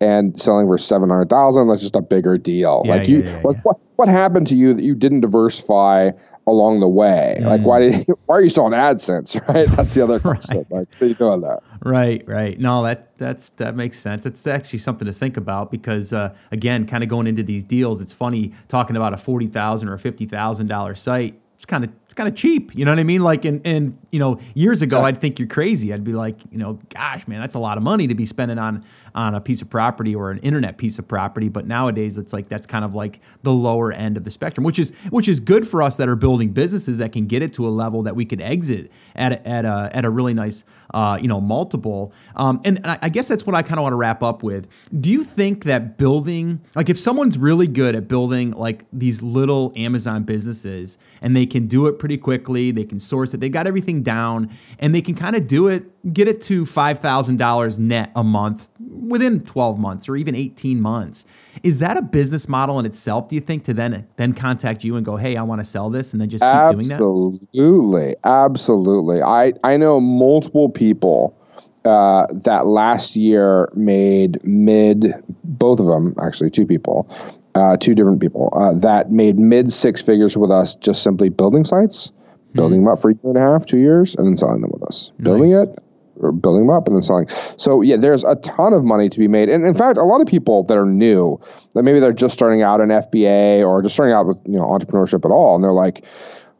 and 0.00 0.40
selling 0.40 0.68
for 0.68 0.78
seven 0.78 1.10
hundred 1.10 1.28
thousand, 1.28 1.68
that's 1.68 1.82
just 1.82 1.96
a 1.96 2.00
bigger 2.00 2.38
deal. 2.38 2.82
Yeah, 2.86 2.94
like 2.94 3.08
you, 3.08 3.24
what, 3.42 3.56
what 3.62 3.76
what 3.96 4.08
happened 4.08 4.46
to 4.46 4.54
you 4.54 4.72
that 4.72 4.82
you 4.82 4.94
didn't 4.94 5.20
diversify? 5.20 6.12
Along 6.46 6.80
the 6.80 6.88
way. 6.88 7.38
Mm. 7.40 7.46
Like, 7.46 7.62
why 7.62 7.80
did 7.80 8.06
why 8.26 8.36
are 8.36 8.42
you 8.42 8.50
still 8.50 8.64
on 8.64 8.72
AdSense? 8.72 9.40
Right, 9.52 9.68
that's 9.68 9.94
the 9.94 10.02
other 10.02 10.20
question. 10.30 10.58
right. 10.58 10.70
Like, 10.70 10.88
what 10.92 11.02
are 11.02 11.06
you 11.06 11.14
doing? 11.14 11.44
Right, 11.84 12.26
right. 12.26 12.58
No, 12.58 12.82
that 12.84 13.16
that's 13.18 13.50
that 13.50 13.74
makes 13.74 13.98
sense. 13.98 14.24
It's 14.24 14.46
actually 14.46 14.78
something 14.78 15.06
to 15.06 15.12
think 15.12 15.36
about 15.36 15.70
because 15.70 16.12
uh, 16.12 16.34
again, 16.50 16.86
kind 16.86 17.02
of 17.02 17.08
going 17.08 17.26
into 17.26 17.42
these 17.42 17.64
deals, 17.64 18.00
it's 18.00 18.12
funny 18.12 18.52
talking 18.68 18.96
about 18.96 19.12
a 19.12 19.16
forty 19.16 19.46
thousand 19.46 19.88
or 19.88 19.94
a 19.94 19.98
fifty 19.98 20.26
thousand 20.26 20.68
dollar 20.68 20.94
site. 20.94 21.40
It's 21.56 21.64
kind 21.64 21.84
of 21.84 21.90
it's 22.12 22.18
kind 22.18 22.28
of 22.28 22.34
cheap. 22.34 22.74
You 22.74 22.84
know 22.84 22.92
what 22.92 22.98
I 22.98 23.04
mean? 23.04 23.22
Like, 23.22 23.46
and, 23.46 23.66
and 23.66 23.96
you 24.10 24.18
know, 24.18 24.38
years 24.52 24.82
ago, 24.82 24.98
yeah. 24.98 25.06
I'd 25.06 25.16
think 25.16 25.38
you're 25.38 25.48
crazy. 25.48 25.94
I'd 25.94 26.04
be 26.04 26.12
like, 26.12 26.38
you 26.50 26.58
know, 26.58 26.78
gosh, 26.90 27.26
man, 27.26 27.40
that's 27.40 27.54
a 27.54 27.58
lot 27.58 27.78
of 27.78 27.82
money 27.82 28.06
to 28.06 28.14
be 28.14 28.26
spending 28.26 28.58
on 28.58 28.84
on 29.14 29.34
a 29.34 29.40
piece 29.40 29.62
of 29.62 29.70
property 29.70 30.14
or 30.14 30.30
an 30.30 30.38
internet 30.38 30.76
piece 30.76 30.98
of 30.98 31.08
property. 31.08 31.48
But 31.48 31.66
nowadays, 31.66 32.18
it's 32.18 32.34
like 32.34 32.50
that's 32.50 32.66
kind 32.66 32.84
of 32.84 32.94
like 32.94 33.20
the 33.44 33.52
lower 33.52 33.92
end 33.92 34.18
of 34.18 34.24
the 34.24 34.30
spectrum, 34.30 34.62
which 34.62 34.78
is 34.78 34.90
which 35.08 35.26
is 35.26 35.40
good 35.40 35.66
for 35.66 35.82
us 35.82 35.96
that 35.96 36.06
are 36.06 36.16
building 36.16 36.50
businesses 36.50 36.98
that 36.98 37.12
can 37.12 37.26
get 37.26 37.42
it 37.42 37.54
to 37.54 37.66
a 37.66 37.70
level 37.70 38.02
that 38.02 38.14
we 38.14 38.26
could 38.26 38.42
exit 38.42 38.92
at 39.16 39.32
a, 39.32 39.48
at 39.48 39.64
a 39.64 39.90
at 39.94 40.04
a 40.04 40.10
really 40.10 40.34
nice 40.34 40.64
uh, 40.92 41.18
you 41.18 41.28
know 41.28 41.40
multiple. 41.40 42.12
Um, 42.36 42.60
and, 42.66 42.76
and 42.84 42.98
I 43.00 43.08
guess 43.08 43.26
that's 43.26 43.46
what 43.46 43.56
I 43.56 43.62
kind 43.62 43.78
of 43.78 43.84
want 43.84 43.94
to 43.94 43.96
wrap 43.96 44.22
up 44.22 44.42
with. 44.42 44.68
Do 45.00 45.10
you 45.10 45.24
think 45.24 45.64
that 45.64 45.96
building 45.96 46.60
like 46.74 46.90
if 46.90 46.98
someone's 46.98 47.38
really 47.38 47.66
good 47.66 47.96
at 47.96 48.06
building 48.06 48.50
like 48.50 48.84
these 48.92 49.22
little 49.22 49.72
Amazon 49.76 50.24
businesses 50.24 50.98
and 51.22 51.34
they 51.34 51.46
can 51.46 51.68
do 51.68 51.86
it 51.86 52.01
pretty 52.02 52.18
quickly, 52.18 52.72
they 52.72 52.82
can 52.82 52.98
source 52.98 53.32
it, 53.32 53.38
they 53.38 53.48
got 53.48 53.64
everything 53.64 54.02
down, 54.02 54.50
and 54.80 54.92
they 54.92 55.00
can 55.00 55.14
kind 55.14 55.36
of 55.36 55.46
do 55.46 55.68
it, 55.68 55.84
get 56.12 56.26
it 56.26 56.40
to 56.40 56.64
$5,000 56.64 57.78
net 57.78 58.10
a 58.16 58.24
month 58.24 58.68
within 58.80 59.38
12 59.38 59.78
months 59.78 60.08
or 60.08 60.16
even 60.16 60.34
18 60.34 60.80
months. 60.80 61.24
Is 61.62 61.78
that 61.78 61.96
a 61.96 62.02
business 62.02 62.48
model 62.48 62.80
in 62.80 62.86
itself, 62.86 63.28
do 63.28 63.36
you 63.36 63.40
think, 63.40 63.62
to 63.66 63.72
then 63.72 64.04
then 64.16 64.34
contact 64.34 64.82
you 64.82 64.96
and 64.96 65.06
go, 65.06 65.16
hey, 65.16 65.36
I 65.36 65.44
want 65.44 65.60
to 65.60 65.64
sell 65.64 65.90
this 65.90 66.12
and 66.12 66.20
then 66.20 66.28
just 66.28 66.42
keep 66.42 66.48
absolutely, 66.48 66.88
doing 66.88 66.88
that? 66.88 66.94
Absolutely. 66.94 68.16
Absolutely. 68.24 69.22
I, 69.22 69.52
I 69.62 69.76
know 69.76 70.00
multiple 70.00 70.70
people 70.70 71.38
uh, 71.84 72.26
that 72.32 72.66
last 72.66 73.14
year 73.14 73.70
made 73.74 74.42
mid, 74.42 75.14
both 75.44 75.78
of 75.78 75.86
them, 75.86 76.16
actually, 76.20 76.50
two 76.50 76.66
people, 76.66 77.08
uh, 77.54 77.76
two 77.76 77.94
different 77.94 78.20
people 78.20 78.52
uh, 78.52 78.72
that 78.80 79.10
made 79.10 79.38
mid 79.38 79.72
six 79.72 80.02
figures 80.02 80.36
with 80.36 80.50
us 80.50 80.76
just 80.76 81.02
simply 81.02 81.28
building 81.28 81.64
sites, 81.64 82.08
mm-hmm. 82.08 82.58
building 82.58 82.84
them 82.84 82.92
up 82.92 82.98
for 82.98 83.10
a 83.10 83.14
year 83.14 83.22
and 83.24 83.36
a 83.36 83.40
half, 83.40 83.66
two 83.66 83.78
years, 83.78 84.14
and 84.14 84.26
then 84.26 84.36
selling 84.36 84.60
them 84.60 84.70
with 84.72 84.82
us. 84.84 85.10
Nice. 85.18 85.24
Building 85.24 85.52
it, 85.52 85.78
or 86.16 86.32
building 86.32 86.66
them 86.66 86.74
up, 86.74 86.86
and 86.86 86.96
then 86.96 87.02
selling. 87.02 87.28
So 87.56 87.82
yeah, 87.82 87.96
there's 87.96 88.24
a 88.24 88.36
ton 88.36 88.72
of 88.72 88.84
money 88.84 89.08
to 89.08 89.18
be 89.18 89.28
made, 89.28 89.48
and 89.48 89.66
in 89.66 89.74
fact, 89.74 89.98
a 89.98 90.04
lot 90.04 90.20
of 90.20 90.26
people 90.26 90.62
that 90.64 90.76
are 90.76 90.86
new, 90.86 91.40
that 91.74 91.82
maybe 91.82 92.00
they're 92.00 92.12
just 92.12 92.34
starting 92.34 92.62
out 92.62 92.80
in 92.80 92.88
FBA 92.88 93.66
or 93.66 93.82
just 93.82 93.94
starting 93.94 94.14
out 94.14 94.26
with 94.26 94.38
you 94.46 94.56
know 94.56 94.64
entrepreneurship 94.64 95.24
at 95.24 95.30
all, 95.30 95.54
and 95.54 95.62
they're 95.62 95.72
like 95.72 96.04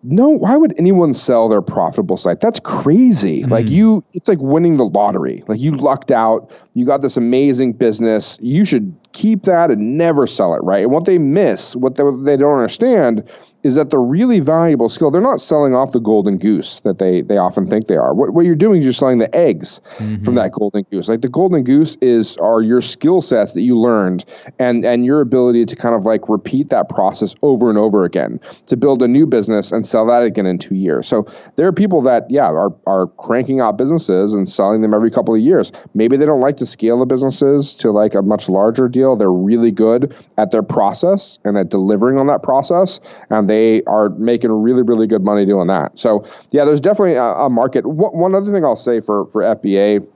no, 0.05 0.29
why 0.29 0.57
would 0.57 0.75
anyone 0.79 1.15
sell 1.15 1.49
their 1.49 1.63
profitable 1.63 2.17
site? 2.17 2.41
That's 2.41 2.59
crazy. 2.59 3.43
Mm-hmm. 3.43 3.53
Like 3.53 3.69
you, 3.69 4.03
it's 4.15 4.27
like 4.27 4.39
winning 4.41 4.77
the 4.77 4.85
lottery. 4.85 5.45
Like 5.47 5.61
you 5.61 5.77
lucked 5.77 6.11
out, 6.11 6.51
you 6.75 6.85
got 6.85 7.03
this 7.03 7.17
amazing 7.17 7.75
business. 7.75 8.37
You 8.41 8.65
should 8.65 8.97
keep 9.13 9.45
that 9.45 9.71
and 9.71 9.97
never 9.97 10.27
sell 10.27 10.55
it, 10.55 10.63
right? 10.63 10.83
And 10.83 10.93
what 10.93 11.05
they 11.05 11.19
miss, 11.19 11.77
what 11.77 11.97
they, 11.97 12.03
what 12.03 12.25
they 12.25 12.37
don't 12.37 12.55
understand 12.55 13.29
is 13.63 13.75
that 13.77 13.91
the 13.91 13.99
really 13.99 14.41
valuable 14.41 14.89
skill, 14.89 15.11
they're 15.11 15.21
not 15.21 15.41
selling 15.41 15.75
off 15.75 15.93
the 15.93 16.01
golden 16.01 16.37
goose 16.37 16.81
that 16.81 16.99
they, 16.99 17.23
they 17.23 17.37
often 17.37 17.67
think 17.67 17.87
they 17.87 17.97
are. 17.97 18.13
What, 18.15 18.35
what 18.35 18.45
you're 18.45 18.55
doing 18.55 18.79
is 18.79 18.85
you're 18.85 18.93
selling 18.93 19.19
the 19.19 19.35
eggs 19.35 19.81
mm-hmm. 19.99 20.25
from 20.25 20.35
that 20.35 20.53
golden 20.53 20.83
goose. 20.83 21.09
Like 21.09 21.21
the 21.21 21.29
golden 21.29 21.63
goose 21.63 21.97
is 22.01 22.37
are 22.39 22.63
your 22.63 22.81
skill 22.81 23.21
sets 23.21 23.55
that 23.55 23.63
you 23.63 23.79
learned 23.79 24.25
and, 24.59 24.85
and 24.85 25.05
your 25.05 25.21
ability 25.21 25.67
to 25.67 25.77
kind 25.77 25.95
of 25.95 26.05
like 26.05 26.29
repeat 26.29 26.71
that 26.71 26.89
process 26.89 27.35
over 27.43 27.69
and 27.69 27.79
over 27.79 28.05
again 28.05 28.41
to 28.67 28.77
build 28.77 29.03
a 29.03 29.09
new 29.09 29.27
business 29.27 29.71
and 29.71 29.87
sell 29.87 30.07
that 30.07 30.23
again 30.23 30.47
in 30.47 30.59
two 30.59 30.75
years. 30.75 31.07
So 31.07 31.27
there 31.57 31.67
are 31.67 31.73
people 31.73 32.03
that, 32.03 32.29
yeah, 32.31 32.49
are, 32.49 32.75
are 32.87 33.07
cranking 33.19 33.61
out 33.61 33.79
businesses 33.79 34.35
and 34.35 34.49
selling 34.49 34.83
them 34.83 34.93
every 34.93 35.11
couple 35.11 35.35
of 35.35 35.41
years. 35.41 35.71
Maybe 35.95 36.17
they 36.17 36.27
don't 36.27 36.41
like 36.41 36.57
to 36.57 36.67
scale 36.67 36.99
the 36.99 37.07
businesses 37.07 37.75
to 37.77 37.93
like 37.93 38.15
a 38.15 38.23
much 38.23 38.49
larger 38.49 38.89
deal. 38.89 39.15
They're 39.15 39.31
really 39.31 39.71
good 39.71 40.15
at 40.37 40.51
their 40.51 40.63
process 40.63 41.39
and 41.45 41.57
at 41.57 41.69
delivering 41.69 42.19
on 42.19 42.27
that 42.27 42.43
process. 42.43 43.01
And 43.31 43.49
they 43.53 43.83
are 43.85 44.09
making 44.11 44.51
really, 44.51 44.83
really 44.83 45.07
good 45.07 45.23
money 45.23 45.45
doing 45.45 45.69
that. 45.69 45.99
So 45.99 46.25
yeah, 46.51 46.65
there's 46.65 46.81
definitely 46.81 47.15
a, 47.15 47.23
a 47.23 47.51
market. 47.51 47.87
One 47.87 48.35
other 48.35 48.51
thing 48.51 48.65
I'll 48.65 48.77
say 48.77 49.01
for 49.01 49.27
for 49.27 49.43
FBA 49.43 50.07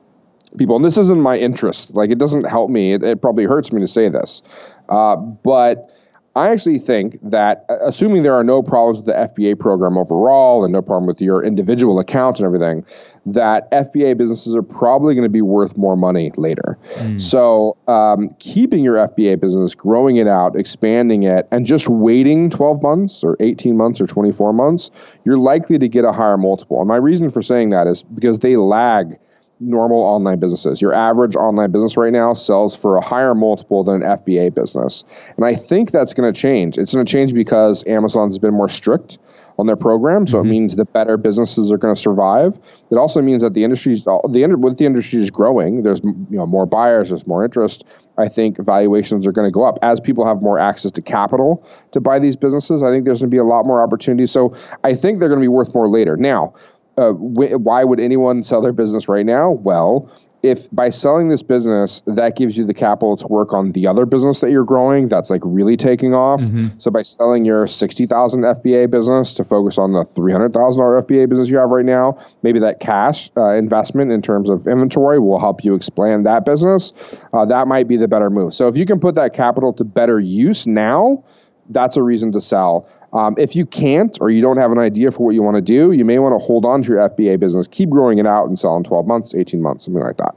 people, 0.59 0.76
and 0.76 0.84
this 0.84 0.97
isn't 0.97 1.20
my 1.20 1.39
interest. 1.39 1.95
Like 1.95 2.11
it 2.11 2.18
doesn't 2.18 2.45
help 2.45 2.70
me. 2.70 2.93
It, 2.95 3.03
it 3.03 3.20
probably 3.20 3.45
hurts 3.45 3.72
me 3.72 3.80
to 3.80 3.89
say 3.89 4.09
this, 4.09 4.43
uh, 4.89 5.16
but 5.16 5.93
I 6.37 6.51
actually 6.51 6.78
think 6.78 7.18
that, 7.22 7.64
uh, 7.70 7.78
assuming 7.80 8.22
there 8.22 8.34
are 8.34 8.45
no 8.45 8.62
problems 8.62 8.99
with 8.99 9.07
the 9.07 9.14
FBA 9.14 9.59
program 9.59 9.97
overall 9.97 10.64
and 10.64 10.72
no 10.72 10.82
problem 10.82 11.07
with 11.07 11.18
your 11.18 11.43
individual 11.43 11.99
account 11.99 12.39
and 12.39 12.45
everything, 12.45 12.84
that 13.27 13.70
FBA 13.72 14.16
businesses 14.16 14.55
are 14.55 14.62
probably 14.62 15.14
going 15.14 15.24
to 15.24 15.29
be 15.29 15.43
worth 15.43 15.77
more 15.77 15.97
money 15.97 16.31
later. 16.37 16.79
Mm. 16.95 17.20
So, 17.20 17.77
um, 17.89 18.31
keeping 18.39 18.85
your 18.85 18.95
FBA 18.97 19.41
business, 19.41 19.74
growing 19.74 20.16
it 20.16 20.29
out, 20.29 20.57
expanding 20.57 21.24
it, 21.24 21.49
and 21.51 21.66
just 21.66 21.89
waiting 21.89 22.49
12 22.49 22.83
months 22.83 23.24
or 23.24 23.37
18 23.41 23.77
months 23.77 24.01
or 24.01 24.07
24 24.07 24.53
months, 24.53 24.91
you're 25.24 25.39
likely 25.39 25.79
to 25.79 25.89
get 25.89 26.05
a 26.05 26.12
higher 26.12 26.39
multiple. 26.39 26.79
And 26.79 26.89
my 26.89 26.97
reason 26.97 27.29
for 27.29 27.43
saying 27.43 27.70
that 27.70 27.89
is 27.89 28.05
because 28.05 28.39
they 28.39 28.57
lag 28.57 29.18
normal 29.59 29.99
online 29.99 30.39
businesses. 30.39 30.81
Your 30.83 30.95
average 30.95 31.35
online 31.35 31.72
business 31.72 31.97
right 31.97 32.12
now 32.12 32.35
sells 32.35 32.77
for 32.77 32.97
a 32.97 33.01
higher 33.01 33.35
multiple 33.35 33.83
than 33.83 34.03
an 34.03 34.18
FBA 34.18 34.55
business. 34.55 35.05
And 35.37 35.45
I 35.45 35.55
think 35.55 35.91
that's 35.91 36.12
going 36.14 36.33
to 36.33 36.39
change. 36.39 36.79
It's 36.79 36.95
going 36.95 37.07
to 37.07 37.11
change 37.11 37.33
because 37.33 37.85
Amazon's 37.87 38.39
been 38.39 38.55
more 38.55 38.68
strict 38.68 39.18
on 39.59 39.66
their 39.66 39.76
program. 39.76 40.26
So 40.26 40.38
mm-hmm. 40.38 40.46
it 40.46 40.50
means 40.50 40.76
that 40.76 40.92
better 40.92 41.16
businesses 41.16 41.72
are 41.72 41.78
going 41.78 41.94
to 41.94 42.00
survive. 42.00 42.59
It 42.90 42.96
also 42.96 43.22
means 43.22 43.42
that 43.42 43.54
the 43.54 43.64
industry's 43.64 44.04
the 44.04 44.57
with 44.59 44.78
the 44.78 44.86
industry 44.86 45.22
is 45.22 45.30
growing. 45.30 45.82
There's 45.82 46.00
you 46.02 46.26
know 46.30 46.46
more 46.46 46.66
buyers. 46.66 47.11
There's 47.11 47.26
more 47.26 47.44
interest. 47.44 47.84
I 48.18 48.28
think 48.28 48.59
valuations 48.59 49.26
are 49.26 49.32
going 49.32 49.46
to 49.46 49.52
go 49.52 49.64
up 49.64 49.78
as 49.82 50.00
people 50.00 50.24
have 50.26 50.40
more 50.40 50.59
access 50.59 50.90
to 50.92 51.02
capital 51.02 51.66
to 51.92 52.00
buy 52.00 52.18
these 52.18 52.36
businesses. 52.36 52.82
I 52.82 52.90
think 52.90 53.04
there's 53.04 53.20
going 53.20 53.30
to 53.30 53.34
be 53.34 53.38
a 53.38 53.44
lot 53.44 53.66
more 53.66 53.82
opportunity. 53.82 54.26
So 54.26 54.57
I 54.84 54.94
think 54.94 55.20
they're 55.20 55.28
going 55.28 55.40
to 55.40 55.44
be 55.44 55.48
worth 55.48 55.74
more 55.74 55.88
later. 55.88 56.16
Now, 56.16 56.54
uh, 56.96 57.12
wh- 57.12 57.61
why 57.61 57.84
would 57.84 58.00
anyone 58.00 58.42
sell 58.42 58.62
their 58.62 58.72
business 58.72 59.09
right 59.09 59.26
now? 59.26 59.50
Well, 59.50 60.11
if 60.49 60.70
by 60.70 60.90
selling 60.90 61.28
this 61.28 61.42
business, 61.42 62.03
that 62.07 62.36
gives 62.36 62.57
you 62.57 62.64
the 62.64 62.74
capital 62.74 63.16
to 63.16 63.26
work 63.28 63.53
on 63.53 63.72
the 63.72 63.86
other 63.86 64.07
business 64.07 64.40
that 64.40 64.51
you're 64.51 64.64
growing, 64.64 65.09
that's 65.09 65.30
like 65.30 65.42
really 65.44 65.76
taking 65.76 66.14
off. 66.14 66.40
Mm-hmm. 66.40 66.78
So 66.78 66.90
by 66.90 67.03
selling 67.03 67.44
your 67.44 67.66
60,000 67.66 68.42
FBA 68.42 68.90
business 68.90 69.34
to 69.34 69.44
focus 69.44 69.78
on 69.78 69.92
the 69.92 70.05
$300,000 70.05 70.53
FBA 70.53 71.28
business 71.28 71.49
you 71.49 71.59
have 71.59 71.70
right 71.70 71.84
now, 71.84 72.18
maybe 72.42 72.59
that 72.61 72.80
cash 72.80 73.30
uh, 73.36 73.55
investment 73.55 74.12
in 74.12 74.22
terms 74.22 74.49
of 74.49 74.66
inventory 74.66 75.18
will 75.18 75.40
help 75.40 75.64
you 75.64 75.74
expand 75.74 76.26
that 76.26 76.44
business. 76.44 76.92
Uh, 77.32 77.44
that 77.44 77.66
might 77.68 77.88
be 77.88 77.97
the 77.97 78.09
better 78.09 78.30
move. 78.30 78.55
So 78.55 78.68
if 78.68 78.76
you 78.76 78.86
can 78.86 79.01
put 79.01 79.14
that 79.16 79.32
capital 79.32 79.72
to 79.74 79.84
better 79.84 80.20
use 80.20 80.66
now, 80.66 81.24
that's 81.70 81.97
a 81.97 82.03
reason 82.03 82.32
to 82.32 82.40
sell. 82.40 82.88
Um, 83.12 83.34
if 83.38 83.57
you 83.57 83.66
can't 83.66 84.16
or 84.20 84.30
you 84.30 84.40
don't 84.40 84.57
have 84.57 84.72
an 84.72 84.78
idea 84.78 85.11
for 85.11 85.24
what 85.24 85.34
you 85.34 85.42
want 85.42 85.57
to 85.57 85.62
do, 85.62 85.92
you 85.92 86.04
may 86.04 86.18
want 86.18 86.34
to 86.34 86.38
hold 86.38 86.64
on 86.64 86.82
to 86.82 86.88
your 86.88 87.09
FBA 87.09 87.38
business, 87.40 87.66
keep 87.66 87.90
growing 87.90 88.18
it 88.18 88.26
out, 88.26 88.48
and 88.48 88.59
sell 88.59 88.76
in 88.76 88.84
12 88.84 89.07
months, 89.07 89.34
18 89.34 89.62
months, 89.62 89.84
something 89.84 90.02
like 90.02 90.16
that. 90.18 90.34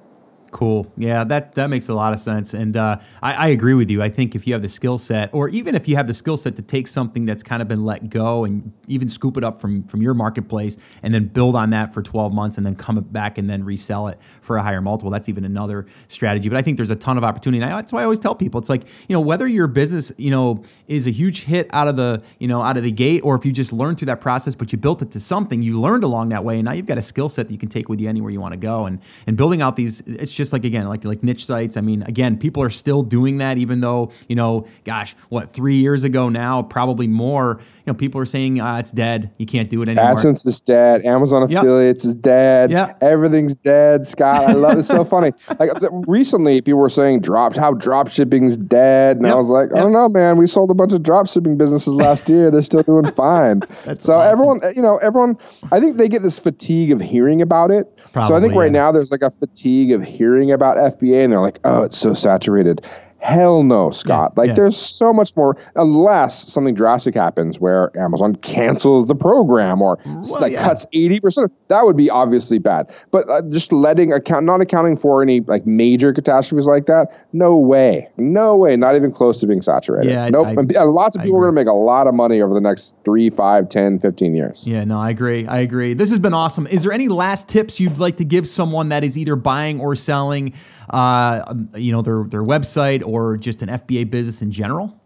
Cool. 0.52 0.92
Yeah, 0.98 1.24
that 1.26 1.54
that 1.56 1.70
makes 1.70 1.90
a 1.90 1.94
lot 1.94 2.12
of 2.12 2.20
sense, 2.20 2.54
and 2.56 2.76
uh, 2.76 2.98
I, 3.22 3.34
I, 3.34 3.48
agree 3.50 3.76
with 3.76 3.92
you. 3.92 4.02
I 4.02 4.10
think 4.10 4.34
if 4.34 4.48
you 4.48 4.54
have 4.54 4.64
the 4.64 4.70
skill 4.70 4.98
set, 4.98 5.30
or 5.32 5.48
even 5.50 5.76
if 5.76 5.88
you 5.88 5.96
have 5.96 6.08
the 6.08 6.14
skill 6.14 6.38
set 6.38 6.56
to 6.56 6.64
take 6.64 6.88
something 6.88 7.26
that's 7.26 7.44
kind 7.44 7.62
of 7.62 7.68
been 7.68 7.86
let 7.86 8.10
go 8.10 8.46
and 8.46 8.72
even 8.88 9.10
scoop 9.10 9.38
it 9.38 9.44
up 9.44 9.62
from 9.62 9.84
from 9.84 10.02
your 10.02 10.16
marketplace, 10.16 10.78
and 11.04 11.14
then 11.14 11.26
build 11.26 11.56
on 11.56 11.70
that 11.70 11.94
for 11.94 12.02
12 12.02 12.34
months, 12.34 12.58
and 12.58 12.66
then 12.66 12.76
come 12.76 13.00
back 13.12 13.38
and 13.38 13.48
then 13.48 13.64
resell 13.64 14.08
it 14.08 14.20
for 14.42 14.58
a 14.58 14.64
higher 14.64 14.82
multiple, 14.82 15.12
that's 15.12 15.30
even 15.30 15.46
another 15.46 15.86
strategy. 16.08 16.50
But 16.50 16.58
I 16.58 16.64
think 16.64 16.78
there's 16.78 16.90
a 16.90 16.96
ton 16.96 17.18
of 17.18 17.24
opportunity. 17.24 17.62
And 17.62 17.72
that's 17.72 17.94
why 17.94 18.02
I 18.02 18.04
always 18.06 18.20
tell 18.20 18.34
people, 18.34 18.60
it's 18.60 18.70
like 18.70 18.84
you 19.08 19.14
know 19.14 19.22
whether 19.22 19.48
your 19.48 19.68
business 19.68 20.12
you 20.18 20.32
know 20.32 20.64
is 20.88 21.06
a 21.06 21.12
huge 21.12 21.44
hit 21.44 21.70
out 21.74 21.88
of 21.88 21.96
the 21.96 22.24
you 22.40 22.48
know 22.48 22.62
out 22.64 22.76
of 22.76 22.84
the 22.84 22.92
gate, 22.92 23.22
or 23.24 23.36
if 23.36 23.46
you 23.46 23.52
just 23.52 23.72
learned 23.72 24.00
through 24.00 24.08
that 24.08 24.22
process, 24.22 24.56
but 24.56 24.72
you 24.72 24.80
built 24.80 25.04
it 25.04 25.12
to 25.12 25.20
something, 25.20 25.62
you 25.62 25.80
learned 25.80 26.04
along 26.04 26.30
that 26.30 26.44
way, 26.44 26.56
and 26.56 26.66
now 26.66 26.72
you've 26.72 26.88
got 26.88 26.98
a 26.98 27.04
skill 27.04 27.30
set 27.30 27.48
that 27.48 27.54
you 27.54 27.60
can 27.60 27.70
take 27.70 27.88
with 27.88 28.00
you 28.00 28.10
anywhere 28.10 28.32
you 28.32 28.42
want 28.42 28.54
to 28.54 28.58
go, 28.58 28.88
and 28.88 29.00
and 29.28 29.38
building 29.38 29.62
out 29.62 29.76
these, 29.76 30.02
it's 30.08 30.39
just 30.40 30.54
like 30.54 30.66
again 30.66 30.88
like 30.88 31.06
like 31.06 31.22
niche 31.22 31.46
sites. 31.46 31.78
I 31.78 31.82
mean, 31.82 32.02
again, 32.04 32.38
people 32.38 32.64
are 32.64 32.70
still 32.70 33.04
doing 33.04 33.38
that, 33.38 33.58
even 33.58 33.82
though 33.82 34.12
you 34.28 34.36
know, 34.36 34.66
gosh, 34.86 35.16
what 35.28 35.54
three 35.54 35.76
years 35.76 36.04
ago 36.04 36.30
now, 36.30 36.64
probably 36.64 37.08
more. 37.08 37.60
You 37.86 37.94
know, 37.94 37.98
people 37.98 38.22
are 38.22 38.26
saying 38.26 38.62
uh, 38.62 38.78
it's 38.78 38.92
dead. 38.92 39.32
You 39.38 39.46
can't 39.46 39.70
do 39.70 39.82
it 39.82 39.90
anymore. 39.90 40.16
AdSense 40.16 40.48
is 40.48 40.60
dead. 40.60 41.06
Amazon 41.06 41.50
yep. 41.50 41.64
affiliates 41.64 42.06
is 42.06 42.16
dead. 42.16 42.72
Yeah, 42.72 42.94
everything's 43.02 43.56
dead. 43.56 44.08
Scott, 44.08 44.50
I 44.50 44.54
love 44.54 44.80
it. 44.80 44.86
so 44.86 45.04
funny. 45.16 45.34
Like 45.60 45.72
recently, 46.08 46.62
people 46.62 46.80
were 46.80 46.90
saying 46.90 47.22
drop 47.22 47.56
how 47.56 47.74
drop 47.74 48.10
shipping's 48.10 48.58
dead, 48.58 49.18
and 49.18 49.26
yep. 49.26 49.34
I 49.34 49.38
was 49.38 49.50
like, 49.50 49.70
yep. 49.70 49.80
I 49.80 49.82
don't 49.82 49.94
know, 49.94 50.08
man. 50.08 50.38
We 50.38 50.48
sold 50.48 50.72
a 50.72 50.74
bunch 50.74 50.94
of 50.94 51.04
drop 51.04 51.28
shipping 51.28 51.58
businesses 51.58 51.94
last 51.94 52.30
year. 52.30 52.50
They're 52.50 52.64
still 52.64 52.84
doing 52.84 53.12
fine. 53.16 53.62
so 53.98 54.14
awesome. 54.14 54.32
everyone, 54.32 54.62
you 54.76 54.82
know, 54.82 54.98
everyone. 54.98 55.38
I 55.72 55.82
think 55.82 55.98
they 55.98 56.08
get 56.08 56.24
this 56.24 56.40
fatigue 56.40 56.92
of 56.92 57.02
hearing 57.02 57.42
about 57.42 57.72
it. 57.72 57.99
Probably, 58.12 58.28
so 58.28 58.36
I 58.36 58.40
think 58.40 58.56
right 58.56 58.66
yeah. 58.66 58.80
now 58.80 58.92
there's 58.92 59.12
like 59.12 59.22
a 59.22 59.30
fatigue 59.30 59.92
of 59.92 60.02
hearing 60.02 60.52
about 60.52 60.78
FBA, 60.78 61.24
and 61.24 61.32
they're 61.32 61.40
like, 61.40 61.60
"Oh, 61.64 61.84
it's 61.84 61.98
so 61.98 62.14
saturated." 62.14 62.86
Hell 63.22 63.64
no, 63.64 63.92
Scott. 63.92 64.34
Yeah, 64.36 64.42
like 64.42 64.48
yeah. 64.50 64.54
there's 64.54 64.78
so 64.78 65.12
much 65.12 65.36
more 65.36 65.58
unless 65.76 66.52
something 66.52 66.74
drastic 66.74 67.16
happens 67.16 67.60
where 67.60 67.96
Amazon 67.98 68.36
cancels 68.38 69.08
the 69.08 69.16
program 69.16 69.82
or 69.82 69.98
like 70.40 70.54
yeah. 70.54 70.64
cuts 70.64 70.86
80%. 70.94 71.50
That 71.68 71.86
would 71.86 71.98
be 71.98 72.10
obviously 72.10 72.60
bad. 72.60 72.90
But 73.12 73.30
uh, 73.30 73.42
just 73.50 73.72
letting 73.72 74.14
account 74.14 74.46
not 74.46 74.62
accounting 74.62 74.96
for 74.96 75.22
any 75.22 75.42
like 75.42 75.66
major 75.66 76.14
catastrophes 76.14 76.66
like 76.66 76.86
that, 76.86 77.28
no 77.34 77.58
way. 77.58 78.08
No 78.18 78.56
way, 78.56 78.76
not 78.78 78.96
even 78.96 79.12
close 79.12 79.40
to 79.42 79.48
being 79.48 79.62
saturated. 79.62 80.12
Yeah, 80.12 80.26
I- 80.26 80.30
nope. 80.30 80.48
I- 80.48 80.52
And 80.52 80.76
uh, 80.76 80.86
lots 80.86 81.16
of 81.16 81.22
people 81.22 81.38
are 81.38 81.42
going 81.42 81.56
to 81.56 81.62
make 81.62 81.68
a 81.68 81.78
lot 81.78 82.08
of 82.08 82.14
money 82.14 82.42
over 82.42 82.54
the 82.54 82.62
next 82.62 82.96
3, 83.04 83.30
5, 83.30 83.70
10, 83.70 84.00
15 84.00 84.36
years. 84.36 84.66
Yeah, 84.66 84.84
no, 84.86 85.00
I 85.00 85.10
agree. 85.10 85.46
I 85.46 85.60
agree. 85.60 85.94
This 85.94 86.10
has 86.10 86.20
been 86.20 86.34
awesome. 86.34 86.68
Is 86.68 86.84
there 86.84 86.94
any 86.94 87.08
last 87.08 87.48
tips 87.48 87.80
you'd 87.80 88.00
like 88.00 88.18
to 88.18 88.26
give 88.26 88.48
someone 88.48 88.90
that 88.90 89.04
is 89.04 89.18
either 89.18 89.36
buying 89.36 89.80
or 89.82 89.96
selling, 89.96 90.54
uh, 90.90 91.54
you 91.76 91.92
know, 91.92 92.02
their 92.02 92.24
their 92.24 92.44
website 92.44 93.06
or 93.06 93.38
just 93.38 93.62
an 93.62 93.70
FBA 93.70 94.10
business 94.10 94.42
in 94.42 94.52
general? 94.52 95.00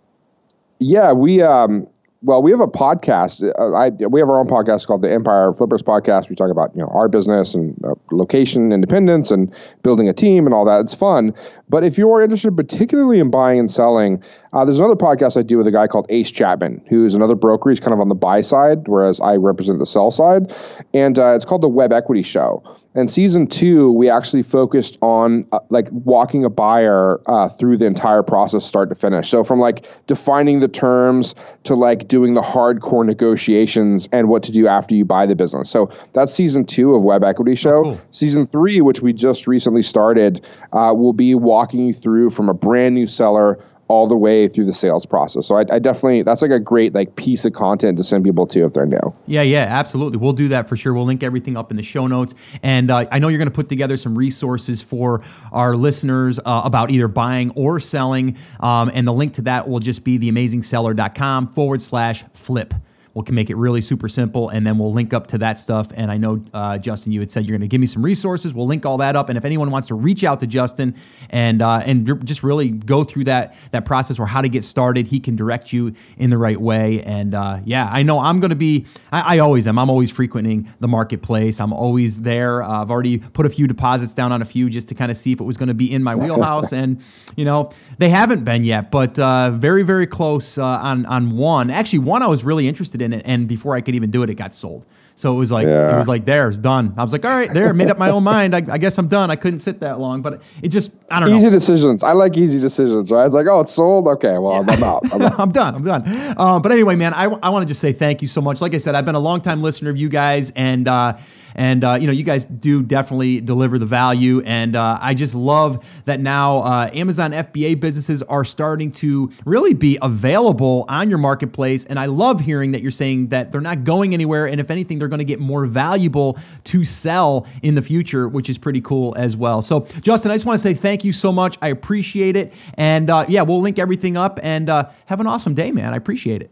Yeah, 0.79 1.13
we 1.13 1.41
um 1.41 1.87
well, 2.25 2.41
we 2.41 2.51
have 2.51 2.61
a 2.61 2.67
podcast. 2.67 3.43
Uh, 3.59 3.75
I 3.75 3.89
we 4.07 4.21
have 4.21 4.29
our 4.29 4.39
own 4.39 4.47
podcast 4.47 4.87
called 4.87 5.01
the 5.01 5.11
Empire 5.11 5.51
Flippers 5.53 5.83
Podcast. 5.83 6.29
We 6.29 6.37
talk 6.37 6.49
about 6.49 6.73
you 6.73 6.81
know 6.81 6.87
our 6.87 7.09
business 7.09 7.53
and 7.53 7.77
uh, 7.83 7.95
location 8.11 8.71
independence 8.71 9.29
and 9.29 9.53
building 9.83 10.07
a 10.07 10.13
team 10.13 10.45
and 10.45 10.53
all 10.53 10.63
that. 10.65 10.79
It's 10.81 10.93
fun. 10.93 11.33
But 11.67 11.83
if 11.83 11.97
you're 11.97 12.21
interested, 12.21 12.55
particularly 12.55 13.19
in 13.19 13.29
buying 13.29 13.59
and 13.59 13.69
selling, 13.69 14.23
uh, 14.53 14.63
there's 14.63 14.79
another 14.79 14.95
podcast 14.95 15.37
I 15.37 15.41
do 15.41 15.57
with 15.57 15.67
a 15.67 15.71
guy 15.71 15.87
called 15.87 16.05
Ace 16.07 16.31
Chapman, 16.31 16.81
who's 16.89 17.13
another 17.13 17.35
broker. 17.35 17.69
He's 17.69 17.81
kind 17.81 17.93
of 17.93 17.99
on 17.99 18.07
the 18.07 18.15
buy 18.15 18.39
side, 18.39 18.87
whereas 18.87 19.19
I 19.19 19.35
represent 19.35 19.79
the 19.79 19.85
sell 19.85 20.09
side, 20.09 20.55
and 20.93 21.19
uh, 21.19 21.33
it's 21.35 21.43
called 21.43 21.61
the 21.61 21.69
Web 21.69 21.91
Equity 21.91 22.23
Show. 22.23 22.63
And 22.95 23.09
season 23.09 23.47
two, 23.47 23.91
we 23.91 24.09
actually 24.09 24.43
focused 24.43 24.97
on 25.01 25.45
uh, 25.51 25.59
like 25.69 25.87
walking 25.91 26.45
a 26.45 26.49
buyer 26.49 27.19
uh, 27.25 27.49
through 27.49 27.77
the 27.77 27.85
entire 27.85 28.21
process, 28.21 28.63
start 28.65 28.89
to 28.89 28.95
finish. 28.95 29.29
So 29.29 29.43
from 29.43 29.59
like 29.59 29.87
defining 30.05 30.59
the 30.59 30.67
terms 30.67 31.33
to 31.63 31.75
like 31.75 32.07
doing 32.07 32.35
the 32.35 32.41
hardcore 32.41 33.05
negotiations 33.05 34.07
and 34.11 34.29
what 34.29 34.43
to 34.43 34.51
do 34.51 34.67
after 34.67 34.93
you 34.93 35.05
buy 35.05 35.25
the 35.25 35.35
business. 35.35 35.69
So 35.69 35.89
that's 36.13 36.33
season 36.33 36.65
two 36.65 36.93
of 36.93 37.03
Web 37.03 37.23
Equity 37.23 37.55
Show. 37.55 37.83
cool. 37.83 38.01
Season 38.11 38.45
three, 38.45 38.79
which 38.81 39.01
we 39.01 39.11
just 39.11 39.47
recently 39.47 39.81
started, 39.81 40.45
uh, 40.71 40.93
will 40.95 41.13
be 41.13 41.33
walking 41.33 41.87
you 41.87 41.93
through 41.93 42.29
from 42.29 42.47
a 42.47 42.53
brand 42.53 42.93
new 42.93 43.07
seller 43.07 43.63
all 43.93 44.07
the 44.07 44.17
way 44.17 44.47
through 44.47 44.65
the 44.65 44.73
sales 44.73 45.05
process. 45.05 45.45
So 45.45 45.55
I, 45.55 45.65
I 45.69 45.77
definitely 45.77 46.23
that's 46.23 46.41
like 46.41 46.49
a 46.49 46.59
great 46.59 46.95
like 46.95 47.15
piece 47.15 47.45
of 47.45 47.53
content 47.53 47.99
to 47.99 48.03
send 48.03 48.23
people 48.23 48.47
to 48.47 48.65
if 48.65 48.73
they're 48.73 48.87
new. 48.87 49.13
Yeah, 49.27 49.43
yeah, 49.43 49.67
absolutely. 49.69 50.17
We'll 50.17 50.33
do 50.33 50.47
that 50.47 50.67
for 50.67 50.75
sure. 50.75 50.95
We'll 50.95 51.05
link 51.05 51.21
everything 51.21 51.55
up 51.55 51.69
in 51.69 51.77
the 51.77 51.83
show 51.83 52.07
notes. 52.07 52.33
And 52.63 52.89
uh, 52.89 53.05
I 53.11 53.19
know 53.19 53.27
you're 53.27 53.37
going 53.37 53.51
to 53.51 53.53
put 53.53 53.69
together 53.69 53.95
some 53.95 54.17
resources 54.17 54.81
for 54.81 55.21
our 55.51 55.75
listeners 55.75 56.39
uh, 56.39 56.63
about 56.65 56.89
either 56.89 57.07
buying 57.07 57.51
or 57.51 57.79
selling. 57.79 58.35
Um, 58.59 58.89
and 58.91 59.07
the 59.07 59.13
link 59.13 59.33
to 59.33 59.43
that 59.43 59.69
will 59.69 59.79
just 59.79 60.03
be 60.03 60.17
theamazingseller.com 60.17 61.53
forward 61.53 61.79
slash 61.79 62.23
flip. 62.33 62.73
We 63.13 63.23
can 63.23 63.35
make 63.35 63.49
it 63.49 63.55
really 63.55 63.81
super 63.81 64.09
simple, 64.09 64.49
and 64.49 64.65
then 64.65 64.79
we'll 64.79 64.91
link 64.91 65.13
up 65.13 65.27
to 65.27 65.37
that 65.37 65.59
stuff. 65.59 65.89
And 65.93 66.09
I 66.09 66.17
know, 66.17 66.43
uh, 66.53 66.79
Justin, 66.79 67.11
you 67.11 67.19
had 67.19 67.29
said 67.29 67.45
you're 67.45 67.55
going 67.55 67.61
to 67.61 67.67
give 67.67 67.79
me 67.79 67.85
some 67.87 68.03
resources. 68.03 68.53
We'll 68.53 68.65
link 68.65 68.85
all 68.85 68.97
that 68.97 69.15
up. 69.15 69.29
And 69.29 69.37
if 69.37 69.45
anyone 69.45 69.69
wants 69.69 69.89
to 69.89 69.95
reach 69.95 70.23
out 70.23 70.39
to 70.39 70.47
Justin 70.47 70.95
and 71.29 71.61
uh, 71.61 71.83
and 71.85 72.25
just 72.25 72.41
really 72.41 72.69
go 72.69 73.03
through 73.03 73.25
that 73.25 73.55
that 73.71 73.85
process 73.85 74.19
or 74.19 74.25
how 74.25 74.41
to 74.41 74.49
get 74.49 74.63
started, 74.63 75.07
he 75.07 75.19
can 75.19 75.35
direct 75.35 75.71
you 75.71 75.93
in 76.17 76.31
the 76.31 76.37
right 76.37 76.59
way. 76.59 77.03
And 77.03 77.35
uh, 77.35 77.59
yeah, 77.65 77.87
I 77.91 78.01
know 78.01 78.19
I'm 78.19 78.39
going 78.39 78.49
to 78.49 78.55
be. 78.55 78.85
I, 79.11 79.35
I 79.35 79.39
always 79.39 79.67
am. 79.67 79.77
I'm 79.77 79.89
always 79.89 80.09
frequenting 80.09 80.67
the 80.79 80.87
marketplace. 80.87 81.59
I'm 81.59 81.73
always 81.73 82.21
there. 82.21 82.63
Uh, 82.63 82.81
I've 82.81 82.89
already 82.89 83.19
put 83.19 83.45
a 83.45 83.49
few 83.49 83.67
deposits 83.67 84.13
down 84.13 84.31
on 84.31 84.41
a 84.41 84.45
few 84.45 84.69
just 84.69 84.87
to 84.89 84.95
kind 84.95 85.11
of 85.11 85.17
see 85.17 85.31
if 85.31 85.39
it 85.39 85.43
was 85.43 85.57
going 85.57 85.67
to 85.67 85.75
be 85.75 85.91
in 85.91 86.01
my 86.01 86.15
wheelhouse. 86.15 86.73
and 86.73 87.01
you 87.35 87.45
know, 87.45 87.71
they 87.97 88.09
haven't 88.09 88.43
been 88.43 88.63
yet, 88.63 88.91
but 88.91 89.17
uh, 89.19 89.51
very 89.51 89.83
very 89.83 90.07
close 90.07 90.57
uh, 90.57 90.63
on 90.65 91.05
on 91.05 91.37
one. 91.37 91.69
Actually, 91.69 91.99
one 91.99 92.21
I 92.21 92.27
was 92.27 92.43
really 92.43 92.67
interested 92.67 93.01
in 93.01 93.13
and 93.13 93.47
before 93.47 93.75
I 93.75 93.81
could 93.81 93.95
even 93.95 94.11
do 94.11 94.23
it, 94.23 94.29
it 94.29 94.35
got 94.35 94.55
sold. 94.55 94.85
So 95.15 95.33
it 95.35 95.37
was 95.37 95.51
like 95.51 95.67
it 95.67 95.95
was 95.95 96.07
like 96.07 96.25
there, 96.25 96.49
it's 96.49 96.57
done. 96.57 96.95
I 96.97 97.03
was 97.03 97.13
like, 97.13 97.23
all 97.23 97.31
right, 97.31 97.53
there, 97.53 97.73
made 97.73 97.89
up 97.89 97.99
my 97.99 98.09
own 98.09 98.23
mind. 98.23 98.55
I, 98.55 98.63
I 98.69 98.77
guess 98.77 98.97
I'm 98.97 99.07
done. 99.07 99.29
I 99.29 99.35
couldn't 99.35 99.59
sit 99.59 99.79
that 99.81 99.99
long, 99.99 100.21
but 100.21 100.41
it 100.61 100.69
just 100.69 100.91
I 101.09 101.19
don't 101.19 101.29
know. 101.29 101.37
Easy 101.37 101.49
decisions. 101.49 102.03
I 102.03 102.13
like 102.13 102.35
easy 102.35 102.59
decisions. 102.59 103.11
Right? 103.11 103.25
It's 103.25 103.33
like, 103.33 103.45
oh, 103.47 103.61
it's 103.61 103.73
sold. 103.73 104.07
Okay, 104.07 104.37
well, 104.37 104.53
I'm 104.53 104.83
out. 104.83 105.13
I'm 105.13 105.21
out. 105.21 105.39
I'm 105.39 105.51
done. 105.51 105.75
I'm 105.75 105.83
done. 105.83 106.03
Uh, 106.37 106.59
but 106.59 106.71
anyway, 106.71 106.95
man, 106.95 107.13
I, 107.13 107.25
I 107.25 107.49
want 107.49 107.63
to 107.63 107.67
just 107.67 107.81
say 107.81 107.93
thank 107.93 108.21
you 108.21 108.27
so 108.27 108.41
much. 108.41 108.59
Like 108.59 108.73
I 108.73 108.79
said, 108.79 108.95
I've 108.95 109.05
been 109.05 109.15
a 109.15 109.19
longtime 109.19 109.61
listener 109.61 109.91
of 109.91 109.97
you 109.97 110.09
guys, 110.09 110.51
and 110.55 110.87
uh, 110.87 111.17
and 111.55 111.83
uh, 111.83 111.97
you 111.99 112.07
know, 112.07 112.13
you 112.13 112.23
guys 112.23 112.45
do 112.45 112.81
definitely 112.81 113.41
deliver 113.41 113.77
the 113.77 113.85
value, 113.85 114.41
and 114.41 114.75
uh, 114.75 114.97
I 115.01 115.13
just 115.13 115.35
love 115.35 115.85
that 116.05 116.19
now 116.19 116.59
uh, 116.59 116.89
Amazon 116.93 117.31
FBA 117.31 117.79
businesses 117.79 118.23
are 118.23 118.43
starting 118.43 118.91
to 118.93 119.31
really 119.45 119.73
be 119.73 119.97
available 120.01 120.85
on 120.87 121.09
your 121.09 121.19
marketplace, 121.19 121.85
and 121.85 121.99
I 121.99 122.05
love 122.05 122.41
hearing 122.41 122.71
that 122.71 122.81
you're 122.81 122.91
saying 122.91 123.27
that 123.27 123.51
they're 123.51 123.61
not 123.61 123.83
going 123.83 124.13
anywhere, 124.13 124.47
and 124.47 124.59
if 124.59 124.71
anything, 124.71 124.99
they're 125.03 125.09
going 125.09 125.19
to 125.19 125.25
get 125.25 125.41
more 125.41 125.65
valuable 125.65 126.37
to 126.63 126.85
sell 126.85 127.45
in 127.61 127.75
the 127.75 127.81
future, 127.81 128.29
which 128.29 128.49
is 128.49 128.57
pretty 128.57 128.79
cool 128.79 129.13
as 129.17 129.35
well. 129.35 129.61
So, 129.61 129.81
Justin, 130.01 130.31
I 130.31 130.35
just 130.35 130.45
want 130.45 130.57
to 130.57 130.63
say 130.63 130.73
thank 130.73 131.03
you 131.03 131.11
so 131.11 131.33
much. 131.33 131.57
I 131.61 131.67
appreciate 131.67 132.37
it, 132.37 132.53
and 132.75 133.09
uh, 133.09 133.25
yeah, 133.27 133.41
we'll 133.41 133.61
link 133.61 133.79
everything 133.79 134.15
up, 134.15 134.39
and 134.41 134.69
uh, 134.69 134.89
have 135.07 135.19
an 135.19 135.27
awesome 135.27 135.53
day, 135.53 135.71
man. 135.71 135.93
I 135.93 135.97
appreciate 135.97 136.41
it. 136.41 136.51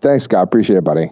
Thanks, 0.00 0.24
Scott. 0.24 0.44
Appreciate 0.44 0.78
it, 0.78 0.84
buddy. 0.84 1.10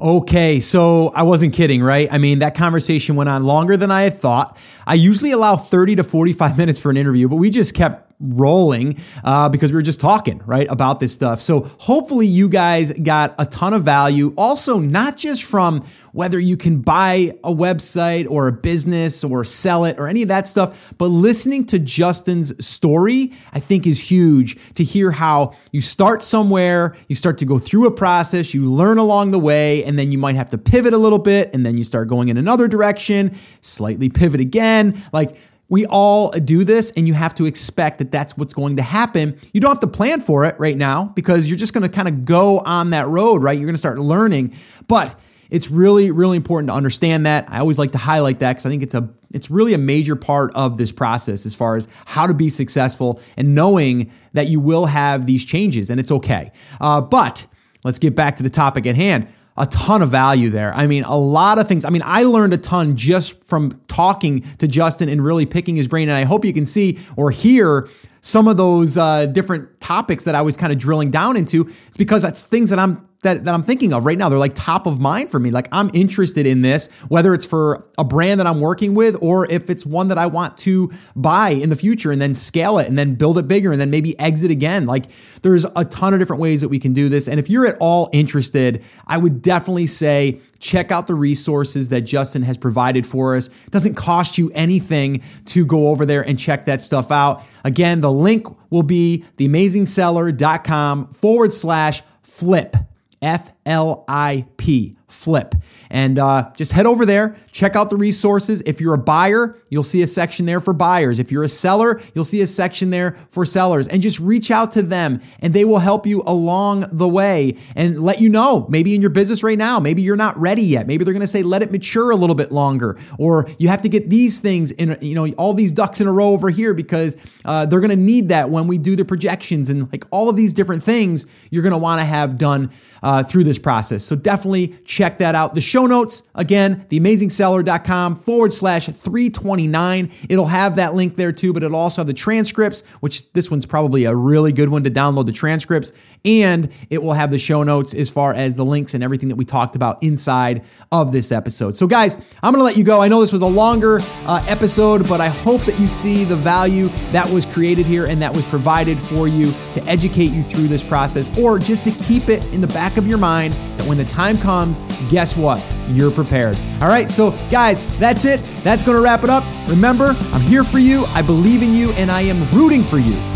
Okay, 0.00 0.60
so 0.60 1.08
I 1.14 1.22
wasn't 1.22 1.54
kidding, 1.54 1.82
right? 1.82 2.06
I 2.12 2.18
mean, 2.18 2.40
that 2.40 2.54
conversation 2.54 3.16
went 3.16 3.30
on 3.30 3.44
longer 3.44 3.78
than 3.78 3.90
I 3.90 4.02
had 4.02 4.14
thought. 4.14 4.58
I 4.86 4.92
usually 4.92 5.30
allow 5.30 5.56
30 5.56 5.96
to 5.96 6.04
45 6.04 6.58
minutes 6.58 6.78
for 6.78 6.90
an 6.90 6.98
interview, 6.98 7.28
but 7.28 7.36
we 7.36 7.48
just 7.48 7.72
kept 7.74 8.05
rolling 8.18 8.98
uh, 9.24 9.48
because 9.48 9.70
we 9.70 9.76
were 9.76 9.82
just 9.82 10.00
talking, 10.00 10.40
right, 10.46 10.66
about 10.70 11.00
this 11.00 11.12
stuff. 11.12 11.40
So 11.40 11.70
hopefully 11.78 12.26
you 12.26 12.48
guys 12.48 12.92
got 12.92 13.34
a 13.38 13.46
ton 13.46 13.74
of 13.74 13.84
value. 13.84 14.32
Also, 14.36 14.78
not 14.78 15.16
just 15.16 15.44
from 15.44 15.84
whether 16.12 16.38
you 16.38 16.56
can 16.56 16.80
buy 16.80 17.34
a 17.44 17.52
website 17.52 18.26
or 18.30 18.48
a 18.48 18.52
business 18.52 19.22
or 19.22 19.44
sell 19.44 19.84
it 19.84 19.98
or 19.98 20.08
any 20.08 20.22
of 20.22 20.28
that 20.28 20.48
stuff, 20.48 20.94
but 20.96 21.08
listening 21.08 21.66
to 21.66 21.78
Justin's 21.78 22.64
story, 22.64 23.32
I 23.52 23.60
think 23.60 23.86
is 23.86 24.00
huge 24.00 24.56
to 24.76 24.84
hear 24.84 25.10
how 25.10 25.54
you 25.72 25.82
start 25.82 26.24
somewhere, 26.24 26.96
you 27.08 27.16
start 27.16 27.36
to 27.38 27.44
go 27.44 27.58
through 27.58 27.86
a 27.86 27.90
process, 27.90 28.54
you 28.54 28.64
learn 28.64 28.96
along 28.96 29.32
the 29.32 29.38
way, 29.38 29.84
and 29.84 29.98
then 29.98 30.10
you 30.10 30.16
might 30.16 30.36
have 30.36 30.48
to 30.50 30.58
pivot 30.58 30.94
a 30.94 30.98
little 30.98 31.18
bit, 31.18 31.52
and 31.52 31.66
then 31.66 31.76
you 31.76 31.84
start 31.84 32.08
going 32.08 32.30
in 32.30 32.38
another 32.38 32.66
direction, 32.66 33.36
slightly 33.60 34.08
pivot 34.08 34.40
again. 34.40 35.02
Like, 35.12 35.36
we 35.68 35.84
all 35.86 36.30
do 36.30 36.62
this, 36.64 36.92
and 36.92 37.08
you 37.08 37.14
have 37.14 37.34
to 37.36 37.46
expect 37.46 37.98
that 37.98 38.12
that's 38.12 38.36
what's 38.36 38.54
going 38.54 38.76
to 38.76 38.82
happen. 38.82 39.38
You 39.52 39.60
don't 39.60 39.70
have 39.70 39.80
to 39.80 39.88
plan 39.88 40.20
for 40.20 40.44
it 40.44 40.58
right 40.58 40.76
now 40.76 41.06
because 41.16 41.48
you're 41.48 41.58
just 41.58 41.72
going 41.72 41.82
to 41.82 41.88
kind 41.88 42.06
of 42.06 42.24
go 42.24 42.60
on 42.60 42.90
that 42.90 43.08
road, 43.08 43.42
right? 43.42 43.58
You're 43.58 43.66
going 43.66 43.74
to 43.74 43.78
start 43.78 43.98
learning. 43.98 44.54
But 44.86 45.18
it's 45.50 45.70
really, 45.70 46.10
really 46.10 46.36
important 46.36 46.70
to 46.70 46.74
understand 46.74 47.26
that. 47.26 47.46
I 47.48 47.58
always 47.58 47.78
like 47.78 47.92
to 47.92 47.98
highlight 47.98 48.40
that 48.40 48.52
because 48.54 48.66
I 48.66 48.68
think 48.68 48.82
it's 48.82 48.94
a 48.94 49.08
it's 49.32 49.50
really 49.50 49.74
a 49.74 49.78
major 49.78 50.14
part 50.14 50.54
of 50.54 50.78
this 50.78 50.92
process 50.92 51.46
as 51.46 51.54
far 51.54 51.76
as 51.76 51.88
how 52.06 52.26
to 52.26 52.34
be 52.34 52.48
successful 52.48 53.20
and 53.36 53.54
knowing 53.54 54.10
that 54.32 54.46
you 54.48 54.60
will 54.60 54.86
have 54.86 55.26
these 55.26 55.44
changes 55.44 55.90
and 55.90 55.98
it's 55.98 56.12
okay. 56.12 56.52
Uh, 56.80 57.00
but 57.00 57.46
let's 57.84 57.98
get 57.98 58.14
back 58.14 58.36
to 58.36 58.42
the 58.44 58.50
topic 58.50 58.86
at 58.86 58.94
hand 58.94 59.26
a 59.58 59.66
ton 59.66 60.02
of 60.02 60.10
value 60.10 60.50
there. 60.50 60.74
I 60.74 60.86
mean, 60.86 61.04
a 61.04 61.16
lot 61.16 61.58
of 61.58 61.66
things. 61.66 61.84
I 61.84 61.90
mean, 61.90 62.02
I 62.04 62.22
learned 62.24 62.52
a 62.54 62.58
ton 62.58 62.96
just 62.96 63.42
from 63.44 63.80
talking 63.88 64.42
to 64.58 64.68
Justin 64.68 65.08
and 65.08 65.24
really 65.24 65.46
picking 65.46 65.76
his 65.76 65.88
brain. 65.88 66.08
And 66.08 66.16
I 66.16 66.24
hope 66.24 66.44
you 66.44 66.52
can 66.52 66.66
see 66.66 66.98
or 67.16 67.30
hear 67.30 67.88
some 68.20 68.48
of 68.48 68.56
those 68.56 68.98
uh, 68.98 69.26
different 69.26 69.80
topics 69.80 70.24
that 70.24 70.34
I 70.34 70.42
was 70.42 70.56
kind 70.56 70.72
of 70.72 70.78
drilling 70.78 71.10
down 71.10 71.36
into. 71.36 71.68
It's 71.86 71.96
because 71.96 72.22
that's 72.22 72.42
things 72.42 72.70
that 72.70 72.78
I'm 72.78 73.08
that, 73.26 73.44
that 73.44 73.52
I'm 73.52 73.62
thinking 73.62 73.92
of 73.92 74.06
right 74.06 74.16
now. 74.16 74.28
They're 74.28 74.38
like 74.38 74.54
top 74.54 74.86
of 74.86 75.00
mind 75.00 75.30
for 75.30 75.40
me. 75.40 75.50
Like 75.50 75.68
I'm 75.72 75.90
interested 75.92 76.46
in 76.46 76.62
this, 76.62 76.88
whether 77.08 77.34
it's 77.34 77.44
for 77.44 77.84
a 77.98 78.04
brand 78.04 78.40
that 78.40 78.46
I'm 78.46 78.60
working 78.60 78.94
with 78.94 79.16
or 79.20 79.50
if 79.50 79.68
it's 79.68 79.84
one 79.84 80.08
that 80.08 80.18
I 80.18 80.26
want 80.26 80.56
to 80.58 80.90
buy 81.16 81.50
in 81.50 81.68
the 81.68 81.76
future 81.76 82.12
and 82.12 82.22
then 82.22 82.34
scale 82.34 82.78
it 82.78 82.86
and 82.86 82.96
then 82.96 83.14
build 83.16 83.36
it 83.36 83.48
bigger 83.48 83.72
and 83.72 83.80
then 83.80 83.90
maybe 83.90 84.18
exit 84.18 84.50
again. 84.50 84.86
Like 84.86 85.06
there's 85.42 85.66
a 85.76 85.84
ton 85.84 86.14
of 86.14 86.20
different 86.20 86.40
ways 86.40 86.60
that 86.60 86.68
we 86.68 86.78
can 86.78 86.92
do 86.92 87.08
this. 87.08 87.28
And 87.28 87.40
if 87.40 87.50
you're 87.50 87.66
at 87.66 87.76
all 87.80 88.08
interested, 88.12 88.84
I 89.06 89.18
would 89.18 89.42
definitely 89.42 89.86
say 89.86 90.40
check 90.60 90.90
out 90.90 91.06
the 91.06 91.14
resources 91.14 91.88
that 91.88 92.02
Justin 92.02 92.42
has 92.42 92.56
provided 92.56 93.06
for 93.06 93.36
us. 93.36 93.48
It 93.48 93.70
doesn't 93.70 93.94
cost 93.94 94.38
you 94.38 94.50
anything 94.54 95.22
to 95.46 95.66
go 95.66 95.88
over 95.88 96.06
there 96.06 96.22
and 96.26 96.38
check 96.38 96.64
that 96.66 96.80
stuff 96.80 97.10
out. 97.10 97.42
Again, 97.64 98.00
the 98.00 98.12
link 98.12 98.46
will 98.70 98.82
be 98.84 99.24
theamazingseller.com 99.36 101.08
forward 101.08 101.52
slash 101.52 102.02
flip. 102.22 102.76
F 103.22 103.52
L 103.66 104.04
I 104.08 104.46
P, 104.56 104.96
flip. 105.08 105.54
And 105.88 106.18
uh, 106.18 106.50
just 106.56 106.72
head 106.72 106.84
over 106.84 107.06
there, 107.06 107.36
check 107.52 107.76
out 107.76 107.90
the 107.90 107.96
resources. 107.96 108.60
If 108.66 108.80
you're 108.80 108.94
a 108.94 108.98
buyer, 108.98 109.56
you'll 109.70 109.84
see 109.84 110.02
a 110.02 110.06
section 110.06 110.44
there 110.44 110.58
for 110.58 110.72
buyers. 110.72 111.20
If 111.20 111.30
you're 111.30 111.44
a 111.44 111.48
seller, 111.48 112.00
you'll 112.12 112.24
see 112.24 112.40
a 112.40 112.46
section 112.46 112.90
there 112.90 113.16
for 113.30 113.44
sellers. 113.44 113.86
And 113.86 114.02
just 114.02 114.18
reach 114.18 114.50
out 114.50 114.72
to 114.72 114.82
them 114.82 115.20
and 115.38 115.54
they 115.54 115.64
will 115.64 115.78
help 115.78 116.04
you 116.04 116.24
along 116.26 116.88
the 116.90 117.06
way 117.06 117.56
and 117.76 118.00
let 118.00 118.20
you 118.20 118.28
know 118.28 118.66
maybe 118.68 118.96
in 118.96 119.00
your 119.00 119.10
business 119.10 119.44
right 119.44 119.56
now, 119.56 119.78
maybe 119.78 120.02
you're 120.02 120.16
not 120.16 120.36
ready 120.38 120.62
yet. 120.62 120.88
Maybe 120.88 121.04
they're 121.04 121.14
going 121.14 121.20
to 121.20 121.26
say, 121.26 121.44
let 121.44 121.62
it 121.62 121.70
mature 121.70 122.10
a 122.10 122.16
little 122.16 122.34
bit 122.34 122.50
longer. 122.50 122.98
Or 123.16 123.48
you 123.58 123.68
have 123.68 123.82
to 123.82 123.88
get 123.88 124.10
these 124.10 124.40
things 124.40 124.72
in, 124.72 124.98
you 125.00 125.14
know, 125.14 125.28
all 125.34 125.54
these 125.54 125.72
ducks 125.72 126.00
in 126.00 126.08
a 126.08 126.12
row 126.12 126.30
over 126.30 126.50
here 126.50 126.74
because 126.74 127.16
uh, 127.44 127.64
they're 127.64 127.80
going 127.80 127.90
to 127.90 127.96
need 127.96 128.30
that 128.30 128.50
when 128.50 128.66
we 128.66 128.76
do 128.76 128.96
the 128.96 129.04
projections 129.04 129.70
and 129.70 129.90
like 129.92 130.04
all 130.10 130.28
of 130.28 130.34
these 130.34 130.52
different 130.52 130.82
things 130.82 131.26
you're 131.50 131.62
going 131.62 131.72
to 131.72 131.78
want 131.78 132.00
to 132.00 132.04
have 132.04 132.36
done 132.38 132.72
uh, 133.04 133.22
through 133.22 133.44
this 133.44 133.55
process. 133.58 134.04
So 134.04 134.16
definitely 134.16 134.76
check 134.84 135.18
that 135.18 135.34
out. 135.34 135.54
The 135.54 135.60
show 135.60 135.86
notes, 135.86 136.22
again, 136.34 136.86
theamazingseller.com 136.90 138.16
forward 138.16 138.52
slash 138.52 138.86
329. 138.86 140.10
It'll 140.28 140.46
have 140.46 140.76
that 140.76 140.94
link 140.94 141.16
there 141.16 141.32
too, 141.32 141.52
but 141.52 141.62
it'll 141.62 141.78
also 141.78 142.00
have 142.00 142.06
the 142.06 142.14
transcripts, 142.14 142.82
which 143.00 143.32
this 143.32 143.50
one's 143.50 143.66
probably 143.66 144.04
a 144.04 144.14
really 144.14 144.52
good 144.52 144.68
one 144.68 144.84
to 144.84 144.90
download 144.90 145.26
the 145.26 145.32
transcripts. 145.32 145.92
And 146.24 146.70
it 146.90 147.02
will 147.02 147.12
have 147.12 147.30
the 147.30 147.38
show 147.38 147.62
notes 147.62 147.94
as 147.94 148.10
far 148.10 148.34
as 148.34 148.54
the 148.54 148.64
links 148.64 148.94
and 148.94 149.04
everything 149.04 149.28
that 149.28 149.36
we 149.36 149.44
talked 149.44 149.76
about 149.76 150.02
inside 150.02 150.64
of 150.90 151.12
this 151.12 151.30
episode. 151.30 151.76
So, 151.76 151.86
guys, 151.86 152.16
I'm 152.42 152.52
going 152.52 152.60
to 152.60 152.64
let 152.64 152.76
you 152.76 152.84
go. 152.84 153.00
I 153.00 153.08
know 153.08 153.20
this 153.20 153.32
was 153.32 153.42
a 153.42 153.46
longer 153.46 154.00
uh, 154.26 154.44
episode, 154.48 155.08
but 155.08 155.20
I 155.20 155.28
hope 155.28 155.62
that 155.62 155.78
you 155.78 155.88
see 155.88 156.24
the 156.24 156.36
value 156.36 156.88
that 157.12 157.28
was 157.28 157.46
created 157.46 157.86
here 157.86 158.06
and 158.06 158.20
that 158.22 158.34
was 158.34 158.44
provided 158.46 158.98
for 158.98 159.28
you 159.28 159.52
to 159.72 159.82
educate 159.84 160.32
you 160.32 160.42
through 160.42 160.68
this 160.68 160.82
process 160.82 161.28
or 161.38 161.58
just 161.58 161.84
to 161.84 161.90
keep 161.90 162.28
it 162.28 162.44
in 162.46 162.60
the 162.60 162.66
back 162.68 162.96
of 162.96 163.06
your 163.06 163.18
mind 163.18 163.54
that 163.78 163.86
when 163.86 163.98
the 163.98 164.04
time 164.04 164.38
comes, 164.38 164.80
guess 165.10 165.36
what? 165.36 165.64
You're 165.88 166.10
prepared. 166.10 166.56
All 166.80 166.88
right, 166.88 167.08
so 167.08 167.30
guys, 167.50 167.84
that's 167.98 168.24
it. 168.24 168.42
That's 168.62 168.82
going 168.82 168.96
to 168.96 169.02
wrap 169.02 169.24
it 169.24 169.30
up. 169.30 169.44
Remember, 169.68 170.14
I'm 170.32 170.40
here 170.42 170.64
for 170.64 170.78
you. 170.78 171.04
I 171.14 171.22
believe 171.22 171.62
in 171.62 171.74
you 171.74 171.92
and 171.92 172.10
I 172.10 172.22
am 172.22 172.48
rooting 172.50 172.82
for 172.82 172.98
you. 172.98 173.35